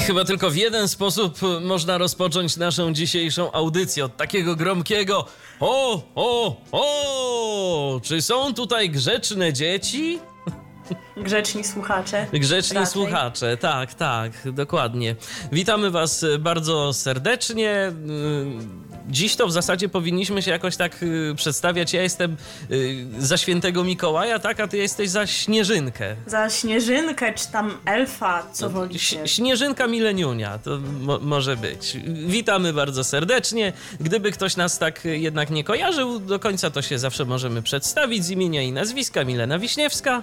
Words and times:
I 0.00 0.02
chyba 0.02 0.24
tylko 0.24 0.50
w 0.50 0.56
jeden 0.56 0.88
sposób 0.88 1.38
można 1.60 1.98
rozpocząć 1.98 2.56
naszą 2.56 2.92
dzisiejszą 2.92 3.52
audycję 3.52 4.04
od 4.04 4.16
takiego 4.16 4.56
gromkiego 4.56 5.26
o, 5.60 6.02
o, 6.14 6.56
o! 6.72 8.00
Czy 8.02 8.22
są 8.22 8.54
tutaj 8.54 8.90
grzeczne 8.90 9.52
dzieci? 9.52 10.18
Grzeczni 11.16 11.64
słuchacze. 11.64 12.26
Grzeczni 12.32 12.74
Raczej. 12.74 12.92
słuchacze, 12.92 13.56
tak, 13.56 13.94
tak, 13.94 14.32
dokładnie. 14.52 15.16
Witamy 15.52 15.90
Was 15.90 16.24
bardzo 16.38 16.92
serdecznie. 16.92 17.92
Dziś 19.10 19.36
to 19.36 19.46
w 19.46 19.52
zasadzie 19.52 19.88
powinniśmy 19.88 20.42
się 20.42 20.50
jakoś 20.50 20.76
tak 20.76 21.02
y, 21.02 21.34
przedstawiać. 21.36 21.92
Ja 21.92 22.02
jestem 22.02 22.36
y, 22.70 23.06
za 23.18 23.36
świętego 23.36 23.84
Mikołaja, 23.84 24.38
tak, 24.38 24.60
a 24.60 24.68
Ty 24.68 24.76
jesteś 24.76 25.10
za 25.10 25.26
Śnieżynkę. 25.26 26.16
Za 26.26 26.50
śnieżynkę 26.50 27.32
czy 27.34 27.48
tam 27.52 27.76
elfa, 27.84 28.46
co 28.52 28.70
wolicie. 28.70 29.22
Ś- 29.22 29.30
Śnieżynka 29.32 29.86
Mileniunia, 29.86 30.58
to 30.58 30.78
mo- 31.00 31.18
może 31.18 31.56
być. 31.56 31.96
Witamy 32.26 32.72
bardzo 32.72 33.04
serdecznie. 33.04 33.72
Gdyby 34.00 34.32
ktoś 34.32 34.56
nas 34.56 34.78
tak 34.78 35.04
jednak 35.04 35.50
nie 35.50 35.64
kojarzył 35.64 36.18
do 36.20 36.38
końca, 36.38 36.70
to 36.70 36.82
się 36.82 36.98
zawsze 36.98 37.24
możemy 37.24 37.62
przedstawić 37.62 38.24
z 38.24 38.30
imienia 38.30 38.62
i 38.62 38.72
nazwiska. 38.72 39.24
Milena 39.24 39.58
Wiśniewska. 39.58 40.22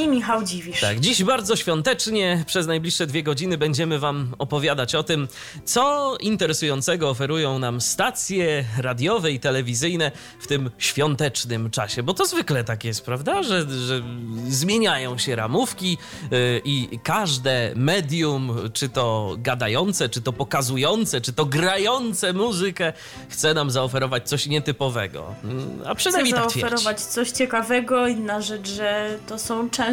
I 0.00 0.08
Michał 0.08 0.44
Dziwisz. 0.44 0.80
Tak, 0.80 1.00
dziś 1.00 1.24
bardzo 1.24 1.56
świątecznie, 1.56 2.44
przez 2.46 2.66
najbliższe 2.66 3.06
dwie 3.06 3.22
godziny 3.22 3.58
będziemy 3.58 3.98
Wam 3.98 4.34
opowiadać 4.38 4.94
o 4.94 5.02
tym, 5.02 5.28
co 5.64 6.16
interesującego 6.20 7.10
oferują 7.10 7.58
nam 7.58 7.80
stacje 7.80 8.64
radiowe 8.78 9.32
i 9.32 9.40
telewizyjne 9.40 10.12
w 10.40 10.46
tym 10.46 10.70
świątecznym 10.78 11.70
czasie. 11.70 12.02
Bo 12.02 12.14
to 12.14 12.26
zwykle 12.26 12.64
tak 12.64 12.84
jest, 12.84 13.04
prawda? 13.04 13.42
Że, 13.42 13.70
że 13.70 14.02
zmieniają 14.48 15.18
się 15.18 15.36
ramówki 15.36 15.98
yy, 16.30 16.60
i 16.64 16.98
każde 17.02 17.72
medium, 17.76 18.70
czy 18.72 18.88
to 18.88 19.34
gadające, 19.38 20.08
czy 20.08 20.20
to 20.22 20.32
pokazujące, 20.32 21.20
czy 21.20 21.32
to 21.32 21.44
grające 21.44 22.32
muzykę, 22.32 22.92
chce 23.28 23.54
nam 23.54 23.70
zaoferować 23.70 24.28
coś 24.28 24.46
nietypowego. 24.46 25.34
Mm, 25.44 25.80
A 25.86 25.94
przynajmniej 25.94 26.34
tak 26.34 26.42
twierdzi. 26.46 26.60
zaoferować 26.60 27.00
coś 27.00 27.30
ciekawego. 27.30 28.06
Inna 28.08 28.40
rzecz, 28.40 28.68
że 28.68 29.18
to 29.26 29.38
są 29.38 29.70
często 29.70 29.89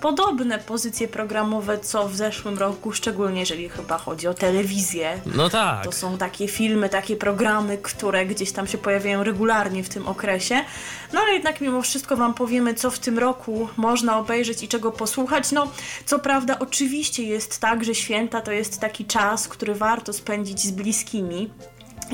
podobne 0.00 0.58
pozycje 0.58 1.08
programowe, 1.08 1.78
co 1.78 2.08
w 2.08 2.16
zeszłym 2.16 2.58
roku, 2.58 2.92
szczególnie 2.92 3.40
jeżeli 3.40 3.68
chyba 3.68 3.98
chodzi 3.98 4.28
o 4.28 4.34
telewizję. 4.34 5.20
No 5.26 5.50
tak. 5.50 5.84
To 5.84 5.92
są 5.92 6.18
takie 6.18 6.48
filmy, 6.48 6.88
takie 6.88 7.16
programy, 7.16 7.78
które 7.78 8.26
gdzieś 8.26 8.52
tam 8.52 8.66
się 8.66 8.78
pojawiają 8.78 9.22
regularnie 9.22 9.84
w 9.84 9.88
tym 9.88 10.08
okresie. 10.08 10.64
No 11.12 11.20
ale 11.20 11.32
jednak 11.32 11.60
mimo 11.60 11.82
wszystko 11.82 12.16
Wam 12.16 12.34
powiemy, 12.34 12.74
co 12.74 12.90
w 12.90 12.98
tym 12.98 13.18
roku 13.18 13.68
można 13.76 14.18
obejrzeć 14.18 14.62
i 14.62 14.68
czego 14.68 14.92
posłuchać. 14.92 15.52
No, 15.52 15.68
co 16.06 16.18
prawda, 16.18 16.58
oczywiście 16.58 17.22
jest 17.22 17.60
tak, 17.60 17.84
że 17.84 17.94
święta 17.94 18.40
to 18.40 18.52
jest 18.52 18.80
taki 18.80 19.04
czas, 19.04 19.48
który 19.48 19.74
warto 19.74 20.12
spędzić 20.12 20.60
z 20.60 20.70
bliskimi. 20.70 21.50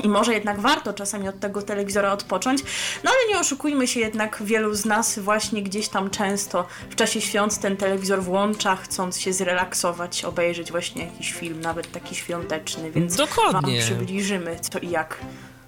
I 0.03 0.09
może 0.09 0.33
jednak 0.33 0.59
warto 0.59 0.93
czasami 0.93 1.27
od 1.27 1.39
tego 1.39 1.61
telewizora 1.61 2.13
odpocząć, 2.13 2.61
no 3.03 3.11
ale 3.11 3.33
nie 3.33 3.39
oszukujmy 3.39 3.87
się, 3.87 3.99
jednak 3.99 4.43
wielu 4.43 4.73
z 4.73 4.85
nas 4.85 5.19
właśnie 5.19 5.63
gdzieś 5.63 5.89
tam 5.89 6.09
często 6.09 6.67
w 6.89 6.95
czasie 6.95 7.21
świąt 7.21 7.59
ten 7.59 7.77
telewizor 7.77 8.23
włącza, 8.23 8.75
chcąc 8.75 9.19
się 9.19 9.33
zrelaksować, 9.33 10.25
obejrzeć 10.25 10.71
właśnie 10.71 11.05
jakiś 11.05 11.33
film, 11.33 11.61
nawet 11.61 11.91
taki 11.91 12.15
świąteczny, 12.15 12.91
więc 12.91 13.15
Dokładnie. 13.15 13.79
Wam 13.79 13.85
przybliżymy 13.85 14.59
co 14.59 14.79
i 14.79 14.89
jak. 14.89 15.17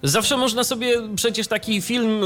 Zawsze 0.03 0.37
można 0.37 0.63
sobie 0.63 0.93
przecież 1.15 1.47
taki 1.47 1.81
film 1.81 2.23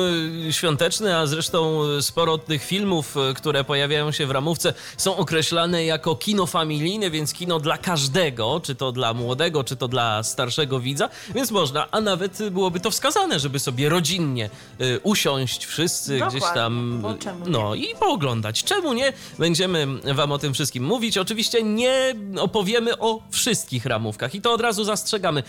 y, 0.47 0.53
świąteczny, 0.53 1.17
a 1.17 1.27
zresztą 1.27 1.83
y, 1.97 2.01
sporo 2.01 2.37
tych 2.37 2.63
filmów, 2.63 3.17
y, 3.31 3.33
które 3.33 3.63
pojawiają 3.63 4.11
się 4.11 4.27
w 4.27 4.31
ramówce, 4.31 4.73
są 4.97 5.17
określane 5.17 5.85
jako 5.85 6.15
kino 6.15 6.45
familijne, 6.45 7.09
więc 7.09 7.33
kino 7.33 7.59
dla 7.59 7.77
każdego, 7.77 8.61
czy 8.63 8.75
to 8.75 8.91
dla 8.91 9.13
młodego, 9.13 9.63
czy 9.63 9.75
to 9.75 9.87
dla 9.87 10.23
starszego 10.23 10.79
widza, 10.79 11.09
więc 11.35 11.51
można, 11.51 11.91
a 11.91 12.01
nawet 12.01 12.49
byłoby 12.51 12.79
to 12.79 12.91
wskazane, 12.91 13.39
żeby 13.39 13.59
sobie 13.59 13.89
rodzinnie 13.89 14.49
usiąść 15.03 15.65
wszyscy 15.65 16.13
Dokładnie, 16.13 16.39
gdzieś 16.39 16.53
tam, 16.53 17.03
no 17.45 17.75
i 17.75 17.87
pooglądać. 17.99 18.63
Czemu 18.63 18.93
nie? 18.93 19.13
Będziemy 19.39 19.87
wam 20.13 20.31
o 20.31 20.37
tym 20.37 20.53
wszystkim 20.53 20.83
mówić. 20.83 21.17
Oczywiście 21.17 21.63
nie 21.63 22.15
opowiemy 22.39 22.97
o 22.97 23.21
wszystkich 23.31 23.85
ramówkach 23.85 24.35
i 24.35 24.41
to 24.41 24.53
od 24.53 24.61
razu 24.61 24.83
zastrzegamy. 24.83 25.43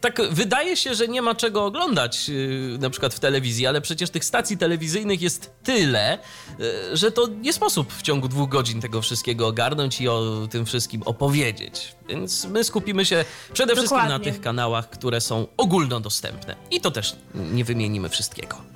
Tak 0.00 0.20
wydaje 0.30 0.76
się, 0.76 0.94
że 0.94 1.08
nie 1.13 1.13
ma 1.22 1.34
czego 1.34 1.64
oglądać 1.64 2.26
y, 2.28 2.78
na 2.80 2.90
przykład 2.90 3.14
w 3.14 3.20
telewizji, 3.20 3.66
ale 3.66 3.80
przecież 3.80 4.10
tych 4.10 4.24
stacji 4.24 4.56
telewizyjnych 4.58 5.22
jest 5.22 5.50
tyle, 5.62 6.18
y, 6.60 6.96
że 6.96 7.12
to 7.12 7.26
nie 7.26 7.52
sposób 7.52 7.92
w 7.92 8.02
ciągu 8.02 8.28
dwóch 8.28 8.48
godzin 8.48 8.80
tego 8.80 9.02
wszystkiego 9.02 9.46
ogarnąć 9.46 10.00
i 10.00 10.08
o 10.08 10.48
tym 10.50 10.66
wszystkim 10.66 11.02
opowiedzieć. 11.02 11.94
Więc 12.08 12.44
my 12.44 12.64
skupimy 12.64 13.04
się 13.04 13.24
przede 13.52 13.72
wszystkim 13.76 13.98
na 13.98 14.04
Dokładnie. 14.04 14.32
tych 14.32 14.40
kanałach, 14.40 14.90
które 14.90 15.20
są 15.20 15.46
ogólnodostępne. 15.56 16.56
I 16.70 16.80
to 16.80 16.90
też 16.90 17.16
nie 17.34 17.64
wymienimy 17.64 18.08
wszystkiego. 18.08 18.73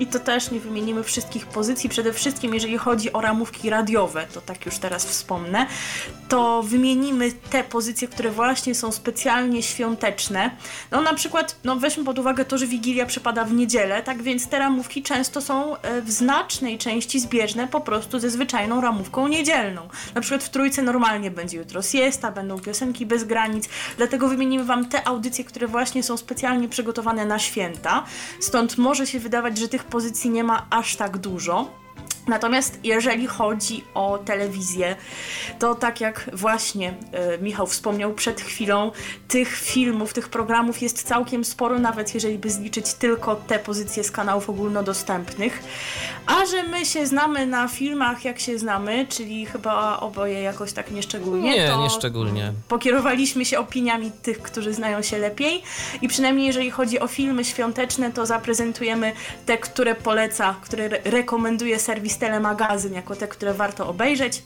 I 0.00 0.06
to 0.06 0.18
też 0.18 0.50
nie 0.50 0.60
wymienimy 0.60 1.02
wszystkich 1.02 1.46
pozycji. 1.46 1.90
Przede 1.90 2.12
wszystkim, 2.12 2.54
jeżeli 2.54 2.78
chodzi 2.78 3.12
o 3.12 3.20
ramówki 3.20 3.70
radiowe, 3.70 4.26
to 4.34 4.40
tak 4.40 4.66
już 4.66 4.78
teraz 4.78 5.06
wspomnę, 5.06 5.66
to 6.28 6.62
wymienimy 6.62 7.32
te 7.32 7.64
pozycje, 7.64 8.08
które 8.08 8.30
właśnie 8.30 8.74
są 8.74 8.92
specjalnie 8.92 9.62
świąteczne. 9.62 10.50
No 10.90 11.00
na 11.00 11.14
przykład, 11.14 11.56
no 11.64 11.76
weźmy 11.76 12.04
pod 12.04 12.18
uwagę 12.18 12.44
to, 12.44 12.58
że 12.58 12.66
Wigilia 12.66 13.06
przypada 13.06 13.44
w 13.44 13.52
niedzielę, 13.52 14.02
tak 14.02 14.22
więc 14.22 14.48
te 14.48 14.58
ramówki 14.58 15.02
często 15.02 15.40
są 15.40 15.76
e, 15.76 16.02
w 16.02 16.10
znacznej 16.10 16.78
części 16.78 17.20
zbieżne 17.20 17.68
po 17.68 17.80
prostu 17.80 18.20
ze 18.20 18.30
zwyczajną 18.30 18.80
ramówką 18.80 19.28
niedzielną. 19.28 19.88
Na 20.14 20.20
przykład 20.20 20.44
w 20.44 20.50
Trójce 20.50 20.82
normalnie 20.82 21.30
będzie 21.30 21.58
jutro 21.58 21.82
siesta, 21.82 22.32
będą 22.32 22.60
piosenki 22.60 23.06
bez 23.06 23.24
granic, 23.24 23.68
dlatego 23.96 24.28
wymienimy 24.28 24.64
Wam 24.64 24.88
te 24.88 25.08
audycje, 25.08 25.44
które 25.44 25.66
właśnie 25.66 26.02
są 26.02 26.16
specjalnie 26.16 26.68
przygotowane 26.68 27.26
na 27.26 27.38
święta. 27.38 28.04
Stąd 28.40 28.78
może 28.78 29.06
się 29.06 29.18
wydawać, 29.18 29.58
że 29.58 29.68
tych 29.68 29.84
pozycji 29.90 30.30
nie 30.30 30.44
ma 30.44 30.66
aż 30.70 30.96
tak 30.96 31.18
dużo. 31.18 31.70
Natomiast 32.28 32.78
jeżeli 32.84 33.26
chodzi 33.26 33.84
o 33.94 34.18
telewizję, 34.18 34.96
to 35.58 35.74
tak 35.74 36.00
jak 36.00 36.30
właśnie 36.32 36.94
e, 37.12 37.38
Michał 37.38 37.66
wspomniał 37.66 38.14
przed 38.14 38.40
chwilą, 38.40 38.90
tych 39.28 39.56
filmów, 39.56 40.12
tych 40.12 40.28
programów 40.28 40.82
jest 40.82 41.02
całkiem 41.02 41.44
sporo, 41.44 41.78
nawet 41.78 42.14
jeżeli 42.14 42.38
by 42.38 42.50
zliczyć 42.50 42.94
tylko 42.94 43.34
te 43.36 43.58
pozycje 43.58 44.04
z 44.04 44.10
kanałów 44.10 44.50
ogólnodostępnych. 44.50 45.62
A 46.26 46.46
że 46.46 46.62
my 46.62 46.86
się 46.86 47.06
znamy 47.06 47.46
na 47.46 47.68
filmach, 47.68 48.24
jak 48.24 48.40
się 48.40 48.58
znamy, 48.58 49.06
czyli 49.08 49.46
chyba 49.46 50.00
oboje 50.00 50.42
jakoś 50.42 50.72
tak 50.72 50.90
nieszczególnie, 50.90 51.50
Nie, 51.54 51.68
to 51.68 51.82
nieszczególnie. 51.82 52.52
pokierowaliśmy 52.68 53.44
się 53.44 53.58
opiniami 53.58 54.12
tych, 54.22 54.42
którzy 54.42 54.74
znają 54.74 55.02
się 55.02 55.18
lepiej 55.18 55.62
i 56.02 56.08
przynajmniej 56.08 56.46
jeżeli 56.46 56.70
chodzi 56.70 57.00
o 57.00 57.06
filmy 57.06 57.44
świąteczne, 57.44 58.12
to 58.12 58.26
zaprezentujemy 58.26 59.12
te, 59.46 59.58
które 59.58 59.94
poleca, 59.94 60.54
które 60.62 60.84
re- 60.84 61.00
rekomenduje 61.04 61.78
serwis 61.78 62.17
Telemagazyn 62.18 62.94
jako 62.94 63.16
te, 63.16 63.28
które 63.28 63.54
warto 63.54 63.88
obejrzeć. 63.88 64.42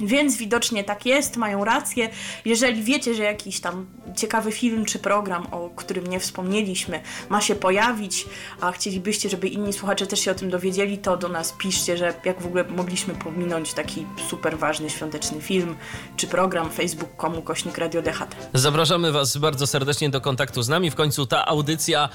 Więc 0.00 0.36
widocznie 0.36 0.84
tak 0.84 1.06
jest, 1.06 1.36
mają 1.36 1.64
rację. 1.64 2.08
Jeżeli 2.44 2.82
wiecie, 2.82 3.14
że 3.14 3.22
jakiś 3.22 3.60
tam 3.60 3.86
ciekawy 4.16 4.52
film 4.52 4.84
czy 4.84 4.98
program, 4.98 5.46
o 5.50 5.70
którym 5.76 6.06
nie 6.06 6.20
wspomnieliśmy, 6.20 7.00
ma 7.28 7.40
się 7.40 7.54
pojawić, 7.54 8.26
a 8.60 8.72
chcielibyście, 8.72 9.28
żeby 9.28 9.48
inni 9.48 9.72
słuchacze 9.72 10.06
też 10.06 10.20
się 10.20 10.30
o 10.30 10.34
tym 10.34 10.50
dowiedzieli, 10.50 10.98
to 10.98 11.16
do 11.16 11.28
nas 11.28 11.54
piszcie, 11.58 11.96
że 11.96 12.14
jak 12.24 12.42
w 12.42 12.46
ogóle 12.46 12.64
mogliśmy 12.64 13.14
pominąć 13.14 13.74
taki 13.74 14.06
super 14.30 14.58
ważny 14.58 14.90
świąteczny 14.90 15.40
film 15.40 15.76
czy 16.16 16.26
program 16.26 16.70
facebook.com 16.70 17.42
kośnik 17.42 17.78
Radio 17.78 18.02
DHT. 18.02 18.36
Zapraszamy 18.54 19.12
Was 19.12 19.36
bardzo 19.36 19.66
serdecznie 19.66 20.10
do 20.10 20.20
kontaktu 20.20 20.62
z 20.62 20.68
nami. 20.68 20.90
W 20.90 20.94
końcu 20.94 21.26
ta 21.26 21.46
audycja 21.46 22.08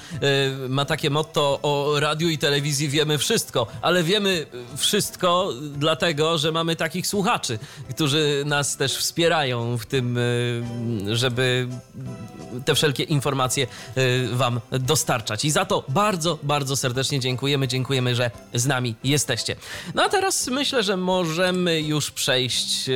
y, 0.64 0.68
ma 0.68 0.84
takie 0.84 1.10
motto 1.10 1.58
o 1.62 2.00
radiu 2.00 2.28
i 2.28 2.38
telewizji 2.38 2.88
wiemy 2.88 3.18
wszystko, 3.18 3.66
ale 3.82 4.02
wiemy 4.02 4.46
wszystko 4.76 5.52
dlatego, 5.76 6.38
że 6.38 6.52
mamy 6.52 6.76
takich 6.76 7.06
słuchaczy. 7.06 7.58
Którzy 7.90 8.42
nas 8.46 8.76
też 8.76 8.96
wspierają 8.96 9.76
w 9.76 9.86
tym, 9.86 10.18
y, 10.18 10.62
żeby 11.16 11.68
te 12.64 12.74
wszelkie 12.74 13.02
informacje 13.02 13.66
y, 13.98 14.28
Wam 14.32 14.60
dostarczać. 14.70 15.44
I 15.44 15.50
za 15.50 15.64
to 15.64 15.84
bardzo, 15.88 16.38
bardzo 16.42 16.76
serdecznie 16.76 17.20
dziękujemy. 17.20 17.68
Dziękujemy, 17.68 18.14
że 18.14 18.30
z 18.54 18.66
nami 18.66 18.94
jesteście. 19.04 19.56
No 19.94 20.02
a 20.02 20.08
teraz 20.08 20.48
myślę, 20.48 20.82
że 20.82 20.96
możemy 20.96 21.80
już 21.80 22.10
przejść 22.10 22.88
y, 22.88 22.92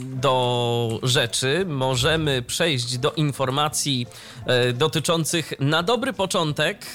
do 0.00 1.00
rzeczy. 1.02 1.64
Możemy 1.68 2.42
przejść 2.42 2.98
do 2.98 3.12
informacji 3.12 4.06
dotyczących 4.74 5.52
na 5.60 5.82
dobry 5.82 6.12
początek 6.12 6.86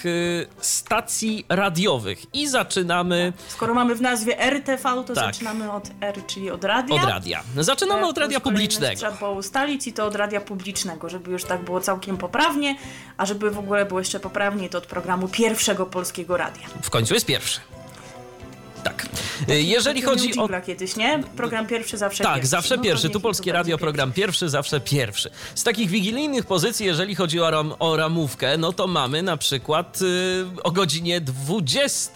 stacji 0.60 1.46
radiowych. 1.50 2.26
I 2.34 2.48
zaczynamy 2.48 3.34
Skoro 3.48 3.74
mamy 3.74 3.96
w 3.96 4.02
nazwie 4.02 4.40
RTV, 4.40 4.84
to 4.84 5.04
Tak. 5.04 5.16
zaczynamy 5.16 5.72
od 5.72 5.90
R, 6.02 6.26
czyli 6.28 6.52
od 6.52 6.64
radia. 6.64 6.93
Od 6.94 7.04
radia. 7.04 7.44
Zaczynamy 7.57 8.07
od 8.07 8.18
radia 8.18 8.40
publicznego. 8.40 8.95
Trzeba 8.95 9.12
było 9.12 9.31
ustalić 9.31 9.88
i 9.88 9.94
to 9.94 10.06
od 10.06 10.16
radia 10.16 10.42
publicznego, 10.42 11.10
żeby 11.10 11.31
już 11.31 11.44
tak 11.44 11.62
było 11.62 11.81
całkiem 11.81 12.18
poprawnie, 12.18 12.75
a 13.18 13.25
żeby 13.25 13.51
w 13.51 13.60
ogóle 13.60 13.86
było 13.86 14.00
jeszcze 14.00 14.19
poprawniej, 14.19 14.69
to 14.69 14.78
od 14.78 14.86
programu 14.86 15.28
pierwszego 15.28 15.86
polskiego 15.86 16.38
radia. 16.38 16.68
W 16.81 16.90
końcu 16.90 17.13
jest 17.13 17.25
pierwszy. 17.25 17.60
Tak. 18.83 19.06
Y, 19.50 19.62
Jeżeli 19.62 20.01
Takiego 20.01 20.12
chodzi 20.21 20.39
o 20.39 20.62
kiedyś, 20.62 20.95
nie? 20.95 21.24
Program 21.38 21.68
pierwszy 21.68 21.97
zawsze 21.97 22.24
Tak, 22.24 22.33
pierwszy. 22.33 22.50
zawsze 22.50 22.77
No 22.77 22.83
pierwszy. 22.83 23.09
Tu 23.09 23.19
Polskie 23.19 23.51
Radio, 23.51 23.77
program 23.77 24.12
pierwszy, 24.13 24.50
zawsze 24.50 24.80
pierwszy. 24.80 25.30
Z 25.56 25.63
takich 25.63 25.89
wigilijnych 25.89 26.45
pozycji, 26.45 26.85
jeżeli 26.85 27.15
chodzi 27.15 27.39
o, 27.41 27.51
ram, 27.51 27.74
o 27.80 27.97
ramówkę, 27.97 28.57
no 28.57 28.74
to 28.74 28.88
mamy 28.88 29.21
na 29.21 29.38
przykład 29.38 30.00
y, 30.01 30.63
o 30.63 30.71
godzinie 30.71 31.21
20 31.21 32.12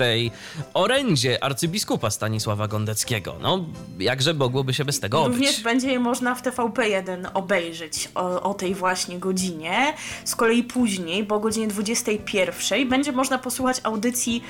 orędzie 0.74 1.44
arcybiskupa 1.44 2.12
Stanisława 2.12 2.68
Gondeckiego. 2.68 3.36
No, 3.42 3.66
jakże 4.00 4.34
mogłoby 4.34 4.74
się 4.74 4.86
bez 4.86 5.00
tego 5.00 5.28
Również 5.28 5.50
obyć. 5.50 5.64
będzie 5.64 5.92
je 5.92 6.00
można 6.00 6.36
w 6.36 6.44
TVP1 6.44 7.28
obejrzeć 7.34 8.10
o, 8.16 8.42
o 8.42 8.54
tej 8.54 8.76
właśnie 8.76 9.20
godzinie. 9.20 9.94
Z 10.26 10.36
kolei 10.36 10.64
później, 10.64 11.24
bo 11.24 11.36
o 11.36 11.40
godzinie 11.40 11.68
21 11.68 12.90
będzie 12.90 13.12
można 13.12 13.38
posłuchać 13.38 13.78
audycji 13.84 14.44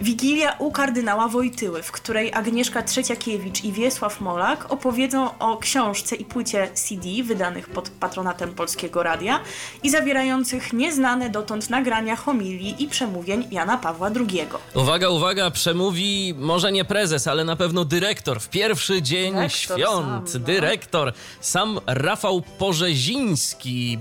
Wigilia 0.00 0.56
u 0.58 0.70
kardynała 0.72 1.28
Wojtyły, 1.28 1.82
w 1.82 1.92
której 1.92 2.32
Agnieszka 2.32 2.82
Trzeciakiewicz 2.82 3.64
i 3.64 3.72
Wiesław 3.72 4.20
Molak 4.20 4.72
opowiedzą 4.72 5.38
o 5.38 5.56
książce 5.56 6.16
i 6.16 6.24
płycie 6.24 6.68
CD 6.74 7.08
wydanych 7.24 7.68
pod 7.68 7.90
patronatem 7.90 8.54
Polskiego 8.54 9.02
Radia 9.02 9.40
i 9.82 9.90
zawierających 9.90 10.72
nieznane 10.72 11.30
dotąd 11.30 11.70
nagrania 11.70 12.16
homilii 12.16 12.82
i 12.82 12.88
przemówień 12.88 13.48
Jana 13.50 13.78
Pawła 13.78 14.10
II. 14.16 14.46
Uwaga, 14.74 15.08
uwaga, 15.08 15.50
przemówi 15.50 16.34
może 16.38 16.72
nie 16.72 16.84
prezes, 16.84 17.26
ale 17.26 17.44
na 17.44 17.56
pewno 17.56 17.84
dyrektor 17.84 18.40
w 18.40 18.48
pierwszy 18.48 19.02
dzień 19.02 19.34
Dyrektor 19.34 19.58
świąt. 19.58 20.30
sam, 20.30 20.40
no. 20.40 20.40
Dyrektor, 20.46 21.12
sam 21.40 21.80
Rafał 21.86 22.42
Porzeziński, 22.58 23.98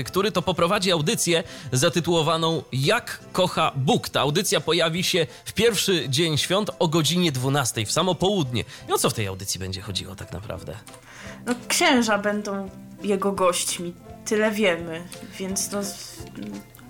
y, 0.00 0.04
który 0.04 0.32
to 0.32 0.42
poprowadzi 0.42 0.92
audycję 0.92 1.42
zatytułowaną 1.72 2.62
Jak 2.72 3.20
kocha 3.32 3.72
Bóg. 3.76 4.08
Ta 4.08 4.20
audycja 4.20 4.60
pojawi 4.60 5.04
się 5.04 5.26
w 5.44 5.52
pierwszy 5.52 6.08
dzień 6.08 6.38
świąt 6.38 6.70
o 6.78 6.88
godzinie 6.88 7.32
12 7.32 7.86
w 7.86 7.92
samo 7.92 8.14
południe. 8.14 8.64
I 8.88 8.92
o 8.92 8.98
co 8.98 9.10
w 9.10 9.14
tej 9.14 9.26
audycji 9.26 9.60
będzie 9.60 9.80
chodziło 9.80 10.14
tak 10.14 10.32
naprawdę? 10.32 10.74
No, 11.46 11.54
księża 11.68 12.18
będą 12.18 12.70
jego 13.02 13.32
gośćmi, 13.32 13.94
tyle 14.24 14.50
wiemy, 14.50 15.02
więc 15.38 15.70
no. 15.72 15.80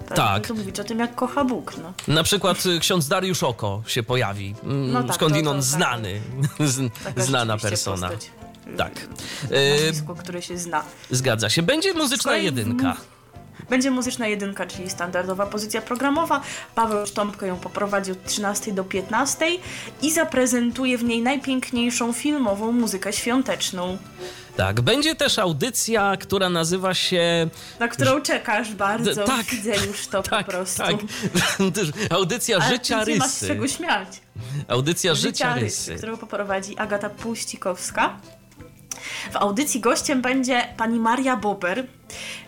Tak. 0.09 0.17
Tak. 0.17 0.47
To 0.47 0.55
mówić 0.55 0.81
o 0.81 0.85
tym, 0.85 0.99
jak 0.99 1.15
kocha 1.15 1.45
Bóg, 1.45 1.73
no. 1.83 1.93
Na 2.15 2.23
przykład 2.23 2.67
y, 2.67 2.81
ksiądz 2.81 3.09
Dariusz 3.09 3.43
Oko 3.43 3.83
się 3.87 4.03
pojawi, 4.03 4.55
mm, 4.63 4.93
No 4.93 5.03
tak, 5.03 5.15
skądinąd 5.17 5.61
to- 5.61 5.67
to 5.67 5.73
tak. 5.73 5.79
znany, 5.89 6.21
z- 6.73 6.91
znana 7.27 7.59
persona. 7.59 8.09
Postać. 8.09 8.31
Tak. 8.77 8.93
Y, 9.53 9.81
Nazwisko, 9.87 10.15
które 10.15 10.43
się 10.43 10.59
zna. 10.59 10.85
Zgadza 11.11 11.51
się. 11.51 11.63
Będzie 11.63 11.95
muzyczna 11.95 12.37
jedynka. 12.37 12.97
Będzie 13.71 13.91
muzyczna 13.91 14.27
jedynka, 14.27 14.67
czyli 14.67 14.91
standardowa 14.91 15.47
pozycja 15.47 15.83
programowa. 15.83 16.41
Paweł 16.75 17.07
Sztompko 17.07 17.47
ją 17.47 17.57
poprowadzi 17.57 18.13
od 18.13 18.25
13 18.25 18.73
do 18.73 18.85
15 18.85 19.47
i 20.03 20.13
zaprezentuje 20.13 20.99
w 20.99 21.05
niej 21.05 21.23
najpiękniejszą 21.23 22.13
filmową 22.13 22.73
muzykę 22.73 23.13
świąteczną, 23.13 23.99
Tak, 24.57 24.81
będzie 24.81 25.15
też 25.15 25.39
audycja, 25.39 26.17
która 26.21 26.49
nazywa 26.49 26.95
się. 26.95 27.49
na 27.81 27.89
którą 27.89 28.21
czekasz 28.21 28.75
bardzo. 28.75 29.15
D- 29.15 29.25
tak. 29.25 29.47
Widzę 29.47 29.77
już 29.87 30.07
to 30.07 30.23
Tak, 30.31 30.47
po 30.47 30.53
prostu. 30.53 30.83
tak. 30.83 30.97
Audycja 32.17 32.57
Ale 32.59 32.69
Życia 32.69 33.05
ty 33.05 33.13
nie 33.13 33.19
masz 33.19 33.31
z 33.31 33.43
Rysy. 33.43 33.49
czego 33.49 33.69
śmiać. 33.69 34.09
Audycja 34.69 35.15
Życia 35.15 35.29
Życia 35.29 35.55
Rysy. 35.55 35.65
Rysy, 35.91 35.95
którą 36.03 36.17
poprowadzi 36.17 36.79
Agata 36.79 37.11
Puścikowska. 37.11 38.17
W 39.33 39.37
audycji 39.37 39.81
gościem 39.81 40.23
będzie 40.23 40.69
pani 40.77 41.01
Maria 41.01 41.37
Bober. 41.37 41.87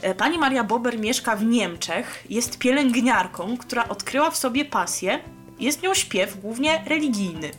E, 0.03 0.15
Pani 0.15 0.39
Maria 0.39 0.65
Bober 0.65 0.99
mieszka 0.99 1.37
w 1.37 1.45
Niemczech, 1.45 2.25
jest 2.31 2.59
pielęgniarką, 2.59 3.57
która 3.57 3.89
odkryła 3.89 4.31
w 4.31 4.37
sobie 4.37 4.65
pasję. 4.65 5.21
Jest 5.59 5.83
nią 5.83 5.95
śpiew, 5.95 6.41
głównie 6.41 6.83
religijny. 6.87 7.51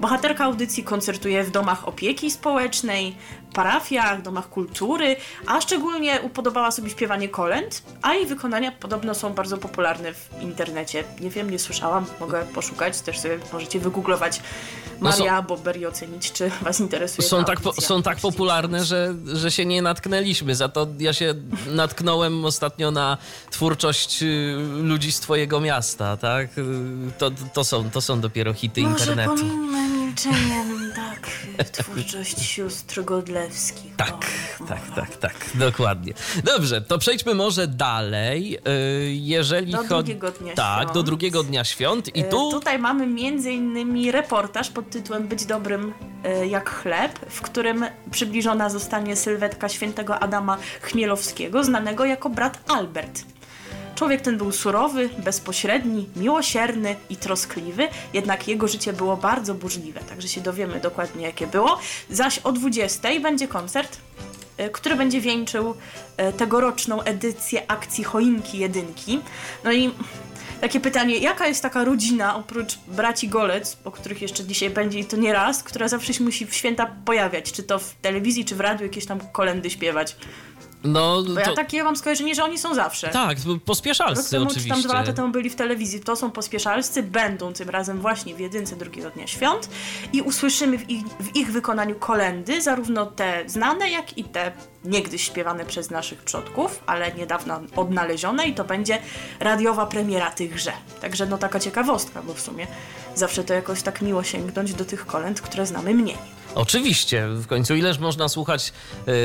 Bohaterka 0.00 0.44
audycji 0.44 0.84
koncertuje 0.84 1.44
w 1.44 1.50
domach 1.50 1.88
opieki 1.88 2.30
społecznej, 2.30 3.16
parafiach, 3.52 4.22
domach 4.22 4.48
kultury, 4.48 5.16
a 5.46 5.60
szczególnie 5.60 6.20
upodobała 6.22 6.70
sobie 6.70 6.90
śpiewanie 6.90 7.28
kolęd, 7.28 7.82
a 8.02 8.14
jej 8.14 8.26
wykonania 8.26 8.72
podobno 8.72 9.14
są 9.14 9.32
bardzo 9.32 9.58
popularne 9.58 10.14
w 10.14 10.28
internecie. 10.42 11.04
Nie 11.20 11.30
wiem, 11.30 11.50
nie 11.50 11.58
słyszałam, 11.58 12.06
mogę 12.20 12.42
poszukać, 12.54 13.00
też 13.00 13.18
sobie 13.18 13.38
możecie 13.52 13.80
wygooglować 13.80 14.40
No 15.00 15.12
są- 15.12 15.18
Maria 15.18 15.42
Bober 15.42 15.76
i 15.76 15.86
ocenić, 15.86 16.32
czy 16.32 16.50
was 16.62 16.80
interesuje 16.80 17.28
Są 17.28 17.38
ta 17.38 17.44
tak, 17.44 17.60
po, 17.60 17.72
są 17.72 18.02
tak 18.02 18.18
popularne, 18.20 18.84
że, 18.84 19.14
że 19.34 19.50
się 19.50 19.66
nie 19.66 19.82
natknęliśmy. 19.82 20.54
Za 20.54 20.68
to 20.68 20.86
ja 20.98 21.12
się 21.12 21.34
natknąłem 21.66 22.44
ostatnio 22.44 22.90
na 22.90 23.18
twórczość 23.50 24.22
y, 24.22 24.56
ludzi 24.82 25.12
z 25.12 25.20
twojego 25.20 25.60
miasta, 25.60 26.16
tak? 26.16 26.58
Y, 26.58 26.62
To, 27.18 27.30
to, 27.52 27.64
są, 27.64 27.90
to 27.90 28.00
są 28.00 28.20
dopiero 28.20 28.54
hity 28.54 28.82
Może 28.82 28.92
internetu. 29.04 29.36
pominę 29.36 30.01
milczeniem, 30.16 30.92
tak, 30.96 31.30
twórczość 31.72 32.42
sióstr 32.42 33.04
Godlewskich. 33.04 33.96
Tak, 33.96 34.26
O, 34.60 34.64
tak, 34.64 34.80
tak, 34.94 35.16
tak, 35.16 35.34
dokładnie. 35.54 36.12
Dobrze, 36.44 36.80
to 36.80 36.98
przejdźmy 36.98 37.34
może 37.34 37.66
dalej. 37.66 38.58
y, 38.68 39.12
Jeżeli 39.12 39.72
Do 39.72 39.82
drugiego 39.84 40.30
dnia 40.30 40.54
Tak, 40.54 40.86
do 40.86 40.92
świąt. 40.92 41.06
drugiego 41.06 41.42
dnia 41.42 41.64
świąt. 41.64 42.16
I 42.16 42.20
E, 42.20 42.24
tu. 42.24 42.50
Tutaj 42.50 42.78
mamy 42.78 43.06
między 43.06 43.52
innymi 43.52 44.12
reportaż 44.12 44.70
pod 44.70 44.90
tytułem 44.90 45.28
Być 45.28 45.44
dobrym 45.46 45.94
e, 46.24 46.46
jak 46.46 46.70
chleb, 46.70 47.18
w 47.30 47.40
którym 47.40 47.84
przybliżona 48.10 48.70
zostanie 48.70 49.16
sylwetka 49.16 49.68
świętego 49.68 50.18
Adama 50.18 50.58
Chmielowskiego, 50.80 51.64
znanego 51.64 52.04
jako 52.04 52.30
brat 52.30 52.58
Albert. 52.70 53.24
Człowiek 53.94 54.20
ten 54.20 54.38
był 54.38 54.52
surowy, 54.52 55.08
bezpośredni, 55.18 56.08
miłosierny 56.16 56.96
i 57.10 57.16
troskliwy, 57.16 57.88
jednak 58.12 58.48
jego 58.48 58.68
życie 58.68 58.92
było 58.92 59.16
bardzo 59.16 59.54
burzliwe, 59.54 60.00
także 60.00 60.28
się 60.28 60.40
dowiemy 60.40 60.80
dokładnie 60.80 61.26
jakie 61.26 61.46
było. 61.46 61.78
Zaś 62.10 62.38
o 62.38 62.52
20 62.52 63.08
będzie 63.20 63.48
koncert, 63.48 63.96
e, 64.56 64.70
który 64.70 64.96
będzie 64.96 65.20
wieńczył 65.20 65.74
e, 66.16 66.32
tegoroczną 66.32 67.02
edycję 67.02 67.70
akcji 67.70 68.04
Choinki 68.04 68.58
Jedynki. 68.58 69.20
No 69.64 69.72
i 69.72 69.90
takie 70.60 70.80
pytanie, 70.80 71.18
jaka 71.18 71.46
jest 71.46 71.62
taka 71.62 71.84
rodzina, 71.84 72.36
oprócz 72.36 72.78
braci 72.88 73.28
Golec, 73.28 73.76
o 73.84 73.90
których 73.90 74.22
jeszcze 74.22 74.44
dzisiaj 74.44 74.70
będzie 74.70 74.98
i 74.98 75.04
to 75.04 75.16
nie 75.16 75.32
raz, 75.32 75.62
która 75.62 75.88
zawsze 75.88 76.14
się 76.14 76.24
musi 76.24 76.46
w 76.46 76.54
święta 76.54 76.90
pojawiać, 77.04 77.52
czy 77.52 77.62
to 77.62 77.78
w 77.78 77.94
telewizji, 77.94 78.44
czy 78.44 78.54
w 78.56 78.60
radiu, 78.60 78.84
jakieś 78.84 79.06
tam 79.06 79.20
kolendy 79.32 79.70
śpiewać. 79.70 80.16
No, 80.84 81.22
Bo 81.22 81.40
ja 81.40 81.46
to, 81.46 81.54
takie 81.54 81.84
mam 81.84 81.96
skojarzenie, 81.96 82.34
że 82.34 82.44
oni 82.44 82.58
są 82.58 82.74
zawsze. 82.74 83.08
tak, 83.08 83.38
Rok 83.46 83.62
pospieszalscy 83.62 84.30
temu, 84.30 84.46
czy 84.46 84.50
oczywiście. 84.50 84.74
tam 84.74 84.82
dwa 84.82 84.94
lata 84.94 85.12
temu 85.12 85.28
byli 85.28 85.50
w 85.50 85.54
telewizji, 85.54 86.00
to 86.00 86.16
są 86.16 86.30
pospieszalscy, 86.30 87.02
będą 87.02 87.52
tym 87.52 87.70
razem 87.70 88.00
właśnie 88.00 88.34
w 88.34 88.40
jedynce 88.40 88.76
drugiego 88.76 89.10
dnia 89.10 89.26
świąt 89.26 89.68
i 90.12 90.22
usłyszymy 90.22 90.78
w 90.78 90.90
ich, 90.90 91.04
w 91.06 91.36
ich 91.36 91.52
wykonaniu 91.52 91.94
kolendy, 91.94 92.62
zarówno 92.62 93.06
te 93.06 93.44
znane, 93.46 93.90
jak 93.90 94.18
i 94.18 94.24
te 94.24 94.52
niegdyś 94.84 95.22
śpiewane 95.22 95.64
przez 95.64 95.90
naszych 95.90 96.22
przodków, 96.22 96.82
ale 96.86 97.12
niedawno 97.12 97.60
odnalezione 97.76 98.46
i 98.46 98.54
to 98.54 98.64
będzie 98.64 98.98
radiowa 99.40 99.86
premiera 99.86 100.30
tychże. 100.30 100.72
Także 101.00 101.26
no 101.26 101.38
taka 101.38 101.60
ciekawostka, 101.60 102.22
bo 102.22 102.34
w 102.34 102.40
sumie 102.40 102.66
zawsze 103.14 103.44
to 103.44 103.54
jakoś 103.54 103.82
tak 103.82 104.02
miło 104.02 104.22
sięgnąć 104.22 104.74
do 104.74 104.84
tych 104.84 105.06
kolęd, 105.06 105.40
które 105.40 105.66
znamy 105.66 105.94
mniej. 105.94 106.16
Oczywiście, 106.54 107.28
w 107.28 107.46
końcu 107.46 107.74
ileż 107.74 107.98
można 107.98 108.28
słuchać 108.28 108.72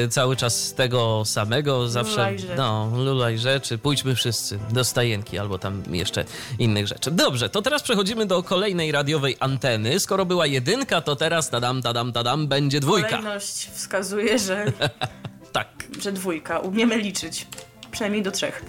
y, 0.06 0.08
cały 0.10 0.36
czas 0.36 0.74
tego 0.74 1.26
samego, 1.26 1.88
zawsze, 1.88 2.12
Lulajże. 2.12 2.56
no, 2.58 2.92
lulaj 2.96 3.38
rzeczy, 3.38 3.78
pójdźmy 3.78 4.16
wszyscy 4.16 4.60
do 4.70 4.84
stajenki 4.84 5.40
albo 5.40 5.60
tam 5.60 5.84
jeszcze 5.92 6.26
innych 6.60 6.88
rzeczy. 6.88 7.12
Dobrze, 7.12 7.50
to 7.50 7.62
teraz 7.62 7.84
przechodzimy 7.84 8.26
do 8.26 8.44
kolejnej 8.44 8.92
radiowej 8.92 9.36
anteny. 9.40 10.00
Skoro 10.00 10.26
była 10.26 10.46
jedynka, 10.46 11.02
to 11.02 11.16
teraz 11.16 11.50
tadam, 11.50 11.82
tadam, 11.82 12.14
tadam, 12.14 12.48
będzie 12.48 12.80
dwójka. 12.80 13.10
Kolejność 13.10 13.70
wskazuje, 13.74 14.40
że, 14.40 14.66
Tak. 15.52 15.84
że 16.02 16.12
dwójka. 16.12 16.60
Umiemy 16.60 16.98
liczyć. 16.98 17.48
Przynajmniej 17.92 18.24
do 18.24 18.32
trzech. 18.32 18.66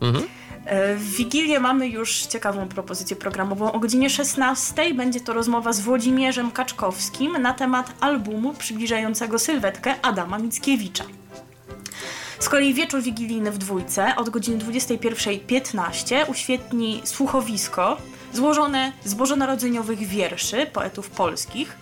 Mhm. 0.00 0.24
E, 0.66 0.96
W 0.96 1.16
Wigilię 1.16 1.60
mamy 1.60 1.88
już 1.88 2.26
ciekawą 2.26 2.68
propozycję 2.68 3.16
programową. 3.16 3.72
O 3.72 3.78
godzinie 3.78 4.10
16 4.10 4.94
będzie 4.94 5.20
to 5.20 5.32
rozmowa 5.32 5.72
z 5.72 5.80
Włodzimierzem 5.80 6.50
Kaczkowskim 6.50 7.42
na 7.42 7.52
temat 7.52 7.92
albumu 8.00 8.54
przybliżającego 8.54 9.38
sylwetkę 9.38 9.94
Adama 10.02 10.38
Mickiewicza. 10.38 11.04
Z 12.38 12.48
kolei 12.48 12.74
wieczór 12.74 13.02
wigilijny 13.02 13.50
w 13.50 13.58
dwójce 13.58 14.16
od 14.16 14.30
godziny 14.30 14.64
21.15 14.64 16.30
uświetni 16.30 17.02
słuchowisko 17.04 17.96
złożone 18.32 18.92
z 19.04 19.14
bożonarodzeniowych 19.14 19.98
wierszy 19.98 20.66
poetów 20.66 21.10
polskich, 21.10 21.76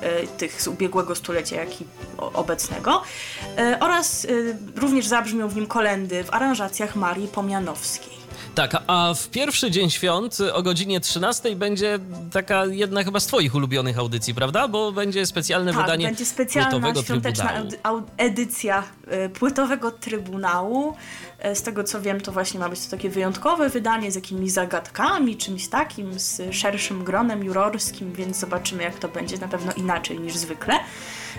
e, 0.00 0.26
tych 0.26 0.62
z 0.62 0.68
ubiegłego 0.68 1.14
stulecia, 1.14 1.56
jak 1.56 1.80
i 1.80 1.84
obecnego, 2.16 3.02
e, 3.58 3.76
oraz 3.80 4.26
również 4.76 5.06
zabrzmią 5.06 5.48
w 5.48 5.56
nim 5.56 5.66
kolendy 5.66 6.24
w 6.24 6.34
aranżacjach 6.34 6.96
Marii 6.96 7.28
Pomianowskiej. 7.28 8.19
Tak, 8.54 8.82
a 8.86 9.14
w 9.14 9.28
pierwszy 9.28 9.70
dzień 9.70 9.90
świąt 9.90 10.38
o 10.52 10.62
godzinie 10.62 11.00
13 11.00 11.56
będzie 11.56 11.98
taka 12.32 12.66
jedna 12.66 13.04
chyba 13.04 13.20
z 13.20 13.26
twoich 13.26 13.54
ulubionych 13.54 13.98
audycji, 13.98 14.34
prawda? 14.34 14.68
Bo 14.68 14.92
będzie 14.92 15.26
specjalne 15.26 15.72
Tak, 15.72 15.82
wydanie 15.82 16.06
będzie 16.06 16.24
specjalna 16.26 16.94
świąteczna 17.02 17.44
Trybunału. 17.48 18.02
edycja 18.16 18.82
płytowego 19.38 19.90
Trybunału. 19.90 20.96
E, 21.38 21.54
Z 21.54 21.62
tego 21.62 21.84
co 21.84 22.00
wiem, 22.00 22.20
to 22.20 22.32
właśnie 22.32 22.60
ma 22.60 22.68
być 22.68 22.84
to 22.84 22.90
takie 22.90 23.10
wyjątkowe 23.10 23.68
wydanie 23.68 24.12
z 24.12 24.14
jakimiś 24.14 24.52
zagadkami, 24.52 25.36
czymś 25.36 25.68
takim, 25.68 26.18
z 26.18 26.42
szerszym 26.54 27.04
gronem 27.04 27.44
jurorskim, 27.44 28.12
więc 28.12 28.36
zobaczymy 28.36 28.82
jak 28.82 28.98
to 28.98 29.08
będzie, 29.08 29.38
na 29.38 29.48
pewno 29.48 29.72
inaczej 29.72 30.20
niż 30.20 30.36
zwykle. 30.36 30.74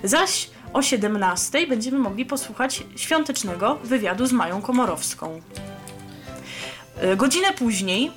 Zaś 0.03 0.49
o 0.73 0.81
17 0.81 1.67
będziemy 1.67 1.97
mogli 1.97 2.25
posłuchać 2.25 2.83
świątecznego 2.95 3.75
wywiadu 3.83 4.25
z 4.27 4.31
Mają 4.31 4.61
Komorowską. 4.61 5.41
E, 7.01 7.15
Godzinę 7.15 7.53
później 7.53 8.11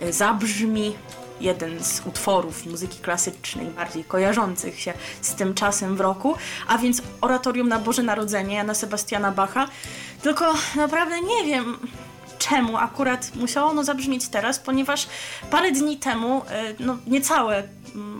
e, 0.00 0.12
zabrzmi 0.12 0.94
jeden 1.40 1.84
z 1.84 2.06
utworów 2.06 2.66
muzyki 2.66 2.98
klasycznej, 2.98 3.66
bardziej 3.66 4.04
kojarzących 4.04 4.80
się 4.80 4.92
z 5.22 5.34
tym 5.34 5.54
czasem 5.54 5.96
w 5.96 6.00
roku, 6.00 6.34
a 6.68 6.78
więc 6.78 7.02
oratorium 7.20 7.68
na 7.68 7.78
Boże 7.78 8.02
Narodzenie 8.02 8.54
Jana 8.54 8.74
Sebastiana 8.74 9.32
Bacha. 9.32 9.68
Tylko 10.22 10.54
naprawdę 10.76 11.20
nie 11.20 11.44
wiem, 11.44 11.78
czemu 12.38 12.76
akurat 12.76 13.34
musiało 13.34 13.70
ono 13.70 13.84
zabrzmieć 13.84 14.28
teraz, 14.28 14.58
ponieważ 14.58 15.08
parę 15.50 15.72
dni 15.72 15.96
temu, 15.96 16.42
e, 16.48 16.74
no 16.78 16.96
niecałe 17.06 17.62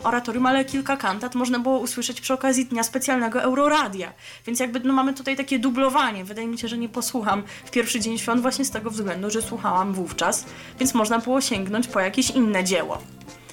oratorium, 0.04 0.46
ale 0.46 0.64
kilka 0.64 0.96
kantat 0.96 1.34
można 1.34 1.58
było 1.58 1.78
usłyszeć 1.78 2.20
przy 2.20 2.34
okazji 2.34 2.66
dnia 2.66 2.82
specjalnego 2.82 3.42
Euroradia. 3.42 4.12
Więc 4.46 4.60
jakby 4.60 4.80
no, 4.80 4.92
mamy 4.92 5.14
tutaj 5.14 5.36
takie 5.36 5.58
dublowanie. 5.58 6.24
Wydaje 6.24 6.46
mi 6.46 6.58
się, 6.58 6.68
że 6.68 6.78
nie 6.78 6.88
posłucham 6.88 7.42
w 7.64 7.70
pierwszy 7.70 8.00
dzień 8.00 8.18
świąt 8.18 8.42
właśnie 8.42 8.64
z 8.64 8.70
tego 8.70 8.90
względu, 8.90 9.30
że 9.30 9.42
słuchałam 9.42 9.92
wówczas, 9.92 10.44
więc 10.78 10.94
można 10.94 11.18
było 11.18 11.40
sięgnąć 11.40 11.86
po 11.86 12.00
jakieś 12.00 12.30
inne 12.30 12.64
dzieło. 12.64 12.98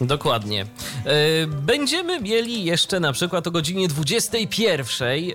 Dokładnie. 0.01 0.61
E, 1.05 1.47
Będziemy 1.47 2.21
mieli 2.21 2.63
jeszcze 2.63 2.99
na 2.99 3.13
przykład 3.13 3.47
o 3.47 3.51
godzinie 3.51 3.87
21 3.87 5.07
e, 5.07 5.31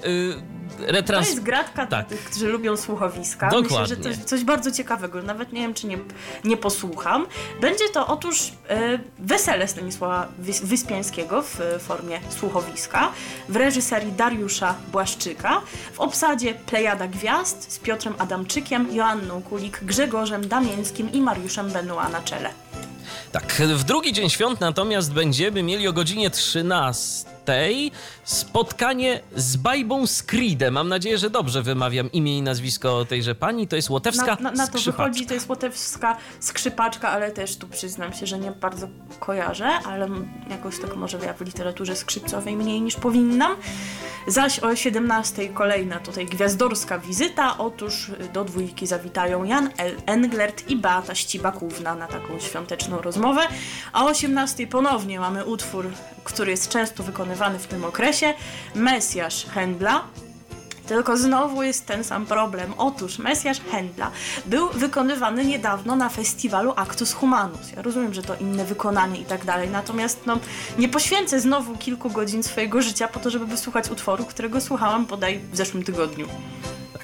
To 0.87 0.93
retrans... 0.93 1.29
jest 1.29 1.43
gratka 1.43 1.87
Tak. 1.87 2.09
tych, 2.09 2.25
którzy 2.25 2.47
lubią 2.49 2.77
słuchowiska. 2.77 3.49
Dokładnie. 3.49 3.79
Myślę, 3.79 3.87
że 3.87 3.97
to 3.97 4.09
jest 4.09 4.25
coś 4.25 4.45
bardzo 4.45 4.71
ciekawego. 4.73 5.23
Nawet 5.23 5.53
nie 5.53 5.61
wiem, 5.61 5.75
czy 5.75 5.87
nie, 5.87 5.99
nie 6.45 6.57
posłucham. 6.57 7.27
Będzie 7.61 7.89
to 7.89 8.07
otóż 8.07 8.53
e, 8.69 8.99
wesele 9.19 9.69
Stanisława 9.69 10.29
Wys- 10.43 10.65
Wyspiańskiego 10.73 11.43
w 11.43 11.61
e, 11.61 11.79
formie 11.79 12.21
słuchowiska 12.39 13.13
w 13.49 13.57
reżyserii 13.57 14.13
Dariusza 14.13 14.75
Błaszczyka 14.93 15.61
w 15.93 16.01
obsadzie 16.01 16.55
Plejada 16.55 17.09
Gwiazd 17.09 17.73
z 17.73 17.79
Piotrem 17.79 18.15
Adamczykiem, 18.19 18.95
Joanną 18.95 19.43
Kulik, 19.43 19.85
Grzegorzem 19.85 20.49
Damińskim 20.49 21.13
i 21.13 21.21
Mariuszem 21.21 21.71
Benua 21.71 22.09
na 22.09 22.23
czele. 22.23 22.51
Tak, 23.33 23.53
w 23.53 23.85
drugi 23.85 24.13
dzień 24.13 24.31
świąt 24.31 24.61
natomiast 24.61 25.13
będziemy 25.13 25.63
mieli 25.63 25.89
o 25.89 25.93
godzinie 25.93 26.31
13 26.31 27.32
spotkanie 28.25 29.21
z 29.37 29.57
Bajbą 29.57 30.07
Skride. 30.07 30.71
Mam 30.71 30.89
nadzieję, 30.89 31.19
że 31.19 31.31
dobrze 31.31 31.63
wymawiam 31.63 32.13
imię 32.13 32.39
i 32.39 32.43
nazwisko 32.43 33.05
tejże 33.05 33.35
pani. 33.35 33.69
To 33.69 33.77
jest 33.77 33.91
łotewska 33.91 34.37
Na, 34.41 34.51
na, 34.51 34.51
na 34.51 34.67
to 34.67 34.79
wychodzi, 34.79 35.27
to 35.27 35.35
jest 35.35 35.49
łotewska 35.49 36.17
skrzypaczka, 36.41 37.09
ale 37.09 37.31
też 37.31 37.57
tu 37.57 37.69
przyznam 37.69 38.13
się, 38.13 38.27
że 38.27 38.39
nie 38.39 38.53
bardzo 38.53 38.89
kojarzę, 39.21 39.67
ale 39.67 40.09
jakoś 40.51 40.81
tak 40.81 40.97
może 40.97 41.19
ja 41.19 41.33
w 41.33 41.41
literaturze 41.41 41.97
skrzypcowej 41.97 42.57
mniej 42.57 42.81
niż 42.81 42.97
powinnam. 42.97 43.57
Zaś 44.27 44.61
o 44.61 44.77
17 44.77 45.49
kolejna 45.49 46.01
tutaj 46.01 46.27
gwiazdorska 46.27 46.99
wizyta. 46.99 47.59
Otóż 47.59 48.11
do 48.33 48.45
dwójki 48.45 48.87
zawitają 48.87 49.45
Jan 49.45 49.71
L. 49.77 49.97
Englert 50.07 50.71
i 50.71 50.77
Beata 50.77 51.15
Ścibakówna 51.15 51.95
na 51.95 52.07
taką 52.07 52.39
świąteczną 52.41 53.01
rozmowę. 53.01 53.41
A 53.93 54.05
o 54.05 54.09
18 54.09 54.67
ponownie 54.67 55.21
mamy 55.21 55.45
utwór, 55.45 55.87
który 56.25 56.51
jest 56.51 56.69
często 56.69 57.03
wykonywany 57.03 57.59
w 57.59 57.67
tym 57.67 57.85
okresie. 57.85 58.35
Mesjasz 58.75 59.47
Händla. 59.47 60.01
Tylko 60.87 61.17
znowu 61.17 61.63
jest 61.63 61.87
ten 61.87 62.05
sam 62.05 62.27
problem. 62.27 62.75
Otóż 62.79 63.19
Mesjasz 63.19 63.61
Händla 63.61 64.11
był 64.47 64.69
wykonywany 64.73 65.45
niedawno 65.45 65.97
na 65.97 66.09
festiwalu 66.09 66.73
Actus 66.77 67.13
Humanus. 67.13 67.73
Ja 67.77 67.83
rozumiem, 67.83 68.15
że 68.15 68.23
to 68.23 68.37
inne 68.37 68.65
wykonanie 68.65 69.21
i 69.21 69.25
tak 69.25 69.45
dalej, 69.45 69.69
natomiast 69.71 70.21
no, 70.27 70.39
nie 70.79 70.89
poświęcę 70.89 71.41
znowu 71.41 71.77
kilku 71.77 72.11
godzin 72.11 72.43
swojego 72.43 72.83
życia 72.83 73.09
po 73.09 73.21
to, 73.21 73.31
żeby 73.31 73.47
wysłuchać 73.47 73.91
utworu, 73.91 74.25
którego 74.25 74.61
słuchałam 74.61 75.07
bodaj 75.07 75.41
w 75.53 75.57
zeszłym 75.57 75.83
tygodniu. 75.83 76.29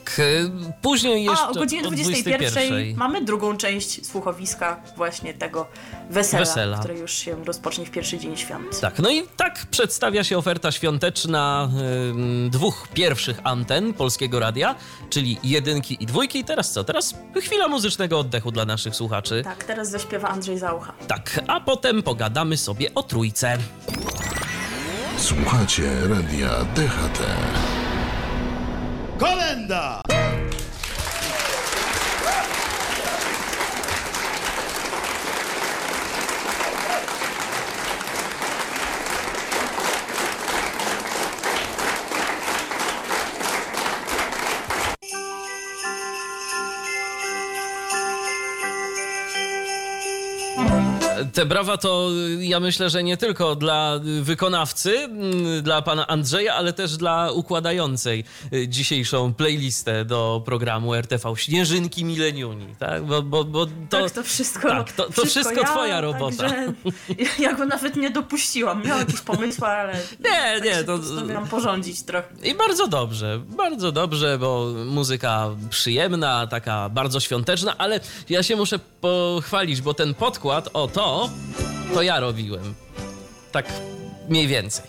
Tak, 0.08 0.20
e, 0.20 0.72
później 0.82 1.24
jeszcze 1.24 1.44
A 1.44 1.48
o 1.48 1.54
godzinie 1.54 1.82
o 1.88 1.90
21 1.90 2.40
21. 2.40 2.96
mamy 2.96 3.24
drugą 3.24 3.56
część 3.56 4.06
słuchowiska 4.06 4.80
właśnie 4.96 5.34
tego 5.34 5.66
wesela, 6.10 6.44
Wesela. 6.44 6.78
które 6.78 6.98
już 6.98 7.12
się 7.12 7.44
rozpocznie 7.44 7.86
w 7.86 7.90
pierwszy 7.90 8.18
dzień 8.18 8.36
świąt. 8.36 8.80
Tak, 8.80 8.98
no 8.98 9.10
i 9.10 9.22
tak 9.36 9.66
przedstawia 9.70 10.24
się 10.24 10.38
oferta 10.38 10.72
świąteczna 10.72 11.68
ym, 12.10 12.50
dwóch 12.50 12.88
pierwszych 12.94 13.40
anten 13.44 13.94
Polskiego 13.94 14.38
Radia, 14.40 14.74
czyli 15.10 15.38
jedynki 15.44 15.96
i 16.00 16.06
dwójki. 16.06 16.38
I 16.38 16.44
teraz 16.44 16.72
co? 16.72 16.84
Teraz 16.84 17.14
chwila 17.42 17.68
muzycznego 17.68 18.18
oddechu 18.18 18.50
dla 18.52 18.64
naszych 18.64 18.96
słuchaczy. 18.96 19.40
Tak, 19.44 19.64
teraz 19.64 19.90
zaśpiewa 19.90 20.28
Andrzej 20.28 20.58
Zaucha. 20.58 20.92
Tak, 21.08 21.40
a 21.46 21.60
potem 21.60 22.02
pogadamy 22.02 22.56
sobie 22.56 22.94
o 22.94 23.02
trójce. 23.02 23.58
Słuchacie 25.18 25.82
radia 26.08 26.48
DHT. 26.64 27.20
Kolenda! 29.18 30.00
Te 51.32 51.46
brawa 51.46 51.76
to 51.76 52.10
ja 52.40 52.60
myślę, 52.60 52.90
że 52.90 53.02
nie 53.02 53.16
tylko 53.16 53.56
dla 53.56 54.00
wykonawcy, 54.22 54.98
mm, 54.98 55.62
dla 55.62 55.82
pana 55.82 56.06
Andrzeja, 56.06 56.54
ale 56.54 56.72
też 56.72 56.96
dla 56.96 57.32
układającej 57.32 58.24
y, 58.52 58.68
dzisiejszą 58.68 59.34
playlistę 59.34 60.04
do 60.04 60.42
programu 60.44 60.94
RTV 60.94 61.36
Śnieżynki 61.36 62.04
Mileniuni, 62.04 62.74
tak? 62.78 63.04
Bo, 63.04 63.22
bo, 63.22 63.44
bo 63.44 63.66
to, 63.66 63.72
tak, 63.90 64.10
to 64.10 64.22
wszystko. 64.22 64.68
tak, 64.68 64.92
to, 64.92 65.10
to 65.10 65.26
wszystko 65.26 65.60
ja, 65.60 65.64
twoja 65.66 66.00
robota. 66.00 66.36
Także 66.36 66.72
ja, 67.44 67.54
go 67.54 67.66
nawet 67.66 67.96
nie 67.96 68.10
dopuściłam. 68.10 68.82
Miałam 68.84 69.00
jakieś 69.00 69.20
pomysły, 69.20 69.66
ale. 69.66 69.92
Nie, 70.24 70.60
nie, 70.64 70.70
tak 70.70 70.80
się 70.80 70.84
to- 70.84 71.46
porządzić 71.50 72.02
trochę. 72.02 72.28
I 72.42 72.54
bardzo 72.54 72.88
dobrze, 72.88 73.40
bardzo 73.46 73.92
dobrze, 73.92 74.38
bo 74.38 74.66
muzyka 74.86 75.48
przyjemna, 75.70 76.46
taka 76.46 76.88
bardzo 76.88 77.20
świąteczna, 77.20 77.74
ale 77.78 78.00
ja 78.28 78.42
się 78.42 78.56
muszę 78.56 78.78
pochwalić, 79.00 79.80
bo 79.80 79.94
ten 79.94 80.14
podkład, 80.14 80.68
o 80.72 80.88
to, 80.88 81.07
to 81.94 82.02
ja 82.02 82.20
robiłem. 82.20 82.74
Tak 83.52 83.66
mniej 84.28 84.46
więcej. 84.46 84.84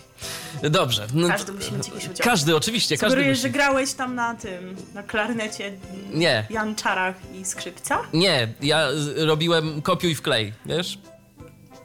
Dobrze. 0.62 1.06
no 1.14 1.28
Każdy 1.28 1.52
musi 1.52 1.72
mieć 1.72 1.88
jakiś 1.88 2.04
udział. 2.08 2.24
Każdy, 2.24 2.56
oczywiście, 2.56 2.96
każdy 2.96 3.10
Sugerujesz, 3.10 3.38
musi. 3.38 3.42
że 3.42 3.50
grałeś 3.50 3.92
tam 3.92 4.14
na 4.14 4.34
tym, 4.34 4.76
na 4.94 5.02
klarnecie, 5.02 5.72
Nie, 6.12 6.46
janczarach 6.50 7.16
i 7.34 7.44
skrzypca? 7.44 7.98
nie, 8.12 8.48
ja 8.62 8.88
robiłem 9.16 9.82
kopiuj 9.82 10.14
wklej, 10.14 10.52
wiesz? 10.66 10.98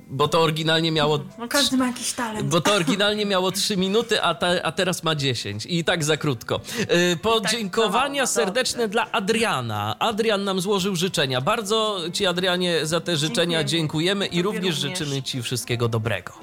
Bo 0.07 0.27
to 0.27 0.41
oryginalnie 0.41 0.91
miało 0.91 1.19
No 1.39 1.47
każdy 1.47 1.77
ma 1.77 1.87
jakiś 1.87 2.13
talent. 2.13 2.49
Bo 2.49 2.61
to 2.61 2.73
oryginalnie 2.73 3.25
miało 3.25 3.51
3 3.51 3.77
minuty, 3.77 4.21
a, 4.21 4.35
ta, 4.35 4.47
a 4.63 4.71
teraz 4.71 5.03
ma 5.03 5.15
10. 5.15 5.65
I 5.65 5.83
tak 5.83 6.03
za 6.03 6.17
krótko. 6.17 6.61
Yy, 6.79 7.17
podziękowania 7.17 8.21
no, 8.21 8.27
serdeczne 8.27 8.77
dobrze. 8.77 8.89
dla 8.89 9.11
Adriana. 9.11 9.95
Adrian 9.99 10.43
nam 10.43 10.61
złożył 10.61 10.95
życzenia. 10.95 11.41
Bardzo 11.41 11.97
Ci, 12.13 12.25
Adrianie, 12.25 12.85
za 12.85 12.99
te 12.99 13.17
życzenia 13.17 13.63
Dziękujemy. 13.63 14.25
dziękujemy 14.25 14.25
i 14.25 14.41
również, 14.41 14.83
również. 14.83 14.99
życzymy 14.99 15.23
Ci 15.23 15.41
wszystkiego 15.41 15.87
dobrego. 15.89 16.33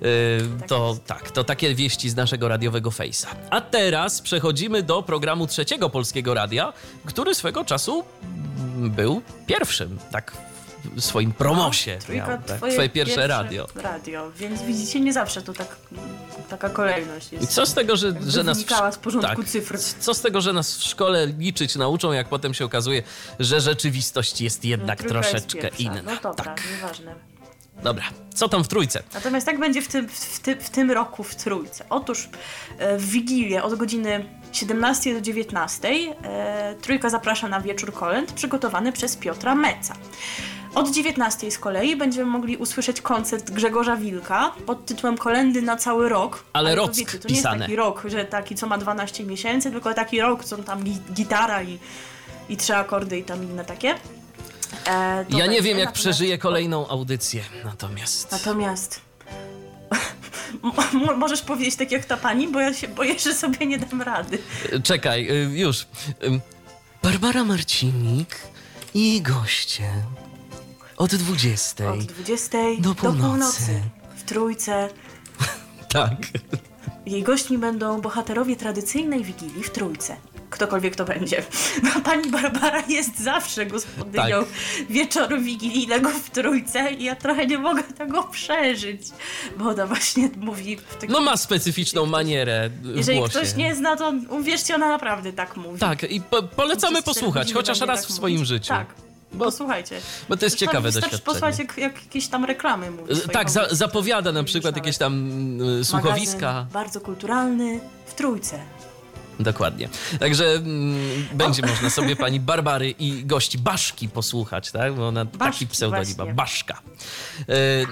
Yy, 0.00 0.66
to 0.68 0.96
tak, 1.06 1.30
to 1.30 1.44
takie 1.44 1.74
wieści 1.74 2.10
z 2.10 2.16
naszego 2.16 2.48
radiowego 2.48 2.90
Face'a. 2.90 3.26
A 3.50 3.60
teraz 3.60 4.20
przechodzimy 4.20 4.82
do 4.82 5.02
programu 5.02 5.46
trzeciego 5.46 5.90
Polskiego 5.90 6.34
Radia, 6.34 6.72
który 7.04 7.34
swego 7.34 7.64
czasu 7.64 8.04
był 8.76 9.22
pierwszym, 9.46 9.98
tak 10.10 10.53
swoim 10.98 11.32
promosie. 11.32 11.98
No, 12.08 12.14
miał, 12.14 12.26
tak, 12.26 12.56
twoje 12.56 12.72
swoje 12.72 12.88
pierwsze 12.88 13.26
radio. 13.26 13.66
radio. 13.74 14.32
Więc 14.36 14.62
widzicie, 14.62 15.00
nie 15.00 15.12
zawsze 15.12 15.42
to 15.42 15.52
tak, 15.52 15.76
taka 16.48 16.70
kolejność 16.70 17.32
jest. 17.32 17.44
I 17.44 17.46
co 17.46 17.66
z 17.66 17.74
tego, 17.74 17.96
że, 17.96 18.12
że 18.26 18.44
nas. 18.44 18.58
z 18.92 18.98
porządku 18.98 19.42
tak, 19.42 19.48
cyfr. 19.48 19.78
Co 19.78 20.14
z 20.14 20.20
tego, 20.20 20.40
że 20.40 20.52
nas 20.52 20.76
w 20.76 20.82
szkole 20.82 21.26
liczyć 21.26 21.76
nauczą, 21.76 22.12
jak 22.12 22.28
potem 22.28 22.54
się 22.54 22.64
okazuje, 22.64 23.02
że 23.40 23.60
rzeczywistość 23.60 24.40
jest 24.40 24.64
jednak 24.64 24.98
Trójka 24.98 25.18
jest 25.18 25.30
troszeczkę 25.30 25.60
pierwsza. 25.60 25.82
inna. 25.82 26.02
No 26.02 26.16
dobra, 26.22 26.44
tak. 26.44 26.62
nieważne. 26.76 27.14
Dobra, 27.82 28.04
co 28.34 28.48
tam 28.48 28.64
w 28.64 28.68
trójce? 28.68 29.02
Natomiast 29.14 29.46
tak 29.46 29.60
będzie 29.60 29.82
w 29.82 29.88
tym, 29.88 30.08
w, 30.08 30.40
tym, 30.40 30.60
w 30.60 30.70
tym 30.70 30.90
roku 30.90 31.24
w 31.24 31.34
Trójce. 31.34 31.84
Otóż 31.90 32.28
e, 32.78 32.98
w 32.98 33.08
Wigilię 33.08 33.62
od 33.62 33.74
godziny 33.74 34.24
17 34.52 35.14
do 35.14 35.20
19 35.20 35.88
e, 35.88 36.74
Trójka 36.80 37.10
zaprasza 37.10 37.48
na 37.48 37.60
wieczór 37.60 37.92
kolęd 37.92 38.32
przygotowany 38.32 38.92
przez 38.92 39.16
Piotra 39.16 39.54
Meca. 39.54 39.94
Od 40.74 40.90
19 40.90 41.50
z 41.50 41.58
kolei 41.58 41.96
będziemy 41.96 42.26
mogli 42.30 42.56
usłyszeć 42.56 43.00
koncert 43.00 43.50
Grzegorza 43.50 43.96
Wilka 43.96 44.52
pod 44.66 44.86
tytułem 44.86 45.18
Kolendy 45.18 45.62
na 45.62 45.76
cały 45.76 46.08
rok. 46.08 46.44
Ale 46.52 46.70
to 46.70 46.76
rock 46.76 46.94
wiecie, 46.94 47.18
to 47.18 47.28
nie 47.28 47.34
pisane. 47.34 47.56
jest 47.56 47.60
taki 47.66 47.76
rok, 47.76 48.02
że 48.06 48.24
taki 48.24 48.54
co 48.54 48.66
ma 48.66 48.78
12 48.78 49.24
miesięcy, 49.24 49.70
tylko 49.70 49.94
taki 49.94 50.20
rok, 50.20 50.44
co 50.44 50.56
tam 50.56 50.84
gi- 50.84 51.12
gitara 51.12 51.62
i, 51.62 51.78
i 52.48 52.56
trzy 52.56 52.76
akordy 52.76 53.18
i 53.18 53.24
tam 53.24 53.42
inne 53.44 53.64
takie. 53.64 53.94
E, 54.86 55.24
to 55.30 55.38
Ja 55.38 55.46
nie 55.46 55.62
wiem, 55.62 55.78
jak 55.78 55.88
Natomiast- 55.88 55.94
przeżyję 55.94 56.38
kolejną 56.38 56.88
audycję. 56.88 57.42
Natomiast. 57.64 58.32
Natomiast 58.32 59.00
Mo- 60.92 61.16
możesz 61.16 61.42
powiedzieć 61.42 61.76
tak 61.76 61.92
jak 61.92 62.04
ta 62.04 62.16
pani, 62.16 62.48
bo 62.48 62.60
ja 62.60 62.74
się 62.74 62.88
boję, 62.88 63.18
że 63.18 63.34
sobie 63.34 63.66
nie 63.66 63.78
dam 63.78 64.02
rady. 64.02 64.38
Czekaj, 64.84 65.30
y, 65.30 65.58
już. 65.58 65.86
Barbara 67.02 67.44
Marcinik 67.44 68.36
i 68.94 69.22
goście. 69.22 69.90
Od 70.96 71.14
20. 71.14 71.92
Od 71.92 72.04
20 72.04 72.58
Do 72.78 72.88
do 72.88 72.94
północy. 72.94 73.22
północy. 73.28 73.80
W 74.16 74.22
trójce. 74.22 74.88
Tak. 75.88 76.16
Jej 77.06 77.22
gośćmi 77.22 77.58
będą 77.58 78.00
bohaterowie 78.00 78.56
tradycyjnej 78.56 79.24
wigilii 79.24 79.62
w 79.64 79.70
trójce. 79.70 80.16
Ktokolwiek 80.50 80.96
to 80.96 81.04
będzie. 81.04 81.42
No, 81.82 82.00
pani 82.04 82.30
Barbara 82.30 82.82
jest 82.88 83.18
zawsze 83.20 83.66
gospodynią 83.66 84.44
Tak. 84.44 84.48
wieczoru 84.90 85.40
wigilijnego 85.40 86.08
w 86.10 86.30
trójce 86.30 86.92
i 86.92 87.04
ja 87.04 87.16
trochę 87.16 87.46
nie 87.46 87.58
mogę 87.58 87.82
tego 87.82 88.22
przeżyć, 88.22 89.02
bo 89.58 89.68
ona 89.68 89.86
właśnie 89.86 90.30
mówi 90.36 90.76
w 90.76 90.94
takim... 90.94 91.10
No 91.10 91.20
ma 91.20 91.36
specyficzną 91.36 92.06
manierę 92.06 92.70
Jeżeli 92.94 93.18
głosie. 93.18 93.38
ktoś 93.38 93.54
nie 93.54 93.74
zna, 93.74 93.96
to 93.96 94.12
uwierzcie, 94.30 94.74
ona 94.74 94.88
naprawdę 94.88 95.32
tak 95.32 95.56
mówi. 95.56 95.78
Tak, 95.78 96.02
i 96.02 96.20
po, 96.20 96.42
polecamy 96.42 97.02
posłuchać, 97.02 97.52
chociaż 97.52 97.80
raz 97.80 98.00
tak 98.00 98.10
w 98.10 98.12
swoim 98.12 98.34
mówić. 98.36 98.48
życiu. 98.48 98.68
Tak. 98.68 98.94
Bo- 99.34 99.44
Posłuchajcie. 99.44 100.00
Bo 100.28 100.36
to 100.36 100.46
jest 100.46 100.56
ciekawe 100.56 100.80
wystarczy 100.80 101.10
doświadczenie. 101.10 101.34
posłuchać, 101.34 101.58
jak, 101.58 101.78
jak 101.78 102.04
jakieś 102.04 102.26
tam 102.28 102.44
reklamy 102.44 102.90
mówi. 102.90 103.14
Tak, 103.32 103.50
za, 103.50 103.66
zapowiada 103.70 104.32
na 104.32 104.44
przykład 104.44 104.76
jakieś 104.76 104.98
tam 104.98 105.30
y, 105.80 105.84
słuchowiska. 105.84 106.46
Magazyn 106.52 106.72
bardzo 106.72 107.00
kulturalny 107.00 107.80
w 108.06 108.14
trójce. 108.14 108.60
Dokładnie. 109.40 109.88
Także 110.20 110.52
mm, 110.52 111.26
będzie 111.32 111.62
można 111.66 111.90
sobie 111.90 112.16
pani 112.16 112.40
Barbary 112.40 112.90
i 112.90 113.24
gości 113.24 113.58
Baszki 113.58 114.08
posłuchać, 114.08 114.70
tak? 114.72 114.94
Bo 114.94 115.08
ona 115.08 115.24
taki 115.26 115.38
Baszki, 115.38 115.66
pseudonim 115.66 116.08
ma. 116.08 116.14
właśnie. 116.16 116.34
Baszka. 116.34 116.80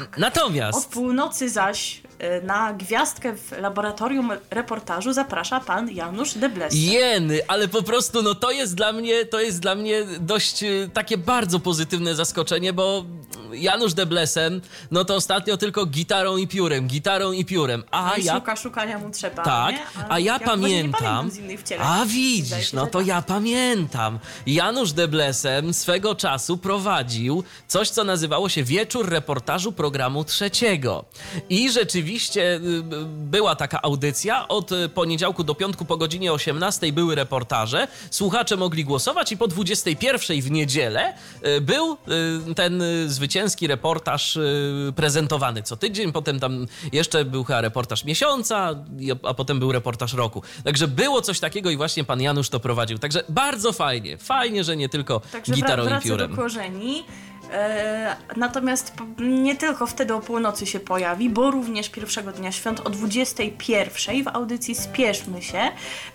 Od 0.02 0.18
natomiast. 0.18 0.88
północy 0.88 1.50
zaś 1.50 2.02
na 2.43 2.73
gwiazdkę 2.73 3.37
w 3.37 3.52
laboratorium 3.52 4.31
reportażu 4.50 5.12
zaprasza 5.12 5.61
pan 5.61 5.91
Janusz 5.91 6.35
Debles. 6.35 6.75
Jeny, 6.75 7.41
ale 7.49 7.69
po 7.69 7.83
prostu 7.83 8.23
no 8.23 8.35
to 8.35 8.50
jest 8.50 8.75
dla 8.75 8.93
mnie, 8.93 9.26
to 9.26 9.41
jest 9.41 9.61
dla 9.61 9.75
mnie 9.75 10.05
dość 10.21 10.62
y, 10.62 10.91
takie 10.93 11.19
bardzo 11.19 11.61
pozytywne 11.61 12.14
zaskoczenie, 12.14 12.73
bo 12.73 13.05
Janusz 13.52 13.95
Deblesen, 13.95 14.61
no 14.91 15.05
to 15.05 15.14
ostatnio 15.14 15.57
tylko 15.57 15.87
gitarą 15.87 16.37
i 16.37 16.49
piórem, 16.49 16.87
gitarą 16.87 17.33
i 17.33 17.45
piórem. 17.45 17.85
A 17.91 18.14
I 18.17 18.25
ja 18.25 18.35
szuka, 18.35 18.57
szukania 18.57 18.99
mu 18.99 19.11
trzeba. 19.11 19.43
Tak, 19.43 19.75
nie? 19.75 19.83
a 20.09 20.19
ja 20.19 20.38
nie 20.38 20.45
pamiętam. 20.45 21.31
A 21.79 22.05
widzisz, 22.07 22.73
no 22.73 22.87
to 22.87 22.99
tak. 22.99 23.07
ja 23.07 23.23
pamiętam. 23.23 24.19
Janusz 24.47 24.93
Deblesem 24.93 25.75
swego 25.75 26.14
czasu 26.14 26.59
prowadził 26.59 27.45
coś, 27.67 27.91
co 27.91 28.05
nazywało 28.05 28.49
się 28.49 28.64
Wieczór 28.64 29.09
reportażu 29.09 29.73
programu 29.73 30.25
trzeciego. 30.25 31.05
I 31.50 31.71
rzeczywiście 31.71 32.12
y, 32.12 32.40
y, 32.40 32.83
była 33.07 33.57
taka 33.57 33.83
audycja. 33.83 34.48
Od 34.48 34.72
y, 34.72 34.88
poniedziałku 34.88 35.44
do 35.44 35.55
piątku 35.55 35.85
po 35.85 35.96
godzinie 35.96 36.33
18 36.33 36.92
były 36.92 37.14
reportaże. 37.14 37.88
Słuchacze 38.11 38.57
mogli 38.57 38.85
głosować 38.85 39.33
i 39.33 39.37
po 39.37 39.48
21 39.48 40.40
w 40.40 40.51
niedzielę 40.51 41.14
y, 41.46 41.61
był 41.61 41.96
ten 42.57 42.83
zwycięski 43.07 43.66
reportaż 43.66 44.38
prezentowany 44.96 45.62
co 45.62 45.77
tydzień. 45.77 46.12
Potem 46.12 46.40
tam 46.40 46.66
jeszcze 46.92 47.25
był 47.25 47.44
chyba 47.44 47.61
reportaż 47.61 48.05
miesiąca, 48.05 48.75
a 49.22 49.35
potem 49.35 49.59
był 49.59 49.72
reportaż 49.72 50.12
roku. 50.12 50.42
Także 50.64 50.88
było 50.88 51.22
coś 51.22 51.40
takiego 51.40 51.70
i 51.70 51.77
właśnie 51.77 52.05
pan 52.05 52.20
Janusz 52.20 52.48
to 52.48 52.61
prowadził. 52.61 52.98
Także 52.98 53.25
bardzo 53.29 53.72
fajnie. 53.72 54.18
Fajnie, 54.18 54.64
że 54.64 54.77
nie 54.77 54.88
tylko 54.88 55.20
Także 55.20 55.53
gitarą 55.53 55.98
i 55.98 56.03
piórem. 56.03 56.31
do 56.31 56.37
korzeni. 56.37 57.05
E, 57.53 58.17
natomiast 58.37 58.93
nie 59.19 59.57
tylko 59.57 59.87
wtedy 59.87 60.15
o 60.15 60.21
północy 60.21 60.67
się 60.67 60.81
pojawi, 60.81 61.31
bo 61.31 61.51
również 61.51 61.91
pierwszego 61.91 62.33
dnia 62.33 62.53
świąt 62.53 62.81
o 62.81 62.91
21 62.91 64.25
w 64.25 64.29
audycji 64.29 64.75
Spieszmy 64.75 65.43
się, 65.43 65.61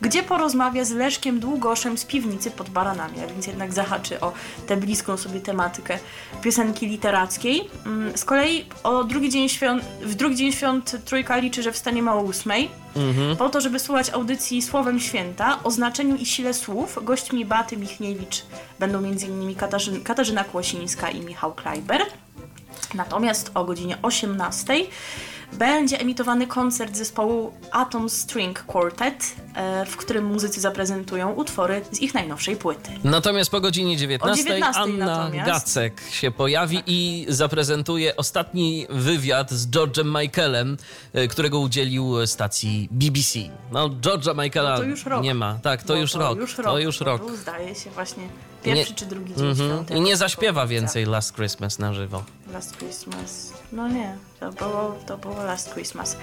gdzie 0.01 0.23
porozmawia 0.23 0.85
z 0.85 0.91
Leszkiem 0.91 1.39
Długoszem 1.39 1.97
z 1.97 2.05
piwnicy 2.05 2.51
pod 2.51 2.69
Baranami, 2.69 3.19
a 3.23 3.27
więc 3.27 3.47
jednak 3.47 3.73
zahaczy 3.73 4.19
o 4.19 4.33
tę 4.67 4.77
bliską 4.77 5.17
sobie 5.17 5.39
tematykę 5.39 5.99
piosenki 6.41 6.87
literackiej. 6.87 7.69
Mm, 7.85 8.17
Z 8.17 8.25
kolei 8.25 8.65
o 8.83 9.03
drugi 9.03 9.29
dzień 9.29 9.49
świąt, 9.49 9.83
w 10.01 10.15
drugi 10.15 10.35
dzień 10.35 10.51
świąt 10.51 10.95
trójka 11.05 11.37
liczy, 11.37 11.63
że 11.63 11.71
wstaniemy 11.71 12.11
o 12.11 12.21
ósmej. 12.21 12.69
Po 13.37 13.49
to, 13.49 13.61
żeby 13.61 13.79
słuchać 13.79 14.09
audycji 14.09 14.61
Słowem 14.61 14.99
Święta 14.99 15.59
o 15.63 15.71
znaczeniu 15.71 16.15
i 16.15 16.25
sile 16.25 16.53
słów, 16.53 16.99
gośćmi 17.03 17.45
Baty 17.45 17.77
Michniewicz 17.77 18.45
będą 18.79 18.97
m.in. 18.97 19.55
Katarzyn, 19.55 20.03
Katarzyna 20.03 20.43
Kłosińska 20.43 21.09
i 21.09 21.21
Michał 21.21 21.53
Klajber. 21.53 22.01
Natomiast 22.93 23.51
o 23.53 23.65
godzinie 23.65 23.97
18 24.01 24.73
będzie 25.53 25.99
emitowany 25.99 26.47
koncert 26.47 26.95
zespołu 26.95 27.53
Atom 27.71 28.09
String 28.09 28.63
Quartet, 28.63 29.35
e, 29.55 29.85
w 29.85 29.97
którym 29.97 30.25
muzycy 30.25 30.61
zaprezentują 30.61 31.33
utwory 31.33 31.81
z 31.91 31.99
ich 32.01 32.13
najnowszej 32.13 32.55
płyty. 32.55 32.89
Natomiast 33.03 33.51
po 33.51 33.61
godzinie 33.61 33.97
19, 33.97 34.41
O 34.41 34.45
19 34.45 34.81
Anna 34.81 35.05
natomiast. 35.05 35.47
Gacek 35.47 36.01
się 36.11 36.31
pojawi 36.31 36.83
i 36.87 37.25
zaprezentuje 37.29 38.15
ostatni 38.15 38.87
wywiad 38.89 39.51
z 39.51 39.67
George'em 39.69 40.21
Michaelem, 40.21 40.77
e, 41.13 41.27
którego 41.27 41.59
udzielił 41.59 42.27
stacji 42.27 42.87
BBC. 42.91 43.39
No, 43.71 43.89
George'a 43.89 44.43
Michaela 44.43 44.77
To 44.77 45.09
rok. 45.09 45.23
nie 45.23 45.33
ma. 45.33 45.59
Tak, 45.63 45.83
to 45.83 45.93
Bo 45.93 45.99
już 45.99 46.13
rok. 46.15 46.37
Już 46.39 46.55
To 46.55 46.79
już 46.79 46.99
rok. 47.01 47.25
Był, 47.25 47.35
zdaje 47.35 47.75
się 47.75 47.89
właśnie 47.89 48.23
pierwszy 48.63 48.93
czy 48.95 49.05
drugi 49.05 49.35
dzień 49.35 49.47
Mhm. 49.49 49.69
świąt. 49.69 49.91
I 49.91 50.01
nie 50.01 50.17
zaśpiewa 50.17 50.67
więcej 50.67 51.05
Last 51.05 51.35
Christmas 51.35 51.79
na 51.79 51.93
żywo. 51.93 52.23
Last 52.53 52.77
Christmas. 52.77 53.53
No 53.71 53.87
nie, 53.87 54.15
to 54.39 54.51
było, 54.51 54.95
to 55.05 55.17
było 55.17 55.43
Last 55.43 55.73
Christmas. 55.73 56.17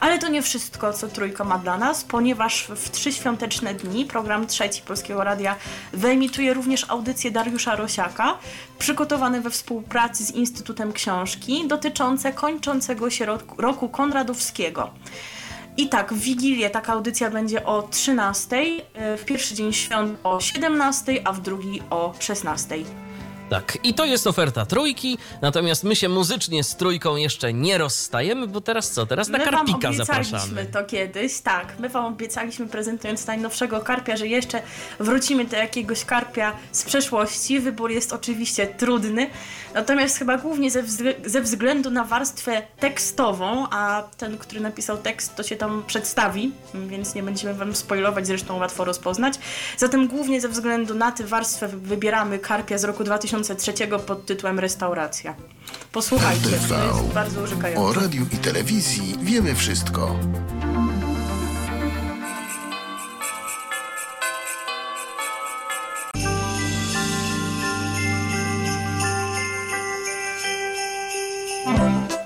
Ale 0.00 0.18
to 0.18 0.28
nie 0.28 0.42
wszystko, 0.42 0.92
co 0.92 1.08
Trójka 1.08 1.44
ma 1.44 1.58
dla 1.58 1.78
nas, 1.78 2.04
ponieważ 2.04 2.66
w 2.76 2.90
trzy 2.90 3.12
świąteczne 3.12 3.74
dni 3.74 4.04
program 4.04 4.46
trzeci 4.46 4.82
Polskiego 4.82 5.24
Radia 5.24 5.56
wyemituje 5.92 6.54
również 6.54 6.90
audycję 6.90 7.30
Dariusza 7.30 7.76
Rosiaka, 7.76 8.38
przygotowane 8.78 9.40
we 9.40 9.50
współpracy 9.50 10.24
z 10.24 10.30
Instytutem 10.30 10.92
Książki, 10.92 11.68
dotyczące 11.68 12.32
kończącego 12.32 13.10
się 13.10 13.26
roku, 13.26 13.62
roku 13.62 13.88
Konradowskiego. 13.88 14.90
I 15.76 15.88
tak, 15.88 16.14
w 16.14 16.18
Wigilię 16.18 16.70
taka 16.70 16.92
audycja 16.92 17.30
będzie 17.30 17.66
o 17.66 17.82
13, 17.82 18.56
w 18.94 19.24
pierwszy 19.24 19.54
dzień 19.54 19.72
świąt 19.72 20.18
o 20.24 20.40
17, 20.40 21.22
a 21.24 21.32
w 21.32 21.40
drugi 21.40 21.82
o 21.90 22.14
16. 22.18 22.76
Tak, 23.50 23.78
i 23.82 23.94
to 23.94 24.04
jest 24.04 24.26
oferta 24.26 24.66
trójki, 24.66 25.18
natomiast 25.42 25.84
my 25.84 25.96
się 25.96 26.08
muzycznie 26.08 26.64
z 26.64 26.76
trójką 26.76 27.16
jeszcze 27.16 27.52
nie 27.52 27.78
rozstajemy, 27.78 28.46
bo 28.46 28.60
teraz 28.60 28.90
co? 28.90 29.06
Teraz 29.06 29.28
na 29.28 29.38
my 29.38 29.44
wam 29.44 29.54
Karpika 29.54 29.88
obiecaliśmy 29.88 30.38
zapraszamy. 30.38 30.66
to 30.66 30.84
kiedyś, 30.84 31.40
tak. 31.40 31.78
My 31.78 31.88
wam 31.88 32.04
obiecaliśmy, 32.04 32.68
prezentując 32.68 33.26
najnowszego 33.26 33.80
karpia, 33.80 34.16
że 34.16 34.26
jeszcze 34.26 34.62
wrócimy 35.00 35.44
do 35.44 35.56
jakiegoś 35.56 36.04
karpia 36.04 36.52
z 36.72 36.84
przeszłości. 36.84 37.60
Wybór 37.60 37.90
jest 37.90 38.12
oczywiście 38.12 38.66
trudny, 38.66 39.30
natomiast 39.74 40.18
chyba 40.18 40.38
głównie 40.38 40.70
ze, 40.70 40.82
ze 41.24 41.40
względu 41.40 41.90
na 41.90 42.04
warstwę 42.04 42.62
tekstową, 42.80 43.66
a 43.70 44.02
ten, 44.18 44.38
który 44.38 44.60
napisał 44.60 44.98
tekst, 44.98 45.36
to 45.36 45.42
się 45.42 45.56
tam 45.56 45.84
przedstawi, 45.86 46.52
więc 46.74 47.14
nie 47.14 47.22
będziemy 47.22 47.54
wam 47.54 47.76
spoilować, 47.76 48.26
zresztą 48.26 48.58
łatwo 48.58 48.84
rozpoznać. 48.84 49.34
Zatem 49.76 50.08
głównie 50.08 50.40
ze 50.40 50.48
względu 50.48 50.94
na 50.94 51.12
tę 51.12 51.24
warstwę 51.24 51.68
wybieramy 51.68 52.38
karpia 52.38 52.78
z 52.78 52.84
roku 52.84 53.04
2003 53.42 53.72
pod 54.06 54.26
tytułem 54.26 54.58
Restauracja. 54.58 55.34
Posłuchajcie, 55.92 56.42
to 56.42 56.50
jest 56.50 57.14
bardzo 57.14 57.42
urzekające. 57.42 57.82
O 57.82 57.92
radiu 57.92 58.26
i 58.32 58.36
telewizji 58.36 59.14
wiemy 59.22 59.54
wszystko. 59.54 60.16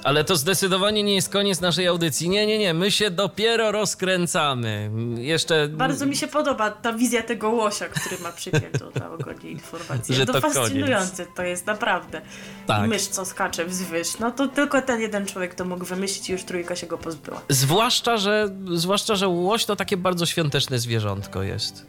Ale 0.05 0.25
to 0.25 0.37
zdecydowanie 0.37 1.03
nie 1.03 1.14
jest 1.14 1.29
koniec 1.33 1.61
naszej 1.61 1.87
audycji. 1.87 2.29
Nie, 2.29 2.47
nie, 2.47 2.59
nie, 2.59 2.75
my 2.75 2.90
się 2.90 3.11
dopiero 3.11 3.73
rozkręcamy. 3.73 4.90
Jeszcze. 5.17 5.69
Bardzo 5.69 6.07
mi 6.07 6.17
się 6.17 6.27
podoba 6.27 6.71
ta 6.71 6.93
wizja 6.93 7.23
tego 7.23 7.51
łosia, 7.51 7.88
który 7.88 8.19
ma 8.23 8.33
przypiętą 8.33 8.90
na 9.01 9.11
ogonie 9.11 9.51
informację. 9.51 10.14
Że 10.14 10.27
to, 10.27 10.33
to 10.33 10.40
fascynujące 10.40 11.27
to 11.37 11.43
jest 11.43 11.67
naprawdę. 11.67 12.21
Tak. 12.67 12.87
I 12.87 12.88
mysz, 12.88 13.07
co 13.07 13.25
skacze 13.25 13.64
wzwyż. 13.64 14.19
No 14.19 14.31
to 14.31 14.49
tylko 14.49 14.83
ten 14.83 15.01
jeden 15.01 15.27
człowiek 15.27 15.55
to 15.55 15.64
mógł 15.64 15.85
wymyślić 15.85 16.29
i 16.29 16.33
już 16.33 16.45
trójka 16.45 16.77
się 16.77 16.87
go 16.87 16.99
pozbyła. 16.99 17.40
Zwłaszcza, 17.49 18.17
że, 18.17 18.49
zwłaszcza, 18.75 19.14
że 19.14 19.29
łoś 19.29 19.64
to 19.64 19.77
takie 19.77 19.97
bardzo 19.97 20.27
świąteczne 20.27 20.79
zwierzątko 20.79 21.43
jest. 21.43 21.87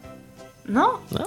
No, 0.66 1.00
No, 1.12 1.24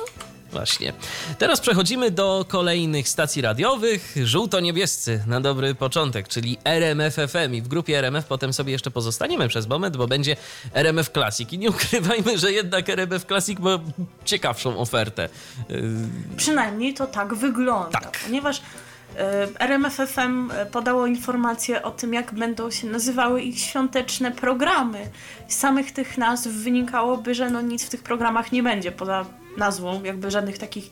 właśnie. 0.53 0.93
Teraz 1.39 1.61
przechodzimy 1.61 2.11
do 2.11 2.45
kolejnych 2.49 3.09
stacji 3.09 3.43
radiowych. 3.43 4.15
Żółto-niebiescy 4.25 5.25
na 5.27 5.41
dobry 5.41 5.75
początek, 5.75 6.29
czyli 6.29 6.59
RMF 6.65 7.15
FM. 7.15 7.55
I 7.55 7.63
w 7.63 7.69
grupie 7.69 7.99
RMF 7.99 8.25
potem 8.25 8.53
sobie 8.53 8.73
jeszcze 8.73 8.91
pozostaniemy 8.91 9.49
przez 9.49 9.69
moment, 9.69 9.97
bo 9.97 10.07
będzie 10.07 10.37
RMF 10.73 11.11
Classic. 11.11 11.53
I 11.53 11.59
nie 11.59 11.71
ukrywajmy, 11.71 12.39
że 12.39 12.53
jednak 12.53 12.89
RMF 12.89 13.25
Classic 13.25 13.59
ma 13.59 13.79
ciekawszą 14.25 14.79
ofertę. 14.79 15.29
Yy, 15.69 15.83
przynajmniej 16.37 16.95
to 16.95 17.07
tak 17.07 17.35
wygląda. 17.35 18.01
Tak. 18.01 18.19
Ponieważ 18.27 18.63
e, 19.17 19.49
RMFFM 19.59 20.51
podało 20.73 21.07
informacje 21.07 21.83
o 21.83 21.91
tym, 21.91 22.15
jak 22.15 22.35
będą 22.35 22.71
się 22.71 22.87
nazywały 22.87 23.43
ich 23.43 23.59
świąteczne 23.59 24.33
programy. 24.33 25.11
Z 25.49 25.57
samych 25.57 25.93
tych 25.93 26.19
nazw 26.19 26.49
wynikałoby, 26.49 27.35
że 27.35 27.51
no 27.51 27.61
nic 27.61 27.85
w 27.85 27.89
tych 27.89 28.03
programach 28.03 28.53
nie 28.53 28.63
będzie 28.63 28.93
poza 28.93 29.25
nazwą, 29.59 30.03
jakby 30.03 30.31
żadnych 30.31 30.59
takich, 30.59 30.91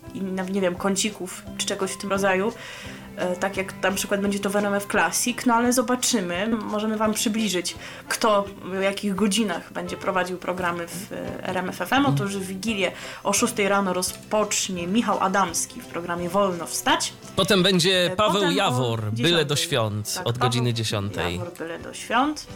nie 0.53 0.61
wiem, 0.61 0.75
kącików 0.75 1.43
czy 1.59 1.67
czegoś 1.67 1.91
w 1.93 1.99
tym 1.99 2.11
rodzaju. 2.11 2.53
E, 3.17 3.37
Tak 3.37 3.57
jak 3.57 3.83
na 3.83 3.93
przykład 3.93 4.21
będzie 4.21 4.39
to 4.39 4.51
w 4.51 4.57
RMF 4.57 4.87
Classic, 4.87 5.47
no 5.47 5.55
ale 5.55 5.73
zobaczymy. 5.73 6.49
Możemy 6.63 6.97
Wam 6.97 7.15
przybliżyć, 7.15 7.75
kto 8.09 8.45
w 8.79 8.83
jakich 8.83 9.15
godzinach 9.15 9.73
będzie 9.73 9.97
prowadził 9.97 10.39
programy 10.39 10.87
w 10.89 11.13
e, 11.13 11.45
RMF 11.49 11.77
FM. 11.77 12.07
Otóż 12.07 12.37
w 12.37 12.47
Wigilię 12.47 12.93
o 13.25 13.33
6 13.33 13.55
rano 13.59 13.93
rozpocznie 13.93 14.87
Michał 14.87 15.19
Adamski 15.21 15.81
w 15.81 15.87
programie 15.87 16.29
Wolno 16.29 16.67
Wstać. 16.67 17.13
Potem 17.37 17.63
będzie 17.63 18.07
E, 18.13 18.17
Paweł 18.17 18.35
potem 18.43 18.57
Jawor, 18.57 19.03
byle 19.13 19.29
10. 19.31 19.49
do 19.49 19.57
świąt, 19.57 20.15
Tak, 20.15 20.27
od 20.27 20.35
Paweł 20.39 20.49
godziny 20.49 20.75
10. 20.75 21.17
Jawor, 21.17 21.53
byle 21.59 21.79
do 21.79 21.95
świąt. 21.95 22.47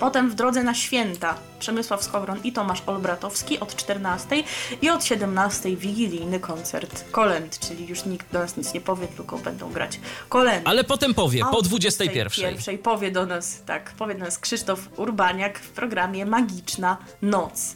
Potem 0.00 0.30
w 0.30 0.34
drodze 0.34 0.62
na 0.62 0.74
święta 0.74 1.34
Przemysław 1.58 2.04
Skowron 2.04 2.38
i 2.44 2.52
Tomasz 2.52 2.82
Olbratowski 2.86 3.60
od 3.60 3.76
14 3.76 4.42
i 4.82 4.90
od 4.90 5.04
17 5.04 5.76
wigilijny 5.76 6.40
koncert 6.40 7.10
kolęd, 7.10 7.58
czyli 7.58 7.86
już 7.86 8.04
nikt 8.04 8.32
do 8.32 8.38
nas 8.38 8.56
nic 8.56 8.74
nie 8.74 8.80
powie, 8.80 9.08
tylko 9.08 9.38
będą 9.38 9.72
grać 9.72 10.00
kolędy. 10.28 10.66
Ale 10.66 10.84
potem 10.84 11.14
powie, 11.14 11.40
po 11.50 11.58
o 11.58 11.62
21. 11.62 12.50
Pierwszej 12.52 12.78
powie 12.78 13.10
do 13.10 13.26
nas, 13.26 13.62
tak, 13.66 13.92
powie 13.98 14.14
do 14.14 14.24
nas 14.24 14.38
Krzysztof 14.38 14.80
Urbaniak 14.96 15.58
w 15.58 15.70
programie 15.70 16.26
Magiczna 16.26 16.96
Noc. 17.22 17.74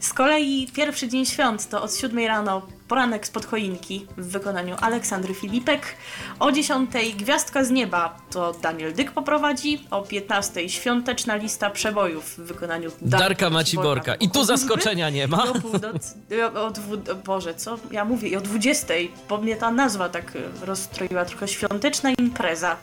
Z 0.00 0.12
kolei 0.12 0.68
pierwszy 0.74 1.08
dzień 1.08 1.26
świąt 1.26 1.68
to 1.68 1.82
od 1.82 1.94
7 1.94 2.26
rano 2.26 2.62
poranek 2.88 3.26
spod 3.26 3.46
choinki 3.46 4.06
w 4.16 4.26
wykonaniu 4.26 4.76
Aleksandry 4.80 5.34
Filipek. 5.34 5.96
O 6.40 6.52
10 6.52 6.90
Gwiazdka 7.16 7.64
z 7.64 7.70
nieba 7.70 8.16
to 8.30 8.52
Daniel 8.52 8.94
Dyk 8.94 9.12
poprowadzi. 9.12 9.86
O 9.90 10.02
15 10.02 10.68
świąteczna 10.68 11.36
lista 11.36 11.70
przebojów 11.70 12.24
w 12.24 12.40
wykonaniu 12.40 12.90
Darka 13.22 13.50
Maciborka. 13.50 14.14
I 14.14 14.30
tu 14.30 14.44
zaskoczenia 14.44 15.10
nie 15.10 15.28
ma. 15.28 15.46
Do 15.46 15.60
północ, 15.60 16.14
o, 16.54 16.66
o, 16.66 17.14
Boże, 17.14 17.54
co 17.54 17.78
ja 17.90 18.04
mówię? 18.04 18.28
I 18.28 18.36
o 18.36 18.40
20, 18.40 18.94
bo 19.28 19.38
mnie 19.38 19.56
ta 19.56 19.70
nazwa 19.70 20.08
tak 20.08 20.36
e, 20.36 20.66
rozstroiła 20.66 21.24
trochę. 21.24 21.48
Świąteczna 21.48 22.10
impreza. 22.18 22.76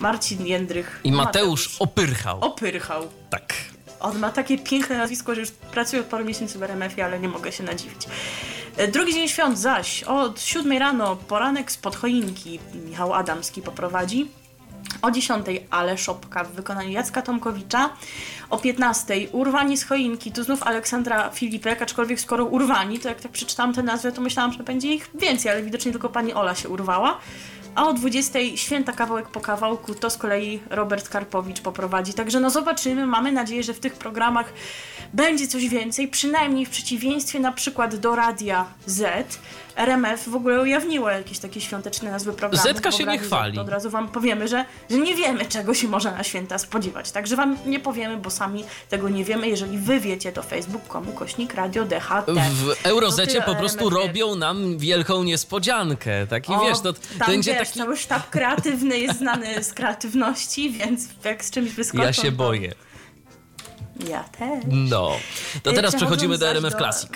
Marcin 0.00 0.46
Jędrych. 0.46 1.00
I 1.04 1.12
Mateusz 1.12 1.76
Opyrchał. 1.78 2.40
Opyrchał. 2.40 3.08
Tak. 3.30 3.54
On 4.00 4.18
ma 4.18 4.32
takie 4.32 4.58
piękne 4.58 4.98
nazwisko, 4.98 5.34
że 5.34 5.40
już 5.40 5.50
pracuje 5.50 6.02
od 6.02 6.08
paru 6.08 6.24
miesięcy 6.24 6.58
w 6.58 6.62
RMF-ie, 6.62 7.04
ale 7.04 7.20
nie 7.20 7.28
mogę 7.28 7.52
się 7.52 7.64
nadziwić. 7.64 8.06
E, 8.76 8.88
Drugi 8.88 9.14
dzień 9.14 9.28
świąt 9.28 9.58
zaś 9.58 10.02
od 10.02 10.40
7 10.40 10.72
rano 10.78 11.16
poranek 11.16 11.72
spod 11.72 11.96
choinki 11.96 12.58
Michał 12.86 13.14
Adamski 13.14 13.62
poprowadzi. 13.62 14.30
O 15.02 15.10
10 15.10 15.46
Ale 15.70 15.98
Szopka 15.98 16.44
w 16.44 16.52
wykonaniu 16.52 16.90
Jacka 16.90 17.22
Tomkowicza. 17.22 17.90
O 18.50 18.58
15 18.58 19.14
Urwani 19.32 19.76
z 19.76 19.84
choinki, 19.84 20.32
tu 20.32 20.44
znów 20.44 20.62
Aleksandra 20.62 21.30
Filipek, 21.30 21.82
aczkolwiek 21.82 22.20
skoro 22.20 22.44
urwani, 22.44 22.98
to 22.98 23.08
jak 23.08 23.20
tak 23.20 23.32
przeczytałam 23.32 23.74
tę 23.74 23.82
nazwę, 23.82 24.12
to 24.12 24.20
myślałam, 24.20 24.52
że 24.52 24.62
będzie 24.62 24.94
ich 24.94 25.10
więcej, 25.14 25.50
ale 25.50 25.62
widocznie 25.62 25.92
tylko 25.92 26.08
pani 26.08 26.32
Ola 26.32 26.54
się 26.54 26.68
urwała. 26.68 27.18
A 27.74 27.86
o 27.88 27.92
20 27.92 28.38
święta 28.54 28.92
kawałek 28.92 29.28
po 29.28 29.40
kawałku 29.40 29.94
to 29.94 30.10
z 30.10 30.16
kolei 30.16 30.60
Robert 30.70 31.08
Karpowicz 31.08 31.60
poprowadzi. 31.60 32.14
Także 32.14 32.40
no 32.40 32.50
zobaczymy, 32.50 33.06
mamy 33.06 33.32
nadzieję, 33.32 33.62
że 33.62 33.74
w 33.74 33.80
tych 33.80 33.94
programach 33.94 34.52
będzie 35.12 35.46
coś 35.46 35.68
więcej, 35.68 36.08
przynajmniej 36.08 36.66
w 36.66 36.70
przeciwieństwie 36.70 37.40
na 37.40 37.52
przykład 37.52 37.96
do 37.96 38.16
Radia 38.16 38.66
Z. 38.86 39.38
RMF 39.76 40.28
w 40.28 40.34
ogóle 40.34 40.60
ujawniło 40.62 41.10
jakieś 41.10 41.38
takie 41.38 41.60
świąteczne 41.60 42.10
nazwy 42.10 42.32
programów. 42.32 42.66
Zetka 42.72 42.92
się 42.92 43.04
nie 43.04 43.18
chwali. 43.18 43.58
Od 43.58 43.68
razu 43.68 43.90
wam 43.90 44.08
powiemy, 44.08 44.48
że, 44.48 44.64
że 44.90 44.98
nie 44.98 45.14
wiemy, 45.14 45.44
czego 45.46 45.74
się 45.74 45.88
można 45.88 46.10
na 46.10 46.24
święta 46.24 46.58
spodziewać. 46.58 47.10
Także 47.10 47.36
wam 47.36 47.56
nie 47.66 47.80
powiemy, 47.80 48.16
bo 48.16 48.30
sami 48.30 48.64
tego 48.88 49.08
nie 49.08 49.24
wiemy. 49.24 49.48
Jeżeli 49.48 49.78
wy 49.78 50.00
wiecie, 50.00 50.32
to 50.32 50.42
facebook.com 50.42 51.12
kośnik 51.12 51.54
radio 51.54 51.84
DHT. 51.84 52.26
W 52.52 52.86
Eurozecie 52.86 53.32
tyle 53.32 53.44
po 53.44 53.54
prostu 53.54 53.88
RMF. 53.88 53.94
robią 54.06 54.34
nam 54.34 54.78
wielką 54.78 55.22
niespodziankę. 55.22 56.26
Taki 56.26 56.52
O, 56.52 56.60
wiesz, 56.60 56.80
to 56.80 56.92
tam 56.92 57.26
będzie 57.26 57.52
wiesz, 57.54 57.68
taki. 57.68 57.78
cały 57.78 57.96
sztab 57.96 58.30
kreatywny 58.30 58.98
jest 58.98 59.18
znany 59.18 59.64
z 59.64 59.72
kreatywności, 59.78 60.70
więc 60.70 61.08
jak 61.24 61.44
z 61.44 61.50
czymś 61.50 61.70
wyskoczą, 61.70 62.04
Ja 62.04 62.12
się 62.12 62.32
boję. 62.32 62.72
Ja 64.08 64.24
też. 64.24 64.64
No. 64.66 65.12
To 65.62 65.70
Y, 65.70 65.74
teraz 65.74 65.94
przechodzimy 65.96 66.38
do 66.38 66.48
RMF 66.48 66.74
Classic. 66.74 67.10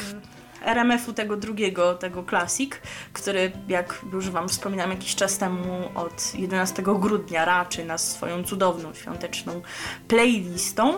RMF-u 0.62 1.12
tego 1.12 1.36
drugiego, 1.36 1.94
tego 1.94 2.24
Classic, 2.28 2.72
który, 3.12 3.52
jak 3.68 4.00
już 4.12 4.30
Wam 4.30 4.48
wspominałam 4.48 4.90
jakiś 4.90 5.14
czas 5.14 5.38
temu, 5.38 5.88
od 5.94 6.34
11 6.34 6.82
grudnia 6.82 7.44
raczy 7.44 7.84
nas 7.84 8.10
swoją 8.10 8.44
cudowną, 8.44 8.94
świąteczną 8.94 9.62
playlistą. 10.08 10.94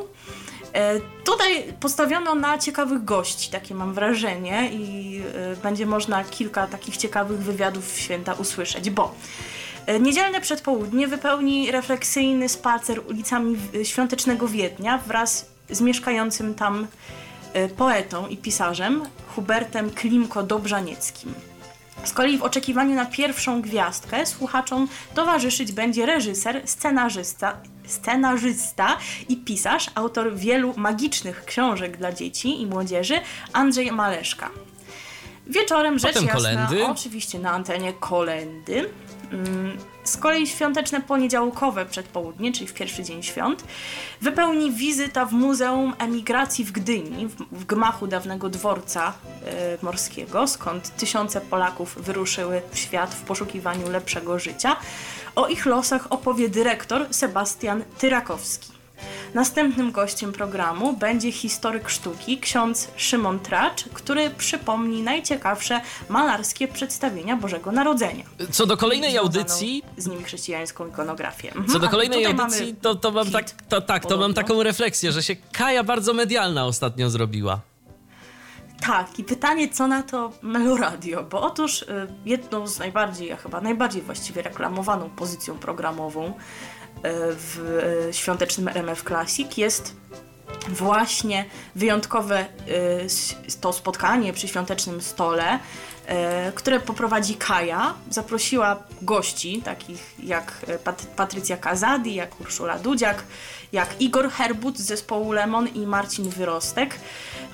E, 0.72 1.00
Tutaj 1.24 1.64
postawiono 1.80 2.34
na 2.34 2.58
ciekawych 2.58 3.04
gości, 3.04 3.50
takie 3.50 3.74
mam 3.74 3.94
wrażenie, 3.94 4.70
i 4.72 5.20
e, 5.34 5.56
będzie 5.56 5.86
można 5.86 6.24
kilka 6.24 6.66
takich 6.66 6.96
ciekawych 6.96 7.38
wywiadów 7.38 7.94
w 7.94 8.00
święta 8.00 8.32
usłyszeć, 8.32 8.90
bo 8.90 9.14
e, 9.86 10.00
Niedzielne 10.00 10.40
przedpołudnie 10.40 11.08
wypełni 11.08 11.70
refleksyjny 11.70 12.48
spacer 12.48 13.00
ulicami 13.08 13.56
świątecznego 13.82 14.48
Wiednia 14.48 14.98
wraz 14.98 15.46
z 15.70 15.80
mieszkającym 15.80 16.54
tam 16.54 16.86
poetą 17.76 18.26
i 18.28 18.36
pisarzem 18.36 19.02
Hubertem 19.34 19.90
Klimko-Dobrzanieckim. 19.90 21.28
Z 22.04 22.12
kolei 22.12 22.38
w 22.38 22.42
oczekiwaniu 22.42 22.94
na 22.94 23.06
pierwszą 23.06 23.62
gwiazdkę 23.62 24.26
słuchaczom 24.26 24.88
towarzyszyć 25.14 25.72
będzie 25.72 26.06
reżyser, 26.06 26.62
scenarzysta, 26.64 27.56
scenarzysta 27.86 28.96
i 29.28 29.36
pisarz, 29.36 29.90
autor 29.94 30.36
wielu 30.36 30.74
magicznych 30.76 31.44
książek 31.44 31.96
dla 31.96 32.12
dzieci 32.12 32.62
i 32.62 32.66
młodzieży, 32.66 33.20
Andrzej 33.52 33.92
Maleszka. 33.92 34.50
Wieczorem 35.46 35.98
rzecz 35.98 36.14
Potem 36.14 36.28
jasna, 36.28 36.40
kolendy. 36.40 36.86
oczywiście 36.86 37.38
na 37.38 37.50
antenie 37.50 37.92
kolendy. 37.92 38.90
Z 40.04 40.16
kolei 40.16 40.46
świąteczne 40.46 41.00
poniedziałkowe 41.00 41.86
przedpołudnie, 41.86 42.52
czyli 42.52 42.66
w 42.66 42.74
pierwszy 42.74 43.04
dzień 43.04 43.22
świąt, 43.22 43.64
wypełni 44.20 44.72
wizyta 44.72 45.26
w 45.26 45.32
Muzeum 45.32 45.94
Emigracji 45.98 46.64
w 46.64 46.72
Gdyni, 46.72 47.26
w, 47.52 47.64
gmachu 47.64 48.06
dawnego 48.06 48.48
dworca 48.48 49.12
e, 49.44 49.78
morskiego, 49.82 50.46
skąd 50.46 50.96
tysiące 50.96 51.40
Polaków 51.40 52.02
wyruszyły 52.02 52.62
w 52.72 52.78
świat 52.78 53.14
w 53.14 53.22
poszukiwaniu 53.22 53.90
lepszego 53.90 54.38
życia. 54.38 54.76
O 55.36 55.48
ich 55.48 55.66
losach 55.66 56.12
opowie 56.12 56.48
dyrektor 56.48 57.06
Sebastian 57.10 57.82
Tyrakowski. 57.98 58.79
Następnym 59.34 59.92
gościem 59.92 60.32
programu 60.32 60.92
będzie 60.92 61.32
historyk 61.32 61.88
sztuki, 61.88 62.38
ksiądz 62.38 62.88
Szymon 62.96 63.40
Tracz, 63.40 63.84
który 63.94 64.30
przypomni 64.30 65.02
najciekawsze 65.02 65.80
malarskie 66.08 66.68
przedstawienia 66.68 67.36
Bożego 67.36 67.72
Narodzenia. 67.72 68.24
Co 68.50 68.66
do 68.66 68.76
kolejnej 68.76 69.18
audycji, 69.18 69.82
Z 69.96 70.06
nimi 70.06 70.24
chrześcijańską 70.24 70.88
ikonografię. 70.88 71.48
Mhm. 71.48 71.66
co 71.66 71.78
do 71.78 71.88
kolejnej 71.88 72.26
audycji, 72.26 72.74
to, 72.82 72.94
to 72.94 73.10
mam 73.10 73.30
tak, 73.30 73.50
to, 73.68 73.80
tak, 73.80 74.06
to 74.06 74.16
mam 74.16 74.34
taką 74.34 74.62
refleksję, 74.62 75.12
że 75.12 75.22
się 75.22 75.36
Kaja 75.52 75.84
bardzo 75.84 76.14
medialna 76.14 76.66
ostatnio 76.66 77.10
zrobiła. 77.10 77.60
Tak, 78.86 79.18
i 79.18 79.24
pytanie, 79.24 79.68
co 79.68 79.86
na 79.86 80.02
to 80.02 80.32
Meloradio? 80.42 81.22
Bo 81.22 81.42
otóż 81.42 81.82
y, 81.82 81.86
jedną 82.24 82.66
z 82.66 82.78
najbardziej, 82.78 83.32
a 83.32 83.36
chyba 83.36 83.60
najbardziej 83.60 84.02
właściwie 84.02 84.42
reklamowaną 84.42 85.10
pozycją 85.10 85.58
programową 85.58 86.32
w 87.04 87.58
y, 88.08 88.12
świątecznym 88.14 88.68
RMF 88.68 89.02
Classic 89.02 89.56
jest 89.56 89.96
właśnie 90.68 91.44
wyjątkowe 91.74 92.46
to 93.60 93.72
spotkanie 93.72 94.32
przy 94.32 94.48
świątecznym 94.48 95.00
stole, 95.00 95.58
które 96.54 96.80
poprowadzi 96.80 97.34
Kaja. 97.34 97.94
Zaprosiła 98.10 98.76
gości, 99.02 99.62
takich 99.64 100.14
jak 100.22 100.66
Pat 100.84 101.06
Patrycja 101.16 101.56
Kazadi, 101.56 102.14
jak 102.14 102.40
Urszula 102.40 102.78
Dudziak, 102.78 103.24
jak 103.72 104.00
Igor 104.00 104.30
Herbut 104.30 104.78
z 104.78 104.82
zespołu 104.82 105.32
Lemon 105.32 105.68
i 105.68 105.86
Marcin 105.86 106.30
Wyrostek. 106.30 106.98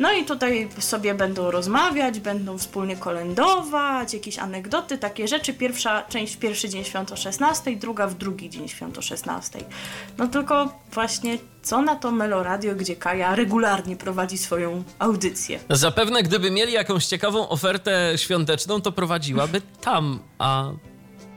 No 0.00 0.12
i 0.12 0.24
tutaj 0.24 0.68
sobie 0.78 1.14
będą 1.14 1.50
rozmawiać, 1.50 2.20
będą 2.20 2.58
wspólnie 2.58 2.96
kolędować, 2.96 4.14
jakieś 4.14 4.38
anegdoty, 4.38 4.98
takie 4.98 5.28
rzeczy. 5.28 5.54
Pierwsza 5.54 6.02
część 6.02 6.34
w 6.34 6.38
pierwszy 6.38 6.68
dzień 6.68 6.84
świąt 6.84 7.12
o 7.12 7.16
16, 7.16 7.76
druga 7.76 8.06
w 8.06 8.14
drugi 8.14 8.50
dzień 8.50 8.68
świąt 8.68 8.98
o 8.98 9.02
16. 9.02 9.58
No 10.18 10.26
tylko 10.26 10.78
właśnie 10.92 11.38
co 11.66 11.82
na 11.82 11.96
to 11.96 12.12
Meloradio, 12.12 12.74
gdzie 12.74 12.96
Kaja 12.96 13.34
regularnie 13.34 13.96
prowadzi 13.96 14.38
swoją 14.38 14.84
audycję. 14.98 15.60
Zapewne 15.70 16.22
gdyby 16.22 16.50
mieli 16.50 16.72
jakąś 16.72 17.06
ciekawą 17.06 17.48
ofertę 17.48 18.12
świąteczną, 18.16 18.80
to 18.80 18.92
prowadziłaby 18.92 19.62
tam, 19.80 20.18
a 20.38 20.70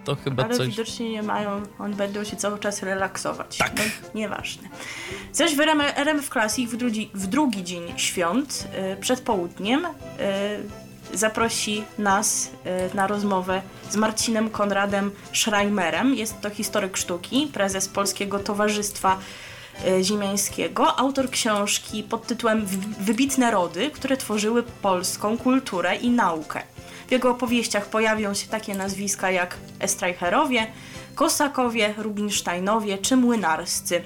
to 0.06 0.16
chyba 0.16 0.44
Ale 0.44 0.58
coś... 0.58 0.68
widocznie 0.68 1.10
nie 1.12 1.24
mają, 1.24 1.64
oni 1.80 1.96
będą 1.96 2.24
się 2.24 2.36
cały 2.38 2.60
czas 2.60 2.84
relaksować. 2.84 3.58
Tak. 3.58 3.72
No, 3.78 3.84
nieważne. 4.16 4.70
Zaś 5.32 5.56
w 5.56 5.60
RM, 5.60 5.82
RMF 5.82 6.30
Classic 6.30 6.72
w 6.72 6.78
drugi, 6.78 7.12
w 7.14 7.28
drugi 7.28 7.64
dzień 7.64 7.94
świąt, 7.98 8.68
y, 8.94 9.02
przed 9.02 9.22
południem, 9.22 9.86
y, 9.86 11.18
zaprosi 11.18 11.84
nas 11.98 12.52
y, 12.92 12.96
na 12.96 13.08
rozmowę 13.08 13.62
z 13.90 13.96
Marcinem 13.96 14.50
Konradem 14.50 15.12
Schreimerem. 15.34 16.16
Jest 16.16 16.42
to 16.42 16.50
historyk 16.50 16.98
sztuki, 16.98 17.50
prezes 17.54 17.88
Polskiego 17.88 18.40
Towarzystwa 18.40 19.18
Ziemiańskiego, 20.02 21.00
autor 21.00 21.30
książki 21.30 22.04
pod 22.04 22.28
tytułem 22.28 22.66
Wybitne 23.00 23.52
rody, 23.52 23.90
które 23.90 24.18
tworzyły 24.18 24.64
polską 24.64 25.38
kulturę 25.38 25.96
i 25.96 26.10
naukę. 26.10 26.62
W 27.08 27.12
jego 27.12 27.32
opowieściach 27.32 27.86
pojawią 27.86 28.34
się 28.34 28.48
takie 28.48 28.76
nazwiska 28.76 29.32
jak 29.32 29.58
Estrajcherowie, 29.80 30.68
Kosakowie, 31.16 31.94
Rubinsteinowie 31.98 32.98
czy 32.98 33.16
Młynarscy. 33.16 34.02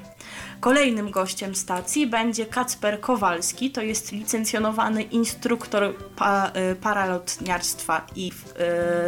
Kolejnym 0.59 1.11
gościem 1.11 1.55
stacji 1.55 2.07
będzie 2.07 2.45
Kacper 2.45 3.01
Kowalski, 3.01 3.71
to 3.71 3.81
jest 3.81 4.11
licencjonowany 4.11 5.01
instruktor 5.01 5.95
pa, 6.15 6.51
y, 6.71 6.75
paralotniarstwa 6.75 8.05
i, 8.15 8.31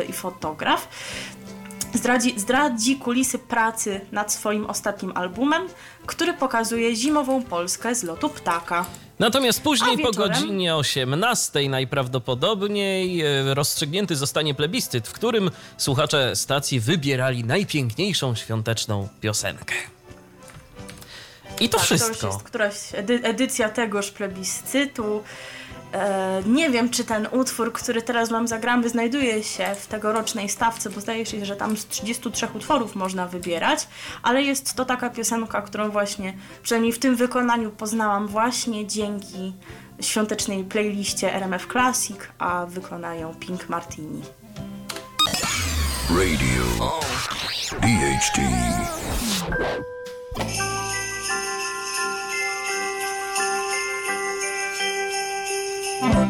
y, 0.02 0.06
i 0.06 0.14
fotograf. 0.14 0.88
Zdradzi, 1.96 2.40
zdradzi 2.40 2.96
kulisy 2.96 3.40
pracy 3.40 4.02
nad 4.12 4.34
swoim 4.34 4.66
ostatnim 4.66 5.12
albumem, 5.16 5.68
który 6.06 6.34
pokazuje 6.34 6.96
zimową 6.96 7.44
Polskę 7.44 7.96
z 7.96 8.04
lotu 8.04 8.30
ptaka. 8.30 8.86
Natomiast 9.20 9.62
później 9.62 9.98
po 9.98 10.12
godzinie 10.12 10.76
18 10.76 11.70
najprawdopodobniej 11.70 13.22
e, 13.22 13.54
rozstrzygnięty 13.54 14.16
zostanie 14.16 14.56
plebiscyt, 14.56 15.08
w 15.08 15.14
którym 15.14 15.52
słuchacze 15.78 16.36
stacji 16.36 16.80
wybierali 16.80 17.44
najpiękniejszą 17.44 18.36
świąteczną 18.36 19.08
piosenkę. 19.22 19.76
I 21.60 21.70
to 21.70 21.78
tak, 21.78 21.86
wszystko. 21.86 22.16
To 22.16 22.28
już 22.28 22.36
jest 22.36 22.46
któraś 22.46 22.76
edy 22.94 23.20
edycja 23.24 23.70
tegoż 23.70 24.12
plebiscytu. 24.12 25.24
E, 25.96 26.42
nie 26.46 26.70
wiem, 26.70 26.90
czy 26.90 27.04
ten 27.04 27.28
utwór, 27.32 27.74
który 27.74 28.02
teraz 28.02 28.30
Wam 28.30 28.48
zagramy, 28.48 28.90
znajduje 28.90 29.44
się 29.44 29.76
w 29.80 29.88
tegorocznej 29.88 30.50
stawce, 30.50 30.90
bo 30.90 31.02
zdaje 31.02 31.26
się, 31.26 31.46
że 31.46 31.56
tam 31.56 31.78
z 31.78 31.88
33 31.88 32.48
utworów 32.54 32.96
można 32.96 33.28
wybierać, 33.28 33.88
ale 34.24 34.44
jest 34.44 34.74
to 34.74 34.86
taka 34.86 35.10
piosenka, 35.10 35.62
którą 35.62 35.90
właśnie, 35.90 36.34
przynajmniej 36.64 36.94
w 36.94 37.00
tym 37.00 37.16
wykonaniu, 37.16 37.72
poznałam 37.72 38.28
właśnie 38.28 38.88
dzięki 38.88 39.54
świątecznej 40.02 40.64
playliście 40.64 41.34
RMF 41.34 41.68
Classic, 41.68 42.18
a 42.40 42.66
wykonają 42.66 43.36
Pink 43.36 43.70
Martini. 43.70 44.22
Radio 46.10 46.92
DHT 47.82 48.40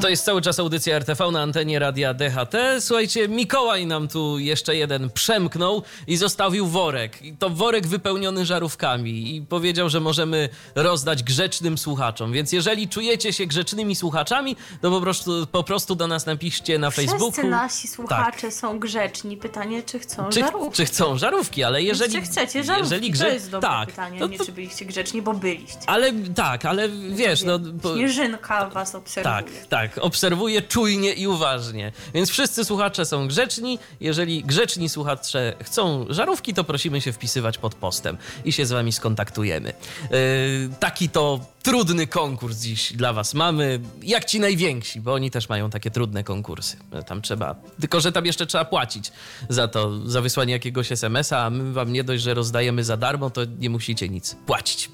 To 0.01 0.10
jest 0.10 0.25
cały 0.25 0.41
czas 0.41 0.60
audycja 0.60 0.95
RTV 0.95 1.32
na 1.32 1.41
antenie 1.41 1.80
radia 1.80 2.13
DHT. 2.13 2.56
Słuchajcie, 2.80 3.28
Mikołaj 3.28 3.88
nam 3.88 4.08
tu 4.08 4.39
jeszcze 4.39 4.75
jeden 4.75 5.10
przemknął 5.10 5.84
i 6.08 6.17
zostawił 6.17 6.67
worek. 6.67 7.21
I 7.21 7.34
to 7.34 7.49
worek 7.49 7.88
wypełniony 7.88 8.45
żarówkami 8.45 9.36
i 9.36 9.41
powiedział, 9.41 9.89
że 9.89 9.99
możemy 9.99 10.49
rozdać 10.75 11.23
grzecznym 11.23 11.78
słuchaczom. 11.78 12.32
Więc 12.32 12.51
jeżeli 12.51 12.88
czujecie 12.89 13.34
się 13.34 13.45
grzecznymi 13.45 13.95
słuchaczami, 13.95 14.56
to 14.82 14.91
po 14.91 15.01
prostu, 15.01 15.47
po 15.51 15.63
prostu 15.63 15.95
do 15.95 16.08
nas 16.08 16.25
napiszcie 16.25 16.80
na 16.80 16.89
Wszyscy 16.89 17.12
Facebooku. 17.12 17.32
Wszyscy 17.32 17.49
nasi 17.49 17.88
słuchacze 17.88 18.41
tak. 18.41 18.54
są 18.54 18.80
grzeczni. 18.80 19.38
Pytanie, 19.38 19.84
czy 19.84 19.99
chcą 19.99 20.30
czy, 20.30 20.39
żarówki. 20.39 20.75
Czy 20.75 20.86
chcą 20.86 21.17
żarówki, 21.17 21.63
ale 21.63 21.84
jeżeli... 21.84 22.13
Czy 22.13 22.21
chcecie 22.21 22.63
żarówki, 22.63 22.93
jeżeli 22.93 23.12
grze... 23.12 23.25
to 23.25 23.34
jest 23.34 23.51
dobre 23.51 23.69
tak, 23.69 23.89
pytanie. 23.89 24.19
To, 24.19 24.28
Nie, 24.28 24.39
czy 24.39 24.51
byliście 24.51 24.86
grzeczni, 24.86 25.21
bo 25.21 25.34
byliście. 25.34 25.80
Ale 25.88 26.13
tak, 26.36 26.65
ale 26.65 26.89
wiesz, 27.10 27.43
no... 27.43 27.60
Bo... 27.60 27.95
Śnieżynka 27.95 28.69
was 28.69 28.95
obserwuje. 28.95 29.36
Tak, 29.36 29.45
tak 29.69 29.97
obserwuję 29.97 30.61
czujnie 30.61 31.13
i 31.13 31.27
uważnie. 31.27 31.91
Więc 32.13 32.29
wszyscy 32.29 32.65
słuchacze 32.65 33.05
są 33.05 33.27
grzeczni. 33.27 33.79
Jeżeli 33.99 34.43
grzeczni 34.43 34.89
słuchacze 34.89 35.53
chcą 35.63 36.05
żarówki, 36.09 36.53
to 36.53 36.63
prosimy 36.63 37.01
się 37.01 37.11
wpisywać 37.11 37.57
pod 37.57 37.75
postem 37.75 38.17
i 38.45 38.51
się 38.51 38.65
z 38.65 38.71
wami 38.71 38.91
skontaktujemy. 38.91 39.73
Yy, 40.11 40.69
taki 40.79 41.09
to 41.09 41.39
trudny 41.65 42.08
konkurs 42.08 42.58
dziś 42.58 42.93
dla 42.93 43.13
was 43.13 43.34
mamy. 43.34 43.80
Jak 44.04 44.25
ci 44.25 44.39
najwięksi, 44.39 45.01
bo 45.01 45.13
oni 45.13 45.32
też 45.32 45.49
mają 45.49 45.69
takie 45.69 45.91
trudne 45.91 46.23
konkursy. 46.23 46.78
Tam 47.08 47.21
trzeba, 47.21 47.56
tylko 47.80 48.01
że 48.01 48.12
tam 48.12 48.25
jeszcze 48.25 48.45
trzeba 48.45 48.65
płacić 48.65 49.12
za 49.49 49.67
to, 49.67 50.10
za 50.10 50.21
wysłanie 50.21 50.54
jakiegoś 50.54 50.91
SMS-a, 50.91 51.45
a 51.45 51.49
my 51.49 51.73
wam 51.73 51.93
nie 51.93 52.04
dość, 52.04 52.23
że 52.23 52.34
rozdajemy 52.34 52.84
za 52.84 52.97
darmo, 52.97 53.30
to 53.30 53.41
nie 53.60 53.69
musicie 53.69 54.10
nic 54.10 54.36
płacić. 54.45 54.91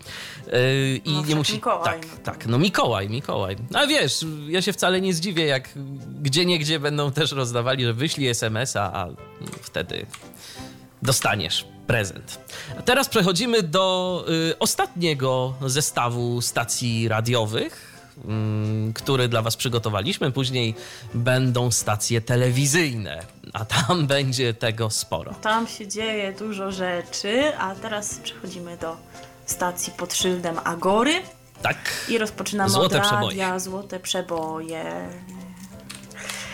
Yy, 0.47 1.01
I 1.05 1.11
no, 1.11 1.25
nie 1.25 1.35
musi... 1.35 1.53
Mikołaj. 1.53 1.83
Tak, 1.83 2.11
no. 2.11 2.23
tak, 2.23 2.47
no 2.47 2.57
Mikołaj, 2.57 3.09
Mikołaj. 3.09 3.55
A 3.73 3.87
wiesz, 3.87 4.25
ja 4.47 4.61
się 4.61 4.73
wcale 4.73 5.01
nie 5.01 5.13
zdziwię, 5.13 5.45
jak 5.45 5.69
gdzie 6.21 6.45
niegdzie 6.45 6.79
będą 6.79 7.11
też 7.11 7.31
rozdawali, 7.31 7.83
że 7.83 7.93
wyślij 7.93 8.27
SMS-a, 8.27 8.81
a 8.93 9.07
wtedy 9.61 10.05
dostaniesz 11.01 11.65
prezent. 11.87 12.39
A 12.79 12.81
teraz 12.81 13.09
przechodzimy 13.09 13.63
do 13.63 14.25
y, 14.51 14.59
ostatniego 14.59 15.53
zestawu 15.65 16.41
stacji 16.41 17.07
radiowych, 17.07 18.03
y, 18.89 18.93
który 18.93 19.27
dla 19.27 19.41
Was 19.41 19.55
przygotowaliśmy. 19.55 20.31
Później 20.31 20.75
będą 21.13 21.71
stacje 21.71 22.21
telewizyjne, 22.21 23.23
a 23.53 23.65
tam 23.65 24.07
będzie 24.15 24.53
tego 24.53 24.89
sporo. 24.89 25.33
Tam 25.33 25.67
się 25.67 25.87
dzieje 25.87 26.33
dużo 26.33 26.71
rzeczy, 26.71 27.57
a 27.57 27.75
teraz 27.75 28.15
przechodzimy 28.23 28.77
do 28.77 28.97
stacji 29.45 29.93
pod 29.97 30.13
szyldem 30.13 30.59
Agory. 30.63 31.13
Tak. 31.61 31.77
I 32.09 32.17
rozpoczynamy 32.17 32.69
Złote 32.69 32.97
od 32.97 33.07
przeboje. 33.07 33.59
Złote 33.59 33.99
Przeboje. 33.99 35.09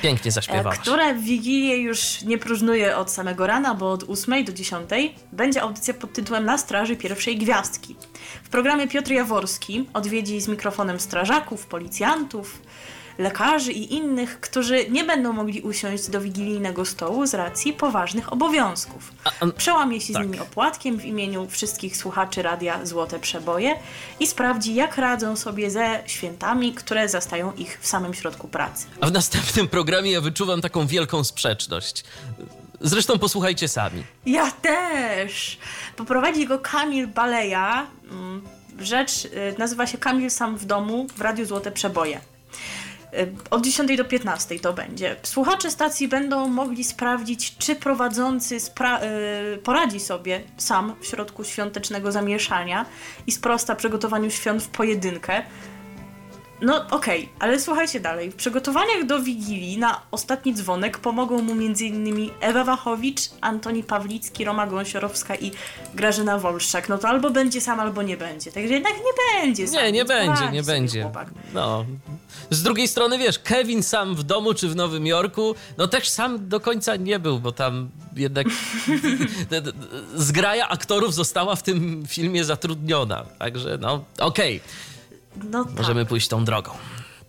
Pięknie 0.01 0.31
zaśpiewałaś. 0.31 0.79
Które 0.79 1.13
w 1.13 1.23
Wigilię 1.23 1.77
już 1.77 2.21
nie 2.21 2.37
próżnuje 2.37 2.97
od 2.97 3.11
samego 3.11 3.47
rana, 3.47 3.73
bo 3.75 3.91
od 3.91 4.09
8 4.09 4.45
do 4.45 4.53
10 4.53 4.89
będzie 5.31 5.61
audycja 5.61 5.93
pod 5.93 6.13
tytułem 6.13 6.45
Na 6.45 6.57
straży 6.57 6.95
pierwszej 6.95 7.37
gwiazdki. 7.37 7.95
W 8.43 8.49
programie 8.49 8.87
Piotr 8.87 9.11
Jaworski 9.11 9.85
odwiedzi 9.93 10.41
z 10.41 10.47
mikrofonem 10.47 10.99
strażaków, 10.99 11.65
policjantów, 11.65 12.61
lekarzy 13.17 13.71
i 13.71 13.93
innych, 13.93 14.39
którzy 14.39 14.89
nie 14.89 15.03
będą 15.03 15.33
mogli 15.33 15.61
usiąść 15.61 16.09
do 16.09 16.21
wigilijnego 16.21 16.85
stołu 16.85 17.27
z 17.27 17.33
racji 17.33 17.73
poważnych 17.73 18.33
obowiązków. 18.33 19.11
Przełamie 19.57 20.01
się 20.01 20.13
tak. 20.13 20.23
z 20.23 20.25
nimi 20.25 20.39
opłatkiem 20.39 20.99
w 20.99 21.05
imieniu 21.05 21.47
wszystkich 21.47 21.97
słuchaczy 21.97 22.41
radia 22.41 22.85
Złote 22.85 23.19
Przeboje 23.19 23.75
i 24.19 24.27
sprawdzi, 24.27 24.75
jak 24.75 24.97
radzą 24.97 25.35
sobie 25.35 25.71
ze 25.71 26.03
świętami, 26.05 26.73
które 26.73 27.09
zastają 27.09 27.53
ich 27.53 27.79
w 27.81 27.87
samym 27.87 28.13
środku 28.13 28.47
pracy. 28.47 28.87
A 29.01 29.07
w 29.07 29.11
następnym 29.11 29.67
programie 29.67 30.11
ja 30.11 30.21
wyczuwam 30.21 30.61
taką 30.61 30.87
wielką 30.87 31.23
sprzeczność. 31.23 32.03
Zresztą 32.81 33.19
posłuchajcie 33.19 33.67
sami. 33.67 34.03
Ja 34.25 34.51
też! 34.51 35.57
Poprowadzi 35.95 36.47
go 36.47 36.59
Kamil 36.59 37.07
Baleja. 37.07 37.87
Mm, 38.11 38.41
rzecz 38.79 39.25
y, 39.25 39.55
nazywa 39.57 39.87
się 39.87 39.97
Kamil 39.97 40.29
Sam 40.29 40.57
w 40.57 40.65
domu 40.65 41.07
w 41.15 41.21
Radiu 41.21 41.45
Złote 41.45 41.71
Przeboje. 41.71 42.21
Od 43.49 43.65
10 43.65 43.97
do 43.97 44.05
15 44.05 44.59
to 44.59 44.73
będzie. 44.73 45.15
Słuchacze 45.23 45.71
stacji 45.71 46.07
będą 46.07 46.47
mogli 46.47 46.83
sprawdzić, 46.83 47.57
czy 47.57 47.75
prowadzący 47.75 48.57
spra- 48.57 49.01
yy, 49.51 49.57
poradzi 49.57 49.99
sobie 49.99 50.41
sam 50.57 50.95
w 51.01 51.05
środku 51.05 51.43
świątecznego 51.43 52.11
zamieszania 52.11 52.85
i 53.27 53.31
sprosta 53.31 53.75
przygotowaniu 53.75 54.31
świąt 54.31 54.63
w 54.63 54.67
pojedynkę. 54.67 55.43
No 56.61 56.85
okej, 56.91 57.29
ale 57.39 57.59
słuchajcie 57.59 57.99
dalej. 57.99 58.31
W 58.31 58.35
przygotowaniach 58.35 59.05
do 59.05 59.19
Wigilii 59.19 59.77
na 59.77 60.01
ostatni 60.11 60.53
dzwonek 60.53 60.97
pomogą 60.97 61.41
mu 61.41 61.51
m.in. 61.51 62.29
Ewa 62.41 62.63
Wachowicz, 62.63 63.21
Antoni 63.41 63.83
Pawlicki, 63.83 64.45
Roma 64.45 64.67
Gąsiorowska 64.67 65.35
i 65.35 65.51
Grażyna 65.93 66.37
Wolszczak. 66.37 66.89
No 66.89 66.97
to 66.97 67.07
albo 67.07 67.29
będzie 67.29 67.61
sam, 67.61 67.79
albo 67.79 68.01
nie 68.01 68.17
będzie. 68.17 68.51
Także 68.51 68.73
jednak 68.73 68.93
nie 68.93 69.41
będzie 69.41 69.67
sam. 69.67 69.83
Nie, 69.83 69.91
nie 69.91 70.05
będzie, 70.05 70.51
nie 70.51 70.63
będzie. 70.63 71.01
chłopak. 71.01 71.29
No. 71.53 71.85
Z 72.49 72.63
drugiej 72.63 72.87
strony, 72.87 73.17
wiesz, 73.17 73.39
Kevin 73.39 73.83
sam 73.83 74.15
w 74.15 74.23
domu 74.23 74.53
czy 74.53 74.69
w 74.69 74.75
Nowym 74.75 75.07
Jorku, 75.07 75.55
no 75.77 75.87
też 75.87 76.09
sam 76.09 76.49
do 76.49 76.59
końca 76.59 76.95
nie 76.95 77.19
był, 77.19 77.39
bo 77.39 77.51
tam 77.51 77.89
jednak 78.15 78.47
zgraja 80.15 80.69
aktorów 80.69 81.13
została 81.13 81.55
w 81.55 81.63
tym 81.63 82.03
filmie 82.07 82.45
zatrudniona. 82.45 83.25
Także 83.39 83.77
no, 83.81 84.03
okej, 84.19 84.61
No 85.43 85.65
tak. 85.65 85.73
możemy 85.77 86.05
pójść 86.05 86.27
tą 86.27 86.45
drogą. 86.45 86.71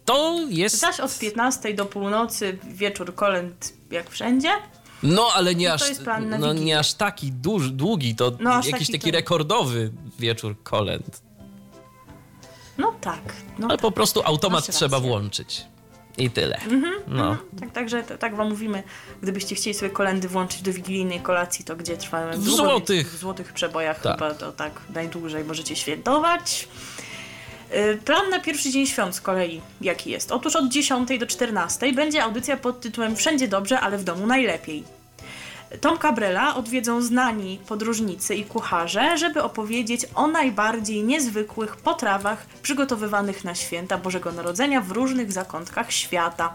To 0.05 0.37
jest... 0.49 0.79
Zaś 0.81 1.01
od 1.01 1.19
15 1.19 1.75
do 1.75 1.87
północy 1.87 2.59
wieczór 2.71 3.15
kolęd 3.15 3.73
jak 3.91 4.11
wszędzie. 4.11 4.51
No, 5.03 5.29
ale 5.35 5.55
nie 5.55 5.69
No 5.69 5.75
aż, 5.75 5.83
no, 6.39 6.53
nie 6.53 6.79
aż 6.79 6.95
taki 6.95 7.33
duży, 7.33 7.71
długi, 7.71 8.15
to 8.15 8.33
No, 8.41 8.51
jakiś 8.57 8.71
taki 8.73 8.93
taki 8.93 9.11
to- 9.11 9.17
rekordowy 9.17 9.93
wieczór 10.19 10.57
kolęd. 10.63 11.23
No 12.79 12.95
tak. 13.01 13.21
No 13.59 13.67
Ale 13.67 13.77
tak. 13.77 13.83
po 13.83 13.93
prostu 13.93 14.23
automat 14.25 14.71
trzeba 14.71 14.97
rację. 14.97 15.09
włączyć. 15.11 15.65
I 16.19 16.31
tyle. 16.31 16.59
No. 17.09 17.37
Tak, 17.61 17.73
także 17.73 18.03
tak 18.03 18.37
wam 18.37 18.49
mówimy, 18.49 18.83
gdybyście 19.23 19.55
chcieli 19.55 19.75
sobie 19.75 19.91
kolendy 19.91 20.29
włączyć 20.29 20.63
do 20.63 20.73
wigilijnej 20.73 21.21
kolacji, 21.21 21.65
to 21.65 21.77
gdzie 21.77 21.97
trwają 21.97 22.33
W 22.33 22.45
długo, 22.45 22.57
złotych. 22.63 23.13
W 23.15 23.19
złotych 23.19 23.53
przebojach 23.53 24.01
Tak. 24.01 24.13
chyba 24.13 24.35
to 24.35 24.53
tak 24.53 24.73
najdłużej 24.95 25.45
możecie 25.45 25.77
świętować. 25.77 26.69
Y, 27.75 27.99
Plan 28.05 28.31
na 28.31 28.41
pierwszy 28.41 28.71
dzień 28.71 28.87
świąt 28.87 29.15
z 29.15 29.21
kolei 29.21 29.61
jaki 29.81 30.11
jest? 30.11 30.33
Otóż 30.33 30.57
od 30.57 30.69
10 30.69 31.19
do 31.19 31.27
14 31.27 31.93
będzie 31.93 32.23
audycja 32.23 32.57
pod 32.57 32.81
tytułem 32.81 33.17
Wszędzie 33.17 33.49
dobrze, 33.49 33.81
ale 33.81 33.99
w 33.99 34.05
domu 34.05 34.27
najlepiej. 34.27 34.85
Tomka 35.81 36.13
Brela 36.13 36.57
odwiedzą 36.57 37.03
znani 37.03 37.59
podróżnicy 37.67 38.35
i 38.35 38.45
kucharze, 38.45 39.19
żeby 39.19 39.43
opowiedzieć 39.43 40.07
o 40.15 40.27
najbardziej 40.27 41.05
niezwykłych 41.05 41.77
potrawach 41.77 42.47
przygotowywanych 42.63 43.45
na 43.45 43.55
święta 43.55 43.99
Bożego 43.99 44.33
Narodzenia 44.33 44.81
w 44.81 44.91
różnych 44.91 45.33
zakątkach 45.33 45.93
świata. 45.93 46.55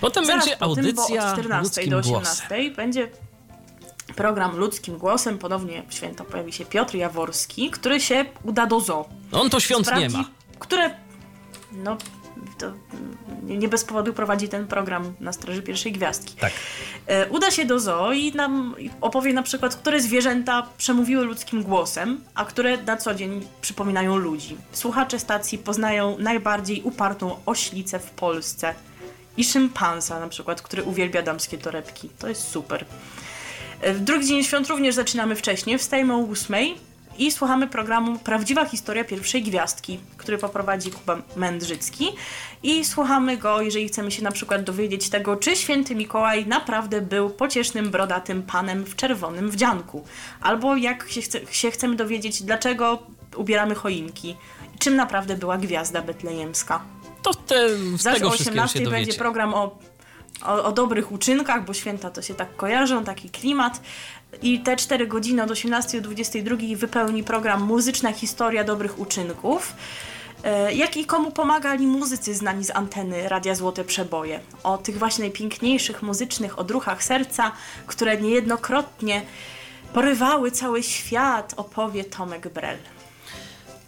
Potem 0.00 0.26
Zaraz 0.26 0.44
będzie 0.44 0.56
po 0.56 0.74
tym, 0.74 0.94
bo 0.94 1.02
audycja 1.02 1.26
od 1.26 1.32
14 1.32 1.62
ludzkim 1.62 1.90
do 1.90 2.00
głosem. 2.00 2.46
18 2.50 2.70
będzie 2.76 3.08
program 4.16 4.56
ludzkim 4.56 4.98
głosem. 4.98 5.38
Ponownie 5.38 5.82
w 5.88 5.94
święta 5.94 6.24
pojawi 6.24 6.52
się 6.52 6.64
Piotr 6.64 6.94
Jaworski, 6.94 7.70
który 7.70 8.00
się 8.00 8.24
uda 8.44 8.66
do 8.66 8.80
zoo. 8.80 9.08
On 9.32 9.50
to 9.50 9.60
świąt 9.60 9.86
nie 9.86 10.10
Sprawdzi, 10.10 10.16
ma. 10.16 10.24
Które, 10.62 10.90
no, 11.72 11.96
to 12.58 12.72
nie 13.42 13.68
bez 13.68 13.84
powodu 13.84 14.12
prowadzi 14.12 14.48
ten 14.48 14.66
program 14.66 15.14
na 15.20 15.32
Straży 15.32 15.62
Pierwszej 15.62 15.92
Gwiazdki. 15.92 16.34
Tak. 16.36 16.52
E, 17.06 17.28
Uda 17.28 17.50
się 17.50 17.64
do 17.64 17.80
zoo 17.80 18.12
i 18.12 18.32
nam 18.32 18.74
opowie 19.00 19.32
na 19.32 19.42
przykład, 19.42 19.76
które 19.76 20.00
zwierzęta 20.00 20.66
przemówiły 20.78 21.24
ludzkim 21.24 21.62
głosem, 21.62 22.20
a 22.34 22.44
które 22.44 22.76
na 22.82 22.96
co 22.96 23.14
dzień 23.14 23.46
przypominają 23.60 24.16
ludzi. 24.16 24.56
Słuchacze 24.72 25.18
stacji 25.18 25.58
poznają 25.58 26.18
najbardziej 26.18 26.82
upartą 26.82 27.36
oślicę 27.46 27.98
w 27.98 28.10
Polsce 28.10 28.74
i 29.36 29.44
szympansa 29.44 30.20
na 30.20 30.28
przykład, 30.28 30.62
który 30.62 30.82
uwielbia 30.82 31.22
damskie 31.22 31.58
torebki. 31.58 32.08
To 32.18 32.28
jest 32.28 32.48
super. 32.48 32.84
E, 33.80 33.94
W 33.94 34.00
drugi 34.00 34.26
dzień 34.26 34.44
świąt 34.44 34.68
również 34.68 34.94
zaczynamy 34.94 35.36
wcześniej, 35.36 35.78
wstajemy 35.78 36.14
o 36.14 36.18
8 36.18 36.54
i 37.18 37.30
słuchamy 37.30 37.66
programu 37.66 38.18
Prawdziwa 38.18 38.64
historia 38.64 39.04
pierwszej 39.04 39.42
gwiazdki, 39.42 40.00
który 40.16 40.38
poprowadzi 40.38 40.90
Kuba 40.90 41.22
Mędrzycki 41.36 42.08
i 42.62 42.84
słuchamy 42.84 43.36
go, 43.36 43.60
jeżeli 43.60 43.88
chcemy 43.88 44.10
się 44.10 44.22
na 44.22 44.30
przykład 44.30 44.64
dowiedzieć 44.64 45.08
tego, 45.08 45.36
czy 45.36 45.56
święty 45.56 45.94
Mikołaj 45.94 46.46
naprawdę 46.46 47.00
był 47.00 47.30
pociesznym, 47.30 47.90
brodatym 47.90 48.42
panem 48.42 48.84
w 48.84 48.96
czerwonym 48.96 49.50
wdzianku, 49.50 50.04
albo 50.40 50.76
jak 50.76 51.08
się, 51.08 51.20
chce, 51.20 51.40
się 51.50 51.70
chcemy 51.70 51.96
dowiedzieć, 51.96 52.42
dlaczego 52.42 53.02
ubieramy 53.36 53.74
choinki, 53.74 54.36
i 54.74 54.78
czym 54.78 54.96
naprawdę 54.96 55.36
była 55.36 55.58
gwiazda 55.58 56.02
betlejemska. 56.02 56.82
To 57.22 57.34
te, 57.34 57.76
z 57.76 58.02
Zaś 58.02 58.14
tego 58.14 58.28
o 58.28 58.30
wszystkiego 58.30 58.56
się 58.56 58.72
18 58.72 58.90
będzie 58.90 59.12
program 59.14 59.54
o, 59.54 59.78
o, 60.44 60.64
o 60.64 60.72
dobrych 60.72 61.12
uczynkach, 61.12 61.64
bo 61.64 61.74
święta 61.74 62.10
to 62.10 62.22
się 62.22 62.34
tak 62.34 62.56
kojarzą, 62.56 63.04
taki 63.04 63.30
klimat. 63.30 63.80
I 64.42 64.60
te 64.60 64.76
4 64.76 65.06
godziny 65.06 65.42
od 65.42 65.50
18 65.50 66.00
do 66.00 66.04
22 66.08 66.56
wypełni 66.76 67.24
program 67.24 67.62
Muzyczna 67.62 68.12
historia 68.12 68.64
dobrych 68.64 68.98
uczynków. 68.98 69.72
E, 70.44 70.74
Jak 70.74 70.96
i 70.96 71.04
komu 71.06 71.30
pomagali 71.30 71.86
muzycy 71.86 72.34
znani 72.34 72.64
z 72.64 72.70
anteny 72.70 73.28
Radia 73.28 73.54
Złote 73.54 73.84
Przeboje. 73.84 74.40
O 74.62 74.78
tych 74.78 74.98
właśnie 74.98 75.24
najpiękniejszych 75.24 76.02
muzycznych 76.02 76.58
odruchach 76.58 77.04
serca, 77.04 77.52
które 77.86 78.20
niejednokrotnie 78.20 79.22
porywały 79.94 80.50
cały 80.50 80.82
świat, 80.82 81.54
opowie 81.56 82.04
Tomek 82.04 82.48
Brel. 82.52 82.78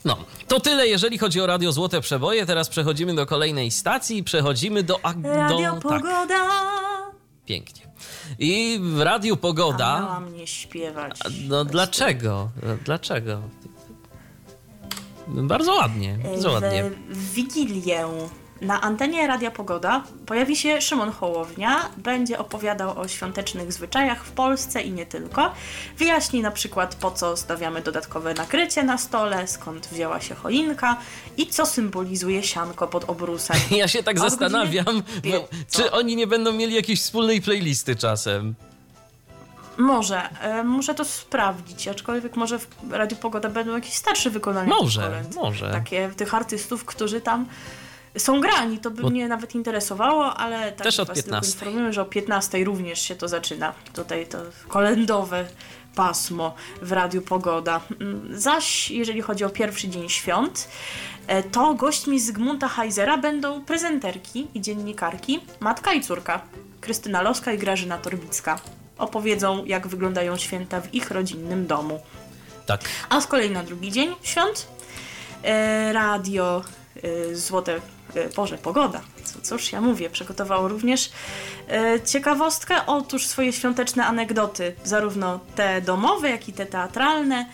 No, 0.04 0.16
to 0.48 0.60
tyle, 0.60 0.86
jeżeli 0.88 1.18
chodzi 1.18 1.40
o 1.40 1.46
Radio 1.46 1.72
Złote 1.72 2.00
Przeboje. 2.00 2.46
Teraz 2.46 2.68
przechodzimy 2.68 3.14
do 3.14 3.26
kolejnej 3.26 3.70
stacji 3.70 4.18
i 4.18 4.24
przechodzimy 4.24 4.82
do... 4.82 4.94
ag- 5.02 5.24
Radio 5.36 5.74
do 5.74 5.88
tak, 5.88 6.02
Pogoda! 6.02 6.48
pięknie. 7.46 7.82
I 8.38 8.78
w 8.82 9.00
Radiu 9.00 9.34
A 9.34 9.36
Pogoda... 9.36 10.00
miała 10.00 10.20
mnie 10.20 10.46
śpiewać. 10.46 11.20
No 11.48 11.64
dlaczego? 11.64 12.50
Dlaczego? 12.84 13.40
Bardzo 15.28 15.74
ładnie, 15.74 16.18
bardzo 16.24 16.52
ładnie. 16.52 16.90
W 17.08 17.32
Wigilię 17.32 18.06
na 18.60 18.80
antenie 18.80 19.26
Radia 19.26 19.50
Pogoda 19.50 20.04
pojawi 20.26 20.56
się 20.56 20.80
Szymon 20.80 21.12
Hołownia, 21.12 21.88
będzie 21.96 22.38
opowiadał 22.38 22.98
o 22.98 23.08
świątecznych 23.08 23.72
zwyczajach 23.72 24.24
w 24.24 24.30
Polsce 24.30 24.82
i 24.82 24.92
nie 24.92 25.06
tylko. 25.06 25.52
Wyjaśni 25.98 26.42
na 26.42 26.50
przykład 26.50 26.94
po 26.94 27.10
co 27.10 27.36
stawiamy 27.36 27.82
dodatkowe 27.82 28.34
nakrycie 28.34 28.82
na 28.82 28.98
stole, 28.98 29.48
skąd 29.48 29.86
wzięła 29.86 30.20
się 30.20 30.34
choinka 30.34 30.96
i 31.36 31.46
co 31.46 31.66
symbolizuje 31.66 32.42
sianko 32.42 32.88
pod 32.88 33.04
obrusem. 33.10 33.56
Ja 33.70 33.88
się 33.88 34.02
tak 34.02 34.16
od 34.16 34.22
zastanawiam, 34.22 35.02
bo, 35.24 35.48
co? 35.68 35.82
czy 35.82 35.92
oni 35.92 36.16
nie 36.16 36.26
będą 36.26 36.52
mieli 36.52 36.74
jakiejś 36.74 37.00
wspólnej 37.00 37.42
playlisty 37.42 37.96
czasem. 37.96 38.54
Może, 39.78 40.40
e, 40.40 40.64
muszę 40.64 40.94
to 40.94 41.04
sprawdzić, 41.04 41.88
aczkolwiek 41.88 42.36
może 42.36 42.58
w 42.58 42.68
Radiu 42.90 43.16
Pogoda 43.16 43.48
będą 43.48 43.74
jakieś 43.74 43.94
starsze 43.94 44.30
wykonania. 44.30 44.68
Może, 44.68 45.22
może. 45.34 45.70
Takie 45.70 46.10
tych 46.16 46.34
artystów, 46.34 46.84
którzy 46.84 47.20
tam 47.20 47.46
są 48.18 48.40
grani, 48.40 48.78
to 48.78 48.90
by 48.90 49.02
Bo- 49.02 49.10
mnie 49.10 49.28
nawet 49.28 49.54
interesowało, 49.54 50.34
ale 50.36 50.72
tak 50.72 50.84
Też 50.84 51.00
od 51.00 51.08
was 51.08 51.14
tylko 51.14 51.26
15. 51.30 51.52
informujemy, 51.52 51.92
że 51.92 52.02
o 52.02 52.04
15 52.04 52.64
również 52.64 53.00
się 53.00 53.16
to 53.16 53.28
zaczyna. 53.28 53.72
Tutaj 53.94 54.26
to 54.26 54.38
kolędowe 54.68 55.46
pasmo 55.94 56.54
w 56.82 56.92
Radiu 56.92 57.22
Pogoda. 57.22 57.80
Mm, 58.00 58.40
Zaś, 58.40 58.90
jeżeli 58.90 59.22
chodzi 59.22 59.44
o 59.44 59.50
pierwszy 59.50 59.88
dzień 59.88 60.08
świąt, 60.08 60.68
e, 61.26 61.42
to 61.42 61.74
gośćmi 61.74 62.20
Zygmunta 62.20 62.68
Heizera 62.68 63.18
będą 63.18 63.64
prezenterki 63.64 64.46
i 64.54 64.60
dziennikarki, 64.60 65.40
matka 65.60 65.92
i 65.92 66.00
córka, 66.00 66.40
Krystyna 66.80 67.22
Loska 67.22 67.52
i 67.52 67.58
Grażyna 67.58 67.98
Torbicka. 67.98 68.58
Opowiedzą, 68.98 69.64
jak 69.64 69.86
wyglądają 69.88 70.36
święta 70.36 70.80
w 70.80 70.94
ich 70.94 71.10
rodzinnym 71.10 71.66
domu. 71.66 72.00
Tak. 72.66 72.80
A 73.08 73.20
z 73.20 73.26
kolei 73.26 73.50
na 73.50 73.62
drugi 73.62 73.92
dzień 73.92 74.14
świąt 74.22 74.66
e, 75.44 75.92
radio 75.92 76.62
e, 77.30 77.34
Złote, 77.34 77.80
Boże, 78.36 78.58
Pogoda. 78.58 79.00
Co, 79.24 79.40
cóż 79.42 79.72
ja 79.72 79.80
mówię, 79.80 80.10
przygotowało 80.10 80.68
również 80.68 81.10
e, 81.68 82.00
ciekawostkę. 82.00 82.86
Otóż 82.86 83.26
swoje 83.26 83.52
świąteczne 83.52 84.06
anegdoty, 84.06 84.74
zarówno 84.84 85.40
te 85.54 85.80
domowe, 85.80 86.30
jak 86.30 86.48
i 86.48 86.52
te 86.52 86.66
teatralne, 86.66 87.46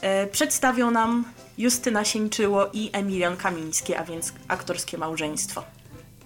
e, 0.00 0.26
przedstawią 0.26 0.90
nam 0.90 1.24
Justyna 1.58 2.04
Sieńczyło 2.04 2.66
i 2.72 2.90
Emilian 2.92 3.36
Kamińskie, 3.36 3.98
a 3.98 4.04
więc 4.04 4.32
aktorskie 4.48 4.98
małżeństwo. 4.98 5.77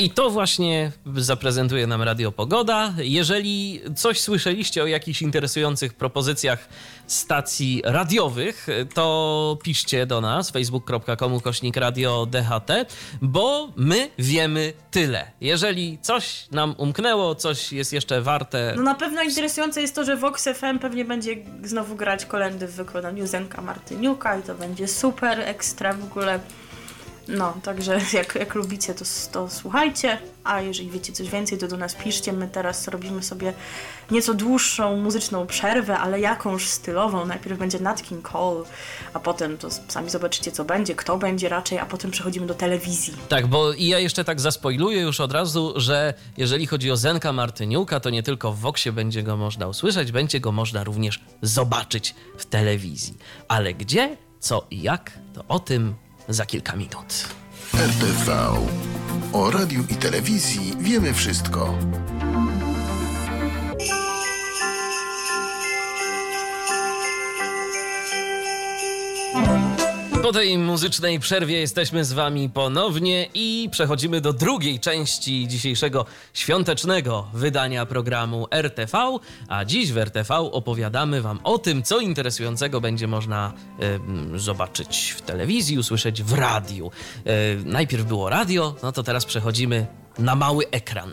I 0.02 0.10
to 0.10 0.30
właśnie 0.30 0.92
zaprezentuje 1.16 1.86
nam 1.86 2.02
Radio 2.02 2.32
Pogoda. 2.32 2.94
Jeżeli 2.98 3.80
coś 3.96 4.20
słyszeliście 4.20 4.82
o 4.82 4.86
jakichś 4.86 5.22
interesujących 5.22 5.94
propozycjach 5.94 6.68
stacji 7.06 7.82
radiowych, 7.84 8.66
to 8.94 9.58
piszcie 9.62 10.06
do 10.06 10.20
nas 10.20 10.50
facebook.com 10.50 11.40
kośnik 11.40 11.76
radio 11.76 12.26
DHT, 12.26 12.70
bo 13.20 13.72
my 13.76 14.10
wiemy 14.18 14.72
tyle. 14.90 15.30
Jeżeli 15.40 15.98
coś 15.98 16.46
nam 16.50 16.74
umknęło, 16.78 17.34
coś 17.34 17.72
jest 17.72 17.92
jeszcze 17.92 18.22
warte... 18.22 18.74
No 18.76 18.82
na 18.82 18.94
pewno 18.94 19.22
interesujące 19.22 19.82
jest 19.82 19.94
to, 19.94 20.04
że 20.04 20.16
Vox 20.16 20.44
FM 20.44 20.78
pewnie 20.78 21.04
będzie 21.04 21.36
znowu 21.64 21.96
grać 21.96 22.26
kolendy 22.26 22.66
w 22.66 22.74
wykonaniu 22.74 23.26
Zenka 23.26 23.62
Martyniuka 23.62 24.38
i 24.38 24.42
to 24.42 24.54
będzie 24.54 24.88
super, 24.88 25.40
ekstra 25.40 25.92
w 25.92 26.04
ogóle. 26.04 26.40
No, 27.32 27.54
także 27.62 28.00
jak, 28.12 28.34
jak 28.34 28.54
lubicie, 28.54 28.94
to, 28.94 29.04
to 29.32 29.48
słuchajcie, 29.50 30.18
a 30.44 30.60
jeżeli 30.60 30.90
wiecie 30.90 31.12
coś 31.12 31.30
więcej, 31.30 31.58
to 31.58 31.68
do 31.68 31.76
nas 31.76 31.94
piszcie. 31.94 32.32
My 32.32 32.48
teraz 32.48 32.88
robimy 32.88 33.22
sobie 33.22 33.52
nieco 34.10 34.34
dłuższą 34.34 34.96
muzyczną 34.96 35.46
przerwę, 35.46 35.98
ale 35.98 36.20
jakąś 36.20 36.68
stylową. 36.68 37.26
Najpierw 37.26 37.58
będzie 37.58 37.80
Nat 37.80 38.02
King 38.02 38.28
Cole, 38.32 38.64
a 39.12 39.20
potem 39.20 39.58
to 39.58 39.70
sami 39.70 40.10
zobaczycie, 40.10 40.52
co 40.52 40.64
będzie, 40.64 40.94
kto 40.94 41.18
będzie 41.18 41.48
raczej, 41.48 41.78
a 41.78 41.86
potem 41.86 42.10
przechodzimy 42.10 42.46
do 42.46 42.54
telewizji. 42.54 43.14
Tak, 43.28 43.46
bo 43.46 43.72
i 43.72 43.86
ja 43.86 43.98
jeszcze 43.98 44.24
tak 44.24 44.40
zaspoiluję 44.40 45.00
już 45.00 45.20
od 45.20 45.32
razu, 45.32 45.72
że 45.76 46.14
jeżeli 46.36 46.66
chodzi 46.66 46.90
o 46.90 46.96
Zenka 46.96 47.32
Martyniuka, 47.32 48.00
to 48.00 48.10
nie 48.10 48.22
tylko 48.22 48.52
w 48.52 48.58
Voxie 48.58 48.92
będzie 48.92 49.22
go 49.22 49.36
można 49.36 49.68
usłyszeć, 49.68 50.12
będzie 50.12 50.40
go 50.40 50.52
można 50.52 50.84
również 50.84 51.20
zobaczyć 51.42 52.14
w 52.38 52.46
telewizji. 52.46 53.14
Ale 53.48 53.74
gdzie, 53.74 54.16
co 54.40 54.66
i 54.70 54.82
jak, 54.82 55.18
to 55.34 55.44
o 55.48 55.58
tym 55.58 55.94
za 56.28 56.46
kilka 56.46 56.76
minut. 56.76 57.28
RTV. 57.74 58.30
O 59.32 59.50
radiu 59.50 59.84
i 59.88 59.94
telewizji 59.94 60.72
wiemy 60.78 61.14
wszystko. 61.14 61.74
Po 70.22 70.32
tej 70.32 70.58
muzycznej 70.58 71.20
przerwie 71.20 71.60
jesteśmy 71.60 72.04
z 72.04 72.12
Wami 72.12 72.50
ponownie 72.50 73.28
i 73.34 73.68
przechodzimy 73.70 74.20
do 74.20 74.32
drugiej 74.32 74.80
części 74.80 75.48
dzisiejszego 75.48 76.06
świątecznego 76.34 77.28
wydania 77.34 77.86
programu 77.86 78.46
RTV. 78.50 79.18
A 79.48 79.64
dziś 79.64 79.92
w 79.92 79.98
RTV 79.98 80.34
opowiadamy 80.38 81.22
Wam 81.22 81.40
o 81.44 81.58
tym, 81.58 81.82
co 81.82 82.00
interesującego 82.00 82.80
będzie 82.80 83.06
można 83.06 83.52
em, 83.78 84.38
zobaczyć 84.38 85.14
w 85.18 85.22
telewizji, 85.22 85.78
usłyszeć 85.78 86.22
w 86.22 86.32
radiu. 86.32 86.90
E, 87.24 87.32
najpierw 87.64 88.04
było 88.04 88.28
radio, 88.28 88.76
no 88.82 88.92
to 88.92 89.02
teraz 89.02 89.24
przechodzimy 89.24 89.86
na 90.18 90.34
mały 90.34 90.70
ekran. 90.70 91.10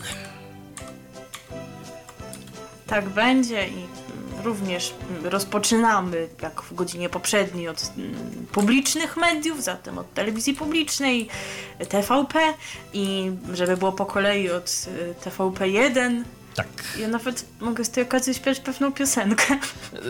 Tak 2.88 3.10
będzie 3.10 3.68
i 3.68 4.09
również 4.44 4.94
rozpoczynamy, 5.24 6.28
jak 6.42 6.62
w 6.62 6.76
godzinie 6.76 7.10
poprzedniej, 7.10 7.68
od 7.68 7.92
mm, 7.98 8.16
publicznych 8.52 9.18
mediów, 9.18 9.64
zatem 9.64 9.98
od 9.98 10.14
telewizji 10.14 10.54
publicznej, 10.54 11.30
TVP 11.90 12.40
i 12.94 13.32
żeby 13.54 13.78
było 13.78 13.92
po 13.92 14.06
kolei 14.06 14.52
od 14.52 14.88
y, 14.88 15.30
TVP1. 15.30 16.24
Tak. 16.56 16.68
Ja 17.00 17.08
nawet 17.08 17.46
mogę 17.62 17.86
z 17.86 17.90
tej 17.90 18.04
okazji 18.04 18.34
śpiewać 18.34 18.60
pewną 18.60 18.92
piosenkę. 18.92 19.58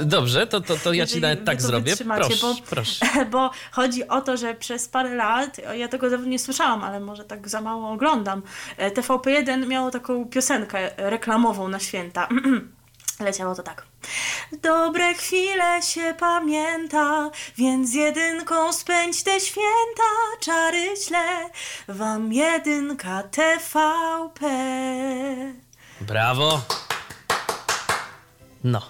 Dobrze, 0.06 0.48
to, 0.48 0.62
to, 0.62 0.78
to 0.78 0.94
ja 0.94 1.08
Ci 1.08 1.22
nawet 1.22 1.46
tak 1.46 1.62
zrobię. 1.62 1.94
Proszę, 1.98 2.36
bo, 2.42 2.56
proszę. 2.70 3.06
bo 3.32 3.52
chodzi 3.72 4.08
o 4.08 4.22
to, 4.22 4.38
że 4.38 4.56
przez 4.56 4.88
parę 4.88 5.16
lat, 5.16 5.62
ja 5.78 5.88
tego 5.88 6.10
nawet 6.10 6.28
nie 6.28 6.40
słyszałam, 6.40 6.84
ale 6.84 7.00
może 7.00 7.24
tak 7.24 7.50
za 7.50 7.62
mało 7.62 7.92
oglądam, 7.92 8.42
e, 8.78 8.92
TVP1 8.92 9.68
miało 9.68 9.92
taką 9.92 10.26
piosenkę 10.26 10.92
reklamową 10.98 11.68
na 11.68 11.80
święta. 11.80 12.28
Leciało 13.20 13.56
to 13.56 13.64
tak. 13.64 13.86
Dobre 14.62 15.14
chwile 15.14 15.82
się 15.82 16.16
pamięta, 16.20 17.32
więc 17.58 17.94
jedynką 17.94 18.74
spędź 18.74 19.24
te 19.24 19.40
święta, 19.40 20.12
czary 20.40 20.98
śle, 21.08 21.50
wam 21.88 22.34
jedynka 22.34 23.24
TVP. 23.24 24.46
Brawo. 26.02 26.62
No. 28.64 28.82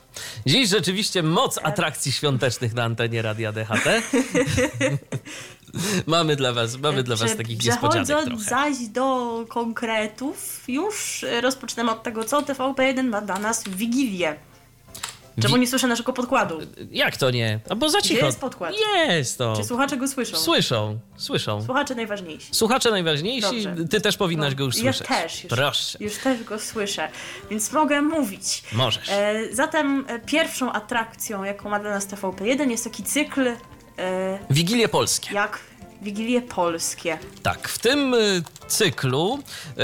Dziś 0.45 0.69
rzeczywiście 0.69 1.23
moc 1.23 1.59
atrakcji 1.63 2.11
świątecznych 2.11 2.73
na 2.73 2.84
antenie 2.84 3.21
Radia 3.21 3.51
DHT. 3.51 3.88
mamy 6.07 6.36
dla 6.36 6.53
was, 6.53 6.78
mamy 6.78 7.03
dla 7.03 7.15
was 7.15 7.36
takich 7.36 7.63
niespodzianek 7.65 8.07
trochę. 8.26 8.43
zaś 8.43 8.78
do 8.88 9.45
konkretów, 9.49 10.63
już 10.67 11.26
rozpoczynamy 11.41 11.91
od 11.91 12.03
tego, 12.03 12.24
co 12.24 12.41
TVP1 12.41 13.03
ma 13.03 13.22
dla 13.22 13.39
nas 13.39 13.63
w 13.63 13.76
Wigilię. 13.76 14.36
Czemu 15.41 15.57
nie 15.57 15.67
słyszę 15.67 15.88
naszego 15.88 16.13
podkładu? 16.13 16.59
Jak 16.91 17.17
to 17.17 17.32
nie? 17.32 17.59
A 17.70 17.76
bo 17.76 17.89
za 17.89 18.01
cicho. 18.01 18.26
jest 18.26 18.39
podkład? 18.39 18.74
Jest 19.07 19.38
to. 19.38 19.53
Czy 19.57 19.63
słuchacze 19.63 19.97
go 19.97 20.07
słyszą? 20.07 20.38
Słyszą, 20.38 20.99
słyszą. 21.17 21.61
Słuchacze 21.65 21.95
najważniejsi. 21.95 22.47
Słuchacze 22.55 22.91
najważniejsi, 22.91 23.63
Dobrze. 23.63 23.76
ty 23.89 24.01
też 24.01 24.17
powinnaś 24.17 24.51
No, 24.51 24.57
go 24.57 24.63
już 24.63 24.76
ja 24.78 24.82
słyszeć. 24.93 25.07
też 25.07 25.43
już. 25.43 25.49
Proszę. 25.53 25.97
Już 26.01 26.17
też 26.17 26.43
go 26.43 26.59
słyszę, 26.59 27.09
więc 27.51 27.72
mogę 27.72 28.01
mówić. 28.01 28.63
Możesz. 28.74 29.09
E, 29.09 29.36
zatem 29.51 30.05
e, 30.07 30.20
pierwszą 30.20 30.72
atrakcją, 30.72 31.43
jaką 31.43 31.70
ma 31.70 31.80
dla 31.80 31.89
nas 31.89 32.07
TVP1 32.07 32.70
jest 32.70 32.84
taki 32.84 33.03
cykl 33.03 33.51
Wigilie 34.50 34.89
polskie. 34.89 35.34
jak 35.34 35.60
Wigilie 36.02 36.41
Polskie. 36.41 37.18
Tak, 37.43 37.70
w 37.70 37.80
tym 37.80 38.14
y, 38.14 38.43
cyklu 38.68 39.39
y, 39.39 39.82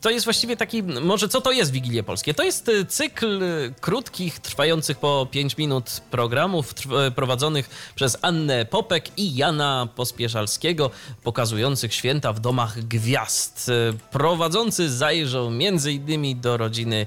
to 0.00 0.10
jest 0.10 0.24
właściwie 0.24 0.56
taki, 0.56 0.82
może 0.82 1.28
co 1.28 1.40
to 1.40 1.52
jest 1.52 1.72
Wigilie 1.72 2.02
Polskie? 2.02 2.34
To 2.34 2.42
jest 2.42 2.70
cykl 2.88 3.40
krótkich, 3.80 4.38
trwających 4.38 4.98
po 4.98 5.26
5 5.30 5.56
minut 5.56 6.00
programów 6.10 6.74
prowadzonych 7.14 7.92
przez 7.94 8.18
Annę 8.22 8.64
Popek 8.64 9.18
i 9.18 9.34
Jana 9.34 9.88
Pospieszalskiego, 9.96 10.90
pokazujących 11.22 11.94
święta 11.94 12.32
w 12.32 12.40
domach 12.40 12.78
gwiazd. 12.86 13.70
Prowadzący 14.10 14.90
zajrzą 14.90 15.50
między 15.50 15.92
innymi 15.92 16.36
do 16.36 16.56
rodziny 16.56 17.06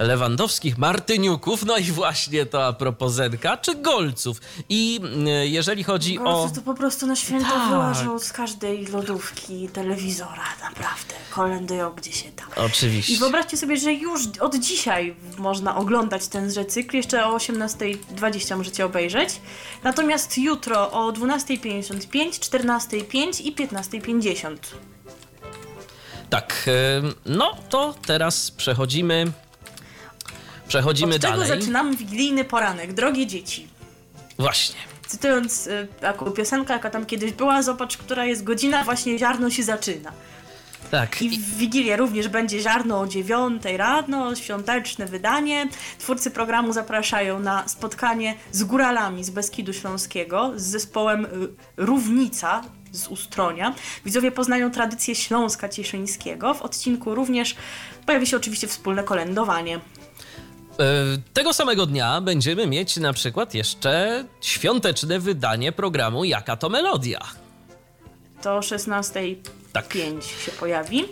Lewandowskich, 0.00 0.78
Martyniuków, 0.78 1.64
no 1.64 1.76
i 1.76 1.82
właśnie 1.82 2.46
to 2.46 2.66
a 2.66 2.72
propos 2.72 3.12
Zenka, 3.12 3.56
czy 3.56 3.74
Golców. 3.74 4.40
I 4.68 5.00
y, 5.44 5.48
jeżeli 5.48 5.84
chodzi 5.84 6.18
o... 6.18 6.22
Golców 6.22 6.52
to 6.52 6.62
po 6.62 6.74
prostu 6.74 7.06
na 7.06 7.16
święta 7.16 7.50
Tak. 7.50 7.68
wyłażą 7.68 8.18
z 8.18 8.32
każdej 8.32 8.86
lodówki 8.86 9.68
telewizora, 9.68 10.44
naprawdę. 10.62 11.14
Kolendują 11.30 11.90
gdzie 11.90 12.12
się 12.12 12.30
da. 12.30 12.62
Oczywiście. 12.62 13.12
I 13.12 13.16
wyobraźcie 13.16 13.56
sobie, 13.56 13.76
że 13.76 13.92
już 13.92 14.22
od 14.40 14.54
dzisiaj 14.54 15.16
można 15.38 15.76
oglądać 15.76 16.28
tenże 16.28 16.64
cykl. 16.64 16.96
Jeszcze 16.96 17.26
o 17.26 17.36
18.20 17.36 18.56
możecie 18.56 18.84
obejrzeć. 18.86 19.40
Natomiast 19.82 20.38
jutro 20.38 20.92
o 20.92 21.12
12.55, 21.12 22.28
14.05 22.30 23.40
i 23.44 23.54
15.50. 23.54 24.56
Tak, 26.30 26.68
em, 26.98 27.14
no 27.26 27.56
to 27.68 27.94
teraz 28.06 28.50
przechodzimy. 28.50 29.32
Przechodzimy 30.70 31.14
Od 31.14 31.20
czego 31.22 31.32
dalej. 31.32 31.48
zaczynamy 31.48 31.96
wigilijny 31.96 32.44
poranek? 32.44 32.92
Drogie 32.92 33.26
dzieci. 33.26 33.68
Właśnie. 34.38 34.76
Cytując 35.06 35.66
y, 35.66 35.88
taką 36.00 36.30
piosenkę, 36.30 36.72
jaka 36.72 36.90
tam 36.90 37.06
kiedyś 37.06 37.32
była, 37.32 37.62
zobacz, 37.62 37.96
która 37.96 38.24
jest 38.24 38.44
godzina, 38.44 38.84
właśnie 38.84 39.18
ziarno 39.18 39.50
się 39.50 39.62
zaczyna. 39.62 40.12
Tak. 40.90 41.22
I 41.22 41.38
w 41.38 41.56
Wigilię 41.56 41.96
również 41.96 42.28
będzie 42.28 42.60
ziarno 42.60 43.00
o 43.00 43.06
9 43.06 43.62
rano, 43.76 44.34
świąteczne 44.34 45.06
wydanie. 45.06 45.68
Twórcy 45.98 46.30
programu 46.30 46.72
zapraszają 46.72 47.40
na 47.40 47.68
spotkanie 47.68 48.34
z 48.52 48.64
góralami 48.64 49.24
z 49.24 49.30
Beskidu 49.30 49.72
Śląskiego, 49.72 50.52
z 50.56 50.62
zespołem 50.62 51.24
y, 51.24 51.28
Równica 51.76 52.62
z 52.92 53.08
Ustronia. 53.08 53.74
Widzowie 54.04 54.32
poznają 54.32 54.70
tradycję 54.70 55.14
Śląska 55.14 55.68
Cieszyńskiego. 55.68 56.54
W 56.54 56.62
odcinku 56.62 57.14
również 57.14 57.56
pojawi 58.06 58.26
się 58.26 58.36
oczywiście 58.36 58.66
wspólne 58.68 59.02
kolędowanie. 59.02 59.80
E, 60.80 60.84
Tego 61.34 61.52
samego 61.52 61.86
dnia 61.86 62.20
będziemy 62.20 62.66
mieć 62.66 62.96
na 62.96 63.12
przykład 63.12 63.54
jeszcze 63.54 64.24
świąteczne 64.40 65.18
wydanie 65.18 65.72
programu 65.72 66.24
Jaka 66.24 66.56
to 66.56 66.68
Melodia. 66.68 67.20
To 68.42 68.56
o 68.56 68.60
16.05 68.60 69.36
Tak. 69.72 69.94
się 70.44 70.52
pojawi. 70.60 71.04